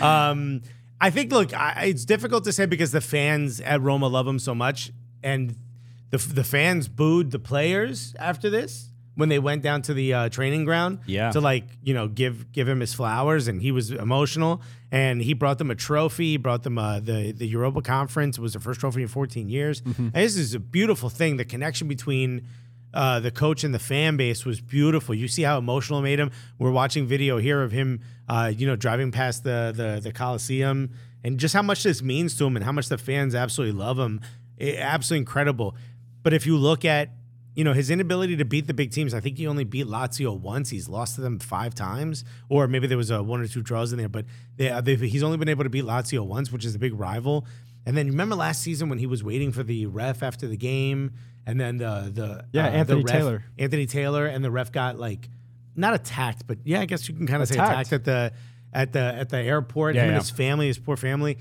Um, 0.00 0.62
I 1.00 1.10
think, 1.10 1.32
look, 1.32 1.54
I, 1.54 1.84
it's 1.86 2.04
difficult 2.04 2.44
to 2.44 2.52
say 2.52 2.66
because 2.66 2.92
the 2.92 3.00
fans 3.00 3.60
at 3.60 3.80
Roma 3.80 4.08
love 4.08 4.26
him 4.26 4.38
so 4.38 4.54
much, 4.54 4.90
and 5.22 5.56
the 6.10 6.18
the 6.18 6.44
fans 6.44 6.88
booed 6.88 7.30
the 7.30 7.38
players 7.38 8.14
after 8.18 8.50
this 8.50 8.91
when 9.14 9.28
they 9.28 9.38
went 9.38 9.62
down 9.62 9.82
to 9.82 9.94
the 9.94 10.14
uh, 10.14 10.28
training 10.30 10.64
ground. 10.64 11.00
Yeah. 11.06 11.30
to 11.32 11.40
like 11.40 11.64
you 11.82 11.94
know 11.94 12.08
give 12.08 12.50
give 12.52 12.68
him 12.68 12.80
his 12.80 12.94
flowers, 12.94 13.48
and 13.48 13.60
he 13.60 13.70
was 13.72 13.90
emotional, 13.90 14.62
and 14.90 15.20
he 15.22 15.34
brought 15.34 15.58
them 15.58 15.70
a 15.70 15.74
trophy. 15.74 16.32
He 16.32 16.36
brought 16.36 16.62
them 16.62 16.78
uh, 16.78 17.00
the 17.00 17.32
the 17.32 17.46
Europa 17.46 17.82
Conference 17.82 18.38
it 18.38 18.40
was 18.40 18.52
the 18.54 18.60
first 18.60 18.80
trophy 18.80 19.02
in 19.02 19.08
14 19.08 19.48
years. 19.48 19.82
And 19.84 20.12
this 20.12 20.36
is 20.36 20.54
a 20.54 20.60
beautiful 20.60 21.08
thing. 21.08 21.36
The 21.36 21.44
connection 21.44 21.88
between 21.88 22.46
uh, 22.94 23.20
the 23.20 23.30
coach 23.30 23.64
and 23.64 23.74
the 23.74 23.78
fan 23.78 24.16
base 24.16 24.44
was 24.44 24.60
beautiful. 24.60 25.14
You 25.14 25.28
see 25.28 25.42
how 25.42 25.58
emotional 25.58 25.98
it 26.00 26.02
made 26.02 26.18
him. 26.18 26.30
We're 26.58 26.70
watching 26.72 27.06
video 27.06 27.38
here 27.38 27.62
of 27.62 27.72
him, 27.72 28.00
uh, 28.28 28.52
you 28.54 28.66
know, 28.66 28.76
driving 28.76 29.10
past 29.12 29.44
the, 29.44 29.72
the 29.74 30.00
the 30.02 30.12
Coliseum, 30.12 30.90
and 31.24 31.38
just 31.38 31.54
how 31.54 31.62
much 31.62 31.82
this 31.82 32.02
means 32.02 32.36
to 32.38 32.46
him, 32.46 32.56
and 32.56 32.64
how 32.64 32.72
much 32.72 32.88
the 32.88 32.98
fans 32.98 33.34
absolutely 33.34 33.78
love 33.78 33.98
him. 33.98 34.20
It, 34.58 34.78
absolutely 34.78 35.20
incredible. 35.20 35.74
But 36.22 36.34
if 36.34 36.46
you 36.46 36.56
look 36.56 36.84
at, 36.84 37.08
you 37.54 37.64
know, 37.64 37.72
his 37.74 37.90
inability 37.90 38.36
to 38.36 38.44
beat 38.44 38.66
the 38.66 38.74
big 38.74 38.92
teams, 38.92 39.12
I 39.12 39.20
think 39.20 39.36
he 39.38 39.46
only 39.46 39.64
beat 39.64 39.86
Lazio 39.86 40.38
once. 40.38 40.70
He's 40.70 40.88
lost 40.88 41.16
to 41.16 41.20
them 41.20 41.38
five 41.38 41.74
times, 41.74 42.24
or 42.48 42.66
maybe 42.66 42.86
there 42.86 42.96
was 42.96 43.10
a 43.10 43.22
one 43.22 43.40
or 43.40 43.46
two 43.46 43.62
draws 43.62 43.92
in 43.92 43.98
there. 43.98 44.08
But 44.08 44.24
they, 44.56 44.78
they've, 44.82 45.00
he's 45.00 45.22
only 45.22 45.36
been 45.36 45.48
able 45.50 45.64
to 45.64 45.70
beat 45.70 45.84
Lazio 45.84 46.24
once, 46.26 46.50
which 46.50 46.64
is 46.64 46.74
a 46.74 46.78
big 46.78 46.94
rival. 46.98 47.46
And 47.84 47.96
then 47.96 48.06
remember 48.06 48.36
last 48.36 48.62
season 48.62 48.88
when 48.88 48.98
he 48.98 49.06
was 49.06 49.22
waiting 49.24 49.52
for 49.52 49.62
the 49.62 49.86
ref 49.86 50.22
after 50.22 50.46
the 50.46 50.56
game, 50.56 51.12
and 51.46 51.60
then 51.60 51.76
the 51.78 52.10
the 52.14 52.44
Yeah, 52.52 52.66
uh, 52.66 52.70
the 52.70 52.76
Anthony 52.76 53.02
ref- 53.02 53.12
Taylor. 53.12 53.44
Anthony 53.58 53.86
Taylor, 53.86 54.26
and 54.26 54.44
the 54.44 54.50
ref 54.50 54.70
got 54.72 54.98
like 54.98 55.28
not 55.74 55.92
attacked, 55.94 56.46
but 56.46 56.58
yeah, 56.64 56.80
I 56.80 56.84
guess 56.86 57.08
you 57.08 57.14
can 57.14 57.26
kind 57.26 57.42
of 57.42 57.48
say 57.48 57.54
Attacked. 57.56 57.72
attacked 57.72 57.92
at 57.92 58.04
the 58.04 58.32
at 58.72 58.92
the 58.92 59.00
at 59.00 59.28
the 59.30 59.38
airport. 59.38 59.94
Yeah, 59.94 60.02
him 60.02 60.08
yeah. 60.10 60.14
and 60.14 60.22
his 60.22 60.30
family, 60.30 60.68
his 60.68 60.78
poor 60.78 60.96
family. 60.96 61.38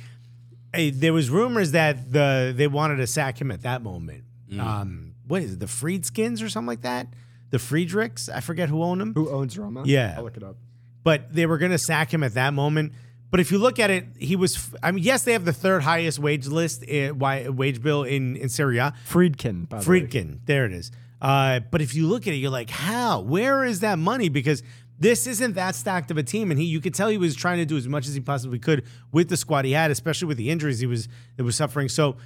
Hey, 0.73 0.89
there 0.89 1.13
was 1.13 1.29
rumors 1.29 1.71
that 1.71 2.11
the 2.11 2.53
they 2.55 2.67
wanted 2.67 2.97
to 2.97 3.07
sack 3.07 3.39
him 3.39 3.51
at 3.51 3.61
that 3.61 3.81
moment. 3.83 4.23
Mm. 4.51 4.59
Um, 4.59 5.10
what 5.31 5.41
is 5.41 5.53
it, 5.53 5.59
the 5.59 5.65
Friedskins 5.65 6.43
or 6.43 6.49
something 6.49 6.67
like 6.67 6.81
that? 6.81 7.07
The 7.51 7.57
Friedrichs, 7.57 8.29
I 8.29 8.41
forget 8.41 8.69
who 8.69 8.83
owned 8.83 8.99
them. 9.01 9.13
Who 9.13 9.29
owns 9.29 9.57
Roma? 9.57 9.83
Yeah. 9.85 10.15
I'll 10.17 10.23
look 10.23 10.37
it 10.37 10.43
up. 10.43 10.57
but 11.03 11.33
they 11.33 11.45
were 11.45 11.57
going 11.57 11.71
to 11.71 11.77
sack 11.77 12.13
him 12.13 12.21
at 12.23 12.33
that 12.33 12.53
moment. 12.53 12.93
But 13.31 13.39
if 13.39 13.49
you 13.51 13.57
look 13.57 13.79
at 13.79 13.89
it, 13.89 14.05
he 14.19 14.35
was. 14.35 14.69
I 14.83 14.91
mean, 14.91 15.05
yes, 15.05 15.23
they 15.23 15.31
have 15.31 15.45
the 15.45 15.53
third 15.53 15.83
highest 15.83 16.19
wage 16.19 16.47
list, 16.47 16.83
uh, 16.89 17.13
wage 17.15 17.81
bill 17.81 18.03
in 18.03 18.35
in 18.35 18.49
Serie 18.49 18.77
A. 18.77 18.93
Friedkin, 19.07 19.69
by 19.69 19.79
the 19.79 19.89
way. 19.89 20.01
Friedkin, 20.01 20.39
there 20.45 20.65
it 20.65 20.73
is. 20.73 20.91
Uh, 21.21 21.61
but 21.71 21.81
if 21.81 21.95
you 21.95 22.07
look 22.07 22.27
at 22.27 22.33
it, 22.33 22.37
you're 22.37 22.51
like, 22.51 22.69
how? 22.69 23.21
Where 23.21 23.63
is 23.63 23.79
that 23.79 23.97
money? 23.99 24.27
Because 24.27 24.63
this 24.99 25.27
isn't 25.27 25.53
that 25.55 25.75
stacked 25.75 26.11
of 26.11 26.17
a 26.17 26.23
team, 26.23 26.51
and 26.51 26.59
he, 26.59 26.65
you 26.65 26.81
could 26.81 26.93
tell 26.93 27.07
he 27.07 27.17
was 27.17 27.35
trying 27.35 27.57
to 27.59 27.65
do 27.65 27.77
as 27.77 27.87
much 27.87 28.05
as 28.05 28.13
he 28.13 28.19
possibly 28.19 28.59
could 28.59 28.83
with 29.13 29.29
the 29.29 29.37
squad 29.37 29.63
he 29.63 29.71
had, 29.71 29.91
especially 29.91 30.27
with 30.27 30.37
the 30.37 30.49
injuries 30.49 30.79
he 30.79 30.85
was 30.85 31.07
that 31.37 31.43
was 31.45 31.55
suffering. 31.55 31.87
So, 31.87 32.17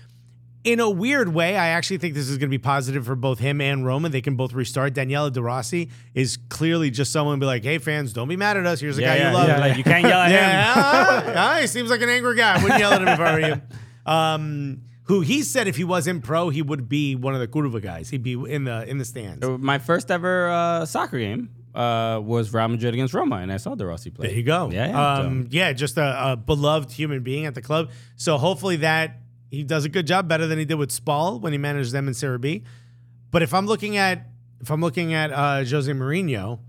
in 0.66 0.80
a 0.80 0.90
weird 0.90 1.34
way, 1.34 1.56
I 1.56 1.70
actually 1.70 2.00
think 2.00 2.16
this 2.16 2.28
is 2.28 2.38
going 2.40 2.50
to 2.50 2.58
be 2.58 2.58
positive 2.58 3.06
for 3.06 3.16
both 3.16 3.38
him 3.38 3.62
and 3.62 3.86
Roma. 3.86 4.10
They 4.10 4.20
can 4.20 4.36
both 4.36 4.52
restart. 4.52 4.96
Daniele 4.96 5.30
De 5.30 5.42
Rossi 5.42 5.92
is 6.16 6.38
clearly 6.50 6.90
just 6.90 7.12
someone 7.12 7.38
to 7.38 7.40
be 7.40 7.46
like, 7.46 7.64
hey, 7.64 7.78
fans, 7.78 8.14
don't 8.14 8.28
be 8.28 8.36
mad 8.36 8.58
at 8.58 8.66
us. 8.66 8.80
Here's 8.80 8.98
a 8.98 9.02
guy 9.02 9.18
yeah, 9.18 9.30
you 9.30 9.38
love. 9.38 9.48
yeah, 9.48 9.60
like, 9.60 9.78
you 9.78 9.84
can't 9.84 10.04
yell 10.04 10.20
at 10.20 10.32
him. 10.32 10.38
Yeah, 10.38 11.34
yeah, 11.34 11.62
he 11.62 11.68
seems 11.68 11.92
like 11.92 12.02
an 12.02 12.10
angry 12.10 12.36
guy. 12.36 12.62
Wouldn't 12.62 12.80
yell 12.80 12.94
at 12.94 13.02
him 13.02 13.08
if 13.08 13.20
I 13.20 13.34
were 13.34 13.48
you. 13.48 13.62
Um, 14.12 14.82
who 15.04 15.22
he 15.22 15.44
said 15.44 15.68
if 15.68 15.78
he 15.78 15.84
wasn't 15.84 16.24
pro, 16.24 16.50
he 16.50 16.64
would 16.64 16.90
be 16.90 17.16
one 17.16 17.36
of 17.36 17.40
the 17.40 17.48
Curva 17.48 17.80
guys. 17.82 18.10
He'd 18.10 18.24
be 18.24 18.34
in 18.34 18.64
the 18.64 18.90
in 18.90 18.98
the 18.98 19.06
stands. 19.06 19.46
My 19.48 19.78
first 19.78 20.10
ever 20.10 20.50
uh, 20.50 20.86
soccer 20.88 21.20
game 21.20 21.50
uh, 21.76 22.20
was 22.24 22.52
Real 22.52 22.68
Madrid 22.70 22.96
against 22.96 23.14
Roma, 23.14 23.36
and 23.36 23.52
I 23.52 23.58
saw 23.58 23.76
De 23.76 23.86
Rossi 23.86 24.10
play. 24.10 24.28
There 24.28 24.36
you 24.36 24.44
go. 24.44 24.72
Yeah, 24.72 24.88
yeah. 24.88 25.14
um, 25.14 25.48
yeah, 25.52 25.74
just 25.74 25.98
a, 25.98 26.32
a 26.32 26.36
beloved 26.36 26.92
human 26.92 27.22
being 27.22 27.46
at 27.46 27.54
the 27.54 27.62
club. 27.62 27.92
So 28.16 28.38
hopefully 28.38 28.78
that 28.78 29.20
he 29.56 29.64
does 29.64 29.86
a 29.86 29.90
good 29.90 30.06
job, 30.08 30.28
better 30.28 30.46
than 30.48 30.60
he 30.60 30.66
did 30.66 30.76
with 30.76 30.92
Spal 30.92 31.40
when 31.40 31.52
he 31.52 31.58
managed 31.58 31.92
them 31.92 32.08
in 32.08 32.14
Serie 32.14 32.38
B. 32.40 32.64
But 33.32 33.42
if 33.42 33.54
I'm 33.54 33.66
looking 33.66 33.98
at 33.98 34.28
if 34.62 34.70
I'm 34.72 34.82
looking 34.82 35.14
at 35.14 35.32
uh, 35.32 35.64
Jose 35.64 35.92
Mourinho, 35.92 36.60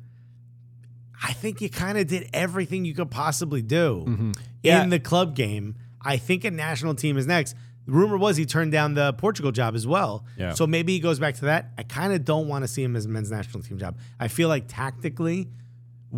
I 1.23 1.33
think 1.33 1.61
you 1.61 1.71
kind 1.71 1.97
of 1.99 2.07
did 2.07 2.29
everything 2.33 2.85
you 2.85 2.95
could 2.95 3.11
possibly 3.11 3.63
do 3.63 4.33
Yeah. 4.63 4.83
in 4.83 4.91
the 4.91 4.99
club 5.01 5.35
game. 5.35 5.77
I 6.03 6.17
think 6.19 6.45
a 6.45 6.51
national 6.51 6.95
team 6.95 7.17
is 7.17 7.27
next. 7.27 7.55
The 7.87 7.93
rumor 7.93 8.17
was 8.19 8.37
he 8.37 8.45
turned 8.47 8.73
down 8.73 8.95
the 8.95 9.13
Portugal 9.15 9.53
job 9.53 9.75
as 9.75 9.87
well. 9.87 10.25
Yeah. 10.37 10.55
So 10.55 10.67
maybe 10.67 10.93
he 10.93 11.01
goes 11.01 11.19
back 11.19 11.37
to 11.37 11.47
that. 11.47 11.71
I 11.79 11.85
kind 11.85 12.13
of 12.13 12.25
don't 12.25 12.49
want 12.49 12.65
to 12.65 12.69
see 12.69 12.83
him 12.83 12.97
as 12.97 13.07
a 13.07 13.09
men's 13.09 13.31
national 13.31 13.63
team 13.63 13.79
job. 13.79 13.97
I 14.21 14.29
feel 14.29 14.49
like 14.49 14.65
tactically, 14.69 15.49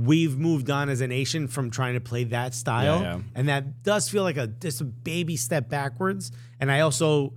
we've 0.07 0.39
moved 0.39 0.71
on 0.71 0.89
as 0.89 1.01
a 1.01 1.07
nation 1.07 1.49
from 1.49 1.71
trying 1.71 1.95
to 1.95 2.01
play 2.01 2.25
that 2.25 2.55
style. 2.55 3.01
Yeah, 3.01 3.17
yeah. 3.17 3.23
And 3.35 3.49
that 3.49 3.83
does 3.83 4.09
feel 4.09 4.23
like 4.23 4.37
a 4.37 4.47
just 4.47 4.81
a 4.81 4.85
baby 4.85 5.37
step 5.37 5.69
backwards. 5.69 6.33
And 6.61 6.71
I 6.71 6.81
also, 6.81 7.35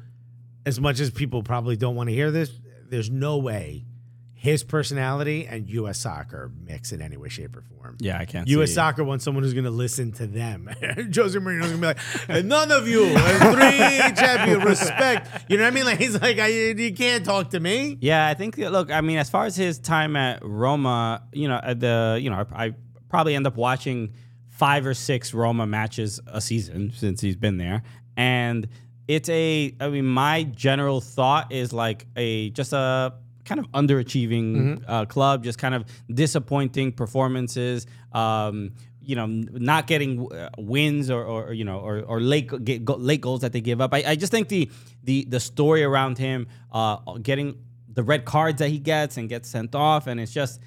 as 0.66 0.80
much 0.80 1.00
as 1.00 1.12
people 1.12 1.44
probably 1.44 1.76
don't 1.76 1.96
want 1.96 2.10
to 2.10 2.16
hear 2.16 2.32
this, 2.32 2.52
there's 2.90 3.10
no 3.10 3.38
way 3.38 3.86
his 4.42 4.64
personality 4.64 5.46
and 5.46 5.70
U.S. 5.70 6.00
soccer 6.00 6.52
mix 6.66 6.92
in 6.92 7.00
any 7.00 7.16
way, 7.16 7.30
shape, 7.30 7.56
or 7.56 7.62
form. 7.62 7.96
Yeah, 8.00 8.18
I 8.18 8.26
can't 8.26 8.48
U.S. 8.48 8.70
see- 8.70 8.74
soccer 8.74 9.04
wants 9.04 9.24
someone 9.24 9.44
who's 9.44 9.54
going 9.54 9.66
to 9.66 9.70
listen 9.70 10.12
to 10.14 10.26
them. 10.26 10.68
Jose 10.82 11.38
Mourinho's 11.38 11.68
going 11.68 11.74
to 11.74 11.78
be 11.78 11.86
like, 11.86 12.00
"And 12.28 12.50
none 12.50 12.72
of 12.72 12.88
you, 12.88 13.06
three 13.10 13.18
champion, 14.18 14.62
respect. 14.62 15.46
You 15.48 15.58
know 15.58 15.64
what 15.66 15.74
I 15.74 15.76
mean? 15.76 15.86
Like 15.86 16.00
he's 16.00 16.20
like, 16.20 16.40
I, 16.40 16.48
you 16.48 16.92
can't 16.92 17.24
talk 17.24 17.52
to 17.52 17.60
me. 17.60 18.00
Yeah, 18.02 18.28
I 18.28 18.34
think. 18.34 18.58
Look, 18.58 18.90
I 18.90 19.02
mean, 19.02 19.20
as 19.20 19.30
far 19.30 19.46
as 19.46 19.56
his 19.56 19.78
time 19.78 20.16
at 20.16 20.40
Roma, 20.44 21.22
you 21.34 21.48
know, 21.48 21.60
at 21.62 21.80
the 21.80 22.18
you 22.20 22.32
know, 22.32 22.44
I 22.52 22.74
probably 23.10 23.36
end 23.36 23.46
up 23.46 23.58
watching 23.58 24.12
five 24.50 24.88
or 24.88 24.96
six 24.96 25.36
Roma 25.36 25.68
matches 25.68 26.20
a 26.26 26.42
season 26.42 26.94
since 26.96 27.22
he's 27.22 27.36
been 27.36 27.58
there, 27.58 27.84
and 28.18 28.68
it's 29.08 29.30
a. 29.30 29.76
I 29.80 29.90
mean, 29.90 30.08
my 30.08 30.46
general 30.46 31.00
thought 31.00 31.52
is 31.52 31.72
like 31.72 32.08
a 32.16 32.50
just 32.50 32.74
a 32.74 33.14
kind 33.52 33.60
of 33.60 33.68
underachieving 33.74 34.82
uh, 34.88 35.06
club, 35.06 35.44
just 35.44 35.60
kind 35.60 35.76
of 35.76 35.84
disappointing 36.24 36.92
performances. 36.94 37.86
Um, 38.14 38.56
you 39.04 39.16
know, 39.16 39.24
n- 39.26 39.50
not 39.52 39.88
getting 39.88 40.32
uh, 40.32 40.50
wins 40.58 41.10
or, 41.10 41.24
or 41.24 41.54
you 41.54 41.66
know, 41.66 41.80
or, 41.80 42.00
or 42.12 42.22
late 42.22 42.50
late 43.10 43.22
goals 43.22 43.42
that 43.42 43.52
they 43.52 43.60
give 43.62 43.82
up. 43.82 43.94
I, 43.94 44.04
I 44.12 44.16
just 44.16 44.32
think 44.32 44.48
the 44.48 44.70
the 45.04 45.26
the 45.26 45.40
story 45.40 45.84
around 45.84 46.18
him, 46.18 46.48
uh, 46.72 46.98
getting 47.22 47.58
the 47.94 48.04
red 48.04 48.24
cards 48.26 48.60
that 48.60 48.70
he 48.70 48.80
gets 48.80 49.18
and 49.18 49.28
gets 49.28 49.50
sent 49.50 49.76
off, 49.76 50.08
and 50.08 50.20
it's 50.20 50.32
just, 50.32 50.62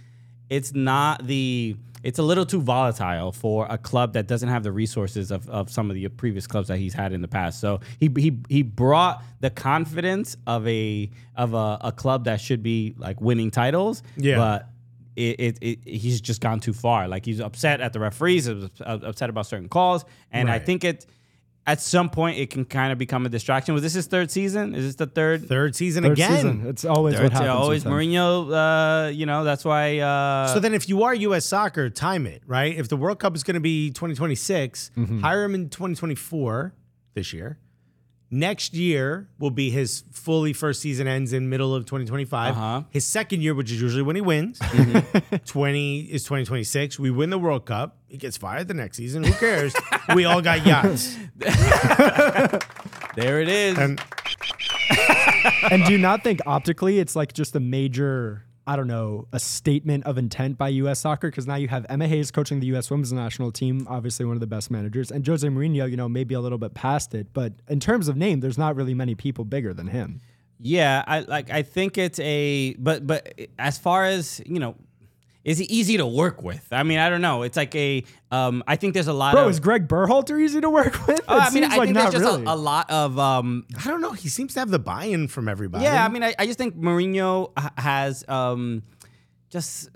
it's 0.50 0.74
not 0.74 1.26
the. 1.26 1.76
It's 2.04 2.18
a 2.18 2.22
little 2.22 2.44
too 2.44 2.60
volatile 2.60 3.32
for 3.32 3.66
a 3.70 3.78
club 3.78 4.12
that 4.12 4.28
doesn't 4.28 4.50
have 4.50 4.62
the 4.62 4.70
resources 4.70 5.30
of, 5.30 5.48
of 5.48 5.70
some 5.70 5.90
of 5.90 5.94
the 5.94 6.06
previous 6.08 6.46
clubs 6.46 6.68
that 6.68 6.76
he's 6.76 6.92
had 6.92 7.14
in 7.14 7.22
the 7.22 7.28
past. 7.28 7.60
So 7.60 7.80
he 7.98 8.10
he, 8.16 8.38
he 8.50 8.62
brought 8.62 9.22
the 9.40 9.48
confidence 9.48 10.36
of 10.46 10.68
a 10.68 11.10
of 11.34 11.54
a, 11.54 11.78
a 11.80 11.92
club 11.92 12.26
that 12.26 12.42
should 12.42 12.62
be 12.62 12.94
like 12.98 13.22
winning 13.22 13.50
titles. 13.50 14.02
Yeah. 14.16 14.36
But 14.36 14.68
it, 15.16 15.40
it, 15.40 15.58
it 15.62 15.78
he's 15.88 16.20
just 16.20 16.42
gone 16.42 16.60
too 16.60 16.74
far. 16.74 17.08
Like 17.08 17.24
he's 17.24 17.40
upset 17.40 17.80
at 17.80 17.94
the 17.94 18.00
referees, 18.00 18.44
he's 18.44 18.70
upset 18.80 19.30
about 19.30 19.46
certain 19.46 19.68
calls, 19.68 20.04
and 20.30 20.50
I 20.50 20.58
think 20.58 20.84
it 20.84 21.06
at 21.66 21.80
some 21.80 22.10
point 22.10 22.36
it 22.38 22.50
can 22.50 22.64
kind 22.66 22.92
of 22.92 22.98
become 22.98 23.24
a 23.24 23.28
distraction. 23.30 23.72
Was 23.74 23.82
this 23.82 23.94
his 23.94 24.06
third 24.06 24.30
season? 24.30 24.74
Is 24.74 24.84
this 24.84 24.94
the 24.96 25.06
third? 25.06 25.48
Third 25.48 25.74
season 25.74 26.04
Third 26.04 26.12
again. 26.12 26.30
season. 26.36 26.66
It's 26.66 26.84
always 26.84 27.14
Third 27.14 27.22
what 27.24 27.32
happens. 27.32 27.50
always 27.50 27.84
with. 27.84 27.92
Mourinho. 27.94 29.06
Uh, 29.06 29.08
you 29.08 29.24
know 29.26 29.44
that's 29.44 29.64
why. 29.64 29.98
Uh, 29.98 30.48
So 30.48 30.60
then, 30.60 30.74
if 30.74 30.88
you 30.88 31.04
are 31.04 31.14
U.S. 31.14 31.46
soccer, 31.46 31.88
time 31.90 32.26
it 32.26 32.42
right. 32.46 32.76
If 32.76 32.88
the 32.88 32.96
World 32.96 33.18
Cup 33.18 33.34
is 33.34 33.42
going 33.42 33.54
to 33.54 33.60
be 33.60 33.88
2026, 33.90 34.90
Mm-hmm. 34.96 35.20
hire 35.20 35.44
him 35.44 35.54
in 35.54 35.68
2024 35.70 36.74
this 37.14 37.32
year. 37.32 37.58
Next 38.30 38.74
year 38.74 39.28
will 39.38 39.50
be 39.52 39.70
his 39.70 40.02
fully 40.10 40.52
first 40.52 40.80
season 40.80 41.06
ends 41.06 41.32
in 41.32 41.48
middle 41.50 41.72
of 41.72 41.84
2025. 41.84 42.52
Uh-huh. 42.56 42.82
His 42.90 43.06
second 43.06 43.42
year, 43.42 43.54
which 43.54 43.70
is 43.70 43.80
usually 43.80 44.02
when 44.02 44.16
he 44.16 44.22
wins, 44.22 44.58
Mm-hmm. 44.58 45.36
20 45.46 46.00
is 46.00 46.24
2026. 46.24 46.98
We 46.98 47.10
win 47.12 47.30
the 47.30 47.38
World 47.38 47.64
Cup. 47.66 47.96
He 48.14 48.18
gets 48.18 48.36
fired 48.36 48.68
the 48.68 48.74
next 48.74 48.96
season. 48.96 49.24
Who 49.24 49.32
cares? 49.32 49.74
we 50.14 50.24
all 50.24 50.40
got 50.40 50.64
yachts. 50.64 51.16
there 53.16 53.40
it 53.40 53.48
is. 53.48 53.76
And 53.76 54.00
and 55.68 55.84
do 55.84 55.90
you 55.90 55.98
not 55.98 56.22
think 56.22 56.38
optically 56.46 57.00
it's 57.00 57.16
like 57.16 57.32
just 57.32 57.56
a 57.56 57.60
major, 57.60 58.44
I 58.68 58.76
don't 58.76 58.86
know, 58.86 59.26
a 59.32 59.40
statement 59.40 60.04
of 60.06 60.16
intent 60.16 60.56
by 60.58 60.68
U.S. 60.68 61.00
soccer? 61.00 61.28
Because 61.28 61.48
now 61.48 61.56
you 61.56 61.66
have 61.66 61.86
Emma 61.88 62.06
Hayes 62.06 62.30
coaching 62.30 62.60
the 62.60 62.66
U.S. 62.66 62.88
women's 62.88 63.12
national 63.12 63.50
team, 63.50 63.84
obviously 63.90 64.24
one 64.24 64.36
of 64.36 64.40
the 64.40 64.46
best 64.46 64.70
managers, 64.70 65.10
and 65.10 65.26
Jose 65.26 65.48
Mourinho, 65.48 65.90
you 65.90 65.96
know, 65.96 66.08
maybe 66.08 66.36
a 66.36 66.40
little 66.40 66.58
bit 66.58 66.72
past 66.72 67.16
it, 67.16 67.32
but 67.32 67.52
in 67.66 67.80
terms 67.80 68.06
of 68.06 68.16
name, 68.16 68.38
there's 68.38 68.56
not 68.56 68.76
really 68.76 68.94
many 68.94 69.16
people 69.16 69.44
bigger 69.44 69.74
than 69.74 69.88
him. 69.88 70.20
Yeah, 70.60 71.02
I 71.04 71.18
like. 71.22 71.50
I 71.50 71.62
think 71.62 71.98
it's 71.98 72.20
a. 72.20 72.74
But 72.74 73.08
but 73.08 73.40
as 73.58 73.76
far 73.76 74.04
as 74.04 74.40
you 74.46 74.60
know, 74.60 74.76
is 75.44 75.58
he 75.58 75.64
easy 75.66 75.96
to 75.98 76.06
work 76.06 76.42
with? 76.42 76.66
I 76.72 76.82
mean, 76.82 76.98
I 76.98 77.10
don't 77.10 77.20
know. 77.20 77.42
It's 77.42 77.56
like 77.56 77.74
a 77.74 78.02
um, 78.30 78.64
I 78.66 78.76
think 78.76 78.94
there's 78.94 79.06
a 79.08 79.12
lot 79.12 79.32
Bro, 79.34 79.44
of 79.44 79.50
is 79.50 79.60
Greg 79.60 79.86
Berhalter 79.86 80.40
easy 80.40 80.60
to 80.60 80.70
work 80.70 81.06
with? 81.06 81.18
It 81.18 81.24
Uh, 81.28 81.46
I 81.48 81.50
mean, 81.50 81.64
I 81.64 81.76
like 81.76 81.86
think 81.86 81.96
there's 81.96 82.12
just 82.12 82.24
really. 82.24 82.44
a, 82.44 82.54
a 82.54 82.56
lot 82.56 82.90
of 82.90 83.18
um, 83.18 83.66
I 83.78 83.88
don't 83.88 84.00
know. 84.00 84.12
He 84.12 84.28
seems 84.28 84.54
to 84.54 84.60
have 84.60 84.70
the 84.70 84.78
buy-in 84.78 85.28
from 85.28 85.48
everybody. 85.48 85.84
Yeah, 85.84 86.04
I 86.04 86.08
mean, 86.08 86.22
I, 86.22 86.34
I 86.38 86.46
just 86.46 86.58
think 86.58 86.76
Mourinho 86.76 87.52
has 87.78 88.24
um, 88.28 88.82
just 89.54 89.88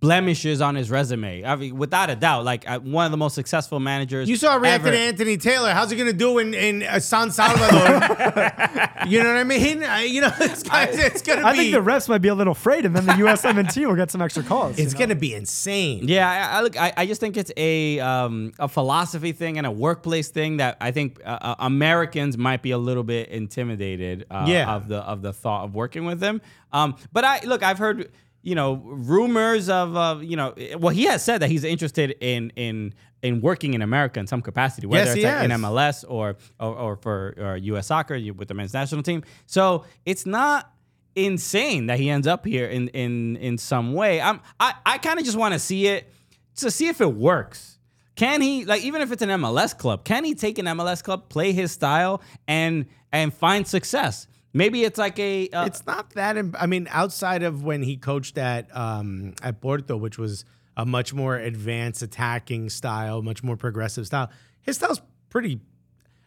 blemishes 0.00 0.60
on 0.60 0.74
his 0.74 0.90
resume. 0.90 1.44
I 1.44 1.54
mean, 1.54 1.76
without 1.76 2.10
a 2.10 2.16
doubt, 2.16 2.44
like 2.44 2.68
uh, 2.68 2.80
one 2.80 3.04
of 3.04 3.12
the 3.12 3.16
most 3.16 3.34
successful 3.36 3.78
managers. 3.78 4.28
You 4.28 4.34
saw 4.34 4.56
reacting 4.56 4.90
to 4.90 4.98
Anthony 4.98 5.36
Taylor. 5.36 5.70
How's 5.72 5.92
he 5.92 5.96
going 5.96 6.10
to 6.10 6.16
do 6.16 6.38
in 6.38 6.52
in 6.54 6.82
uh, 6.82 6.98
San 6.98 7.30
Salvador? 7.30 7.78
you 9.06 9.22
know 9.22 9.28
what 9.28 9.36
I 9.38 9.44
mean? 9.44 9.84
I, 9.84 10.02
you 10.02 10.20
know, 10.22 10.30
this 10.30 10.62
guy's, 10.64 10.98
it's 10.98 11.22
going 11.22 11.38
to 11.38 11.44
be. 11.44 11.48
I 11.50 11.56
think 11.56 11.72
the 11.72 11.80
refs 11.80 12.08
might 12.08 12.18
be 12.18 12.28
a 12.28 12.34
little 12.34 12.50
afraid, 12.50 12.84
and 12.84 12.96
then 12.96 13.06
the 13.06 13.12
USMNT 13.12 13.86
will 13.86 13.94
get 13.94 14.10
some 14.10 14.20
extra 14.20 14.42
calls. 14.42 14.76
you 14.76 14.82
it's 14.84 14.92
know? 14.94 14.98
going 14.98 15.10
to 15.10 15.14
be 15.14 15.34
insane. 15.34 16.08
Yeah, 16.08 16.28
I, 16.28 16.58
I 16.58 16.62
look. 16.62 16.76
I, 16.76 16.92
I 16.96 17.06
just 17.06 17.20
think 17.20 17.36
it's 17.36 17.52
a 17.56 18.00
um, 18.00 18.52
a 18.58 18.66
philosophy 18.66 19.30
thing 19.30 19.56
and 19.56 19.66
a 19.68 19.70
workplace 19.70 20.30
thing 20.30 20.56
that 20.56 20.78
I 20.80 20.90
think 20.90 21.20
uh, 21.24 21.38
uh, 21.40 21.54
Americans 21.60 22.36
might 22.36 22.62
be 22.62 22.72
a 22.72 22.78
little 22.78 23.04
bit 23.04 23.28
intimidated 23.28 24.26
uh, 24.32 24.46
Yeah. 24.48 24.74
of 24.74 24.88
the 24.88 24.98
of 24.98 25.22
the 25.22 25.32
thought 25.32 25.64
of 25.66 25.76
working 25.76 26.04
with 26.06 26.18
them. 26.18 26.40
Um, 26.72 26.96
but 27.12 27.24
I 27.24 27.40
look, 27.44 27.62
I've 27.62 27.78
heard 27.78 28.10
you 28.42 28.54
know 28.54 28.74
rumors 28.84 29.68
of 29.68 29.96
uh, 29.96 30.18
you 30.20 30.36
know 30.36 30.54
well 30.78 30.94
he 30.94 31.04
has 31.04 31.22
said 31.24 31.42
that 31.42 31.50
he's 31.50 31.64
interested 31.64 32.16
in 32.20 32.50
in 32.56 32.94
in 33.22 33.40
working 33.42 33.74
in 33.74 33.82
America 33.82 34.18
in 34.18 34.26
some 34.26 34.40
capacity, 34.40 34.86
whether 34.86 35.04
Yes, 35.04 35.16
it's 35.16 35.24
like 35.24 35.44
in. 35.44 35.50
MLS 35.50 36.04
or 36.08 36.36
or, 36.58 36.74
or 36.74 36.96
for 36.96 37.34
or 37.38 37.56
U.S. 37.56 37.88
soccer 37.88 38.18
with 38.34 38.48
the 38.48 38.54
men's 38.54 38.72
national 38.72 39.02
team. 39.02 39.22
So 39.46 39.84
it's 40.06 40.24
not 40.24 40.72
insane 41.14 41.86
that 41.86 41.98
he 41.98 42.08
ends 42.08 42.26
up 42.26 42.46
here 42.46 42.66
in 42.66 42.88
in 42.88 43.36
in 43.36 43.58
some 43.58 43.92
way. 43.92 44.20
I'm 44.20 44.40
I 44.58 44.74
I 44.86 44.98
kind 44.98 45.18
of 45.18 45.24
just 45.24 45.36
want 45.36 45.52
to 45.54 45.58
see 45.58 45.86
it 45.88 46.10
to 46.56 46.70
see 46.70 46.88
if 46.88 47.00
it 47.00 47.12
works. 47.14 47.78
Can 48.16 48.40
he 48.40 48.64
like 48.64 48.82
even 48.82 49.02
if 49.02 49.12
it's 49.12 49.22
an 49.22 49.28
MLS 49.30 49.76
club, 49.76 50.04
can 50.04 50.24
he 50.24 50.34
take 50.34 50.58
an 50.58 50.66
MLS 50.66 51.02
club, 51.02 51.28
play 51.28 51.52
his 51.52 51.72
style 51.72 52.22
and 52.48 52.86
and 53.12 53.32
find 53.34 53.66
success? 53.66 54.26
Maybe 54.52 54.82
it's 54.84 54.98
like 54.98 55.18
a 55.18 55.48
uh, 55.50 55.66
It's 55.66 55.86
not 55.86 56.10
that. 56.14 56.36
Im- 56.36 56.56
I 56.58 56.66
mean, 56.66 56.88
outside 56.90 57.42
of 57.42 57.62
when 57.62 57.82
he 57.82 57.96
coached 57.96 58.36
at 58.38 58.74
um, 58.76 59.34
at 59.42 59.60
Porto, 59.60 59.96
which 59.96 60.18
was 60.18 60.44
a 60.76 60.84
much 60.84 61.14
more 61.14 61.36
advanced 61.36 62.02
attacking 62.02 62.70
style, 62.70 63.22
much 63.22 63.42
more 63.44 63.56
progressive 63.56 64.06
style. 64.06 64.30
His 64.62 64.76
style's 64.76 65.00
pretty. 65.28 65.60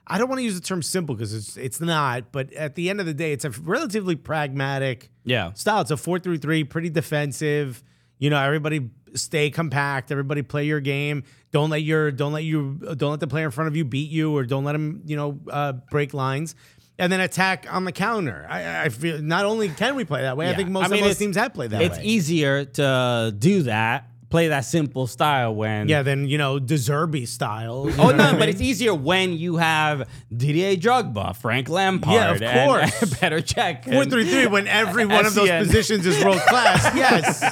I 0.05 0.17
don't 0.17 0.27
want 0.27 0.39
to 0.39 0.43
use 0.43 0.55
the 0.55 0.65
term 0.65 0.81
simple 0.81 1.15
because 1.15 1.33
it's 1.33 1.57
it's 1.57 1.81
not. 1.81 2.31
But 2.31 2.53
at 2.53 2.75
the 2.75 2.89
end 2.89 2.99
of 2.99 3.05
the 3.05 3.13
day, 3.13 3.33
it's 3.33 3.45
a 3.45 3.49
relatively 3.49 4.15
pragmatic 4.15 5.09
Yeah. 5.25 5.51
style. 5.53 5.81
It's 5.81 5.91
a 5.91 5.97
four 5.97 6.19
through 6.19 6.37
three, 6.37 6.63
pretty 6.63 6.89
defensive. 6.89 7.83
You 8.19 8.29
know, 8.29 8.39
everybody 8.39 8.89
stay 9.15 9.49
compact. 9.49 10.11
Everybody 10.11 10.41
play 10.43 10.65
your 10.65 10.79
game. 10.79 11.23
Don't 11.51 11.69
let 11.69 11.83
your 11.83 12.11
don't 12.11 12.31
let 12.33 12.43
you 12.43 12.79
don't 12.97 13.11
let 13.11 13.19
the 13.19 13.27
player 13.27 13.45
in 13.45 13.51
front 13.51 13.67
of 13.67 13.75
you 13.75 13.83
beat 13.85 14.09
you, 14.11 14.35
or 14.35 14.43
don't 14.45 14.63
let 14.63 14.75
him 14.75 15.01
you 15.05 15.15
know 15.17 15.39
uh, 15.51 15.73
break 15.91 16.13
lines. 16.13 16.55
And 16.99 17.11
then 17.11 17.19
attack 17.21 17.65
on 17.71 17.85
the 17.85 17.91
counter. 17.91 18.45
I, 18.47 18.83
I 18.85 18.89
feel 18.89 19.19
not 19.21 19.45
only 19.45 19.67
can 19.69 19.95
we 19.95 20.05
play 20.05 20.21
that 20.21 20.37
way, 20.37 20.49
I 20.49 20.53
think 20.55 20.69
most 20.69 20.85
I 20.85 20.87
mean, 20.89 20.93
of 20.93 20.97
it's- 20.99 21.09
those 21.15 21.17
teams 21.19 21.35
have 21.37 21.53
played 21.53 21.71
that 21.71 21.81
it's 21.81 21.97
way. 21.97 22.03
easier 22.03 22.65
to 22.65 23.33
do 23.37 23.63
that, 23.63 24.07
play 24.33 24.47
that 24.47 24.65
simple 24.65 25.05
style 25.05 25.53
when 25.53 25.87
Yeah, 25.87 26.01
then 26.01 26.27
you 26.27 26.39
know 26.39 26.57
Deserby 26.59 27.27
style. 27.27 27.85
Oh 27.99 28.09
no, 28.09 28.31
but 28.31 28.39
mean? 28.39 28.49
it's 28.49 28.61
easier 28.61 28.91
when 28.91 29.33
you 29.37 29.57
have 29.57 30.09
Didier 30.35 30.75
Drogba, 30.75 31.35
Frank 31.35 31.69
Lampard, 31.69 32.41
Yeah, 32.41 32.63
of 32.63 32.67
course. 32.67 33.01
and 33.03 33.11
Petr 33.11 33.41
Cech. 33.43 33.83
four 33.83 34.01
and- 34.01 34.11
three 34.11 34.25
three 34.27 34.47
when 34.47 34.65
every 34.67 35.05
one 35.05 35.27
of 35.27 35.35
those 35.35 35.51
positions 35.51 36.07
is 36.07 36.23
world 36.25 36.41
class. 36.47 36.81
Yes, 37.03 37.43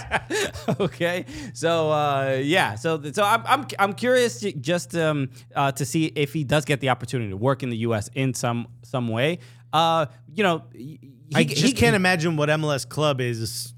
okay, 0.79 1.25
so 1.53 1.91
uh, 1.91 2.39
yeah, 2.41 2.73
so 2.73 2.99
so 3.11 3.23
I'm 3.23 3.43
I'm, 3.45 3.67
I'm 3.77 3.93
curious 3.93 4.39
to, 4.39 4.51
just 4.53 4.95
um, 4.95 5.29
uh, 5.55 5.71
to 5.73 5.85
see 5.85 6.05
if 6.15 6.33
he 6.33 6.43
does 6.43 6.65
get 6.65 6.79
the 6.79 6.89
opportunity 6.89 7.29
to 7.29 7.37
work 7.37 7.61
in 7.61 7.69
the 7.69 7.77
U.S. 7.87 8.09
in 8.15 8.33
some 8.33 8.67
some 8.81 9.07
way. 9.07 9.37
Uh, 9.71 10.07
you 10.33 10.43
know, 10.43 10.63
he, 10.73 10.99
I 11.35 11.43
just 11.43 11.61
he- 11.61 11.73
can't 11.73 11.95
imagine 11.95 12.37
what 12.37 12.49
MLS 12.49 12.89
club 12.89 13.21
is 13.21 13.73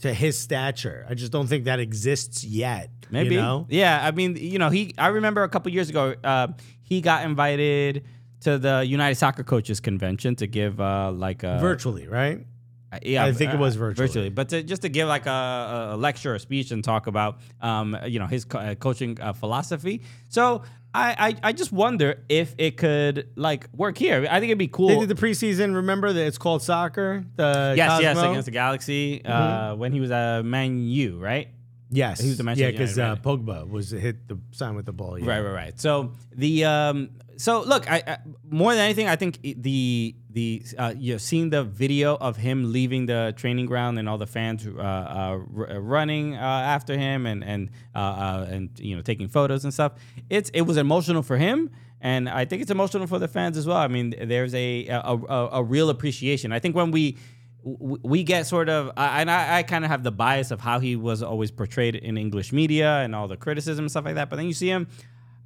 to 0.00 0.12
his 0.14 0.38
stature. 0.38 1.06
I 1.08 1.14
just 1.14 1.32
don't 1.32 1.46
think 1.46 1.64
that 1.64 1.80
exists 1.80 2.44
yet. 2.44 2.90
Maybe. 3.10 3.34
you 3.34 3.40
know? 3.40 3.66
Yeah, 3.68 4.00
I 4.06 4.10
mean, 4.12 4.36
you 4.36 4.58
know, 4.58 4.70
he. 4.70 4.94
I 4.96 5.08
remember 5.08 5.42
a 5.42 5.48
couple 5.48 5.72
years 5.72 5.90
ago, 5.90 6.14
uh, 6.22 6.48
he 6.82 7.00
got 7.00 7.24
invited 7.24 8.04
to 8.40 8.58
the 8.58 8.84
United 8.86 9.16
Soccer 9.16 9.42
Coaches 9.44 9.80
Convention 9.80 10.36
to 10.36 10.46
give 10.46 10.80
uh, 10.80 11.10
like 11.12 11.42
a 11.42 11.58
virtually, 11.60 12.06
right? 12.08 12.46
Uh, 12.92 12.98
Yeah, 13.02 13.24
I 13.24 13.32
think 13.32 13.52
it 13.52 13.58
was 13.58 13.76
virtually. 13.76 14.06
virtually. 14.06 14.28
but 14.30 14.48
to, 14.48 14.62
just 14.62 14.82
to 14.82 14.88
give 14.88 15.06
like 15.08 15.26
a, 15.26 15.90
a 15.92 15.96
lecture 15.96 16.34
or 16.34 16.38
speech 16.38 16.70
and 16.70 16.82
talk 16.82 17.06
about, 17.06 17.38
um, 17.60 17.96
you 18.06 18.18
know, 18.18 18.26
his 18.26 18.44
co- 18.44 18.58
uh, 18.58 18.74
coaching 18.76 19.20
uh, 19.20 19.32
philosophy. 19.32 20.02
So 20.28 20.62
I, 20.92 21.28
I, 21.28 21.50
I 21.50 21.52
just 21.52 21.70
wonder 21.72 22.22
if 22.28 22.54
it 22.58 22.76
could 22.76 23.28
like 23.36 23.68
work 23.76 23.96
here. 23.96 24.26
I 24.28 24.40
think 24.40 24.50
it'd 24.50 24.58
be 24.58 24.66
cool. 24.68 24.88
They 24.88 24.98
did 24.98 25.08
the 25.08 25.14
preseason. 25.14 25.74
Remember 25.76 26.12
that 26.12 26.26
it's 26.26 26.38
called 26.38 26.62
soccer. 26.62 27.24
The 27.36 27.74
yes, 27.76 28.02
yes, 28.02 28.18
against 28.18 28.46
the 28.46 28.50
Galaxy 28.50 29.24
uh, 29.24 29.30
Mm-hmm. 29.30 29.80
when 29.80 29.92
he 29.92 30.00
was 30.00 30.10
at 30.10 30.42
Man 30.44 30.80
U, 30.82 31.18
right? 31.18 31.48
yes, 31.92 32.20
He 32.20 32.28
was 32.28 32.38
the 32.38 32.44
Manchester 32.44 32.66
yeah, 32.66 32.70
because 32.72 32.98
uh, 32.98 33.16
Pogba 33.16 33.68
was 33.68 33.90
hit 33.90 34.28
the 34.28 34.38
sign 34.52 34.74
with 34.76 34.86
the 34.86 34.92
ball. 34.92 35.18
Yeah. 35.18 35.26
Right, 35.26 35.40
right, 35.40 35.52
right. 35.54 35.80
So 35.80 36.12
the 36.32 36.64
um, 36.64 37.10
so 37.36 37.62
look, 37.62 37.90
I, 37.90 38.02
I 38.06 38.18
more 38.48 38.72
than 38.74 38.84
anything, 38.84 39.08
I 39.08 39.16
think 39.16 39.40
the 39.42 40.14
the 40.32 40.62
uh, 40.78 40.94
you 40.96 41.14
know, 41.14 41.18
seeing 41.18 41.50
the 41.50 41.64
video 41.64 42.16
of 42.16 42.36
him 42.36 42.72
leaving 42.72 43.06
the 43.06 43.34
training 43.36 43.66
ground 43.66 43.98
and 43.98 44.08
all 44.08 44.18
the 44.18 44.26
fans 44.26 44.66
uh, 44.66 44.70
uh, 44.80 45.38
r- 45.56 45.80
running 45.80 46.34
uh, 46.36 46.38
after 46.38 46.96
him 46.96 47.26
and 47.26 47.42
and 47.42 47.70
uh, 47.94 47.98
uh, 47.98 48.46
and 48.48 48.70
you 48.78 48.96
know 48.96 49.02
taking 49.02 49.28
photos 49.28 49.64
and 49.64 49.72
stuff. 49.74 49.92
It's 50.28 50.50
it 50.50 50.62
was 50.62 50.76
emotional 50.76 51.22
for 51.22 51.36
him. 51.36 51.70
And 52.02 52.30
I 52.30 52.46
think 52.46 52.62
it's 52.62 52.70
emotional 52.70 53.06
for 53.06 53.18
the 53.18 53.28
fans 53.28 53.58
as 53.58 53.66
well. 53.66 53.76
I 53.76 53.88
mean, 53.88 54.14
there's 54.22 54.54
a 54.54 54.86
a, 54.86 55.00
a, 55.00 55.48
a 55.54 55.62
real 55.62 55.90
appreciation. 55.90 56.50
I 56.50 56.58
think 56.58 56.74
when 56.74 56.90
we 56.92 57.18
we 57.62 58.22
get 58.24 58.46
sort 58.46 58.70
of, 58.70 58.90
and 58.96 59.30
I, 59.30 59.58
I 59.58 59.62
kind 59.64 59.84
of 59.84 59.90
have 59.90 60.02
the 60.02 60.10
bias 60.10 60.50
of 60.50 60.60
how 60.60 60.78
he 60.78 60.96
was 60.96 61.22
always 61.22 61.50
portrayed 61.50 61.94
in 61.94 62.16
English 62.16 62.52
media 62.52 63.00
and 63.00 63.14
all 63.14 63.28
the 63.28 63.36
criticism 63.36 63.84
and 63.84 63.90
stuff 63.90 64.06
like 64.06 64.14
that. 64.14 64.30
But 64.30 64.36
then 64.36 64.46
you 64.46 64.54
see 64.54 64.68
him, 64.68 64.88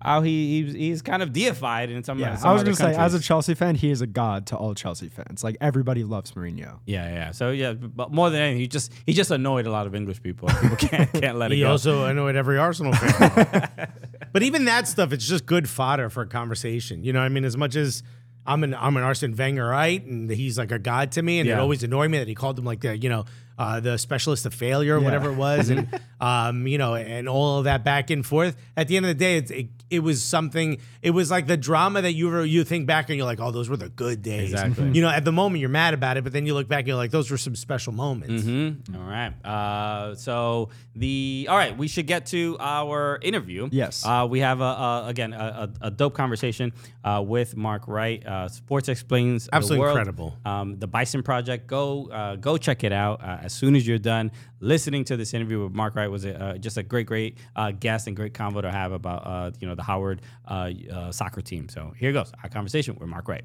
how 0.04 0.20
he 0.20 0.62
he's, 0.62 0.74
he's 0.74 1.02
kind 1.02 1.22
of 1.22 1.32
deified 1.32 1.90
in 1.90 2.04
some. 2.04 2.18
Yeah, 2.18 2.36
some 2.36 2.50
I 2.50 2.52
was 2.52 2.62
gonna 2.62 2.76
say, 2.76 2.94
as 2.94 3.14
a. 3.14 3.20
Chelsea 3.20 3.54
fan, 3.54 3.74
he 3.74 3.90
is 3.90 4.00
a 4.02 4.06
god 4.06 4.46
to 4.48 4.56
all 4.56 4.74
Chelsea 4.74 5.08
fans. 5.08 5.42
Like 5.42 5.56
everybody 5.60 6.04
loves 6.04 6.32
Mourinho. 6.32 6.80
yeah, 6.86 7.08
yeah. 7.08 7.30
So 7.30 7.50
yeah, 7.50 7.72
but 7.72 8.12
more 8.12 8.28
than 8.30 8.40
anything, 8.40 8.60
he 8.60 8.68
just 8.68 8.92
he 9.06 9.12
just 9.14 9.30
annoyed 9.30 9.66
a 9.66 9.70
lot 9.70 9.86
of 9.86 9.94
English 9.94 10.22
people. 10.22 10.48
People 10.60 10.76
can't 10.76 11.10
can't 11.20 11.38
let 11.38 11.52
it 11.52 11.54
go. 11.54 11.56
He 11.56 11.62
go. 11.62 11.70
also 11.70 12.04
annoyed 12.04 12.36
every 12.36 12.58
Arsenal 12.58 12.92
fan. 12.92 13.88
but 14.32 14.42
even 14.42 14.66
that 14.66 14.86
stuff, 14.86 15.12
it's 15.12 15.26
just 15.26 15.46
good 15.46 15.68
fodder 15.68 16.10
for 16.10 16.22
a 16.22 16.26
conversation. 16.26 17.02
You 17.02 17.12
know, 17.12 17.20
what 17.20 17.26
I 17.26 17.28
mean, 17.30 17.44
as 17.44 17.56
much 17.56 17.74
as 17.74 18.02
I'm 18.46 18.62
an 18.62 18.74
I'm 18.74 18.96
an 18.98 19.02
Arsene 19.02 19.34
Wengerite, 19.34 20.06
and 20.06 20.30
he's 20.30 20.58
like 20.58 20.70
a 20.70 20.78
god 20.78 21.12
to 21.12 21.22
me, 21.22 21.40
and 21.40 21.48
it 21.48 21.52
Yeah. 21.52 21.60
always 21.60 21.82
annoyed 21.82 22.10
me 22.10 22.18
that 22.18 22.28
he 22.28 22.34
called 22.34 22.58
him 22.58 22.66
like 22.66 22.80
the 22.80 22.96
you 22.98 23.08
know 23.08 23.24
uh, 23.58 23.80
the 23.80 23.96
specialist 23.98 24.46
of 24.46 24.54
failure 24.54 24.96
or 24.96 25.00
whatever 25.00 25.30
it 25.30 25.36
was, 25.36 25.70
and 25.70 25.88
um, 26.20 26.66
you 26.66 26.78
know, 26.78 26.94
and 26.94 27.28
all 27.28 27.58
of 27.58 27.64
that 27.64 27.84
back 27.84 28.10
and 28.10 28.24
forth. 28.24 28.56
At 28.76 28.88
the 28.88 28.96
end 28.96 29.06
of 29.06 29.10
the 29.10 29.14
day, 29.14 29.36
it's, 29.38 29.50
it 29.50 29.68
it 29.90 29.98
was 30.00 30.22
something. 30.22 30.78
It 31.02 31.10
was 31.10 31.30
like 31.30 31.46
the 31.46 31.56
drama 31.56 32.02
that 32.02 32.12
you 32.14 32.28
were, 32.28 32.44
you 32.44 32.64
think 32.64 32.86
back 32.86 33.08
and 33.10 33.16
you're 33.16 33.26
like, 33.26 33.38
oh, 33.40 33.50
those 33.50 33.68
were 33.68 33.76
the 33.76 33.90
good 33.90 34.22
days. 34.22 34.52
Exactly. 34.52 34.90
You 34.92 35.02
know, 35.02 35.08
at 35.10 35.24
the 35.24 35.30
moment 35.32 35.60
you're 35.60 35.68
mad 35.68 35.94
about 35.94 36.16
it, 36.16 36.24
but 36.24 36.32
then 36.32 36.46
you 36.46 36.54
look 36.54 36.66
back 36.66 36.80
and 36.80 36.88
you're 36.88 36.96
like, 36.96 37.10
those 37.10 37.30
were 37.30 37.36
some 37.38 37.54
special 37.54 37.92
moments. 37.92 38.44
Mhm. 38.44 38.96
All 38.96 39.08
right. 39.08 39.32
Uh, 39.44 40.14
so 40.16 40.70
the 40.96 41.46
all 41.50 41.56
right, 41.56 41.76
we 41.76 41.86
should 41.86 42.06
get 42.06 42.26
to 42.26 42.56
our 42.58 43.18
interview. 43.22 43.68
Yes. 43.70 44.04
Uh, 44.04 44.26
we 44.28 44.40
have 44.40 44.60
a, 44.60 44.64
a 44.64 45.04
again 45.08 45.32
a, 45.32 45.70
a, 45.82 45.86
a 45.86 45.90
dope 45.90 46.14
conversation 46.14 46.72
uh, 47.04 47.22
with 47.24 47.56
Mark 47.56 47.86
Wright. 47.86 48.24
Uh, 48.26 48.48
Sports 48.48 48.88
explains 48.88 49.46
the 49.46 49.54
Absolutely 49.54 49.80
world. 49.80 49.98
incredible. 49.98 50.36
Um, 50.44 50.78
the 50.78 50.86
Bison 50.86 51.22
Project. 51.22 51.66
Go 51.66 52.08
uh, 52.10 52.36
go 52.36 52.56
check 52.56 52.82
it 52.84 52.92
out 52.92 53.22
uh, 53.22 53.38
as 53.44 53.52
soon 53.52 53.76
as 53.76 53.86
you're 53.86 53.98
done 53.98 54.32
listening 54.60 55.04
to 55.04 55.16
this 55.16 55.34
interview 55.34 55.62
with 55.62 55.72
Mark 55.72 55.94
Wright. 55.94 56.10
Was 56.10 56.24
a, 56.24 56.42
uh, 56.42 56.58
just 56.58 56.76
a 56.78 56.82
great 56.82 57.06
great 57.06 57.38
uh, 57.54 57.70
guest 57.72 58.06
and 58.06 58.16
great 58.16 58.32
convo 58.32 58.62
to 58.62 58.70
have 58.70 58.92
about 58.92 59.26
uh, 59.26 59.50
you 59.60 59.68
know 59.68 59.74
the 59.74 59.82
Howard 59.82 60.22
uh, 60.48 60.70
uh, 60.92 61.12
soccer 61.12 61.40
team. 61.40 61.68
So 61.68 61.92
here 61.96 62.12
goes 62.12 62.32
our 62.42 62.48
conversation 62.48 62.96
with 62.98 63.08
Mark 63.08 63.28
Wright. 63.28 63.44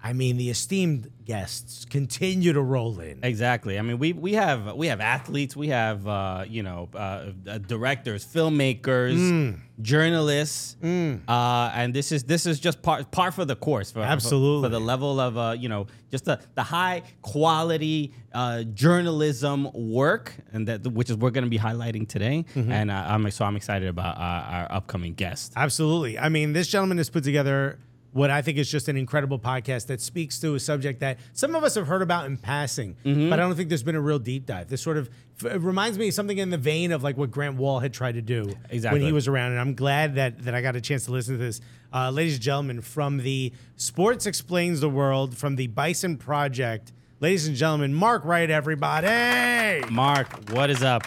I 0.00 0.12
mean, 0.12 0.36
the 0.36 0.48
esteemed 0.50 1.10
guests 1.24 1.84
continue 1.84 2.52
to 2.52 2.62
roll 2.62 2.98
in. 3.00 3.18
Exactly. 3.22 3.78
I 3.78 3.82
mean, 3.82 3.98
we 3.98 4.12
we 4.12 4.32
have 4.34 4.74
we 4.74 4.86
have 4.86 5.00
athletes, 5.00 5.54
we 5.56 5.68
have 5.68 6.06
uh, 6.06 6.44
you 6.48 6.62
know 6.62 6.88
uh, 6.94 6.98
uh, 7.46 7.58
directors, 7.58 8.24
filmmakers, 8.24 9.16
Mm. 9.18 9.58
journalists, 9.82 10.76
uh, 10.82 11.70
and 11.74 11.92
this 11.94 12.12
is 12.12 12.24
this 12.24 12.46
is 12.46 12.58
just 12.60 12.80
part 12.82 13.10
par 13.10 13.30
for 13.32 13.44
the 13.44 13.56
course 13.56 13.90
for 13.90 14.00
for- 14.00 14.06
Absolutely. 14.06 14.66
for, 14.68 14.70
the 14.70 14.80
level 14.80 15.20
of 15.20 15.36
uh, 15.36 15.54
you 15.58 15.68
know 15.68 15.86
just 16.10 16.24
the 16.24 16.40
the 16.54 16.62
high 16.62 17.02
quality 17.22 18.12
uh, 18.32 18.62
journalism 18.62 19.68
work, 19.74 20.34
and 20.52 20.66
that 20.68 20.86
which 20.86 21.10
is 21.10 21.16
we're 21.16 21.30
going 21.30 21.44
to 21.44 21.50
be 21.50 21.58
highlighting 21.58 22.08
today. 22.08 22.44
Mm-hmm. 22.54 22.72
And 22.72 22.90
uh, 22.90 23.04
I'm 23.08 23.30
so 23.30 23.44
I'm 23.44 23.56
excited 23.56 23.88
about 23.88 24.16
uh, 24.16 24.20
our 24.56 24.72
upcoming 24.72 25.14
guest. 25.14 25.52
Absolutely. 25.56 26.18
I 26.18 26.28
mean, 26.30 26.52
this 26.54 26.68
gentleman 26.68 26.96
has 26.98 27.10
put 27.10 27.24
together 27.24 27.78
what 28.18 28.30
I 28.30 28.42
think 28.42 28.58
is 28.58 28.70
just 28.70 28.88
an 28.88 28.96
incredible 28.96 29.38
podcast 29.38 29.86
that 29.86 30.00
speaks 30.00 30.38
to 30.40 30.54
a 30.54 30.60
subject 30.60 31.00
that 31.00 31.18
some 31.32 31.54
of 31.54 31.64
us 31.64 31.74
have 31.76 31.86
heard 31.86 32.02
about 32.02 32.26
in 32.26 32.36
passing, 32.36 32.96
but 33.04 33.32
I 33.32 33.36
don't 33.36 33.54
think 33.54 33.68
there's 33.68 33.82
been 33.82 33.94
a 33.94 34.00
real 34.00 34.18
deep 34.18 34.44
dive. 34.46 34.68
This 34.68 34.82
sort 34.82 34.96
of 34.96 35.08
it 35.44 35.60
reminds 35.60 35.96
me 35.98 36.08
of 36.08 36.14
something 36.14 36.36
in 36.36 36.50
the 36.50 36.58
vein 36.58 36.90
of 36.90 37.04
like 37.04 37.16
what 37.16 37.30
Grant 37.30 37.56
Wahl 37.56 37.78
had 37.78 37.92
tried 37.94 38.16
to 38.16 38.22
do 38.22 38.52
Exactly. 38.70 38.98
when 39.00 39.06
he 39.06 39.12
was 39.12 39.28
around, 39.28 39.52
and 39.52 39.60
I'm 39.60 39.74
glad 39.74 40.16
that 40.16 40.44
that 40.44 40.54
I 40.54 40.60
got 40.60 40.74
a 40.76 40.80
chance 40.80 41.04
to 41.04 41.12
listen 41.12 41.34
to 41.38 41.38
this, 41.42 41.60
uh, 41.94 42.10
ladies 42.10 42.34
and 42.34 42.42
gentlemen, 42.42 42.80
from 42.82 43.18
the 43.18 43.52
Sports 43.76 44.26
Explains 44.26 44.80
the 44.80 44.90
World, 44.90 45.36
from 45.36 45.54
the 45.56 45.68
Bison 45.68 46.16
Project, 46.16 46.92
ladies 47.20 47.46
and 47.46 47.56
gentlemen, 47.56 47.94
Mark 47.94 48.24
Wright, 48.24 48.50
everybody. 48.50 49.88
Mark, 49.90 50.50
what 50.50 50.70
is 50.70 50.82
up? 50.82 51.06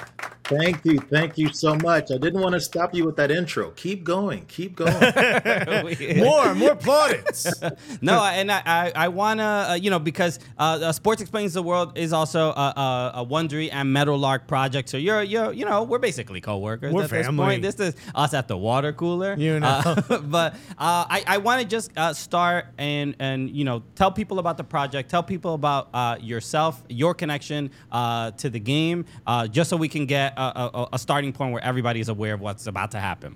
Thank 0.58 0.86
you. 0.86 1.00
Thank 1.00 1.38
you 1.38 1.54
so 1.54 1.76
much. 1.76 2.12
I 2.12 2.18
didn't 2.18 2.42
want 2.42 2.54
to 2.54 2.60
stop 2.60 2.94
you 2.94 3.06
with 3.06 3.16
that 3.16 3.32
intro. 3.32 3.72
Keep 3.72 4.04
going. 4.04 4.46
Keep 4.48 4.76
going. 4.76 4.92
More, 6.18 6.54
more 6.56 6.76
plaudits. 6.76 7.48
no, 8.02 8.24
and 8.24 8.52
I, 8.52 8.62
I, 8.66 8.92
I 8.96 9.08
wanna, 9.08 9.68
uh, 9.70 9.74
you 9.74 9.90
know, 9.90 10.00
because 10.00 10.40
uh, 10.58 10.80
uh, 10.82 10.92
Sports 10.92 11.22
Explains 11.22 11.54
the 11.54 11.64
World 11.64 11.98
is 11.98 12.14
also 12.14 12.50
a, 12.50 12.74
a, 12.76 13.12
a 13.16 13.26
Wondery 13.26 13.70
and 13.72 13.92
Meadowlark 13.92 14.48
project. 14.48 14.90
So 14.90 14.98
you're, 14.98 15.24
you're, 15.24 15.54
you 15.54 15.66
know, 15.66 15.84
we're 15.84 16.00
basically 16.00 16.42
coworkers. 16.42 16.94
We're 16.94 17.04
at 17.04 17.10
this 17.10 17.26
family. 17.26 17.46
point. 17.46 17.62
This 17.62 17.80
is 17.80 17.96
us 18.14 18.34
at 18.34 18.48
the 18.48 18.58
water 18.58 18.94
cooler. 18.94 19.36
You 19.38 19.60
know. 19.60 19.82
Uh, 19.86 20.20
but 20.20 20.54
uh, 20.78 21.06
I, 21.10 21.24
I 21.28 21.38
want 21.38 21.62
to 21.62 21.68
just 21.68 21.92
uh, 21.98 22.14
start 22.14 22.68
and 22.78 23.16
and 23.20 23.50
you 23.50 23.64
know 23.64 23.84
tell 23.96 24.12
people 24.12 24.40
about 24.40 24.58
the 24.58 24.64
project, 24.64 25.10
tell 25.10 25.24
people 25.24 25.54
about 25.54 25.90
uh, 25.94 26.18
yourself, 26.20 26.84
your 26.90 27.14
connection 27.14 27.72
uh, 27.92 28.32
to 28.32 28.50
the 28.50 28.60
game, 28.60 29.06
uh, 29.28 29.48
just 29.48 29.70
so 29.70 29.78
we 29.78 29.88
can 29.88 30.06
get 30.06 30.34
a, 30.42 30.70
a, 30.74 30.88
a 30.94 31.00
starting 31.00 31.34
point 31.34 31.54
where 31.54 31.64
everybody 31.64 32.00
is 32.00 32.10
aware 32.10 32.34
of 32.34 32.42
what's 32.42 32.68
about 32.68 32.92
to 32.92 33.00
happen. 33.00 33.36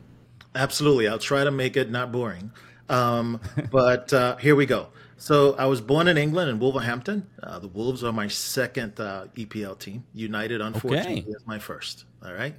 Absolutely. 0.54 1.08
I'll 1.08 1.20
try 1.20 1.44
to 1.44 1.52
make 1.52 1.76
it 1.78 1.90
not 1.92 2.12
boring. 2.12 2.52
Um, 2.90 3.40
but 3.72 4.14
uh, 4.14 4.38
here 4.38 4.56
we 4.56 4.66
go. 4.66 4.88
So 5.18 5.56
I 5.58 5.66
was 5.68 5.80
born 5.80 6.10
in 6.10 6.18
England 6.18 6.50
in 6.50 6.60
Wolverhampton. 6.60 7.26
Uh, 7.42 7.58
the 7.60 7.70
Wolves 7.70 8.04
are 8.04 8.12
my 8.12 8.28
second 8.28 9.00
uh, 9.00 9.28
EPL 9.36 9.80
team. 9.80 10.04
United, 10.14 10.60
unfortunately, 10.60 11.22
Okay. 11.22 11.32
is 11.32 11.48
my 11.48 11.58
first. 11.58 12.04
All 12.24 12.34
right. 12.34 12.54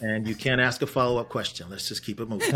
And 0.00 0.28
you 0.28 0.34
can't 0.34 0.60
ask 0.60 0.82
a 0.82 0.86
follow 0.86 1.18
up 1.18 1.30
question. 1.30 1.68
Let's 1.70 1.88
just 1.88 2.04
keep 2.04 2.20
it 2.20 2.28
moving. 2.28 2.52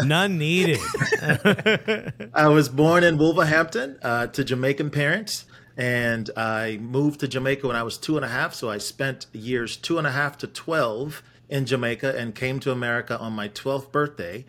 None 0.08 0.38
needed. 0.38 0.80
I 2.34 2.48
was 2.48 2.68
born 2.68 3.04
in 3.04 3.16
Wolverhampton 3.18 3.98
uh, 4.02 4.28
to 4.28 4.42
Jamaican 4.44 4.90
parents, 4.90 5.44
and 5.76 6.30
I 6.36 6.78
moved 6.78 7.20
to 7.20 7.28
Jamaica 7.28 7.66
when 7.66 7.76
I 7.76 7.82
was 7.82 7.98
two 7.98 8.16
and 8.16 8.24
a 8.24 8.28
half. 8.28 8.54
So 8.54 8.70
I 8.70 8.78
spent 8.78 9.26
years 9.32 9.76
two 9.76 9.98
and 9.98 10.06
a 10.06 10.12
half 10.12 10.38
to 10.38 10.46
12 10.46 11.22
in 11.48 11.66
Jamaica 11.66 12.18
and 12.18 12.34
came 12.34 12.58
to 12.60 12.72
America 12.72 13.18
on 13.18 13.32
my 13.34 13.48
12th 13.48 13.92
birthday 13.92 14.44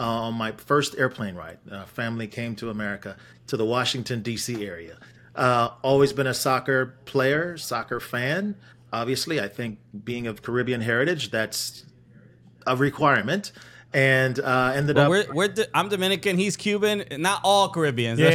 uh, 0.00 0.04
on 0.04 0.34
my 0.34 0.52
first 0.52 0.96
airplane 0.98 1.34
ride. 1.34 1.58
Uh, 1.70 1.84
family 1.84 2.26
came 2.26 2.56
to 2.56 2.70
America 2.70 3.16
to 3.46 3.56
the 3.56 3.64
Washington, 3.64 4.22
D.C. 4.22 4.64
area. 4.64 4.98
Uh, 5.34 5.70
always 5.82 6.12
been 6.12 6.26
a 6.26 6.34
soccer 6.34 6.96
player, 7.04 7.56
soccer 7.56 8.00
fan. 8.00 8.56
Obviously, 8.92 9.40
I 9.40 9.48
think 9.48 9.78
being 10.04 10.26
of 10.26 10.42
Caribbean 10.42 10.82
heritage, 10.82 11.30
that's 11.30 11.86
a 12.66 12.76
requirement. 12.76 13.52
And 13.94 14.38
uh, 14.40 14.72
ended 14.74 14.96
But 14.96 15.02
up. 15.04 15.10
we're, 15.10 15.26
we're 15.34 15.48
D- 15.48 15.64
I'm 15.74 15.88
Dominican. 15.88 16.38
He's 16.38 16.56
Cuban. 16.56 17.04
Not 17.18 17.40
all 17.44 17.68
Caribbeans. 17.68 18.18
Yeah, 18.18 18.30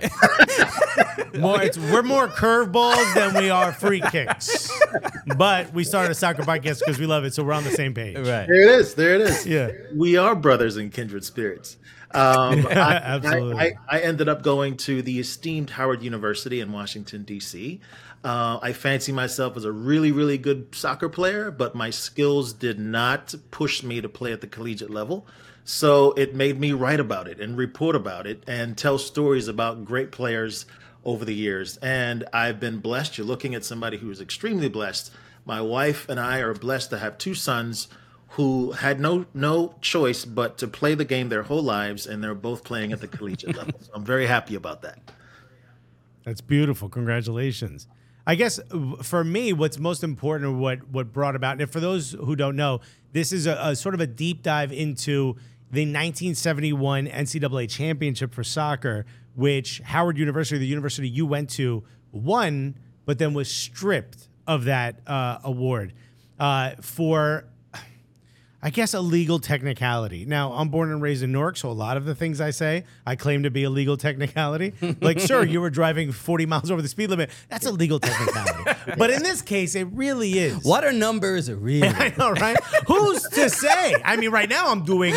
That's 0.00 0.10
just 0.10 1.32
me. 1.34 1.38
More, 1.40 1.62
it's, 1.62 1.78
we're 1.78 2.02
more 2.02 2.28
curveballs 2.28 3.14
than 3.14 3.42
we 3.42 3.48
are 3.48 3.72
free 3.72 4.02
kicks. 4.02 4.70
But 5.38 5.72
we 5.72 5.82
started 5.82 6.10
a 6.10 6.14
soccer 6.14 6.42
podcast 6.42 6.80
because 6.80 6.98
we 6.98 7.06
love 7.06 7.24
it, 7.24 7.32
so 7.32 7.42
we're 7.42 7.54
on 7.54 7.64
the 7.64 7.70
same 7.70 7.94
page. 7.94 8.16
right. 8.18 8.46
There 8.46 8.60
it 8.60 8.68
is. 8.80 8.94
There 8.94 9.14
it 9.14 9.22
is. 9.22 9.46
Yeah. 9.46 9.70
We 9.94 10.18
are 10.18 10.34
brothers 10.34 10.76
in 10.76 10.90
kindred 10.90 11.24
spirits. 11.24 11.78
Um, 12.12 12.66
I, 12.70 12.72
absolutely. 12.96 13.56
I, 13.56 13.64
I, 13.88 13.98
I 13.98 14.00
ended 14.00 14.28
up 14.28 14.42
going 14.42 14.76
to 14.78 15.00
the 15.00 15.18
esteemed 15.20 15.70
Howard 15.70 16.02
University 16.02 16.60
in 16.60 16.70
Washington, 16.70 17.22
D.C. 17.22 17.80
Uh, 18.24 18.58
I 18.62 18.72
fancy 18.72 19.10
myself 19.10 19.56
as 19.56 19.64
a 19.64 19.72
really, 19.72 20.12
really 20.12 20.38
good 20.38 20.74
soccer 20.74 21.08
player, 21.08 21.50
but 21.50 21.74
my 21.74 21.90
skills 21.90 22.52
did 22.52 22.78
not 22.78 23.34
push 23.50 23.82
me 23.82 24.00
to 24.00 24.08
play 24.08 24.32
at 24.32 24.40
the 24.40 24.46
collegiate 24.46 24.90
level. 24.90 25.26
So 25.64 26.12
it 26.12 26.34
made 26.34 26.58
me 26.58 26.72
write 26.72 27.00
about 27.00 27.28
it 27.28 27.40
and 27.40 27.56
report 27.56 27.96
about 27.96 28.26
it 28.26 28.42
and 28.46 28.76
tell 28.76 28.98
stories 28.98 29.48
about 29.48 29.84
great 29.84 30.12
players 30.12 30.66
over 31.04 31.24
the 31.24 31.34
years. 31.34 31.76
And 31.78 32.24
I've 32.32 32.60
been 32.60 32.78
blessed. 32.78 33.18
You're 33.18 33.26
looking 33.26 33.54
at 33.54 33.64
somebody 33.64 33.98
who 33.98 34.10
is 34.10 34.20
extremely 34.20 34.68
blessed. 34.68 35.12
My 35.44 35.60
wife 35.60 36.08
and 36.08 36.20
I 36.20 36.38
are 36.38 36.54
blessed 36.54 36.90
to 36.90 36.98
have 36.98 37.18
two 37.18 37.34
sons 37.34 37.88
who 38.30 38.72
had 38.72 38.98
no 38.98 39.26
no 39.34 39.74
choice 39.80 40.24
but 40.24 40.56
to 40.58 40.68
play 40.68 40.94
the 40.94 41.04
game 41.04 41.28
their 41.28 41.42
whole 41.42 41.62
lives, 41.62 42.06
and 42.06 42.24
they're 42.24 42.34
both 42.34 42.64
playing 42.64 42.92
at 42.92 43.00
the 43.00 43.08
collegiate 43.08 43.56
level. 43.56 43.74
So 43.80 43.90
I'm 43.94 44.04
very 44.04 44.26
happy 44.26 44.54
about 44.54 44.82
that. 44.82 45.00
That's 46.24 46.40
beautiful. 46.40 46.88
Congratulations. 46.88 47.88
I 48.26 48.34
guess 48.36 48.60
for 49.02 49.24
me, 49.24 49.52
what's 49.52 49.78
most 49.78 50.04
important, 50.04 50.50
or 50.50 50.56
what 50.56 50.88
what 50.88 51.12
brought 51.12 51.34
about, 51.34 51.60
and 51.60 51.70
for 51.70 51.80
those 51.80 52.12
who 52.12 52.36
don't 52.36 52.56
know, 52.56 52.80
this 53.12 53.32
is 53.32 53.46
a, 53.46 53.58
a 53.60 53.76
sort 53.76 53.94
of 53.94 54.00
a 54.00 54.06
deep 54.06 54.42
dive 54.42 54.72
into 54.72 55.36
the 55.70 55.82
1971 55.82 57.06
NCAA 57.06 57.68
championship 57.68 58.34
for 58.34 58.44
soccer, 58.44 59.06
which 59.34 59.80
Howard 59.80 60.18
University, 60.18 60.58
the 60.58 60.66
university 60.66 61.08
you 61.08 61.26
went 61.26 61.50
to, 61.50 61.82
won, 62.12 62.76
but 63.06 63.18
then 63.18 63.34
was 63.34 63.50
stripped 63.50 64.28
of 64.46 64.64
that 64.64 65.00
uh, 65.06 65.38
award. 65.42 65.94
Uh, 66.38 66.72
for 66.80 67.44
I 68.64 68.70
guess 68.70 68.94
a 68.94 69.00
legal 69.00 69.40
technicality. 69.40 70.24
Now, 70.24 70.52
I'm 70.52 70.68
born 70.68 70.92
and 70.92 71.02
raised 71.02 71.24
in 71.24 71.32
Newark, 71.32 71.56
so 71.56 71.68
a 71.68 71.72
lot 71.72 71.96
of 71.96 72.04
the 72.04 72.14
things 72.14 72.40
I 72.40 72.50
say, 72.50 72.84
I 73.04 73.16
claim 73.16 73.42
to 73.42 73.50
be 73.50 73.64
a 73.64 73.70
legal 73.70 73.96
technicality. 73.96 74.74
Like, 75.00 75.18
sure, 75.18 75.44
you 75.44 75.60
were 75.60 75.70
driving 75.70 76.12
40 76.12 76.46
miles 76.46 76.70
over 76.70 76.80
the 76.80 76.86
speed 76.86 77.10
limit. 77.10 77.30
That's 77.48 77.66
a 77.66 77.72
legal 77.72 77.98
technicality. 77.98 78.70
But 78.98 79.10
in 79.10 79.22
this 79.22 79.42
case, 79.42 79.74
it 79.74 79.88
really 79.92 80.38
is. 80.38 80.64
What 80.64 80.84
are 80.84 80.92
numbers 80.92 81.50
really? 81.50 81.88
I 81.88 82.14
know, 82.16 82.30
right? 82.32 82.56
Who's 82.86 83.22
to 83.30 83.48
say? 83.48 83.96
I 84.04 84.16
mean, 84.16 84.30
right 84.30 84.48
now 84.48 84.68
I'm 84.68 84.84
doing 84.84 85.14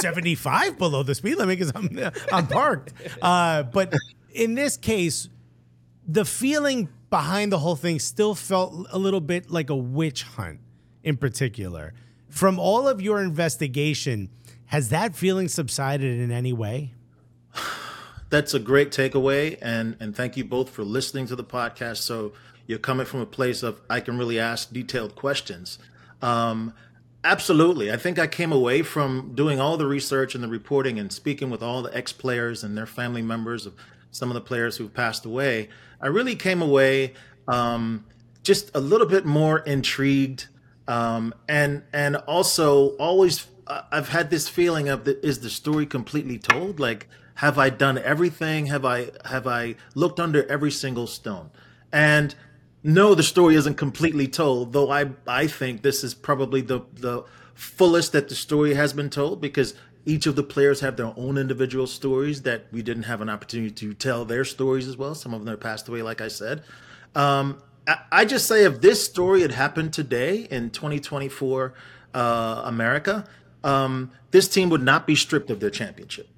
75 0.00 0.76
below 0.78 1.02
the 1.02 1.14
speed 1.14 1.36
limit 1.36 1.58
because 1.58 1.72
I'm 1.74 2.12
I'm 2.32 2.46
parked. 2.46 2.92
Uh, 3.22 3.62
but 3.62 3.94
in 4.32 4.54
this 4.54 4.76
case, 4.76 5.28
the 6.06 6.24
feeling 6.24 6.88
behind 7.08 7.52
the 7.52 7.58
whole 7.58 7.76
thing 7.76 7.98
still 7.98 8.34
felt 8.34 8.86
a 8.90 8.98
little 8.98 9.20
bit 9.20 9.50
like 9.50 9.70
a 9.70 9.76
witch 9.76 10.24
hunt 10.24 10.60
in 11.02 11.16
particular. 11.16 11.92
From 12.34 12.58
all 12.58 12.88
of 12.88 13.00
your 13.00 13.22
investigation, 13.22 14.28
has 14.66 14.88
that 14.88 15.14
feeling 15.14 15.46
subsided 15.46 16.18
in 16.18 16.32
any 16.32 16.52
way? 16.52 16.90
That's 18.28 18.52
a 18.52 18.58
great 18.58 18.90
takeaway, 18.90 19.56
and 19.62 19.96
and 20.00 20.16
thank 20.16 20.36
you 20.36 20.44
both 20.44 20.70
for 20.70 20.82
listening 20.82 21.28
to 21.28 21.36
the 21.36 21.44
podcast. 21.44 21.98
So 21.98 22.32
you're 22.66 22.80
coming 22.80 23.06
from 23.06 23.20
a 23.20 23.26
place 23.26 23.62
of 23.62 23.80
I 23.88 24.00
can 24.00 24.18
really 24.18 24.40
ask 24.40 24.72
detailed 24.72 25.14
questions. 25.14 25.78
Um, 26.22 26.74
absolutely, 27.22 27.92
I 27.92 27.96
think 27.96 28.18
I 28.18 28.26
came 28.26 28.50
away 28.50 28.82
from 28.82 29.30
doing 29.36 29.60
all 29.60 29.76
the 29.76 29.86
research 29.86 30.34
and 30.34 30.42
the 30.42 30.48
reporting 30.48 30.98
and 30.98 31.12
speaking 31.12 31.50
with 31.50 31.62
all 31.62 31.82
the 31.82 31.96
ex 31.96 32.12
players 32.12 32.64
and 32.64 32.76
their 32.76 32.84
family 32.84 33.22
members 33.22 33.64
of 33.64 33.74
some 34.10 34.28
of 34.28 34.34
the 34.34 34.40
players 34.40 34.78
who've 34.78 34.92
passed 34.92 35.24
away. 35.24 35.68
I 36.00 36.08
really 36.08 36.34
came 36.34 36.60
away 36.60 37.14
um, 37.46 38.06
just 38.42 38.74
a 38.74 38.80
little 38.80 39.06
bit 39.06 39.24
more 39.24 39.60
intrigued, 39.60 40.48
um, 40.86 41.34
and 41.48 41.82
and 41.92 42.16
also 42.16 42.90
always 42.96 43.46
uh, 43.66 43.82
I've 43.90 44.08
had 44.08 44.30
this 44.30 44.48
feeling 44.48 44.88
of 44.88 45.04
the, 45.04 45.24
is 45.24 45.40
the 45.40 45.50
story 45.50 45.86
completely 45.86 46.38
told? 46.38 46.78
Like, 46.78 47.08
have 47.36 47.58
I 47.58 47.70
done 47.70 47.98
everything? 47.98 48.66
Have 48.66 48.84
I 48.84 49.10
have 49.24 49.46
I 49.46 49.76
looked 49.94 50.20
under 50.20 50.46
every 50.50 50.70
single 50.70 51.06
stone? 51.06 51.50
And 51.92 52.34
no, 52.82 53.14
the 53.14 53.22
story 53.22 53.54
isn't 53.54 53.76
completely 53.76 54.28
told. 54.28 54.72
Though 54.72 54.90
I 54.90 55.10
I 55.26 55.46
think 55.46 55.82
this 55.82 56.04
is 56.04 56.14
probably 56.14 56.60
the 56.60 56.80
the 56.92 57.24
fullest 57.54 58.12
that 58.12 58.28
the 58.28 58.34
story 58.34 58.74
has 58.74 58.92
been 58.92 59.08
told 59.08 59.40
because 59.40 59.74
each 60.06 60.26
of 60.26 60.36
the 60.36 60.42
players 60.42 60.80
have 60.80 60.96
their 60.96 61.12
own 61.16 61.38
individual 61.38 61.86
stories 61.86 62.42
that 62.42 62.66
we 62.72 62.82
didn't 62.82 63.04
have 63.04 63.20
an 63.20 63.30
opportunity 63.30 63.70
to 63.70 63.94
tell 63.94 64.24
their 64.24 64.44
stories 64.44 64.86
as 64.86 64.96
well. 64.96 65.14
Some 65.14 65.32
of 65.32 65.40
them 65.40 65.48
have 65.48 65.60
passed 65.60 65.88
away, 65.88 66.02
like 66.02 66.20
I 66.20 66.28
said. 66.28 66.62
Um, 67.14 67.62
I, 67.86 67.98
I 68.12 68.24
just 68.24 68.46
say 68.46 68.64
if 68.64 68.80
this 68.80 69.04
story 69.04 69.42
had 69.42 69.52
happened 69.52 69.92
today 69.92 70.46
in 70.50 70.70
2024 70.70 71.74
uh, 72.14 72.62
America, 72.64 73.24
um, 73.62 74.10
this 74.30 74.48
team 74.48 74.70
would 74.70 74.82
not 74.82 75.06
be 75.06 75.14
stripped 75.14 75.50
of 75.50 75.60
their 75.60 75.70
championship. 75.70 76.28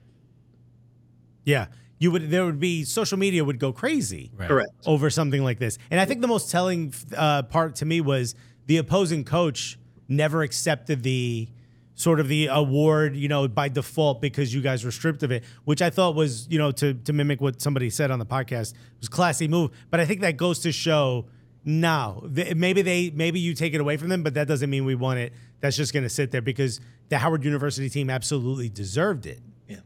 Yeah. 1.44 1.66
You 1.98 2.10
would 2.10 2.30
there 2.30 2.44
would 2.44 2.60
be 2.60 2.84
social 2.84 3.18
media 3.18 3.42
would 3.44 3.58
go 3.58 3.72
crazy. 3.72 4.30
Right. 4.36 4.48
Correct. 4.48 4.70
over 4.86 5.08
something 5.08 5.42
like 5.42 5.58
this. 5.58 5.78
And 5.90 5.98
I 5.98 6.04
think 6.04 6.20
the 6.20 6.28
most 6.28 6.50
telling 6.50 6.92
uh, 7.16 7.44
part 7.44 7.76
to 7.76 7.86
me 7.86 8.00
was 8.00 8.34
the 8.66 8.76
opposing 8.76 9.24
coach 9.24 9.78
never 10.08 10.42
accepted 10.42 11.02
the 11.02 11.48
sort 11.94 12.20
of 12.20 12.28
the 12.28 12.48
award, 12.48 13.16
you 13.16 13.28
know, 13.28 13.48
by 13.48 13.68
default 13.68 14.20
because 14.20 14.52
you 14.52 14.60
guys 14.60 14.84
were 14.84 14.90
stripped 14.90 15.22
of 15.22 15.30
it, 15.32 15.42
which 15.64 15.80
I 15.80 15.88
thought 15.88 16.14
was, 16.14 16.46
you 16.50 16.58
know, 16.58 16.70
to 16.72 16.92
to 16.94 17.12
mimic 17.14 17.40
what 17.40 17.62
somebody 17.62 17.88
said 17.88 18.10
on 18.10 18.18
the 18.18 18.26
podcast 18.26 18.74
was 19.00 19.06
a 19.06 19.10
classy 19.10 19.48
move. 19.48 19.70
But 19.90 20.00
I 20.00 20.04
think 20.04 20.20
that 20.20 20.36
goes 20.36 20.58
to 20.60 20.72
show 20.72 21.26
no, 21.68 22.22
maybe 22.54 22.80
they 22.80 23.10
maybe 23.10 23.40
you 23.40 23.52
take 23.52 23.74
it 23.74 23.80
away 23.80 23.96
from 23.96 24.08
them, 24.08 24.22
but 24.22 24.34
that 24.34 24.46
doesn't 24.46 24.70
mean 24.70 24.84
we 24.84 24.94
want 24.94 25.18
it. 25.18 25.32
That's 25.58 25.76
just 25.76 25.92
going 25.92 26.04
to 26.04 26.08
sit 26.08 26.30
there 26.30 26.40
because 26.40 26.80
the 27.08 27.18
Howard 27.18 27.44
University 27.44 27.90
team 27.90 28.08
absolutely 28.08 28.68
deserved 28.68 29.26
it. 29.26 29.40
Yeah. 29.66 29.78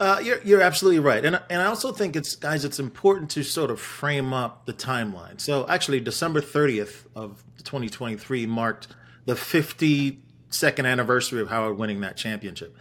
Uh, 0.00 0.18
you're 0.20 0.42
you're 0.42 0.60
absolutely 0.60 0.98
right, 0.98 1.24
and 1.24 1.40
and 1.48 1.62
I 1.62 1.66
also 1.66 1.92
think 1.92 2.16
it's 2.16 2.34
guys, 2.34 2.64
it's 2.64 2.80
important 2.80 3.30
to 3.30 3.44
sort 3.44 3.70
of 3.70 3.80
frame 3.80 4.32
up 4.32 4.66
the 4.66 4.72
timeline. 4.72 5.40
So 5.40 5.68
actually, 5.68 6.00
December 6.00 6.40
30th 6.40 7.06
of 7.14 7.44
2023 7.58 8.46
marked 8.46 8.88
the 9.24 9.34
52nd 9.34 10.84
anniversary 10.84 11.40
of 11.40 11.48
Howard 11.48 11.78
winning 11.78 12.00
that 12.00 12.16
championship, 12.16 12.76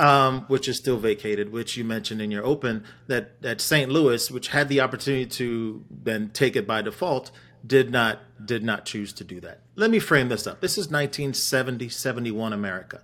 um, 0.00 0.40
which 0.48 0.66
is 0.66 0.76
still 0.76 0.98
vacated. 0.98 1.52
Which 1.52 1.76
you 1.76 1.84
mentioned 1.84 2.20
in 2.20 2.32
your 2.32 2.44
open 2.44 2.82
that 3.06 3.40
that 3.42 3.60
St. 3.60 3.92
Louis, 3.92 4.28
which 4.28 4.48
had 4.48 4.68
the 4.68 4.80
opportunity 4.80 5.26
to 5.26 5.84
then 5.88 6.30
take 6.30 6.56
it 6.56 6.66
by 6.66 6.82
default, 6.82 7.30
did 7.66 7.90
not 7.90 8.20
did 8.44 8.62
not 8.62 8.84
choose 8.84 9.12
to 9.14 9.24
do 9.24 9.40
that. 9.40 9.60
Let 9.76 9.90
me 9.90 9.98
frame 9.98 10.28
this 10.28 10.46
up. 10.46 10.60
This 10.60 10.72
is 10.72 10.86
1970 10.86 11.88
71 11.88 12.52
America. 12.52 13.00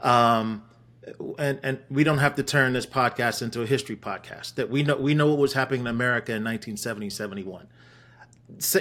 Um, 0.00 0.64
and 1.38 1.58
and 1.62 1.78
we 1.90 2.04
don't 2.04 2.18
have 2.18 2.34
to 2.36 2.42
turn 2.42 2.72
this 2.72 2.86
podcast 2.86 3.42
into 3.42 3.62
a 3.62 3.66
history 3.66 3.96
podcast. 3.96 4.54
That 4.56 4.70
we 4.70 4.82
know 4.82 4.96
we 4.96 5.14
know 5.14 5.28
what 5.28 5.38
was 5.38 5.52
happening 5.54 5.82
in 5.82 5.86
America 5.86 6.32
in 6.32 6.44
1970 6.44 7.10
71. 7.10 7.66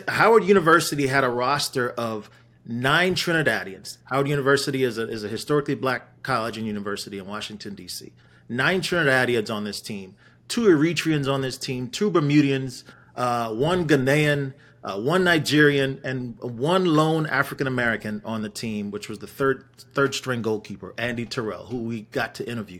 Howard 0.07 0.43
University 0.43 1.07
had 1.07 1.23
a 1.23 1.29
roster 1.29 1.89
of 1.91 2.29
nine 2.65 3.15
Trinidadians. 3.15 3.97
Howard 4.05 4.27
University 4.27 4.83
is 4.83 4.97
a, 4.97 5.09
is 5.09 5.23
a 5.23 5.27
historically 5.27 5.75
black 5.75 6.21
college 6.23 6.57
and 6.57 6.67
university 6.67 7.17
in 7.17 7.25
Washington, 7.25 7.75
D.C. 7.75 8.11
Nine 8.49 8.81
Trinidadians 8.81 9.53
on 9.53 9.63
this 9.63 9.81
team, 9.81 10.15
two 10.47 10.63
Eritreans 10.63 11.31
on 11.31 11.41
this 11.41 11.57
team, 11.57 11.89
two 11.89 12.11
Bermudians, 12.11 12.83
uh, 13.15 13.53
one 13.53 13.87
Ghanaian, 13.87 14.53
uh, 14.83 14.99
one 14.99 15.23
Nigerian, 15.23 16.01
and 16.03 16.37
one 16.39 16.85
lone 16.85 17.25
African 17.25 17.67
American 17.67 18.21
on 18.25 18.41
the 18.41 18.49
team, 18.49 18.91
which 18.91 19.07
was 19.07 19.19
the 19.19 19.27
third 19.27 19.65
third 19.93 20.13
string 20.13 20.41
goalkeeper, 20.41 20.93
Andy 20.97 21.25
Terrell, 21.25 21.65
who 21.65 21.77
we 21.77 22.01
got 22.11 22.35
to 22.35 22.49
interview. 22.49 22.79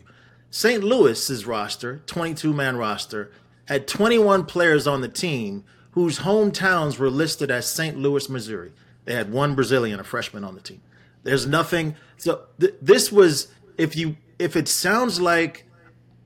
St. 0.50 0.84
Louis's 0.84 1.46
roster, 1.46 2.02
22 2.06 2.52
man 2.52 2.76
roster, 2.76 3.32
had 3.66 3.88
21 3.88 4.44
players 4.44 4.86
on 4.86 5.00
the 5.00 5.08
team 5.08 5.64
whose 5.92 6.20
hometowns 6.20 6.98
were 6.98 7.10
listed 7.10 7.50
as 7.50 7.66
St. 7.66 7.96
Louis, 7.96 8.28
Missouri. 8.28 8.72
They 9.04 9.14
had 9.14 9.32
one 9.32 9.54
Brazilian, 9.54 10.00
a 10.00 10.04
freshman 10.04 10.44
on 10.44 10.54
the 10.54 10.60
team. 10.60 10.80
There's 11.22 11.46
nothing. 11.46 11.96
So 12.16 12.42
th- 12.60 12.74
this 12.80 13.10
was, 13.10 13.48
if 13.78 13.96
you, 13.96 14.16
if 14.38 14.56
it 14.56 14.68
sounds 14.68 15.20
like 15.20 15.66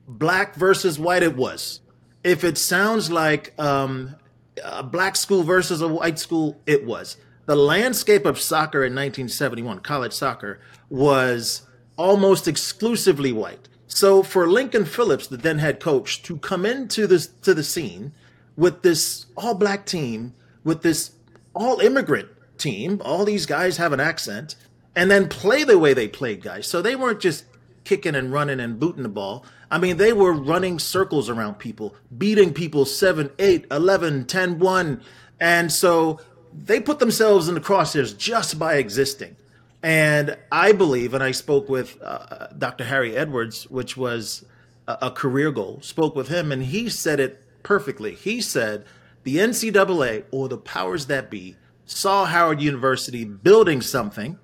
black 0.07 0.55
versus 0.55 0.99
white, 0.99 1.23
it 1.23 1.35
was. 1.35 1.81
If 2.23 2.43
it 2.43 2.57
sounds 2.57 3.09
like 3.11 3.53
um, 3.59 4.15
a 4.63 4.83
black 4.83 5.15
school 5.15 5.43
versus 5.43 5.81
a 5.81 5.87
white 5.87 6.19
school, 6.19 6.59
it 6.65 6.85
was. 6.85 7.17
The 7.45 7.55
landscape 7.55 8.25
of 8.25 8.39
soccer 8.39 8.79
in 8.79 8.93
1971, 8.93 9.79
college 9.79 10.13
soccer, 10.13 10.59
was 10.89 11.63
almost 11.97 12.47
exclusively 12.47 13.31
white. 13.31 13.67
So 13.87 14.21
for 14.21 14.47
Lincoln 14.47 14.85
Phillips, 14.85 15.27
the 15.27 15.37
then 15.37 15.59
head 15.59 15.79
coach, 15.79 16.21
to 16.23 16.37
come 16.37 16.65
into 16.65 17.07
this 17.07 17.27
to 17.41 17.53
the 17.53 17.63
scene 17.63 18.13
with 18.55 18.83
this 18.83 19.25
all 19.35 19.55
black 19.55 19.85
team, 19.85 20.35
with 20.63 20.83
this 20.83 21.11
all 21.55 21.79
immigrant 21.79 22.29
team, 22.57 23.01
all 23.03 23.25
these 23.25 23.45
guys 23.45 23.77
have 23.77 23.93
an 23.93 23.99
accent, 23.99 24.55
and 24.95 25.09
then 25.09 25.27
play 25.27 25.63
the 25.63 25.79
way 25.79 25.93
they 25.93 26.07
played, 26.07 26.43
guys. 26.43 26.67
So 26.67 26.81
they 26.81 26.95
weren't 26.95 27.19
just 27.19 27.45
kicking 27.89 28.13
and 28.13 28.31
running 28.31 28.59
and 28.59 28.79
booting 28.79 29.01
the 29.01 29.09
ball. 29.09 29.43
I 29.71 29.79
mean, 29.79 29.97
they 29.97 30.13
were 30.13 30.31
running 30.31 30.77
circles 30.77 31.27
around 31.27 31.55
people, 31.55 31.95
beating 32.15 32.53
people 32.53 32.85
7, 32.85 33.31
8, 33.39 33.65
11, 33.71 34.25
10, 34.25 34.59
1. 34.59 35.01
And 35.39 35.71
so 35.71 36.19
they 36.53 36.79
put 36.79 36.99
themselves 36.99 37.47
in 37.47 37.55
the 37.55 37.61
crosshairs 37.61 38.15
just 38.15 38.59
by 38.59 38.75
existing. 38.75 39.37
And 39.81 40.37
I 40.51 40.71
believe, 40.71 41.15
and 41.15 41.23
I 41.23 41.31
spoke 41.31 41.67
with 41.67 41.97
uh, 42.03 42.49
Dr. 42.55 42.83
Harry 42.83 43.17
Edwards, 43.17 43.67
which 43.71 43.97
was 43.97 44.45
a, 44.87 44.97
a 45.03 45.11
career 45.11 45.51
goal, 45.51 45.79
spoke 45.81 46.15
with 46.15 46.27
him, 46.27 46.51
and 46.51 46.65
he 46.65 46.89
said 46.89 47.19
it 47.19 47.43
perfectly. 47.63 48.13
He 48.13 48.39
said 48.39 48.85
the 49.23 49.37
NCAA 49.37 50.25
or 50.29 50.47
the 50.47 50.59
powers 50.59 51.07
that 51.07 51.31
be 51.31 51.55
saw 51.87 52.25
Howard 52.25 52.61
University 52.61 53.25
building 53.25 53.81
something 53.81 54.37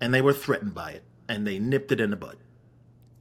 and 0.00 0.14
they 0.14 0.22
were 0.22 0.32
threatened 0.32 0.72
by 0.72 0.92
it 0.92 1.02
and 1.28 1.44
they 1.44 1.58
nipped 1.58 1.90
it 1.90 2.00
in 2.00 2.10
the 2.10 2.16
bud. 2.16 2.36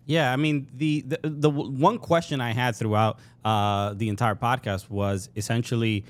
Yeah, 0.06 0.32
I 0.32 0.36
mean 0.36 0.68
the 0.74 1.02
the, 1.02 1.20
the 1.24 1.50
one 1.50 1.98
question 1.98 2.42
I 2.42 2.54
had 2.54 2.76
throughout 2.76 3.20
uh, 3.46 3.94
the 3.94 4.10
entire 4.10 4.36
podcast 4.36 4.90
was 4.90 5.30
essentially, 5.36 6.06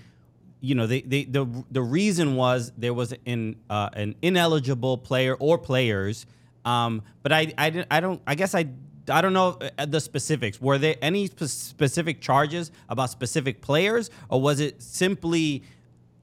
you 0.60 0.76
know, 0.76 0.88
they, 0.88 1.02
they 1.02 1.26
the 1.26 1.46
the 1.70 1.82
reason 1.82 2.36
was 2.36 2.72
there 2.78 2.94
was 2.94 3.14
an 3.26 3.58
uh, 3.70 3.89
an 3.94 4.16
ineligible 4.22 4.98
player 4.98 5.36
or 5.36 5.58
players, 5.58 6.26
um, 6.66 7.02
but 7.22 7.32
I 7.32 7.54
I 7.58 7.86
I 7.92 8.00
don't 8.00 8.22
I 8.26 8.36
guess 8.36 8.56
I 8.56 8.66
I 9.10 9.22
don't 9.22 9.34
know 9.34 9.60
uh, 9.78 9.86
the 9.86 10.00
specifics. 10.00 10.62
Were 10.62 10.78
there 10.78 10.96
any 11.02 11.28
specific 11.28 12.22
charges 12.22 12.72
about 12.89 13.10
specific 13.10 13.62
players, 13.62 14.10
or 14.30 14.42
was 14.42 14.60
it 14.60 14.82
simply 14.82 15.64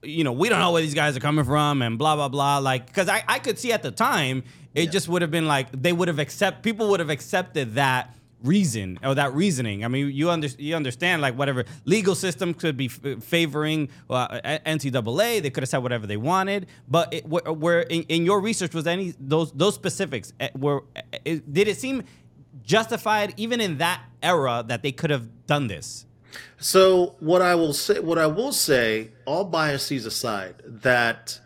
you 0.01 0.23
know, 0.23 0.31
we 0.31 0.49
don't 0.49 0.59
know 0.59 0.71
where 0.71 0.81
these 0.81 0.93
guys 0.93 1.17
are 1.17 1.19
coming 1.19 1.43
from 1.43 1.81
and 1.81 1.97
blah, 1.97 2.15
blah, 2.15 2.29
blah. 2.29 2.59
Like, 2.59 2.87
because 2.87 3.09
I, 3.09 3.23
I 3.27 3.39
could 3.39 3.59
see 3.59 3.73
at 3.73 3.83
the 3.83 3.91
time, 3.91 4.43
it 4.75 4.85
yeah. 4.85 4.89
just 4.89 5.07
would 5.07 5.21
have 5.21 5.31
been 5.31 5.47
like, 5.47 5.67
they 5.71 5.93
would 5.93 6.07
have 6.07 6.19
accept, 6.19 6.63
people 6.63 6.89
would 6.89 6.99
have 6.99 7.09
accepted 7.09 7.75
that 7.75 8.13
reason 8.43 8.99
or 9.03 9.15
that 9.15 9.33
reasoning. 9.33 9.83
I 9.83 9.87
mean, 9.87 10.11
you 10.11 10.29
under, 10.29 10.47
you 10.47 10.75
understand 10.75 11.21
like 11.21 11.37
whatever 11.37 11.65
legal 11.85 12.15
system 12.15 12.53
could 12.53 12.77
be 12.77 12.85
f- 12.85 13.23
favoring 13.23 13.89
uh, 14.09 14.39
NCAA. 14.65 15.41
They 15.41 15.49
could 15.49 15.63
have 15.63 15.69
said 15.69 15.79
whatever 15.79 16.07
they 16.07 16.17
wanted, 16.17 16.67
but 16.87 17.13
it, 17.13 17.25
where, 17.27 17.81
in, 17.81 18.03
in, 18.03 18.25
your 18.25 18.39
research 18.39 18.73
was 18.73 18.87
any 18.87 19.13
those 19.19 19.51
those 19.51 19.75
specifics 19.75 20.33
eh, 20.39 20.49
were 20.57 20.83
it, 20.95 21.19
eh, 21.25 21.39
did 21.51 21.67
it 21.67 21.77
seem 21.77 22.03
justified 22.63 23.33
even 23.37 23.59
in 23.59 23.77
that 23.79 24.01
era 24.23 24.63
that 24.67 24.83
they 24.83 24.91
could 24.91 25.09
have 25.09 25.45
done 25.47 25.67
this? 25.67 26.05
So 26.59 27.15
what 27.19 27.41
I 27.41 27.55
will 27.55 27.73
say, 27.73 27.99
what 27.99 28.17
I 28.17 28.27
will 28.27 28.51
say, 28.51 29.11
all 29.25 29.45
biases 29.45 30.05
aside, 30.05 30.61
that 30.65 31.39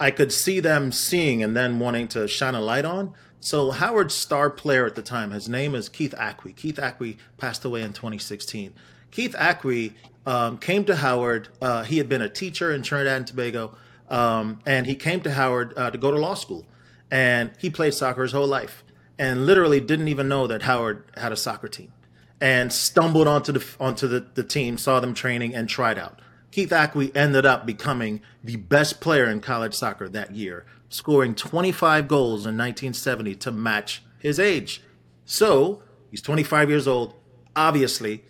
I 0.00 0.10
could 0.10 0.32
see 0.32 0.60
them 0.60 0.90
seeing 0.90 1.42
and 1.42 1.54
then 1.54 1.78
wanting 1.78 2.08
to 2.08 2.26
shine 2.26 2.54
a 2.54 2.60
light 2.60 2.86
on. 2.86 3.14
So 3.38 3.70
Howard's 3.70 4.14
star 4.14 4.50
player 4.50 4.86
at 4.86 4.94
the 4.94 5.02
time, 5.02 5.30
his 5.30 5.48
name 5.48 5.74
is 5.74 5.88
Keith 5.88 6.14
Aqui. 6.18 6.52
Keith 6.52 6.78
Aqui 6.78 7.18
passed 7.38 7.64
away 7.64 7.82
in 7.82 7.92
2016. 7.92 8.72
Keith 9.10 9.34
Aqui 9.38 9.94
um, 10.26 10.58
came 10.58 10.84
to 10.86 10.96
Howard. 10.96 11.48
Uh, 11.60 11.84
he 11.84 11.98
had 11.98 12.08
been 12.08 12.22
a 12.22 12.28
teacher 12.28 12.72
in 12.72 12.82
Trinidad 12.82 13.16
and 13.16 13.26
Tobago, 13.26 13.74
um, 14.08 14.60
and 14.66 14.86
he 14.86 14.94
came 14.94 15.20
to 15.20 15.32
Howard 15.32 15.74
uh, 15.76 15.90
to 15.90 15.98
go 15.98 16.10
to 16.10 16.18
law 16.18 16.34
school. 16.34 16.66
And 17.10 17.50
he 17.58 17.70
played 17.70 17.94
soccer 17.94 18.22
his 18.22 18.32
whole 18.32 18.46
life, 18.46 18.84
and 19.18 19.46
literally 19.46 19.80
didn't 19.80 20.08
even 20.08 20.28
know 20.28 20.46
that 20.46 20.62
Howard 20.62 21.04
had 21.16 21.32
a 21.32 21.36
soccer 21.36 21.68
team 21.68 21.92
and 22.40 22.72
stumbled 22.72 23.28
onto 23.28 23.52
the 23.52 23.64
onto 23.78 24.08
the, 24.08 24.26
the 24.34 24.44
team, 24.44 24.78
saw 24.78 25.00
them 25.00 25.12
training, 25.12 25.54
and 25.54 25.68
tried 25.68 25.98
out. 25.98 26.19
Keith 26.50 26.72
Aqui 26.72 27.12
ended 27.14 27.46
up 27.46 27.64
becoming 27.64 28.20
the 28.42 28.56
best 28.56 29.00
player 29.00 29.26
in 29.26 29.40
college 29.40 29.74
soccer 29.74 30.08
that 30.08 30.34
year, 30.34 30.66
scoring 30.88 31.34
25 31.34 32.08
goals 32.08 32.40
in 32.40 32.56
1970 32.56 33.36
to 33.36 33.52
match 33.52 34.02
his 34.18 34.40
age. 34.40 34.82
So 35.24 35.82
he's 36.10 36.22
25 36.22 36.68
years 36.68 36.88
old. 36.88 37.14
Obviously, 37.54 38.24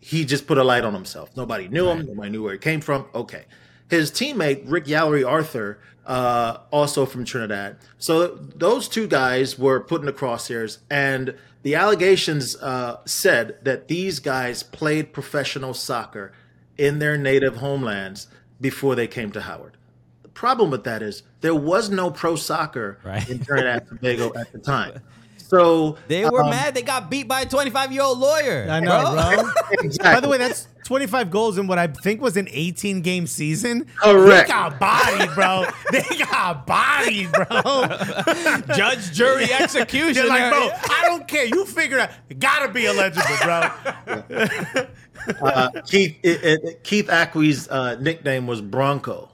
he 0.00 0.24
just 0.24 0.46
put 0.46 0.58
a 0.58 0.64
light 0.64 0.84
on 0.84 0.94
himself. 0.94 1.36
Nobody 1.36 1.68
knew 1.68 1.88
him. 1.88 2.06
Nobody 2.06 2.30
knew 2.30 2.42
where 2.42 2.52
he 2.52 2.58
came 2.58 2.80
from. 2.80 3.06
Okay. 3.14 3.44
His 3.88 4.10
teammate, 4.10 4.64
Rick 4.66 4.86
Yallery 4.86 5.26
Arthur, 5.28 5.78
uh, 6.06 6.58
also 6.72 7.06
from 7.06 7.24
Trinidad. 7.24 7.76
So 7.98 8.28
those 8.34 8.88
two 8.88 9.06
guys 9.06 9.58
were 9.58 9.80
put 9.80 10.00
in 10.00 10.06
the 10.06 10.12
crosshairs. 10.12 10.78
And 10.90 11.36
the 11.62 11.76
allegations 11.76 12.56
uh, 12.56 12.98
said 13.04 13.58
that 13.62 13.86
these 13.86 14.18
guys 14.18 14.64
played 14.64 15.12
professional 15.12 15.74
soccer 15.74 16.32
in 16.78 16.98
their 16.98 17.16
native 17.16 17.56
homelands 17.56 18.28
before 18.60 18.94
they 18.94 19.06
came 19.06 19.32
to 19.32 19.42
Howard. 19.42 19.76
The 20.22 20.28
problem 20.28 20.70
with 20.70 20.84
that 20.84 21.02
is 21.02 21.22
there 21.40 21.54
was 21.54 21.90
no 21.90 22.10
pro 22.10 22.36
soccer 22.36 22.98
right. 23.04 23.28
in 23.28 23.44
Trinidad 23.44 23.82
and 23.82 24.00
Tobago 24.00 24.32
at 24.38 24.52
the 24.52 24.58
time. 24.58 25.00
So 25.52 25.98
they 26.08 26.24
were 26.24 26.44
um, 26.44 26.50
mad. 26.50 26.74
They 26.74 26.80
got 26.80 27.10
beat 27.10 27.28
by 27.28 27.42
a 27.42 27.46
25 27.46 27.92
year 27.92 28.02
old 28.02 28.18
lawyer. 28.18 28.66
I 28.70 28.80
know, 28.80 29.12
bro. 29.12 29.42
bro. 29.42 29.52
exactly. 29.82 30.14
By 30.14 30.20
the 30.20 30.28
way, 30.28 30.38
that's 30.38 30.66
25 30.84 31.30
goals 31.30 31.58
in 31.58 31.66
what 31.66 31.78
I 31.78 31.88
think 31.88 32.22
was 32.22 32.38
an 32.38 32.48
18 32.50 33.02
game 33.02 33.26
season. 33.26 33.86
Correct. 33.96 34.48
They 34.48 34.52
got 34.52 34.80
bodied, 34.80 35.34
bro. 35.34 35.66
they 35.92 36.16
got 36.24 36.66
bodied, 36.66 37.30
bro. 37.32 37.44
Judge, 38.74 39.12
jury, 39.12 39.52
execution. 39.52 40.14
They're 40.14 40.26
like, 40.26 40.50
bro, 40.50 40.70
I 40.88 41.02
don't 41.04 41.28
care. 41.28 41.44
You 41.44 41.66
figure 41.66 41.98
out. 41.98 42.08
It 42.30 42.38
gotta 42.38 42.72
be 42.72 42.86
illegible, 42.86 43.36
bro. 43.42 43.68
uh, 45.42 45.68
Keith 45.86 46.16
it, 46.22 46.44
it, 46.44 46.82
Keith 46.82 47.10
Aqui's 47.10 47.68
uh, 47.68 47.96
nickname 47.96 48.46
was 48.46 48.62
Bronco. 48.62 49.28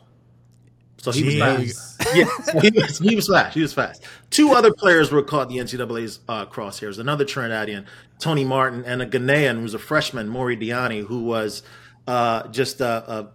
So 1.12 1.24
he 1.24 1.38
Jeez. 1.38 1.60
was 1.60 1.96
fast. 1.96 2.16
yeah, 2.16 2.60
he, 2.60 2.70
was, 2.70 2.98
he 2.98 3.16
was 3.16 3.28
fast. 3.28 3.54
He 3.54 3.60
was 3.60 3.72
fast. 3.72 4.04
Two 4.30 4.52
other 4.52 4.72
players 4.72 5.10
were 5.10 5.22
caught 5.22 5.50
in 5.50 5.56
the 5.56 5.62
NCAA's 5.62 6.20
uh, 6.28 6.46
crosshairs. 6.46 6.98
Another 6.98 7.24
Trinidadian, 7.24 7.86
Tony 8.18 8.44
Martin, 8.44 8.84
and 8.84 9.02
a 9.02 9.06
Ghanaian 9.06 9.56
who 9.56 9.62
was 9.62 9.74
a 9.74 9.78
freshman, 9.78 10.28
Maury 10.28 10.56
Diani, 10.56 11.04
who 11.04 11.22
was 11.24 11.62
uh, 12.06 12.48
just 12.48 12.80
a, 12.80 13.10
a, 13.12 13.28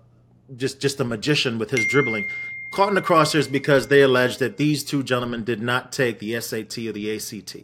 just 0.55 0.81
just 0.81 0.99
a 0.99 1.03
magician 1.03 1.59
with 1.59 1.71
his 1.71 1.85
dribbling. 1.85 2.27
Caught 2.73 2.89
in 2.89 2.95
the 2.95 3.01
crosshairs 3.01 3.51
because 3.51 3.87
they 3.87 4.01
alleged 4.01 4.39
that 4.39 4.57
these 4.57 4.83
two 4.83 5.03
gentlemen 5.03 5.43
did 5.43 5.61
not 5.61 5.91
take 5.91 6.19
the 6.19 6.39
SAT 6.41 6.77
or 6.79 6.91
the 6.91 7.15
ACT. 7.15 7.57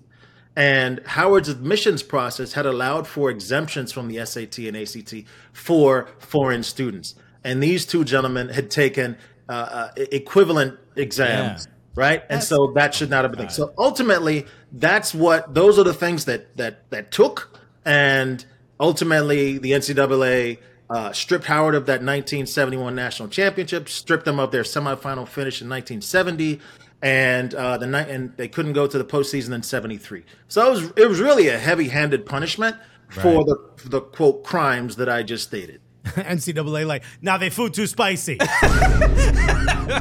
And 0.56 1.02
Howard's 1.06 1.50
admissions 1.50 2.04
process 2.04 2.54
had 2.54 2.66
allowed 2.66 3.08
for 3.08 3.30
exemptions 3.30 3.92
from 3.92 4.08
the 4.08 4.24
SAT 4.26 4.60
and 4.60 4.76
ACT 4.76 5.24
for 5.54 6.10
foreign 6.20 6.64
students. 6.64 7.16
And 7.44 7.64
these 7.64 7.86
two 7.86 8.04
gentlemen 8.04 8.50
had 8.50 8.70
taken 8.70 9.18
uh, 9.50 9.52
uh, 9.52 9.92
equivalent 10.12 10.78
exams, 10.96 11.66
Yeah. 11.66 11.74
right? 11.96 12.24
And 12.30 12.44
so 12.44 12.72
that 12.76 12.94
should 12.94 13.10
not 13.10 13.24
have 13.26 13.34
been. 13.34 13.50
So 13.50 13.74
ultimately, 13.78 14.46
that's 14.72 15.14
what 15.14 15.54
those 15.54 15.80
are 15.80 15.84
the 15.84 15.94
things 15.94 16.26
that 16.26 16.56
that 16.58 16.90
that 16.92 17.12
took, 17.12 17.60
and 17.84 18.46
ultimately 18.80 19.58
the 19.58 19.72
NCAA 19.72 20.60
uh, 20.90 21.12
stripped 21.14 21.46
Howard 21.46 21.76
of 21.76 21.88
that 21.88 22.02
1971 22.02 22.96
national 22.96 23.30
championship, 23.30 23.90
stripped 23.90 24.26
them 24.26 24.40
of 24.40 24.52
their 24.52 24.64
semifinal 24.64 25.28
finish 25.28 25.62
in 25.62 25.70
1970, 25.70 26.60
and 27.02 27.54
uh, 27.56 27.78
the 27.78 27.88
night 27.88 28.10
and 28.10 28.36
they 28.38 28.48
couldn't 28.48 28.74
go 28.74 28.86
to 28.86 28.98
the 28.98 29.04
postseason 29.04 29.54
in 29.54 29.64
'73. 29.64 30.24
So 30.48 30.68
it 30.68 30.70
was 30.70 30.94
it 30.96 31.10
was 31.10 31.20
really 31.20 31.48
a 31.48 31.58
heavy-handed 31.58 32.26
punishment 32.26 32.76
for 33.10 33.44
the 33.44 33.58
for 33.78 33.90
the 33.90 34.02
quote 34.02 34.44
crimes 34.44 34.98
that 34.98 35.10
I 35.10 35.24
just 35.24 35.46
stated. 35.46 35.82
NCAA 36.16 36.86
like 36.88 37.04
now 37.22 37.38
they 37.38 37.50
food 37.50 37.74
too 37.74 37.88
spicy. 37.88 38.38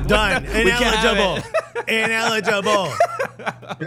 Done. 0.07 0.45
Ineligible. 0.47 1.39
Ineligible. 1.89 2.93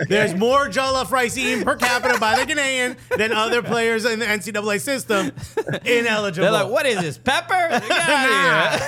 There's 0.08 0.34
more 0.36 0.68
jollof 0.68 1.12
rice 1.12 1.38
eaten 1.38 1.64
per 1.64 1.76
capita 1.76 2.20
by 2.20 2.44
the 2.44 2.52
Ghanaian 2.52 2.98
than 3.18 3.32
other 3.32 3.62
players 3.62 4.06
in 4.06 4.20
the 4.20 4.26
NCAA 4.26 4.80
system. 4.82 5.32
Ineligible. 5.86 6.44
They're 6.44 6.52
like, 6.52 6.70
what 6.72 6.86
is 6.86 7.00
this? 7.02 7.18
Pepper? 7.18 7.54
Out. 7.54 8.82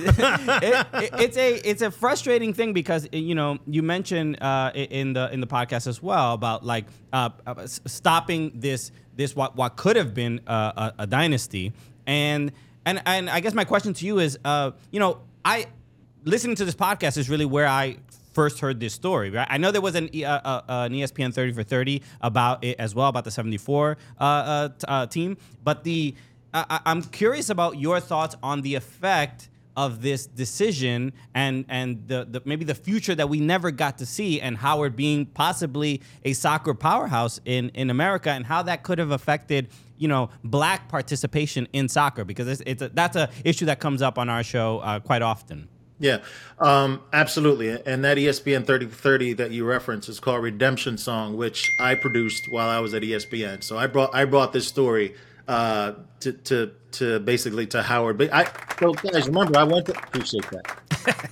It- 0.00 0.86
it- 0.94 1.10
it's 1.20 1.36
a 1.36 1.54
it's 1.68 1.82
a 1.82 1.90
frustrating 1.90 2.54
thing 2.54 2.72
because 2.72 3.08
you 3.12 3.34
know 3.34 3.58
you 3.66 3.82
mentioned 3.82 4.42
uh, 4.42 4.70
in 4.74 5.12
the 5.12 5.30
in 5.32 5.40
the 5.40 5.46
podcast 5.46 5.86
as 5.86 6.02
well 6.02 6.32
about 6.34 6.64
like 6.64 6.86
uh, 7.12 7.30
uh, 7.46 7.66
stopping 7.66 8.52
this 8.54 8.90
this 9.20 9.36
what 9.36 9.56
what 9.56 9.76
could 9.76 9.96
have 9.96 10.14
been 10.14 10.40
uh, 10.46 10.90
a, 10.98 11.02
a 11.02 11.06
dynasty 11.06 11.72
and 12.06 12.52
and 12.86 13.02
and 13.06 13.28
I 13.28 13.40
guess 13.40 13.54
my 13.54 13.64
question 13.64 13.92
to 13.94 14.06
you 14.06 14.18
is 14.18 14.38
uh, 14.44 14.70
you 14.90 14.98
know 14.98 15.18
I 15.44 15.66
listening 16.24 16.56
to 16.56 16.64
this 16.64 16.74
podcast 16.74 17.16
is 17.18 17.28
really 17.28 17.44
where 17.44 17.66
I 17.66 17.96
first 18.32 18.60
heard 18.60 18.80
this 18.80 18.94
story. 18.94 19.30
Right? 19.30 19.46
I 19.50 19.58
know 19.58 19.70
there 19.70 19.80
was 19.80 19.94
an, 19.94 20.14
E- 20.14 20.24
uh, 20.24 20.38
uh, 20.38 20.62
an 20.68 20.92
ESPN 20.92 21.34
30 21.34 21.52
for 21.52 21.62
30 21.62 22.02
about 22.20 22.64
it 22.64 22.78
as 22.78 22.94
well, 22.94 23.08
about 23.08 23.24
the 23.24 23.30
74 23.30 23.96
uh, 24.18 24.22
uh, 24.24 24.68
uh, 24.88 25.06
team. 25.06 25.36
But 25.62 25.84
the 25.84 26.14
I 26.52 26.80
I'm 26.86 27.02
curious 27.02 27.50
about 27.50 27.78
your 27.78 28.00
thoughts 28.00 28.36
on 28.42 28.62
the 28.62 28.74
effect 28.74 29.49
of 29.76 30.02
this 30.02 30.26
decision 30.26 31.12
and 31.34 31.64
and 31.68 32.06
the, 32.08 32.26
the 32.28 32.42
maybe 32.44 32.64
the 32.64 32.74
future 32.74 33.14
that 33.14 33.28
we 33.28 33.40
never 33.40 33.70
got 33.70 33.98
to 33.98 34.06
see 34.06 34.40
and 34.40 34.56
Howard 34.56 34.96
being 34.96 35.26
possibly 35.26 36.00
a 36.24 36.32
soccer 36.32 36.74
powerhouse 36.74 37.40
in 37.44 37.70
in 37.70 37.90
America 37.90 38.30
and 38.30 38.44
how 38.44 38.62
that 38.62 38.82
could 38.82 38.98
have 38.98 39.10
affected 39.10 39.68
you 39.96 40.08
know 40.08 40.30
black 40.42 40.88
participation 40.88 41.68
in 41.72 41.88
soccer 41.88 42.24
because 42.24 42.48
it's, 42.48 42.62
it's 42.66 42.82
a, 42.82 42.88
that's 42.88 43.16
a 43.16 43.30
issue 43.44 43.66
that 43.66 43.80
comes 43.80 44.02
up 44.02 44.18
on 44.18 44.28
our 44.28 44.42
show 44.42 44.78
uh, 44.80 44.98
quite 45.00 45.22
often. 45.22 45.68
Yeah, 46.00 46.20
um, 46.58 47.02
absolutely. 47.12 47.68
And 47.68 48.02
that 48.06 48.16
ESPN 48.16 48.66
3030 48.66 49.34
that 49.34 49.50
you 49.50 49.66
reference 49.66 50.08
is 50.08 50.18
called 50.18 50.42
Redemption 50.42 50.96
Song, 50.96 51.36
which 51.36 51.70
I 51.78 51.94
produced 51.94 52.50
while 52.50 52.70
I 52.70 52.80
was 52.80 52.94
at 52.94 53.02
ESPN. 53.02 53.62
So 53.62 53.76
I 53.76 53.86
brought 53.86 54.14
I 54.14 54.24
brought 54.24 54.54
this 54.54 54.66
story 54.66 55.14
uh, 55.50 55.94
to 56.20 56.32
to 56.32 56.70
to 56.92 57.18
basically 57.18 57.66
to 57.66 57.82
Howard. 57.82 58.16
But 58.18 58.32
I 58.32 58.44
so 58.78 58.92
guys, 58.94 59.26
remember 59.26 59.58
I 59.58 59.64
went 59.64 59.86
to 59.86 59.98
appreciate 59.98 60.48
that. 60.50 60.76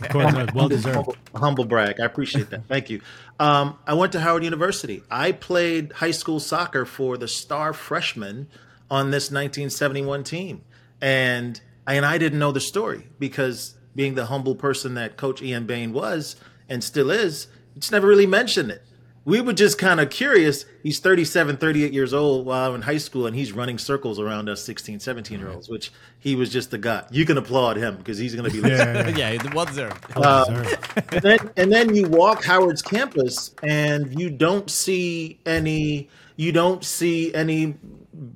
Of 0.03 0.09
course, 0.09 0.55
well 0.55 0.69
deserved. 0.69 0.97
Humble, 0.97 1.17
humble 1.37 1.65
brag. 1.65 2.01
I 2.01 2.05
appreciate 2.05 2.51
that. 2.51 2.67
Thank 2.67 2.91
you. 2.91 3.01
Um, 3.39 3.79
I 3.87 3.95
went 3.95 4.13
to 4.13 4.21
Howard 4.21 4.43
University. 4.43 5.03
I 5.09 5.31
played 5.31 5.93
high 5.93 6.11
school 6.11 6.41
soccer 6.41 6.85
for 6.85 7.17
the 7.17 7.29
star 7.29 7.73
freshman 7.73 8.49
on 8.91 9.11
this 9.13 9.27
1971 9.27 10.25
team, 10.25 10.63
and 11.01 11.61
and 11.87 12.05
I 12.05 12.19
didn't 12.19 12.41
know 12.41 12.51
the 12.51 12.61
story 12.61 13.07
because 13.21 13.75
being 13.95 14.17
the 14.17 14.27
humble 14.27 14.57
person 14.57 14.95
that 14.95 15.17
Coach 15.17 15.43
Ian 15.43 15.67
Bain 15.67 15.93
was 15.93 16.35
and 16.69 16.83
still 16.83 17.11
is, 17.11 17.47
it's 17.77 17.93
never 17.93 18.09
really 18.09 18.27
mentioned 18.27 18.73
it. 18.73 18.83
We 19.29 19.43
were 19.43 19.53
just 19.53 19.77
kind 19.77 20.01
of 20.01 20.09
curious. 20.09 20.65
He's 20.83 21.01
37, 21.01 21.59
38 21.59 21.93
years 21.93 22.15
old 22.15 22.47
while 22.47 22.71
I'm 22.71 22.77
in 22.77 22.81
high 22.81 22.97
school, 22.97 23.27
and 23.27 23.37
he's 23.37 23.53
running 23.53 23.77
circles 23.77 24.19
around 24.19 24.49
us 24.49 24.65
16, 24.65 25.01
17 25.01 25.39
year 25.39 25.51
olds, 25.51 25.69
which 25.69 25.93
he 26.19 26.35
was 26.35 26.49
just 26.49 26.71
the 26.71 26.79
guy. 26.79 27.05
You 27.11 27.27
can 27.27 27.37
applaud 27.37 27.77
him 27.77 27.97
because 27.97 28.17
he's 28.17 28.35
going 28.35 28.51
to 28.51 28.51
be 28.51 28.63
listening 28.63 28.95
Yeah, 29.19 29.33
yeah. 29.33 29.33
yeah, 29.45 29.55
well 29.55 29.67
deserved. 29.67 30.17
Well 30.17 30.47
deserved. 30.47 31.13
and 31.13 31.23
then 31.23 31.51
and 31.59 31.71
then 31.71 31.95
you 31.95 32.09
walk 32.09 32.43
Howard's 32.43 32.81
campus 32.81 33.55
and 33.63 34.19
you 34.19 34.31
don't 34.31 34.71
see 34.71 35.39
any 35.45 36.09
you 36.37 36.51
don't 36.51 36.83
see 36.83 37.35
any 37.35 37.75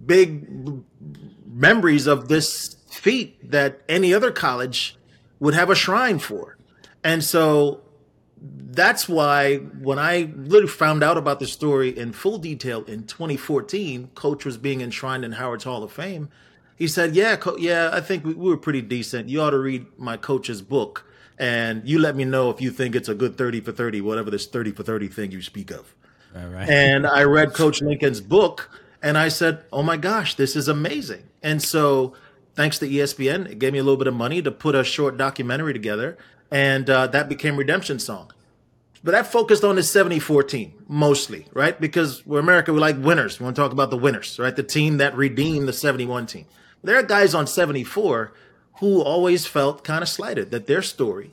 big 0.05 0.47
memories 1.47 2.07
of 2.07 2.29
this 2.29 2.77
feat 2.91 3.51
that 3.51 3.81
any 3.89 4.13
other 4.13 4.31
college 4.31 4.99
would 5.41 5.55
have 5.55 5.71
a 5.71 5.75
shrine 5.75 6.19
for. 6.19 6.59
And 7.03 7.25
so 7.25 7.81
that's 8.43 9.09
why 9.09 9.59
when 9.59 9.99
I 9.99 10.33
really 10.35 10.67
found 10.67 11.03
out 11.03 11.17
about 11.17 11.39
the 11.41 11.47
story 11.47 11.97
in 11.97 12.13
full 12.13 12.39
detail 12.39 12.83
in 12.85 13.05
2014, 13.05 14.11
coach 14.15 14.45
was 14.45 14.57
being 14.57 14.81
enshrined 14.81 15.25
in 15.25 15.33
Howard's 15.33 15.65
Hall 15.65 15.83
of 15.85 15.93
Fame. 15.93 16.29
He 16.77 16.89
said, 16.89 17.15
"Yeah, 17.15 17.37
co- 17.37 17.57
yeah, 17.59 17.91
I 17.93 18.01
think 18.01 18.25
we, 18.25 18.35
we 18.35 18.51
were 18.51 18.57
pretty 18.57 18.83
decent. 18.83 19.29
You 19.29 19.43
ought 19.43 19.51
to 19.51 19.59
read 19.59 19.87
my 19.99 20.17
coach's 20.17 20.63
book, 20.63 21.05
and 21.39 21.87
you 21.89 21.99
let 21.99 22.17
me 22.17 22.25
know 22.25 22.51
if 22.51 22.61
you 22.61 22.71
think 22.71 22.97
it's 22.97 23.09
a 23.09 23.15
good 23.15 23.37
30 23.37 23.61
for 23.61 23.73
30, 23.73 24.01
whatever 24.01 24.31
this 24.31 24.47
30 24.47 24.73
for 24.73 24.83
30 24.83 25.09
thing 25.09 25.31
you 25.31 25.43
speak 25.43 25.71
of." 25.71 25.95
All 26.35 26.49
right. 26.49 26.69
and 26.69 27.07
I 27.07 27.25
read 27.25 27.53
Coach 27.55 27.83
Lincoln's 27.83 28.23
book, 28.23 28.71
and 29.03 29.19
I 29.19 29.29
said, 29.29 29.65
"Oh 29.73 29.83
my 29.83 29.97
gosh, 29.99 30.35
this 30.35 30.57
is 30.57 30.67
amazing!" 30.67 31.25
And 31.43 31.63
so, 31.63 32.15
thanks 32.55 32.79
to 32.79 32.89
ESPN, 32.89 33.51
it 33.51 33.59
gave 33.59 33.75
me 33.75 33.79
a 33.79 33.83
little 33.85 33.99
bit 33.99 34.07
of 34.07 34.15
money 34.15 34.41
to 34.43 34.51
put 34.51 34.75
a 34.75 34.83
short 34.83 35.17
documentary 35.19 35.75
together, 35.75 36.17
and 36.53 36.89
uh, 36.89 37.07
that 37.09 37.29
became 37.29 37.57
Redemption 37.57 37.99
Song. 37.99 38.31
But 39.03 39.13
that 39.13 39.27
focused 39.27 39.65
on 39.65 39.75
the 39.75 39.83
74 39.83 40.45
team 40.45 40.75
mostly, 40.87 41.47
right? 41.53 41.81
Because 41.81 42.25
we're 42.25 42.39
America, 42.39 42.73
we 42.73 42.79
like 42.79 42.97
winners. 42.99 43.41
We 43.41 43.45
want 43.45 43.57
to 43.57 43.63
talk 43.63 43.73
about 43.73 43.91
the 43.91 43.97
winners, 43.97 44.39
right? 44.39 44.55
The 44.55 44.63
team 44.63 44.99
that 44.99 45.17
redeemed 45.17 45.67
the 45.67 45.73
71 45.73 46.27
team. 46.27 46.45
There 46.85 46.97
are 46.97 47.03
guys 47.03 47.35
on 47.35 47.47
74 47.47 48.33
who 48.79 49.01
always 49.01 49.47
felt 49.47 49.83
kind 49.83 50.03
of 50.03 50.09
slighted 50.09 50.51
that 50.53 50.67
their 50.67 50.83
story 50.83 51.33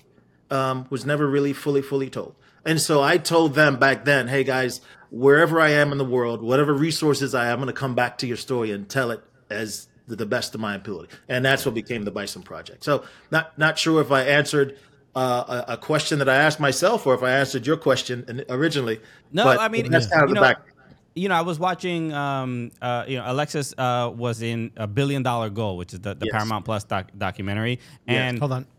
um, 0.49 0.88
was 0.89 1.05
never 1.05 1.28
really 1.28 1.53
fully, 1.53 1.82
fully 1.82 2.09
told. 2.09 2.36
And 2.65 2.82
so 2.82 3.01
I 3.01 3.17
told 3.17 3.53
them 3.53 3.78
back 3.78 4.05
then, 4.05 4.28
hey 4.28 4.43
guys, 4.43 4.82
wherever 5.11 5.59
I 5.59 5.70
am 5.70 5.91
in 5.91 5.97
the 5.97 6.05
world, 6.05 6.41
whatever 6.41 6.74
resources 6.74 7.36
I 7.36 7.45
have, 7.45 7.59
I'm 7.59 7.65
going 7.65 7.74
to 7.74 7.80
come 7.80 7.93
back 7.93 8.17
to 8.20 8.28
your 8.28 8.38
story 8.38 8.72
and 8.72 8.89
tell 8.89 9.11
it 9.11 9.22
as 9.49 9.88
the, 10.07 10.15
the 10.15 10.26
best 10.26 10.55
of 10.55 10.61
my 10.61 10.76
ability. 10.76 11.13
And 11.28 11.45
that's 11.45 11.65
what 11.65 11.76
became 11.76 12.03
the 12.03 12.11
Bison 12.11 12.41
Project. 12.41 12.84
So 12.84 13.03
not 13.32 13.57
not 13.57 13.78
sure 13.78 14.01
if 14.01 14.11
I 14.11 14.24
answered 14.24 14.78
uh, 15.20 15.63
a, 15.67 15.74
a 15.74 15.78
question 15.78 16.20
that 16.20 16.30
I 16.30 16.36
asked 16.36 16.59
myself 16.59 17.05
or 17.07 17.13
if 17.13 17.24
I 17.24 17.32
answered 17.32 17.67
your 17.67 17.78
question 17.78 18.43
originally. 18.49 18.99
No, 19.32 19.43
but 19.43 19.59
I 19.59 19.67
mean, 19.67 19.89
that's 19.91 20.07
kind 20.07 20.24
of 20.24 20.30
you 20.30 20.36
the 20.36 20.41
know, 20.41 20.47
back. 20.47 20.57
you 21.15 21.28
know, 21.30 21.36
I 21.36 21.41
was 21.41 21.59
watching, 21.59 22.13
um, 22.13 22.72
uh, 22.82 23.03
you 23.07 23.17
know, 23.17 23.24
Alexis 23.28 23.74
uh, 23.78 24.11
was 24.15 24.41
in 24.41 24.72
a 24.78 24.88
billion 24.88 25.22
dollar 25.24 25.49
goal, 25.49 25.76
which 25.78 25.93
is 25.93 25.99
the, 25.99 26.13
the 26.15 26.26
Yes. 26.28 26.34
Paramount 26.34 26.63
Plus 26.65 26.84
doc- 26.86 27.11
documentary, 27.17 27.80
and 28.07 28.39
Hold 28.39 28.53
on. 28.53 28.65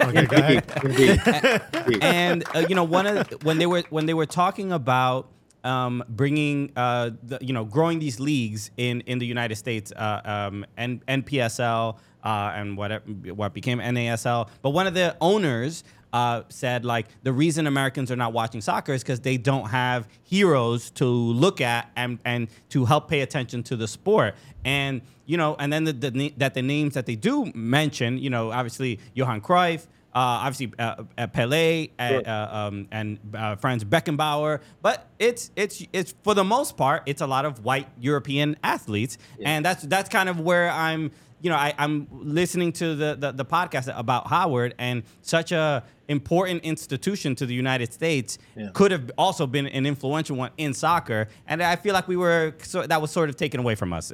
Okay, 0.00 0.26
go 0.26 0.36
ahead. 0.36 0.64
Indeed. 0.84 1.20
Indeed. 1.86 2.02
and 2.02 2.44
uh, 2.54 2.64
you 2.68 2.74
know 2.74 2.82
one 2.84 3.06
of 3.06 3.28
when 3.44 3.58
they 3.58 3.66
were 3.66 3.82
when 3.90 4.06
they 4.06 4.14
were 4.14 4.26
talking 4.26 4.72
about 4.72 5.28
um, 5.64 6.02
bringing 6.08 6.72
uh, 6.76 7.10
the, 7.22 7.38
you 7.40 7.52
know 7.52 7.64
growing 7.64 7.98
these 8.00 8.18
leagues 8.18 8.70
in 8.76 9.02
in 9.02 9.18
the 9.20 9.26
United 9.26 9.54
States 9.56 9.92
uh, 9.92 10.20
um, 10.24 10.66
and 10.76 11.04
NPSL 11.06 11.96
uh, 12.22 12.52
and 12.54 12.76
what 12.76 13.06
what 13.34 13.52
became 13.54 13.78
NASL, 13.78 14.48
but 14.62 14.70
one 14.70 14.86
of 14.86 14.94
the 14.94 15.16
owners. 15.20 15.84
Uh, 16.14 16.42
said 16.50 16.84
like 16.84 17.06
the 17.22 17.32
reason 17.32 17.66
Americans 17.66 18.10
are 18.12 18.16
not 18.16 18.34
watching 18.34 18.60
soccer 18.60 18.92
is 18.92 19.02
because 19.02 19.20
they 19.20 19.38
don't 19.38 19.70
have 19.70 20.06
heroes 20.24 20.90
to 20.90 21.06
look 21.06 21.62
at 21.62 21.90
and 21.96 22.18
and 22.26 22.48
to 22.68 22.84
help 22.84 23.08
pay 23.08 23.22
attention 23.22 23.62
to 23.62 23.76
the 23.76 23.88
sport 23.88 24.34
and 24.62 25.00
you 25.24 25.38
know 25.38 25.56
and 25.58 25.72
then 25.72 25.84
the, 25.84 25.92
the 25.94 26.34
that 26.36 26.52
the 26.52 26.60
names 26.60 26.92
that 26.92 27.06
they 27.06 27.16
do 27.16 27.50
mention 27.54 28.18
you 28.18 28.28
know 28.28 28.52
obviously 28.52 29.00
Johan 29.14 29.40
Cruyff 29.40 29.86
uh, 30.14 30.44
obviously 30.44 30.70
uh, 30.78 30.96
uh, 31.16 31.26
Pele 31.28 31.88
uh, 31.98 32.08
Sure. 32.08 32.22
uh, 32.28 32.56
um, 32.68 32.88
and 32.90 33.18
uh, 33.32 33.56
Franz 33.56 33.82
Beckenbauer, 33.82 34.60
but 34.82 35.08
it's 35.18 35.50
it's 35.56 35.82
it's 35.94 36.14
for 36.22 36.34
the 36.34 36.44
most 36.44 36.76
part 36.76 37.04
it's 37.06 37.22
a 37.22 37.26
lot 37.26 37.46
of 37.46 37.64
white 37.64 37.88
European 37.98 38.56
athletes, 38.62 39.16
and 39.42 39.64
that's 39.64 39.84
that's 39.84 40.10
kind 40.10 40.28
of 40.28 40.38
where 40.40 40.70
I'm. 40.70 41.10
You 41.42 41.50
know, 41.50 41.56
I, 41.56 41.74
I'm 41.76 42.06
listening 42.12 42.72
to 42.74 42.94
the, 42.94 43.16
the 43.18 43.32
the 43.32 43.44
podcast 43.44 43.92
about 43.98 44.28
Howard 44.28 44.74
and 44.78 45.02
such 45.22 45.50
a 45.52 45.82
important 46.08 46.62
institution 46.62 47.34
to 47.36 47.46
the 47.46 47.54
United 47.54 47.92
States 47.92 48.38
Yeah. 48.56 48.68
could 48.74 48.90
have 48.92 49.10
also 49.18 49.46
been 49.46 49.66
an 49.66 49.84
influential 49.86 50.36
one 50.36 50.50
in 50.56 50.72
soccer, 50.74 51.28
and 51.46 51.62
I 51.62 51.76
feel 51.76 51.94
like 51.94 52.06
we 52.06 52.16
were 52.16 52.54
so 52.62 52.86
that 52.86 53.00
was 53.02 53.10
sort 53.10 53.28
of 53.28 53.36
taken 53.36 53.58
away 53.60 53.74
from 53.74 53.92
us. 53.92 54.12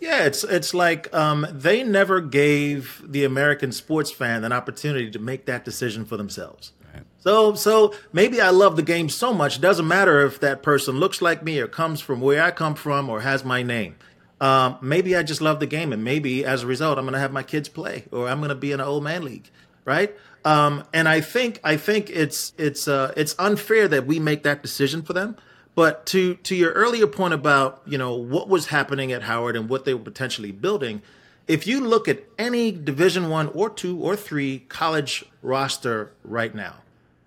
Yeah, 0.00 0.24
it's 0.24 0.42
it's 0.44 0.72
like 0.72 1.12
um, 1.14 1.46
they 1.52 1.82
never 1.84 2.20
gave 2.22 3.02
the 3.06 3.24
American 3.24 3.72
sports 3.72 4.10
fan 4.10 4.44
an 4.44 4.52
opportunity 4.52 5.10
to 5.10 5.18
make 5.18 5.44
that 5.46 5.64
decision 5.64 6.04
for 6.06 6.16
themselves. 6.16 6.72
So 7.18 7.54
so 7.54 7.92
maybe 8.12 8.40
I 8.40 8.48
love 8.48 8.76
the 8.76 8.82
game 8.82 9.10
so 9.10 9.34
much. 9.34 9.58
It 9.58 9.60
doesn't 9.60 9.86
matter 9.86 10.24
if 10.24 10.40
that 10.40 10.62
person 10.62 10.96
looks 10.98 11.20
like 11.20 11.42
me 11.44 11.60
or 11.60 11.66
comes 11.68 12.00
from 12.00 12.22
where 12.22 12.42
I 12.42 12.50
come 12.50 12.74
from 12.74 13.10
or 13.10 13.20
has 13.20 13.44
my 13.44 13.62
name. 13.62 13.96
Um, 14.40 14.78
maybe 14.80 15.14
I 15.14 15.22
just 15.22 15.40
love 15.40 15.60
the 15.60 15.66
game, 15.66 15.92
and 15.92 16.02
maybe 16.02 16.44
as 16.44 16.62
a 16.62 16.66
result, 16.66 16.98
I'm 16.98 17.04
going 17.04 17.14
to 17.14 17.20
have 17.20 17.32
my 17.32 17.42
kids 17.42 17.68
play, 17.68 18.04
or 18.10 18.28
I'm 18.28 18.38
going 18.38 18.48
to 18.48 18.54
be 18.54 18.72
in 18.72 18.80
an 18.80 18.86
old 18.86 19.04
man 19.04 19.22
league, 19.24 19.50
right? 19.84 20.14
Um, 20.44 20.84
and 20.94 21.08
I 21.08 21.20
think 21.20 21.60
I 21.62 21.76
think 21.76 22.08
it's 22.10 22.54
it's 22.56 22.88
uh, 22.88 23.12
it's 23.16 23.34
unfair 23.38 23.86
that 23.88 24.06
we 24.06 24.18
make 24.18 24.42
that 24.44 24.62
decision 24.62 25.02
for 25.02 25.12
them. 25.12 25.36
But 25.74 26.06
to 26.06 26.34
to 26.36 26.54
your 26.54 26.72
earlier 26.72 27.06
point 27.06 27.34
about 27.34 27.82
you 27.86 27.98
know 27.98 28.14
what 28.14 28.48
was 28.48 28.68
happening 28.68 29.12
at 29.12 29.22
Howard 29.22 29.56
and 29.56 29.68
what 29.68 29.84
they 29.84 29.92
were 29.92 30.02
potentially 30.02 30.52
building, 30.52 31.02
if 31.46 31.66
you 31.66 31.80
look 31.80 32.08
at 32.08 32.24
any 32.38 32.72
Division 32.72 33.28
One 33.28 33.48
or 33.48 33.68
two 33.68 33.98
or 33.98 34.16
three 34.16 34.60
college 34.68 35.24
roster 35.42 36.12
right 36.24 36.54
now, 36.54 36.76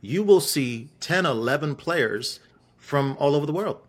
you 0.02 0.24
will 0.24 0.42
see 0.42 0.90
10, 1.00 1.26
11 1.26 1.76
players 1.76 2.40
from 2.78 3.16
all 3.20 3.36
over 3.36 3.46
the 3.46 3.54
world. 3.54 3.80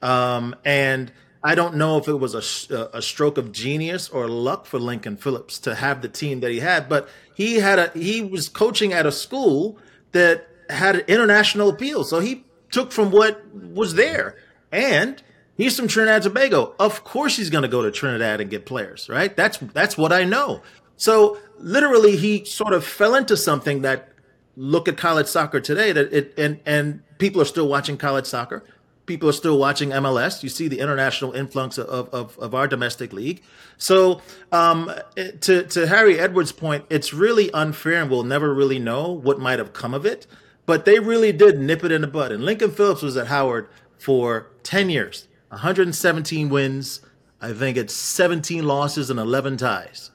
Um, 0.00 0.56
and 0.64 1.12
I 1.44 1.54
don't 1.54 1.74
know 1.74 1.98
if 1.98 2.06
it 2.06 2.14
was 2.14 2.34
a, 2.70 2.90
a 2.92 3.02
stroke 3.02 3.36
of 3.36 3.50
genius 3.50 4.08
or 4.08 4.28
luck 4.28 4.64
for 4.64 4.78
Lincoln 4.78 5.16
Phillips 5.16 5.58
to 5.60 5.74
have 5.74 6.00
the 6.00 6.08
team 6.08 6.40
that 6.40 6.52
he 6.52 6.60
had, 6.60 6.88
but 6.88 7.08
he 7.34 7.56
had 7.56 7.78
a 7.78 7.90
he 7.98 8.22
was 8.22 8.48
coaching 8.48 8.92
at 8.92 9.06
a 9.06 9.12
school 9.12 9.78
that 10.12 10.46
had 10.70 10.96
an 10.96 11.04
international 11.08 11.68
appeal. 11.68 12.04
So 12.04 12.20
he 12.20 12.44
took 12.70 12.92
from 12.92 13.10
what 13.10 13.44
was 13.54 13.94
there. 13.94 14.36
And 14.70 15.22
he's 15.56 15.76
from 15.76 15.88
Trinidad 15.88 16.16
and 16.16 16.24
Tobago. 16.24 16.74
Of 16.78 17.04
course 17.04 17.36
he's 17.36 17.50
going 17.50 17.62
to 17.62 17.68
go 17.68 17.82
to 17.82 17.90
Trinidad 17.90 18.40
and 18.40 18.50
get 18.50 18.64
players, 18.66 19.08
right? 19.08 19.36
That's 19.36 19.58
that's 19.58 19.98
what 19.98 20.12
I 20.12 20.24
know. 20.24 20.62
So 20.96 21.38
literally 21.58 22.16
he 22.16 22.44
sort 22.44 22.72
of 22.72 22.84
fell 22.84 23.14
into 23.14 23.36
something 23.36 23.82
that 23.82 24.10
look 24.56 24.88
at 24.88 24.96
college 24.96 25.26
soccer 25.26 25.60
today 25.60 25.92
that 25.92 26.12
it 26.12 26.34
and 26.38 26.60
and 26.66 27.02
people 27.18 27.40
are 27.40 27.46
still 27.46 27.68
watching 27.68 27.96
college 27.96 28.26
soccer 28.26 28.64
people 29.12 29.28
are 29.28 29.34
still 29.34 29.58
watching 29.58 29.90
MLS. 29.90 30.42
You 30.42 30.48
see 30.48 30.68
the 30.68 30.78
international 30.78 31.32
influx 31.32 31.76
of, 31.76 32.08
of, 32.14 32.38
of 32.38 32.54
our 32.54 32.66
domestic 32.66 33.12
league. 33.12 33.42
So, 33.76 34.22
um, 34.50 34.90
to, 35.16 35.64
to 35.64 35.86
Harry 35.86 36.18
Edwards' 36.18 36.50
point, 36.50 36.86
it's 36.88 37.12
really 37.12 37.50
unfair 37.52 38.00
and 38.00 38.10
we'll 38.10 38.22
never 38.22 38.54
really 38.54 38.78
know 38.78 39.12
what 39.12 39.38
might 39.38 39.58
have 39.58 39.74
come 39.74 39.92
of 39.92 40.06
it. 40.06 40.26
But 40.64 40.86
they 40.86 40.98
really 40.98 41.30
did 41.30 41.60
nip 41.60 41.84
it 41.84 41.92
in 41.92 42.00
the 42.00 42.06
bud. 42.06 42.32
And 42.32 42.42
Lincoln 42.42 42.70
Phillips 42.70 43.02
was 43.02 43.18
at 43.18 43.26
Howard 43.26 43.68
for 43.98 44.50
10 44.62 44.88
years, 44.88 45.28
117 45.48 46.48
wins. 46.48 47.02
I 47.38 47.52
think 47.52 47.76
it's 47.76 47.92
17 47.92 48.64
losses 48.64 49.10
and 49.10 49.20
11 49.20 49.58
ties. 49.58 50.10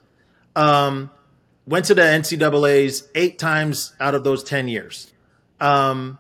Um, 0.56 1.12
went 1.68 1.86
to 1.86 1.94
the 1.94 2.02
NCAA's 2.02 3.08
eight 3.14 3.38
times 3.38 3.94
out 4.00 4.16
of 4.16 4.24
those 4.24 4.44
10 4.44 4.70
years. 4.70 5.14
Um, 5.60 6.18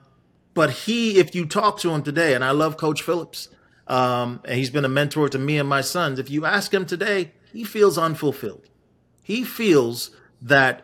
but 0.57 0.71
he, 0.71 1.19
if 1.19 1.35
you 1.35 1.45
talk 1.45 1.77
to 1.81 1.91
him 1.91 2.01
today, 2.01 2.33
and 2.33 2.43
I 2.43 2.49
love 2.49 2.77
Coach 2.77 3.03
Phillips, 3.03 3.49
um, 3.85 4.41
and 4.43 4.57
he's 4.57 4.71
been 4.71 4.85
a 4.85 4.89
mentor 4.89 5.29
to 5.29 5.37
me 5.37 5.59
and 5.59 5.69
my 5.69 5.81
sons. 5.81 6.17
If 6.17 6.31
you 6.31 6.45
ask 6.45 6.73
him 6.73 6.83
today, 6.85 7.31
he 7.53 7.63
feels 7.63 7.95
unfulfilled. 7.95 8.67
He 9.21 9.43
feels 9.43 10.09
that 10.41 10.83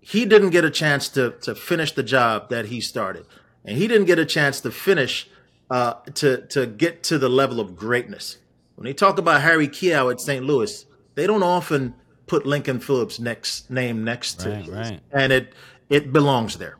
he 0.00 0.26
didn't 0.26 0.50
get 0.50 0.64
a 0.64 0.70
chance 0.70 1.08
to 1.10 1.30
to 1.42 1.54
finish 1.54 1.92
the 1.92 2.02
job 2.02 2.50
that 2.50 2.66
he 2.66 2.80
started, 2.80 3.24
and 3.64 3.76
he 3.78 3.88
didn't 3.88 4.06
get 4.06 4.18
a 4.18 4.26
chance 4.26 4.60
to 4.60 4.70
finish 4.70 5.28
uh, 5.70 5.94
to 6.14 6.46
to 6.48 6.66
get 6.66 7.02
to 7.04 7.18
the 7.18 7.28
level 7.30 7.58
of 7.60 7.74
greatness. 7.74 8.36
When 8.76 8.84
they 8.84 8.92
talk 8.94 9.18
about 9.18 9.40
Harry 9.42 9.66
Keough 9.68 10.12
at 10.12 10.20
St. 10.20 10.44
Louis, 10.44 10.84
they 11.14 11.26
don't 11.26 11.42
often 11.42 11.94
put 12.26 12.44
Lincoln 12.46 12.80
Phillips' 12.80 13.18
next 13.18 13.70
name 13.70 14.04
next 14.04 14.40
to 14.40 14.50
Right, 14.50 14.68
it, 14.68 14.72
right. 14.72 15.00
and 15.12 15.32
it 15.32 15.52
it 15.88 16.12
belongs 16.12 16.58
there. 16.58 16.77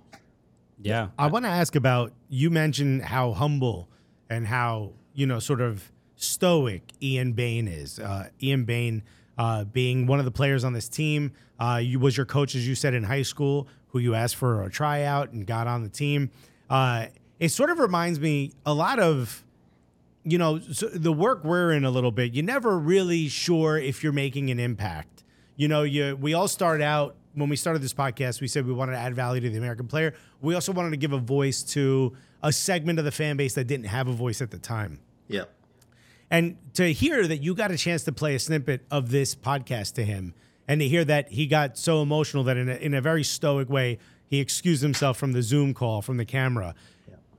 Yeah. 0.81 1.09
I 1.19 1.27
want 1.27 1.45
to 1.45 1.51
ask 1.51 1.75
about 1.75 2.13
you 2.29 2.51
mentioned 2.51 3.03
how 3.03 3.33
humble 3.33 3.89
and 4.31 4.47
how 4.47 4.93
you 5.15 5.27
know 5.27 5.39
sort 5.39 5.61
of 5.61 5.91
stoic 6.17 6.93
Ian 7.03 7.33
Bain 7.33 7.69
is. 7.69 7.99
Uh, 7.99 8.29
Ian 8.43 8.65
Bain 8.65 9.03
uh, 9.37 9.65
being 9.65 10.07
one 10.07 10.19
of 10.19 10.25
the 10.25 10.31
players 10.31 10.65
on 10.65 10.73
this 10.73 10.89
team, 10.89 11.33
uh, 11.61 11.81
you 11.83 11.99
was 11.99 12.17
your 12.17 12.27
coach 12.27 12.55
as 12.55 12.67
you 12.67 12.75
said 12.75 12.95
in 12.95 13.05
high 13.05 13.23
school, 13.23 13.69
who 13.89 13.99
you 13.99 14.15
asked 14.15 14.37
for 14.37 14.65
a 14.65 14.71
tryout 14.71 15.33
and 15.33 15.47
got 15.47 15.67
on 15.67 15.83
the 15.83 15.89
team. 15.89 16.31
Uh, 16.69 17.07
it 17.39 17.51
sort 17.51 17.71
of 17.71 17.79
reminds 17.79 18.21
me 18.21 18.53
a 18.67 18.75
lot 18.75 18.99
of 18.99 19.45
you 20.25 20.37
know 20.39 20.59
so 20.59 20.89
the 20.89 21.13
work 21.13 21.45
we're 21.45 21.73
in 21.73 21.85
a 21.85 21.91
little 21.91 22.11
bit. 22.13 22.35
You're 22.35 22.45
never 22.45 22.79
really 22.79 23.29
sure 23.29 23.79
if 23.79 24.03
you're 24.03 24.13
making 24.13 24.51
an 24.51 24.59
impact. 24.59 25.25
You 25.57 25.67
know, 25.69 25.83
you 25.83 26.17
we 26.17 26.35
all 26.35 26.49
start 26.49 26.81
out 26.81 27.17
when 27.35 27.49
we 27.49 27.57
started 27.57 27.83
this 27.83 27.95
podcast, 27.95 28.41
we 28.41 28.49
said 28.49 28.67
we 28.67 28.73
wanted 28.73 28.93
to 28.93 28.99
add 28.99 29.15
value 29.15 29.41
to 29.41 29.51
the 29.51 29.59
American 29.59 29.87
player. 29.87 30.15
We 30.41 30.55
also 30.55 30.73
wanted 30.73 30.91
to 30.91 30.97
give 30.97 31.13
a 31.13 31.19
voice 31.19 31.63
to 31.75 32.17
a 32.43 32.53
segment 32.53 32.99
of 32.99 33.05
the 33.05 33.13
fan 33.13 33.37
base 33.37 33.55
that 33.55 33.65
didn't 33.65 33.87
have 33.87 34.09
a 34.09 34.13
voice 34.13 34.41
at 34.41 34.51
the 34.51 34.59
time. 34.59 35.01
Yeah. 35.29 35.45
And 36.31 36.59
to 36.75 36.93
hear 36.93 37.27
that 37.27 37.43
you 37.43 37.55
got 37.55 37.71
a 37.71 37.77
chance 37.77 38.05
to 38.05 38.13
play 38.13 38.35
a 38.35 38.39
snippet 38.39 38.85
of 38.91 39.11
this 39.11 39.35
podcast 39.35 39.95
to 39.95 40.05
him, 40.05 40.35
and 40.67 40.81
to 40.81 40.89
hear 40.89 41.05
that 41.05 41.33
he 41.33 41.47
got 41.47 41.79
so 41.79 42.03
emotional 42.03 42.45
that 42.45 42.57
in 42.57 42.69
a, 42.69 42.75
in 42.75 42.93
a 42.93 43.01
very 43.01 43.25
stoic 43.25 43.71
way, 43.71 43.99
he 44.27 44.39
excused 44.39 44.83
himself 44.83 45.17
from 45.17 45.33
the 45.33 45.43
Zoom 45.43 45.73
call, 45.73 46.03
from 46.03 46.19
the 46.19 46.27
camera. 46.27 46.75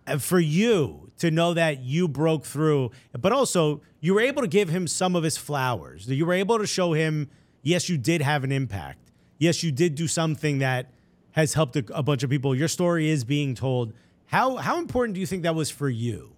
And 0.08 0.16
uh, 0.16 0.20
For 0.20 0.40
you 0.40 1.12
to 1.20 1.30
know 1.30 1.54
that 1.54 1.82
you 1.82 2.08
broke 2.08 2.46
through, 2.46 2.90
but 3.12 3.32
also 3.32 3.82
you 4.00 4.16
were 4.16 4.22
able 4.22 4.42
to 4.42 4.48
give 4.48 4.70
him 4.70 4.88
some 4.88 5.16
of 5.16 5.24
his 5.24 5.38
flowers. 5.38 6.08
You 6.08 6.26
were 6.26 6.34
able 6.34 6.58
to 6.58 6.66
show 6.66 6.94
him, 6.94 7.30
yes, 7.62 7.90
you 7.90 7.98
did 8.00 8.22
have 8.24 8.44
an 8.44 8.52
impact. 8.52 9.09
Yes, 9.40 9.64
you 9.64 9.72
did 9.72 9.96
do 9.96 10.08
something 10.08 10.60
that 10.60 10.92
has 11.32 11.56
helped 11.56 11.76
a, 11.76 11.86
a 11.94 12.04
bunch 12.04 12.22
of 12.22 12.30
people. 12.30 12.54
Your 12.54 12.68
story 12.68 13.10
is 13.10 13.24
being 13.24 13.56
told. 13.56 13.94
How 14.28 14.58
how 14.58 14.78
important 14.78 15.16
do 15.16 15.20
you 15.20 15.26
think 15.26 15.42
that 15.44 15.56
was 15.56 15.72
for 15.72 15.90
you? 15.90 16.36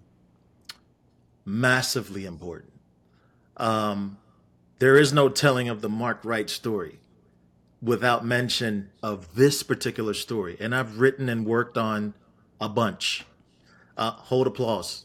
massively 1.44 2.24
important. 2.24 2.72
Um, 3.56 4.18
there 4.78 4.96
is 4.96 5.12
no 5.12 5.28
telling 5.28 5.68
of 5.68 5.80
the 5.80 5.88
Mark 5.88 6.20
Wright 6.24 6.48
story 6.48 6.98
without 7.80 8.24
mention 8.24 8.90
of 9.02 9.34
this 9.34 9.62
particular 9.62 10.14
story. 10.14 10.56
And 10.60 10.74
I've 10.74 10.98
written 10.98 11.28
and 11.28 11.46
worked 11.46 11.76
on 11.76 12.14
a 12.60 12.68
bunch. 12.68 13.24
Uh, 13.96 14.12
hold 14.12 14.46
applause. 14.46 15.04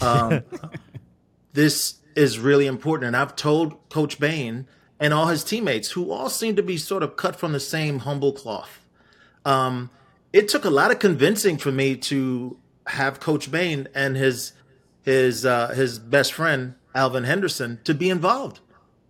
Um, 0.00 0.42
this 1.52 1.96
is 2.14 2.38
really 2.38 2.66
important. 2.66 3.08
And 3.08 3.16
I've 3.16 3.36
told 3.36 3.88
Coach 3.88 4.18
Bain 4.18 4.66
and 5.02 5.12
all 5.12 5.26
his 5.26 5.42
teammates, 5.42 5.90
who 5.90 6.12
all 6.12 6.30
seem 6.30 6.54
to 6.54 6.62
be 6.62 6.76
sort 6.76 7.02
of 7.02 7.16
cut 7.16 7.34
from 7.34 7.52
the 7.52 7.58
same 7.58 7.98
humble 7.98 8.32
cloth. 8.32 8.80
Um, 9.44 9.90
it 10.32 10.48
took 10.48 10.64
a 10.64 10.70
lot 10.70 10.92
of 10.92 11.00
convincing 11.00 11.58
for 11.58 11.72
me 11.72 11.96
to 11.96 12.56
have 12.86 13.18
Coach 13.18 13.50
Bain 13.50 13.88
and 13.96 14.16
his 14.16 14.52
his 15.02 15.44
uh, 15.44 15.68
his 15.70 15.98
best 15.98 16.32
friend 16.32 16.76
Alvin 16.94 17.24
Henderson 17.24 17.80
to 17.82 17.94
be 17.94 18.10
involved. 18.10 18.60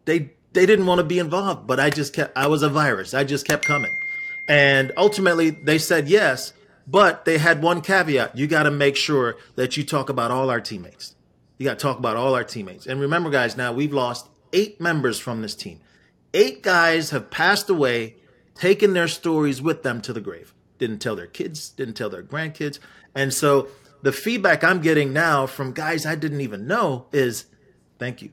They 0.07 0.30
they 0.55 0.64
didn't 0.64 0.86
want 0.86 1.01
to 1.01 1.05
be 1.05 1.18
involved, 1.18 1.66
but 1.66 1.78
I 1.78 1.90
just 1.90 2.14
kept. 2.14 2.36
I 2.36 2.47
was 2.47 2.62
a 2.62 2.70
virus. 2.70 3.12
I 3.12 3.24
just 3.24 3.47
kept 3.47 3.66
coming, 3.66 3.93
and 4.49 4.93
ultimately 4.97 5.51
they 5.51 5.76
said 5.76 6.09
yes. 6.09 6.55
But 6.86 7.26
they 7.26 7.36
had 7.36 7.62
one 7.62 7.82
caveat: 7.82 8.36
you 8.36 8.47
got 8.47 8.62
to 8.62 8.70
make 8.70 8.97
sure 8.97 9.36
that 9.57 9.76
you 9.76 9.84
talk 9.84 10.09
about 10.09 10.30
all 10.30 10.49
our 10.49 10.61
teammates. 10.61 11.16
You 11.59 11.66
got 11.66 11.78
to 11.78 11.82
talk 11.82 11.99
about 11.99 12.16
all 12.16 12.34
our 12.34 12.45
teammates. 12.45 12.86
And 12.86 12.99
remember, 12.99 13.28
guys, 13.28 13.59
now 13.59 13.74
we've 13.74 13.93
lost 13.93 14.28
eight 14.53 14.81
members 14.81 15.19
from 15.19 15.43
this 15.43 15.55
team. 15.55 15.81
Eight 16.35 16.63
guys 16.63 17.11
have 17.11 17.31
passed 17.31 17.69
away, 17.69 18.17
taken 18.55 18.95
their 18.95 19.09
stories 19.09 19.61
with 19.61 19.83
them 19.83 20.01
to 20.03 20.13
the 20.13 20.21
grave. 20.21 20.55
Didn't 20.79 20.99
tell 20.99 21.17
their 21.17 21.27
kids, 21.27 21.71
didn't 21.71 21.95
tell 21.95 22.11
their 22.11 22.23
grandkids. 22.23 22.79
And 23.15 23.33
so 23.33 23.69
the 24.03 24.13
feedback 24.13 24.65
I'm 24.65 24.81
getting 24.81 25.13
now 25.13 25.47
from 25.47 25.73
guys 25.73 26.07
I 26.07 26.15
didn't 26.15 26.41
even 26.41 26.67
know 26.67 27.07
is 27.13 27.47
thank 27.99 28.23
you. 28.23 28.31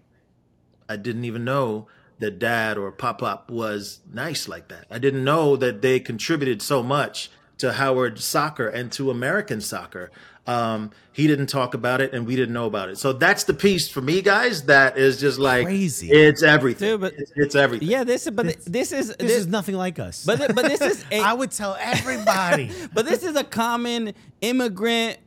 I 0.88 0.96
didn't 0.96 1.26
even 1.26 1.44
know 1.44 1.88
that 2.18 2.40
dad 2.40 2.78
or 2.78 2.92
pop 2.92 3.20
pop 3.20 3.50
was 3.50 4.00
nice 4.12 4.48
like 4.48 4.68
that. 4.70 4.86
I 4.90 5.00
didn't 5.00 5.24
know 5.24 5.56
that 5.56 5.82
they 5.82 6.00
contributed 6.00 6.62
so 6.62 6.84
much 6.84 7.30
to 7.60 7.74
Howard 7.74 8.20
soccer 8.20 8.68
and 8.68 8.92
to 8.94 9.12
American 9.12 9.62
soccer. 9.62 10.12
Um, 10.50 10.89
he 11.12 11.28
didn't 11.28 11.47
talk 11.47 11.74
about 11.76 12.02
it 12.02 12.14
and 12.14 12.26
we 12.26 12.36
didn't 12.36 12.54
know 12.54 12.66
about 12.66 12.89
it. 12.89 12.97
So 12.97 13.14
that's 13.14 13.43
the 13.43 13.54
piece 13.54 13.88
for 13.88 14.02
me, 14.02 14.22
guys, 14.22 14.64
that 14.64 14.97
is 14.97 15.20
just 15.20 15.38
like 15.38 15.66
Crazy. 15.66 16.10
It's 16.10 16.41
everything. 16.41 16.89
Dude, 16.89 17.02
but- 17.02 17.14
it's, 17.18 17.32
it's 17.36 17.56
everything. 17.56 17.88
Yeah, 17.88 18.04
this 18.04 18.26
is 18.26 18.32
but 18.32 18.45
this 18.66 18.91
is 18.91 19.10
This 19.10 19.16
this, 19.18 19.32
is 19.38 19.47
nothing 19.47 19.76
like 19.76 20.00
us. 20.00 20.26
but 20.26 20.39
thi- 20.39 20.54
but 20.54 20.66
this 20.66 20.82
is 20.82 21.06
a, 21.12 21.20
I 21.20 21.34
would 21.34 21.52
tell 21.52 21.78
everybody. 21.80 22.72
but 22.93 23.06
this 23.06 23.24
is 23.24 23.36
a 23.36 23.43
common 23.43 24.14
immigrant 24.41 25.18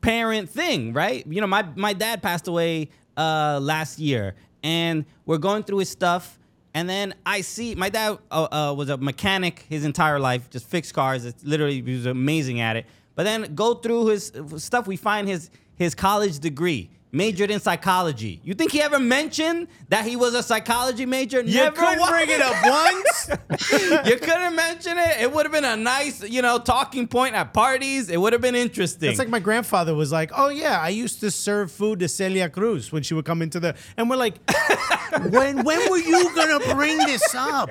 parent 0.00 0.50
thing, 0.50 0.92
right? 0.92 1.26
You 1.26 1.40
know, 1.40 1.46
my 1.46 1.64
my 1.76 1.92
dad 1.92 2.22
passed 2.22 2.48
away 2.48 2.90
uh, 3.16 3.58
last 3.62 3.98
year, 3.98 4.34
and 4.62 5.04
we're 5.26 5.38
going 5.38 5.62
through 5.62 5.78
his 5.78 5.90
stuff. 5.90 6.38
And 6.72 6.88
then 6.88 7.14
I 7.26 7.40
see 7.40 7.74
my 7.74 7.88
dad 7.88 8.18
uh, 8.30 8.46
uh, 8.70 8.74
was 8.76 8.90
a 8.90 8.96
mechanic 8.96 9.66
his 9.68 9.84
entire 9.84 10.20
life, 10.20 10.48
just 10.50 10.66
fixed 10.66 10.94
cars. 10.94 11.24
It's 11.24 11.42
literally 11.44 11.82
he 11.82 11.92
was 11.96 12.06
amazing 12.06 12.60
at 12.60 12.76
it. 12.76 12.86
But 13.20 13.24
then 13.24 13.54
go 13.54 13.74
through 13.74 14.06
his 14.06 14.32
stuff, 14.56 14.86
we 14.86 14.96
find 14.96 15.28
his 15.28 15.50
his 15.74 15.94
college 15.94 16.38
degree 16.38 16.88
majored 17.12 17.50
in 17.50 17.58
psychology. 17.60 18.40
You 18.44 18.54
think 18.54 18.72
he 18.72 18.80
ever 18.80 18.98
mentioned 18.98 19.68
that 19.88 20.04
he 20.06 20.16
was 20.16 20.34
a 20.34 20.42
psychology 20.42 21.06
major? 21.06 21.40
You 21.42 21.54
Never 21.54 21.76
couldn't 21.76 21.98
once. 22.00 22.10
bring 22.10 22.30
it 22.30 22.40
up 22.40 22.54
once. 22.64 23.30
you 24.08 24.16
couldn't 24.18 24.54
mention 24.54 24.96
it. 24.98 25.20
It 25.20 25.32
would 25.32 25.44
have 25.46 25.52
been 25.52 25.64
a 25.64 25.76
nice, 25.76 26.22
you 26.22 26.40
know, 26.42 26.58
talking 26.58 27.06
point 27.08 27.34
at 27.34 27.52
parties. 27.52 28.08
It 28.10 28.20
would 28.20 28.32
have 28.32 28.42
been 28.42 28.54
interesting. 28.54 29.10
It's 29.10 29.18
like 29.18 29.28
my 29.28 29.40
grandfather 29.40 29.94
was 29.94 30.12
like, 30.12 30.30
"Oh 30.34 30.48
yeah, 30.48 30.78
I 30.80 30.88
used 30.90 31.20
to 31.20 31.30
serve 31.30 31.72
food 31.72 31.98
to 32.00 32.08
Celia 32.08 32.48
Cruz 32.48 32.92
when 32.92 33.02
she 33.02 33.14
would 33.14 33.24
come 33.24 33.42
into 33.42 33.58
the," 33.60 33.74
and 33.96 34.08
we're 34.08 34.16
like, 34.16 34.36
"When 35.30 35.64
when 35.64 35.90
were 35.90 35.98
you 35.98 36.34
gonna 36.34 36.60
bring 36.74 36.98
this 36.98 37.34
up? 37.34 37.70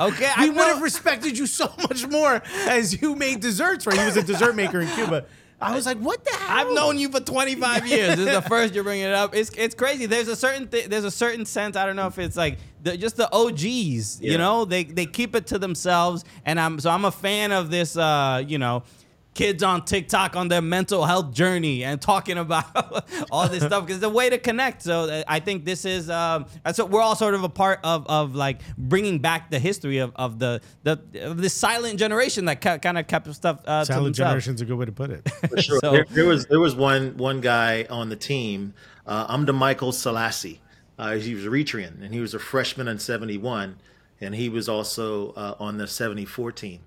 okay, 0.00 0.30
We 0.38 0.46
I 0.46 0.48
would 0.48 0.66
have 0.66 0.82
respected 0.82 1.38
you 1.38 1.46
so 1.46 1.72
much 1.88 2.06
more 2.08 2.42
as 2.66 3.00
you 3.00 3.14
made 3.14 3.40
desserts. 3.40 3.86
Right? 3.86 3.98
He 3.98 4.04
was 4.04 4.16
a 4.16 4.22
dessert 4.22 4.56
maker 4.56 4.80
in 4.80 4.88
Cuba. 4.88 5.26
I 5.60 5.74
was 5.74 5.86
like, 5.86 5.98
"What 5.98 6.24
the 6.24 6.32
hell?" 6.32 6.66
I've 6.68 6.74
known 6.74 6.98
you 6.98 7.08
for 7.08 7.20
25 7.20 7.86
years. 7.86 8.16
This 8.16 8.26
is 8.28 8.34
the 8.34 8.42
first 8.48 8.74
you're 8.74 8.84
bringing 8.84 9.06
it 9.06 9.14
up. 9.14 9.34
It's 9.34 9.50
it's 9.50 9.74
crazy. 9.74 10.06
There's 10.06 10.28
a 10.28 10.36
certain 10.36 10.68
th- 10.68 10.86
there's 10.86 11.04
a 11.04 11.10
certain 11.10 11.46
sense. 11.46 11.76
I 11.76 11.86
don't 11.86 11.96
know 11.96 12.06
if 12.06 12.18
it's 12.18 12.36
like 12.36 12.58
the, 12.82 12.96
just 12.96 13.16
the 13.16 13.32
OGs. 13.32 14.20
You 14.20 14.38
know, 14.38 14.64
they 14.64 14.84
they 14.84 15.06
keep 15.06 15.34
it 15.34 15.46
to 15.48 15.58
themselves, 15.58 16.24
and 16.44 16.60
I'm 16.60 16.78
so 16.80 16.90
I'm 16.90 17.04
a 17.04 17.12
fan 17.12 17.52
of 17.52 17.70
this. 17.70 17.96
Uh, 17.96 18.42
you 18.46 18.58
know. 18.58 18.82
Kids 19.34 19.62
on 19.64 19.84
TikTok 19.84 20.36
on 20.36 20.46
their 20.48 20.62
mental 20.62 21.04
health 21.04 21.32
journey 21.32 21.82
and 21.82 22.00
talking 22.00 22.38
about 22.38 22.66
all 23.32 23.48
this 23.48 23.64
stuff 23.64 23.82
because 23.84 23.96
it's 23.96 24.04
a 24.04 24.08
way 24.08 24.30
to 24.30 24.38
connect. 24.38 24.82
So 24.82 25.00
uh, 25.10 25.22
I 25.26 25.40
think 25.40 25.64
this 25.64 25.84
is 25.84 26.08
um, 26.08 26.46
so 26.72 26.84
we're 26.84 27.00
all 27.00 27.16
sort 27.16 27.34
of 27.34 27.42
a 27.42 27.48
part 27.48 27.80
of, 27.82 28.06
of 28.06 28.36
like 28.36 28.60
bringing 28.78 29.18
back 29.18 29.50
the 29.50 29.58
history 29.58 29.98
of, 29.98 30.12
of 30.14 30.38
the 30.38 30.60
the 30.84 31.00
of 31.22 31.38
this 31.42 31.52
silent 31.52 31.98
generation 31.98 32.44
that 32.44 32.60
ca- 32.60 32.78
kind 32.78 32.96
of 32.96 33.08
kept 33.08 33.32
stuff 33.34 33.60
uh, 33.66 33.84
Silent 33.84 34.04
themselves. 34.04 34.16
generation's 34.18 34.60
a 34.60 34.64
good 34.64 34.78
way 34.78 34.86
to 34.86 34.92
put 34.92 35.10
it. 35.10 35.28
For 35.48 35.60
sure. 35.60 35.78
So- 35.80 35.90
there, 35.90 36.04
there 36.10 36.26
was 36.26 36.46
there 36.46 36.60
was 36.60 36.76
one 36.76 37.16
one 37.16 37.40
guy 37.40 37.86
on 37.90 38.08
the 38.10 38.16
team. 38.16 38.74
Uh, 39.06 39.36
Amdemichael 39.36 39.92
Selassie. 39.92 40.60
Uh, 40.98 41.16
he 41.16 41.34
was 41.34 41.44
Eritrean, 41.44 42.02
and 42.04 42.14
he 42.14 42.20
was 42.20 42.34
a 42.34 42.38
freshman 42.38 42.86
in 42.86 43.00
'71, 43.00 43.76
and 44.20 44.34
he 44.36 44.48
was 44.48 44.68
also 44.68 45.32
uh, 45.32 45.56
on 45.58 45.76
the 45.78 45.88
'74 45.88 46.52
team. 46.52 46.80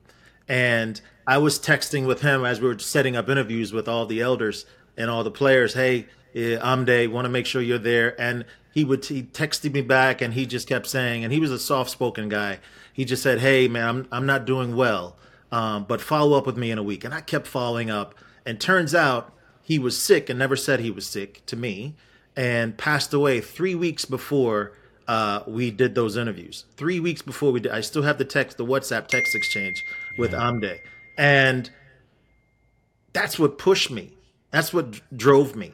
And 0.48 0.99
I 1.26 1.38
was 1.40 1.60
texting 1.60 2.06
with 2.07 2.22
him 2.22 2.45
as 2.45 2.61
we 2.61 2.68
were 2.68 2.80
setting 2.80 3.15
up 3.15 3.30
interviews 3.30 3.74
with 3.74 3.88
all 3.88 4.06
the 4.06 4.22
elders 4.22 4.65
and 4.95 5.10
all 5.10 5.24
the 5.24 5.32
players. 5.32 5.74
Hey, 5.74 6.07
eh, 6.34 6.57
Amde, 6.61 7.11
want 7.11 7.26
to 7.26 7.30
make 7.30 7.45
sure 7.45 7.61
you're 7.61 7.78
there. 7.78 8.19
And 8.19 8.45
he 8.78 8.84
would 8.84 9.03
he 9.06 9.24
texted 9.24 9.74
me 9.74 9.82
back, 9.82 10.22
and 10.22 10.36
he 10.36 10.45
just 10.45 10.68
kept 10.68 10.86
saying, 10.86 11.24
and 11.24 11.34
he 11.34 11.40
was 11.40 11.49
a 11.49 11.57
soft-spoken 11.57 12.30
guy. 12.30 12.60
He 12.94 13.06
just 13.06 13.24
said, 13.24 13.40
"Hey, 13.40 13.68
man, 13.68 13.88
I'm 13.88 14.07
I'm 14.11 14.26
not 14.28 14.45
doing 14.45 14.76
well, 14.76 15.18
um, 15.52 15.86
but 15.86 15.99
follow 15.99 16.38
up 16.38 16.45
with 16.45 16.57
me 16.57 16.69
in 16.69 16.78
a 16.78 16.84
week." 16.84 17.03
And 17.03 17.11
I 17.11 17.22
kept 17.22 17.48
following 17.48 17.90
up, 17.90 18.14
and 18.45 18.61
turns 18.61 18.94
out 18.94 19.34
he 19.64 19.80
was 19.80 19.99
sick 19.99 20.30
and 20.30 20.38
never 20.38 20.56
said 20.56 20.80
he 20.80 20.91
was 20.91 21.07
sick 21.07 21.44
to 21.48 21.56
me, 21.56 21.95
and 22.36 22.78
passed 22.78 23.15
away 23.15 23.41
three 23.41 23.74
weeks 23.74 24.06
before 24.06 24.74
uh, 25.07 25.41
we 25.48 25.72
did 25.72 25.95
those 25.95 26.15
interviews. 26.15 26.65
Three 26.76 26.99
weeks 26.99 27.24
before 27.24 27.52
we 27.52 27.60
did, 27.60 27.72
I 27.72 27.82
still 27.82 28.03
have 28.03 28.19
the 28.19 28.26
text, 28.26 28.57
the 28.57 28.65
WhatsApp 28.65 29.07
text 29.07 29.34
exchange 29.34 29.84
with 30.18 30.34
Amde, 30.34 30.80
and 31.18 31.69
that's 33.14 33.39
what 33.39 33.57
pushed 33.57 33.91
me. 33.91 34.14
That's 34.52 34.73
what 34.73 35.02
drove 35.15 35.56
me 35.56 35.73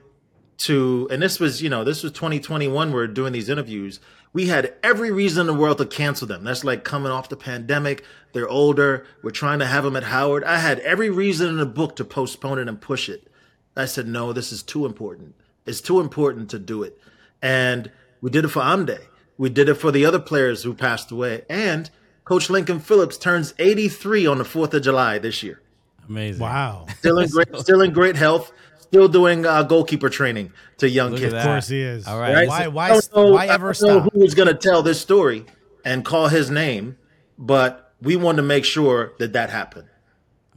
to. 0.59 1.07
And 1.11 1.21
this 1.21 1.39
was, 1.39 1.61
you 1.61 1.69
know, 1.69 1.83
this 1.83 2.03
was 2.03 2.11
2021. 2.11 2.91
We 2.91 2.99
are 2.99 3.07
doing 3.07 3.33
these 3.33 3.49
interviews. 3.49 3.99
We 4.31 4.47
had 4.47 4.73
every 4.81 5.11
reason 5.11 5.41
in 5.41 5.47
the 5.47 5.53
world 5.53 5.77
to 5.77 5.85
cancel 5.85 6.27
them. 6.27 6.43
That's 6.43 6.63
like 6.63 6.83
coming 6.83 7.11
off 7.11 7.29
the 7.29 7.37
pandemic. 7.37 8.03
They're 8.33 8.49
older. 8.49 9.05
We're 9.21 9.31
trying 9.31 9.59
to 9.59 9.65
have 9.67 9.83
them 9.83 9.95
at 9.95 10.03
Howard. 10.03 10.43
I 10.43 10.57
had 10.57 10.79
every 10.79 11.09
reason 11.09 11.49
in 11.49 11.57
the 11.57 11.65
book 11.67 11.95
to 11.97 12.05
postpone 12.05 12.59
it 12.59 12.67
and 12.67 12.81
push 12.81 13.09
it. 13.09 13.27
I 13.75 13.85
said, 13.85 14.07
no, 14.07 14.33
this 14.33 14.51
is 14.51 14.63
too 14.63 14.85
important. 14.85 15.35
It's 15.65 15.81
too 15.81 15.99
important 15.99 16.49
to 16.49 16.59
do 16.59 16.81
it. 16.83 16.99
And 17.41 17.91
we 18.21 18.31
did 18.31 18.45
it 18.45 18.49
for 18.49 18.61
Amde. 18.61 18.99
We 19.37 19.49
did 19.49 19.69
it 19.69 19.75
for 19.75 19.91
the 19.91 20.05
other 20.05 20.19
players 20.19 20.63
who 20.63 20.73
passed 20.73 21.11
away. 21.11 21.43
And 21.49 21.89
Coach 22.25 22.49
Lincoln 22.49 22.79
Phillips 22.79 23.17
turns 23.17 23.53
83 23.59 24.25
on 24.27 24.37
the 24.37 24.43
4th 24.43 24.73
of 24.73 24.81
July 24.81 25.17
this 25.19 25.43
year. 25.43 25.61
Amazing. 26.07 26.41
wow. 26.41 26.85
Still 26.99 27.19
in 27.19 27.29
great, 27.29 27.55
still 27.57 27.81
in 27.81 27.93
great 27.93 28.15
health. 28.15 28.51
Still 28.79 29.07
doing 29.07 29.45
uh, 29.45 29.63
goalkeeper 29.63 30.09
training 30.09 30.51
to 30.77 30.87
young 30.87 31.11
Look 31.11 31.21
kids. 31.21 31.33
Of 31.33 31.43
course 31.43 31.67
he 31.67 31.81
is. 31.81 32.07
All 32.07 32.19
right. 32.19 32.47
Right? 32.47 32.47
Why? 32.47 32.63
So 32.65 32.69
Why? 32.69 32.85
I 32.85 32.89
don't 32.89 33.15
know- 33.15 33.31
why 33.33 33.43
I 33.45 33.47
ever 33.53 33.73
don't 33.73 33.81
know 33.89 33.99
stop? 34.01 34.13
Who 34.13 34.19
was 34.19 34.35
going 34.35 34.47
to 34.49 34.53
tell 34.53 34.83
this 34.83 35.01
story 35.01 35.45
and 35.83 36.05
call 36.05 36.27
his 36.27 36.51
name? 36.51 36.97
But 37.37 37.93
we 38.01 38.15
wanted 38.15 38.37
to 38.37 38.43
make 38.43 38.65
sure 38.65 39.13
that 39.17 39.33
that 39.33 39.49
happened. 39.49 39.87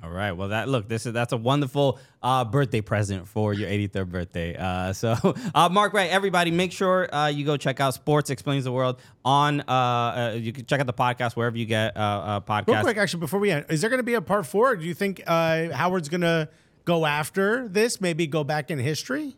All 0.07 0.13
right. 0.13 0.31
Well, 0.31 0.49
that 0.51 0.69
look, 0.69 0.89
this 0.89 1.05
is 1.05 1.13
that's 1.13 1.33
a 1.33 1.37
wonderful 1.37 1.99
uh, 2.23 2.45
birthday 2.45 2.81
present 2.81 3.27
for 3.27 3.53
your 3.53 3.69
83rd 3.69 4.09
birthday. 4.09 4.57
Uh, 4.57 4.93
so, 4.93 5.17
uh, 5.53 5.69
Mark, 5.69 5.93
right? 5.95 6.09
Everybody, 6.09 6.53
make 6.53 6.71
sure 6.71 7.13
uh, 7.13 7.27
you 7.27 7.45
go 7.45 7.57
check 7.57 7.81
out 7.81 7.95
Sports 7.95 8.31
Explains 8.31 8.65
the 8.65 8.73
World 8.73 9.01
on. 9.25 9.63
Uh, 9.63 9.73
uh, 9.73 10.37
you 10.39 10.53
can 10.53 10.65
check 10.65 10.79
out 10.79 10.87
the 10.87 10.93
podcast 10.93 11.35
wherever 11.35 11.59
you 11.59 11.67
get 11.67 11.97
uh, 11.97 12.41
podcasts. 12.41 12.69
Real 12.69 12.83
quick, 12.83 12.97
actually, 12.99 13.19
before 13.19 13.41
we 13.41 13.51
end, 13.51 13.67
is 13.69 13.81
there 13.81 13.91
going 13.91 13.99
to 13.99 14.05
be 14.05 14.15
a 14.15 14.21
part 14.21 14.47
four? 14.47 14.77
Do 14.77 14.85
you 14.85 14.95
think 14.95 15.23
uh, 15.27 15.71
Howard's 15.73 16.09
going 16.09 16.21
to 16.21 16.49
go 16.85 17.05
after 17.05 17.67
this? 17.67 18.01
Maybe 18.01 18.29
go 18.29 18.45
back 18.45 18.71
in 18.71 18.79
history? 18.79 19.35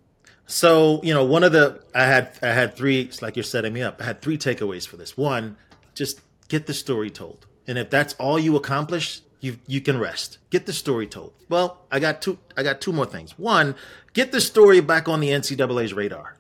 So 0.47 1.01
you 1.03 1.15
know, 1.15 1.25
one 1.25 1.45
of 1.45 1.53
the 1.53 1.83
I 1.95 2.05
had 2.05 2.39
I 2.43 2.49
had 2.49 2.77
three. 2.77 3.01
It's 3.01 3.23
like 3.23 3.37
you're 3.37 3.43
setting 3.43 3.73
me 3.73 3.81
up. 3.81 4.03
I 4.03 4.05
had 4.05 4.21
three 4.21 4.37
takeaways 4.37 4.87
for 4.87 4.99
this. 4.99 5.17
One, 5.17 5.57
just 5.95 6.21
get 6.49 6.67
the 6.67 6.75
story 6.75 7.09
told, 7.09 7.47
and 7.67 7.79
if 7.79 7.89
that's 7.89 8.13
all 8.15 8.39
you 8.39 8.55
accomplish, 8.55 9.23
you 9.41 9.59
you 9.67 9.81
can 9.81 9.99
rest. 9.99 10.39
Get 10.51 10.67
the 10.67 10.73
story 10.73 11.07
told. 11.07 11.33
Well, 11.49 11.79
I 11.91 12.01
got 12.01 12.23
two. 12.23 12.39
I 12.57 12.63
got 12.63 12.81
two 12.81 12.93
more 12.93 13.07
things. 13.07 13.39
One, 13.39 13.75
get 14.13 14.33
the 14.33 14.41
story 14.41 14.81
back 14.81 15.09
on 15.09 15.21
the 15.21 15.29
NCAA's 15.29 15.93
radar. 15.93 16.37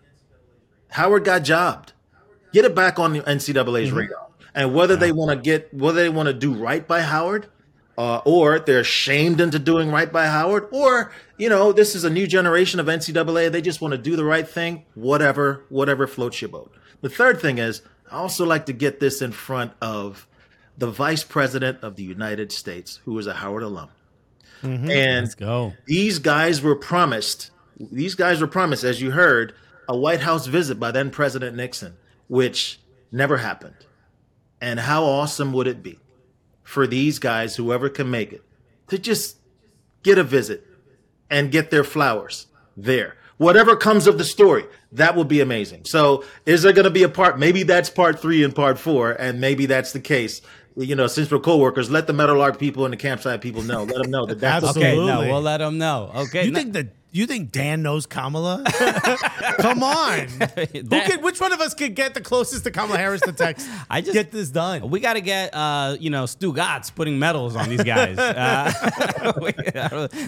Howard 0.90 1.24
got 1.24 1.42
jobbed. 1.42 1.92
Get 2.52 2.64
it 2.64 2.74
back 2.74 2.98
on 2.98 3.12
the 3.12 3.20
NCAA's 3.20 3.92
radar. 3.92 4.28
And 4.54 4.74
whether 4.74 4.96
they 4.96 5.12
want 5.12 5.30
to 5.30 5.36
get 5.36 5.72
whether 5.72 6.00
they 6.00 6.08
want 6.08 6.28
to 6.28 6.32
do 6.32 6.52
right 6.52 6.86
by 6.86 7.02
Howard, 7.02 7.48
uh, 7.96 8.20
or 8.24 8.60
they're 8.60 8.84
shamed 8.84 9.40
into 9.40 9.58
doing 9.58 9.90
right 9.90 10.12
by 10.12 10.26
Howard, 10.26 10.68
or 10.70 11.12
you 11.36 11.48
know, 11.48 11.72
this 11.72 11.94
is 11.94 12.04
a 12.04 12.10
new 12.10 12.26
generation 12.26 12.80
of 12.80 12.86
NCAA. 12.86 13.50
They 13.50 13.60
just 13.60 13.80
want 13.80 13.92
to 13.92 13.98
do 13.98 14.16
the 14.16 14.24
right 14.24 14.48
thing. 14.48 14.84
Whatever, 14.94 15.64
whatever 15.68 16.06
floats 16.06 16.40
your 16.40 16.48
boat. 16.48 16.72
The 17.00 17.08
third 17.08 17.40
thing 17.40 17.58
is, 17.58 17.82
I 18.10 18.16
also 18.16 18.46
like 18.46 18.66
to 18.66 18.72
get 18.72 19.00
this 19.00 19.20
in 19.20 19.32
front 19.32 19.72
of 19.82 20.27
the 20.78 20.90
Vice 20.90 21.24
President 21.24 21.78
of 21.82 21.96
the 21.96 22.04
United 22.04 22.52
States, 22.52 23.00
who 23.04 23.12
was 23.12 23.26
a 23.26 23.34
Howard 23.34 23.64
alum, 23.64 23.90
mm-hmm. 24.62 24.90
and 24.90 25.24
Let's 25.26 25.34
go. 25.34 25.74
these 25.86 26.18
guys 26.18 26.62
were 26.62 26.76
promised 26.76 27.50
these 27.80 28.14
guys 28.14 28.40
were 28.40 28.48
promised 28.48 28.82
as 28.82 29.00
you 29.00 29.12
heard 29.12 29.54
a 29.88 29.96
white 29.96 30.20
house 30.20 30.46
visit 30.46 30.80
by 30.80 30.90
then 30.90 31.10
president 31.10 31.56
nixon 31.56 31.96
which 32.28 32.80
never 33.10 33.38
happened. 33.38 33.74
And 34.60 34.80
how 34.80 35.04
awesome 35.04 35.52
would 35.52 35.66
it 35.66 35.82
be 35.82 35.98
for 36.62 36.86
these 36.86 37.18
guys 37.18 37.56
whoever 37.56 37.88
can 37.88 38.10
make 38.10 38.32
it 38.32 38.42
to 38.88 38.98
just 38.98 39.38
get 40.02 40.18
a 40.18 40.24
visit 40.24 40.66
and 41.30 41.50
get 41.50 41.70
their 41.70 41.84
flowers 41.84 42.46
there. 42.76 43.16
Whatever 43.38 43.76
comes 43.76 44.06
of 44.06 44.18
the 44.18 44.24
story 44.24 44.64
that 44.92 45.14
would 45.16 45.28
be 45.28 45.40
amazing. 45.40 45.84
So 45.84 46.24
is 46.44 46.62
there 46.62 46.72
going 46.72 46.84
to 46.84 46.90
be 46.90 47.02
a 47.02 47.08
part 47.08 47.38
maybe 47.38 47.62
that's 47.62 47.90
part 47.90 48.20
three 48.20 48.42
and 48.42 48.54
part 48.54 48.78
four 48.78 49.12
and 49.12 49.40
maybe 49.40 49.66
that's 49.66 49.92
the 49.92 50.00
case 50.00 50.42
you 50.78 50.94
know 50.94 51.06
since 51.06 51.30
we're 51.30 51.38
co-workers 51.40 51.90
let 51.90 52.06
the 52.06 52.12
meadowlark 52.12 52.58
people 52.58 52.84
and 52.84 52.92
the 52.92 52.96
campsite 52.96 53.40
people 53.40 53.62
know 53.62 53.82
let 53.84 54.02
them 54.02 54.10
know 54.10 54.24
that 54.26 54.38
that's 54.40 54.64
Absolutely. 54.68 54.92
Okay, 54.92 55.06
no, 55.06 55.20
we'll 55.32 55.42
let 55.42 55.58
them 55.58 55.78
know. 55.78 56.10
Okay, 56.14 56.44
You 56.44 56.50
no- 56.52 56.58
think 56.60 56.72
that? 56.74 56.88
You 57.10 57.26
think 57.26 57.52
Dan 57.52 57.80
knows 57.82 58.04
Kamala? 58.04 58.62
Come 59.60 59.82
on. 59.82 60.18
Who 60.28 61.00
could, 61.00 61.22
which 61.22 61.40
one 61.40 61.52
of 61.54 61.60
us 61.60 61.72
could 61.72 61.94
get 61.94 62.12
the 62.12 62.20
closest 62.20 62.64
to 62.64 62.70
Kamala 62.70 62.98
Harris 62.98 63.22
to 63.22 63.32
text? 63.32 63.66
I 63.88 64.02
just- 64.02 64.12
get 64.12 64.30
this 64.30 64.50
done. 64.50 64.90
We 64.90 65.00
got 65.00 65.14
to 65.14 65.22
get, 65.22 65.54
uh, 65.54 65.96
you 65.98 66.10
know, 66.10 66.24
Stugotz 66.24 66.94
putting 66.94 67.18
medals 67.18 67.56
on 67.56 67.70
these 67.70 67.82
guys. 67.82 68.18
Uh, 68.18 69.32
we- 69.40 69.52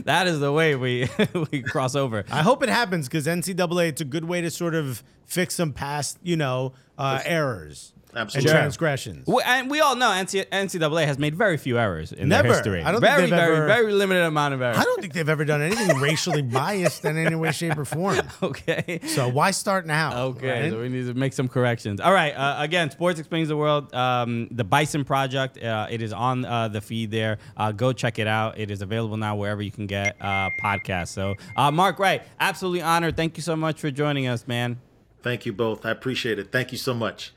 that 0.05 0.27
is 0.27 0.41
the 0.41 0.51
way 0.53 0.75
we 0.75 1.07
we 1.53 1.61
cross 1.63 1.95
over. 1.95 2.25
I 2.31 2.43
hope 2.43 2.63
it 2.63 2.71
happens 2.71 3.09
because 3.09 3.27
NCAA. 3.27 3.89
It's 3.91 4.01
a 4.01 4.07
good 4.07 4.25
way 4.25 4.41
to 4.41 4.51
sort 4.51 4.75
of 4.75 5.03
fix 5.27 5.55
some 5.57 5.73
past, 5.75 6.19
you 6.23 6.37
know, 6.39 6.73
uh, 6.99 7.21
errors 7.27 7.93
Absolutely. 8.15 8.51
and 8.51 8.59
transgressions. 8.59 9.27
We, 9.27 9.43
and 9.45 9.71
we 9.71 9.81
all 9.81 9.97
know 9.97 10.11
NCAA 10.11 11.07
has 11.07 11.19
made 11.19 11.35
very 11.35 11.57
few 11.57 11.79
errors 11.79 12.13
in 12.13 12.29
Never. 12.29 12.49
their 12.49 12.57
history. 12.57 12.83
I 12.83 12.93
don't 12.93 13.01
think 13.01 13.13
very, 13.13 13.23
they've 13.23 13.31
very, 13.31 13.57
ever- 13.57 13.67
very 13.67 13.93
limited 13.93 14.25
amount 14.25 14.55
of 14.55 14.63
errors. 14.63 14.79
I 14.79 14.85
don't 14.85 15.01
think 15.01 15.13
they've 15.13 15.29
ever 15.29 15.45
done 15.45 15.63
anything 15.63 15.97
racially 16.01 16.43
biased 16.43 17.05
in 17.05 17.17
any 17.17 17.35
way, 17.37 17.53
shape, 17.53 17.79
or 17.79 17.85
form. 17.85 18.21
Okay. 18.43 19.01
So 19.07 19.29
why 19.29 19.51
start 19.51 19.87
now? 19.87 20.25
Okay, 20.29 20.63
right? 20.63 20.71
so 20.71 20.81
we 20.81 20.89
need 20.89 21.07
to 21.07 21.15
make 21.15 21.33
some 21.33 21.49
corrections. 21.49 22.01
All 22.01 22.13
right, 22.13 22.31
uh, 22.33 22.57
again, 22.59 22.91
Sports 22.91 23.19
Explains 23.19 23.49
the 23.49 23.57
World, 23.57 23.95
um, 23.95 24.49
the 24.51 24.65
Bison 24.65 25.05
Project. 25.05 25.63
Uh, 25.63 25.87
it 25.91 26.03
is 26.03 26.13
on 26.13 26.45
uh, 26.45 26.69
the 26.69 26.81
feed 26.81 27.11
there. 27.11 27.39
Uh, 27.57 27.71
go 27.73 27.93
check 27.93 28.19
it 28.19 28.27
out. 28.27 28.59
It 28.59 28.71
is 28.71 28.83
available 28.83 29.17
now 29.17 29.37
wherever 29.37 29.63
you 29.63 29.71
can 29.71 29.87
get 29.87 30.17
uh, 30.21 30.49
podcasts. 30.63 31.09
So, 31.09 31.35
uh, 31.57 31.71
Mark 31.71 31.99
Wright, 31.99 32.23
absolutely 32.41 32.83
honored. 32.83 33.17
Thank 33.17 33.37
you 33.37 33.43
so 33.43 33.57
much 33.57 33.81
for 33.81 33.91
joining 33.91 34.27
us, 34.27 34.47
man. 34.49 34.81
Thank 35.23 35.45
you 35.47 35.53
both. 35.53 35.85
I 35.85 35.91
appreciate 35.91 36.39
it. 36.39 36.51
Thank 36.51 36.73
you 36.73 36.79
so 36.79 36.95
much. 36.95 37.33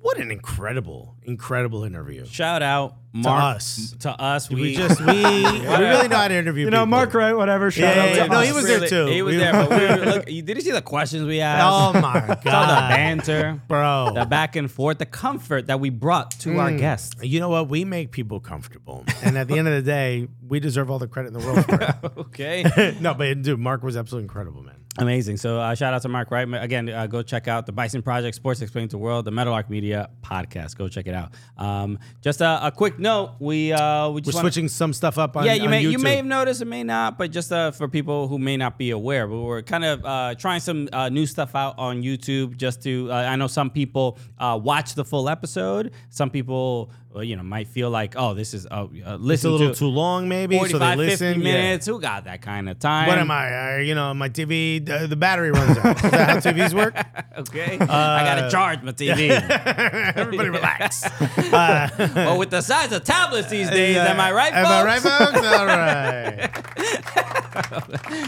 What 0.00 0.18
an 0.18 0.30
incredible, 0.30 1.16
incredible 1.22 1.84
interview. 1.84 2.26
Shout 2.26 2.62
out 2.62 2.96
Mark, 3.12 3.56
us. 3.56 3.94
To 4.00 4.10
us, 4.10 4.50
we, 4.50 4.60
We 4.60 4.76
just 4.76 5.00
we 5.00 5.06
we 5.12 5.66
really 5.68 6.08
know 6.08 6.16
how 6.16 6.28
to 6.28 6.34
interview. 6.34 6.64
You 6.64 6.70
know, 6.70 6.78
people. 6.78 6.86
Mark 6.86 7.14
Wright, 7.14 7.36
whatever. 7.36 7.70
Shout 7.70 7.96
Yeah, 7.96 8.02
out 8.02 8.08
yeah, 8.08 8.14
to 8.14 8.20
yeah. 8.20 8.26
No, 8.26 8.40
he 8.40 8.52
was 8.52 8.66
there 8.66 8.88
too. 8.88 9.06
He 9.06 9.22
was 9.22 9.36
there. 9.36 9.52
But 9.52 9.70
we 9.70 9.76
were, 9.76 9.96
look, 10.12 10.30
you- 10.30 10.42
did 10.42 10.56
you 10.56 10.62
see 10.62 10.70
the 10.72 10.82
questions 10.82 11.24
we 11.26 11.40
asked? 11.40 11.96
Oh 11.96 12.00
my 12.00 12.20
god, 12.26 12.42
Saw 12.42 12.66
the 12.66 12.94
banter, 12.94 13.60
bro. 13.68 14.12
the 14.14 14.24
back 14.26 14.56
and 14.56 14.70
forth, 14.70 14.98
the 14.98 15.06
comfort 15.06 15.68
that 15.68 15.80
we 15.80 15.90
brought 15.90 16.32
to 16.40 16.58
our 16.58 16.70
mm. 16.70 16.78
guests. 16.78 17.14
You 17.22 17.40
know 17.40 17.48
what? 17.48 17.68
We 17.68 17.84
make 17.84 18.10
people 18.10 18.40
comfortable, 18.40 19.04
and 19.22 19.38
at 19.38 19.48
the 19.48 19.58
end 19.58 19.68
of 19.68 19.74
the 19.74 19.82
day, 19.82 20.28
we 20.46 20.60
deserve 20.60 20.90
all 20.90 20.98
the 20.98 21.08
credit 21.08 21.28
in 21.28 21.40
the 21.40 21.46
world 21.46 21.64
for 21.64 21.80
it. 21.80 22.18
Okay. 22.30 22.96
no, 23.00 23.14
but 23.14 23.42
dude, 23.42 23.58
Mark 23.58 23.82
was 23.82 23.96
absolutely 23.96 24.24
incredible, 24.24 24.62
man. 24.62 24.79
Amazing. 24.98 25.36
So 25.36 25.60
uh, 25.60 25.72
shout 25.76 25.94
out 25.94 26.02
to 26.02 26.08
Mark 26.08 26.32
Wright. 26.32 26.48
Again, 26.52 26.88
uh, 26.88 27.06
go 27.06 27.22
check 27.22 27.46
out 27.46 27.64
the 27.64 27.70
Bison 27.70 28.02
Project, 28.02 28.34
Sports 28.34 28.60
Explained 28.60 28.90
to 28.90 28.94
the 28.94 28.98
World, 28.98 29.24
the 29.24 29.30
Meadowlark 29.30 29.70
Media 29.70 30.10
podcast. 30.20 30.76
Go 30.76 30.88
check 30.88 31.06
it 31.06 31.14
out. 31.14 31.30
Um, 31.56 31.96
just 32.22 32.40
a, 32.40 32.66
a 32.66 32.72
quick 32.72 32.98
note: 32.98 33.36
we 33.38 33.72
uh, 33.72 34.10
we 34.10 34.20
just 34.20 34.34
We're 34.34 34.38
wanna- 34.40 34.50
switching 34.52 34.66
some 34.68 34.92
stuff 34.92 35.16
up 35.16 35.36
on 35.36 35.44
yeah, 35.46 35.54
you 35.54 35.64
on 35.66 35.70
may 35.70 35.82
you 35.82 35.98
may 35.98 36.16
have 36.16 36.26
noticed, 36.26 36.60
it 36.60 36.64
may 36.64 36.82
not, 36.82 37.18
but 37.18 37.30
just 37.30 37.52
uh, 37.52 37.70
for 37.70 37.86
people 37.86 38.26
who 38.26 38.36
may 38.40 38.56
not 38.56 38.78
be 38.78 38.90
aware, 38.90 39.28
but 39.28 39.38
we're 39.38 39.62
kind 39.62 39.84
of 39.84 40.04
uh, 40.04 40.34
trying 40.34 40.58
some 40.58 40.88
uh, 40.92 41.08
new 41.08 41.24
stuff 41.24 41.54
out 41.54 41.78
on 41.78 42.02
YouTube. 42.02 42.56
Just 42.56 42.82
to, 42.82 43.12
uh, 43.12 43.14
I 43.14 43.36
know 43.36 43.46
some 43.46 43.70
people 43.70 44.18
uh, 44.38 44.58
watch 44.60 44.94
the 44.96 45.04
full 45.04 45.28
episode. 45.28 45.92
Some 46.08 46.30
people, 46.30 46.90
uh, 47.14 47.20
you 47.20 47.36
know, 47.36 47.42
might 47.42 47.66
feel 47.66 47.90
like, 47.90 48.14
oh, 48.16 48.34
this 48.34 48.54
is 48.54 48.66
uh, 48.66 48.86
uh, 49.04 49.18
It's 49.24 49.44
a 49.44 49.50
little 49.50 49.70
to 49.70 49.74
too 49.74 49.88
long, 49.88 50.28
maybe. 50.28 50.58
So 50.68 50.78
they 50.78 50.96
listen. 50.96 51.34
50 51.34 51.48
yeah. 51.48 51.54
minutes. 51.54 51.86
Who 51.86 52.00
got 52.00 52.24
that 52.24 52.40
kind 52.40 52.68
of 52.68 52.78
time? 52.78 53.08
What 53.08 53.18
am 53.18 53.30
I? 53.30 53.74
Uh, 53.74 53.78
you 53.78 53.94
know, 53.94 54.14
my 54.14 54.28
TV, 54.28 54.88
uh, 54.88 55.06
the 55.06 55.16
battery 55.16 55.50
runs 55.50 55.76
out. 55.78 55.96
Is 56.04 56.10
that 56.10 56.28
how 56.28 56.36
TVs 56.50 56.72
work? 56.72 56.94
Okay, 57.36 57.78
I 57.80 58.24
gotta 58.24 58.50
charge 58.50 58.82
my 58.82 58.92
TV. 58.92 59.30
Everybody 60.16 60.50
relax. 60.50 61.02
well, 61.52 62.38
with 62.38 62.50
the 62.50 62.60
size 62.60 62.92
of 62.92 63.02
tablets 63.02 63.50
these 63.50 63.70
days, 63.70 63.96
am 63.96 64.20
I 64.20 64.30
right, 64.32 64.52
Am 64.52 64.66
I 64.66 64.84
right, 64.84 65.00
folks? 65.00 65.32
folks? 65.32 65.46
All 65.46 65.66
right. 65.66 66.50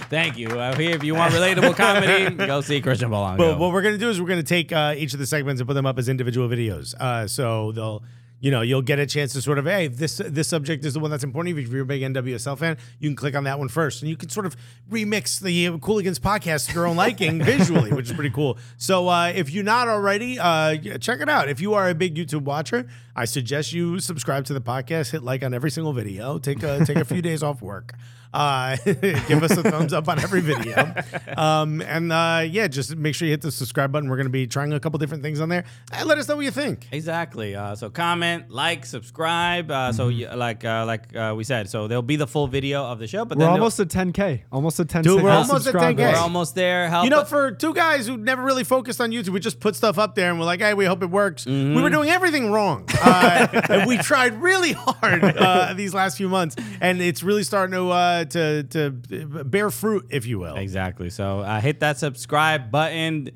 Thank 0.09 0.39
you. 0.39 0.49
Uh, 0.49 0.77
here, 0.77 0.91
if 0.91 1.05
you 1.05 1.15
want 1.15 1.33
relatable 1.33 1.77
comedy, 1.77 2.35
go 2.35 2.61
see 2.61 2.81
Christian 2.81 3.11
Polanco. 3.11 3.39
But 3.39 3.59
what 3.59 3.73
we're 3.73 3.83
gonna 3.83 3.99
do 3.99 4.11
is 4.11 4.21
we're 4.21 4.29
gonna 4.29 4.43
take 4.43 4.73
uh, 4.73 4.95
each 4.97 5.13
of 5.13 5.21
the 5.21 5.27
segments 5.27 5.61
and 5.61 5.69
put 5.69 5.75
them 5.75 5.87
up 5.87 5.99
as 5.99 6.09
individual 6.09 6.49
videos. 6.49 6.95
Uh, 6.95 7.27
so 7.29 7.73
they'll, 7.73 8.03
you 8.43 8.51
know, 8.51 8.61
you'll 8.61 8.83
get 8.83 8.99
a 8.99 9.07
chance 9.07 9.33
to 9.35 9.41
sort 9.41 9.57
of, 9.59 9.67
hey, 9.67 9.87
this 9.87 10.17
this 10.17 10.49
subject 10.49 10.85
is 10.85 10.95
the 10.95 11.01
one 11.01 11.13
that's 11.13 11.23
important. 11.23 11.57
If 11.57 11.69
you're 11.69 11.83
a 11.83 11.87
big 11.87 12.03
NWSL 12.03 12.59
fan, 12.59 12.77
you 12.99 13.09
can 13.09 13.15
click 13.15 13.37
on 13.37 13.45
that 13.45 13.57
one 13.57 13.69
first, 13.69 14.03
and 14.03 14.11
you 14.11 14.17
can 14.17 14.31
sort 14.31 14.47
of 14.47 14.57
remix 14.91 15.41
the 15.41 15.69
uh, 15.69 15.73
Cooligans 15.79 16.19
podcast 16.19 16.67
to 16.67 16.75
your 16.75 16.89
own 16.89 16.97
liking 16.97 17.41
visually, 17.45 17.93
which 17.93 18.07
is 18.11 18.13
pretty 18.13 18.31
cool. 18.31 18.59
So 18.79 19.09
uh, 19.09 19.33
if 19.33 19.51
you're 19.51 19.63
not 19.63 19.87
already, 19.87 20.41
uh, 20.41 20.77
check 20.99 21.21
it 21.21 21.29
out. 21.29 21.49
If 21.49 21.61
you 21.61 21.75
are 21.75 21.89
a 21.89 21.95
big 21.95 22.17
YouTube 22.17 22.43
watcher, 22.43 22.89
I 23.15 23.27
suggest 23.27 23.73
you 23.73 24.01
subscribe 24.01 24.45
to 24.47 24.55
the 24.55 24.61
podcast, 24.61 25.13
hit 25.13 25.23
like 25.23 25.45
on 25.45 25.55
every 25.55 25.71
single 25.71 25.93
video, 25.93 26.39
take 26.39 26.65
a 26.65 26.85
take 26.85 26.97
a 26.97 27.05
few 27.05 27.23
days 27.31 27.45
off 27.45 27.63
work. 27.63 27.95
Uh, 28.33 28.77
give 28.85 29.43
us 29.43 29.51
a 29.57 29.63
thumbs 29.63 29.93
up 29.93 30.09
on 30.09 30.19
every 30.21 30.41
video. 30.41 30.95
Um, 31.37 31.81
and 31.83 32.13
uh, 32.13 32.45
yeah, 32.49 32.67
just 32.69 32.97
make 32.97 33.15
sure 33.15 33.27
you 33.27 33.33
hit 33.33 33.43
the 33.43 33.51
subscribe 33.53 33.93
button. 33.93 34.09
We're 34.09 34.17
going 34.17 34.27
to 34.27 34.31
be 34.31 34.47
trying 34.47 34.73
a 34.73 34.81
couple 34.81 34.99
different 34.99 35.23
things 35.23 35.41
on 35.41 35.49
there. 35.49 35.65
And 35.93 36.09
let 36.09 36.19
us 36.19 36.29
know 36.29 36.37
what 36.37 36.45
you 36.45 36.51
think. 36.51 36.89
Exactly. 36.93 37.55
Uh, 37.55 37.75
so 37.75 37.91
comment, 37.91 38.51
like, 38.51 38.87
subscribe. 38.87 39.71
Uh, 39.71 39.93
So 39.93 40.03
Mm-hmm. 40.09 40.19
you, 40.19 40.29
like 40.37 40.65
uh, 40.65 40.85
like 40.87 41.15
uh, 41.15 41.35
we 41.37 41.45
said, 41.45 41.69
so 41.71 41.87
there'll 41.89 42.03
be 42.03 42.17
the 42.17 42.27
full 42.27 42.47
video 42.49 42.83
of 42.85 42.99
the 42.99 43.07
show. 43.07 43.25
But 43.25 43.39
We're 43.39 43.45
then 43.45 43.53
almost 43.55 43.79
at 43.81 43.89
10k, 43.89 44.43
almost 44.51 44.81
at 44.81 44.89
10. 44.89 45.03
Dude, 45.05 45.23
we're 45.23 45.31
10K 45.31 45.35
almost 45.37 45.67
at 45.69 45.75
10K. 45.75 45.97
we're 45.99 46.17
almost 46.17 46.55
there. 46.55 46.89
Help 46.89 47.05
You 47.05 47.11
know, 47.11 47.21
us- 47.21 47.29
for 47.31 47.53
two 47.53 47.73
guys 47.75 48.07
who 48.07 48.17
never 48.17 48.43
really 48.43 48.65
focused 48.65 49.01
on 49.01 49.11
YouTube, 49.11 49.31
we 49.31 49.41
just 49.41 49.61
put 49.61 49.77
stuff 49.77 49.99
up 49.99 50.15
there 50.15 50.31
and 50.31 50.39
we're 50.41 50.47
like, 50.47 50.61
hey, 50.61 50.75
we 50.75 50.85
hope 50.87 51.03
it 51.03 51.11
works. 51.11 51.45
Mm-hmm. 51.45 51.75
We 51.77 51.83
were 51.83 51.91
doing 51.91 52.09
everything 52.11 52.51
wrong. 52.51 52.87
Uh, 53.05 53.49
and 53.69 53.87
we 53.89 53.99
tried 53.99 54.41
really 54.41 54.73
hard 54.73 55.23
uh, 55.25 55.75
these 55.75 55.93
last 55.93 56.17
few 56.17 56.29
months, 56.29 56.55
and 56.81 57.03
it's 57.03 57.23
really 57.25 57.43
starting 57.43 57.73
to 57.75 57.91
uh, 58.23 58.63
to 58.63 58.63
to 58.65 58.91
bear 59.45 59.71
fruit, 59.71 60.07
if 60.11 60.27
you 60.27 60.39
will. 60.39 60.57
exactly. 60.57 61.11
So 61.11 61.41
uh, 61.41 61.61
hit 61.61 61.81
that 61.81 61.99
subscribe 61.99 62.71
button, 62.71 63.31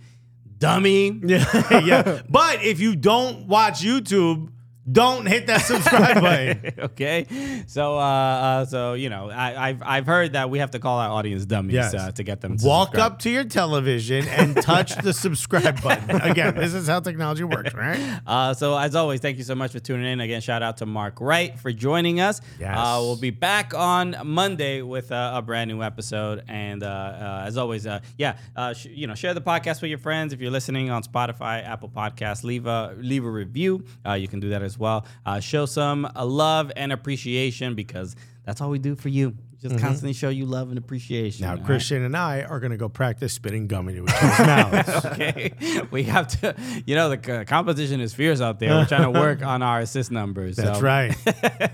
dummy. 0.59 1.21
Yeah, 1.27 1.79
yeah. 1.85 2.23
But 2.31 2.65
if 2.65 2.81
you 2.81 2.97
don't 2.97 3.47
watch 3.47 3.83
YouTube, 3.83 4.51
don't 4.91 5.27
hit 5.27 5.47
that 5.49 5.63
subscribe 5.63 6.21
button. 6.21 6.73
okay. 6.79 7.27
So 7.67 7.97
uh, 7.97 8.01
uh, 8.01 8.65
so 8.67 8.95
you 8.95 9.09
know, 9.11 9.31
I, 9.31 9.69
I've 9.71 9.83
I've 9.83 10.07
heard 10.07 10.35
that 10.35 10.51
we 10.51 10.59
have 10.61 10.71
to 10.73 10.79
call 10.79 10.99
our 10.99 11.11
audience 11.11 11.45
dummies 11.45 11.75
Yes. 11.75 11.95
uh, 11.95 12.11
to 12.13 12.23
get 12.23 12.41
them 12.41 12.57
to 12.57 12.67
Walk 12.67 12.89
subscribe. 12.89 13.13
up 13.13 13.19
to 13.21 13.31
your 13.31 13.45
television 13.45 14.27
and 14.29 14.57
touch 14.63 14.95
the 15.03 15.13
subscribe 15.13 15.83
button. 15.83 16.21
Again, 16.21 16.55
this 16.55 16.75
is 16.75 16.87
how 16.87 17.01
technology 17.01 17.45
works, 17.45 17.75
right? 17.87 18.21
Uh, 18.27 18.55
so 18.55 18.77
as 18.77 18.95
always, 18.95 19.21
thank 19.21 19.39
you 19.39 19.45
so 19.45 19.55
much 19.55 19.73
for 19.73 19.81
tuning 19.81 20.07
in. 20.07 20.21
Again, 20.21 20.41
shout 20.41 20.63
out 20.63 20.77
to 20.79 20.87
Mark 20.87 21.21
Wright 21.21 21.59
for 21.59 21.73
joining 21.73 22.21
us. 22.21 22.41
Yes. 22.61 22.77
Uh, 22.79 22.99
we'll 23.01 23.17
be 23.17 23.31
back 23.31 23.75
on 23.75 24.17
Monday 24.25 24.83
with 24.83 25.11
uh, 25.11 25.33
a 25.35 25.43
brand 25.43 25.69
new 25.71 25.83
episode. 25.83 26.45
And 26.49 26.83
uh, 26.83 26.87
uh, 26.87 27.45
as 27.47 27.57
always, 27.57 27.87
uh, 27.87 28.01
yeah, 28.19 28.37
uh, 28.55 28.73
sh- 28.73 28.87
you 28.87 29.07
know, 29.07 29.15
share 29.15 29.35
the 29.35 29.41
podcast 29.41 29.83
with 29.83 29.89
your 29.91 29.99
friends. 29.99 30.33
If 30.33 30.41
you're 30.41 30.51
listening 30.51 30.91
on 30.91 31.03
Spotify, 31.03 31.65
Apple 31.65 31.89
Podcasts, 31.89 32.45
leave 32.45 32.67
a 32.67 32.95
leave 32.99 33.25
a 33.25 33.31
review. 33.31 33.85
Uh, 34.07 34.13
you 34.15 34.29
can 34.29 34.41
do 34.41 34.51
that 34.51 34.63
as 34.63 34.76
well. 34.79 35.07
Uh, 35.25 35.41
show 35.41 35.67
some 35.67 36.05
uh, 36.17 36.25
love 36.25 36.71
and 36.77 36.93
appreciation 36.93 37.75
because 37.75 38.17
that's 38.45 38.61
all 38.61 38.71
we 38.71 38.79
do 38.79 38.95
for 38.97 39.09
you. 39.09 39.35
Just 39.59 39.79
constantly 39.79 40.13
show 40.13 40.29
you 40.29 40.45
love 40.45 40.69
and 40.69 40.77
appreciation. 40.77 41.45
Now, 41.45 41.53
all 41.53 41.57
right? 41.57 41.65
Christian 41.67 42.03
and 42.05 42.15
I 42.15 42.43
are 42.43 42.61
going 42.61 42.73
to 42.73 42.77
go 42.77 42.91
practice 42.91 43.33
spitting 43.33 43.67
gum 43.67 43.89
into 43.89 44.05
each 44.05 44.11
other's 44.23 44.47
mouths. 44.47 45.05
okay. 45.07 45.83
We 45.91 46.03
have 46.05 46.29
to, 46.41 46.55
you 46.85 46.95
know, 46.95 47.09
the 47.09 47.39
c- 47.41 47.45
competition 47.47 48.01
is 48.03 48.13
fierce 48.13 48.43
out 48.43 48.61
there. 48.61 48.71
We're 48.71 48.85
trying 48.85 49.11
to 49.11 49.19
work 49.19 49.43
on 49.43 49.63
our 49.63 49.81
assist 49.81 50.11
numbers. 50.11 50.57
That's 50.57 50.79
so- 50.79 50.85
right. 50.85 51.13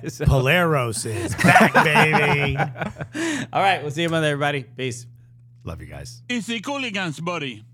so- 0.08 0.24
Polaros 0.24 1.04
is 1.04 1.34
back, 1.34 1.74
baby. 1.84 2.56
all 3.52 3.60
right. 3.60 3.82
We'll 3.82 3.90
see 3.90 4.02
you 4.02 4.08
Monday, 4.08 4.30
everybody. 4.30 4.62
Peace. 4.62 5.04
Love 5.64 5.80
you 5.80 5.88
guys. 5.88 6.22
Easy 6.30 6.60
Cooligans, 6.60 7.22
buddy. 7.22 7.64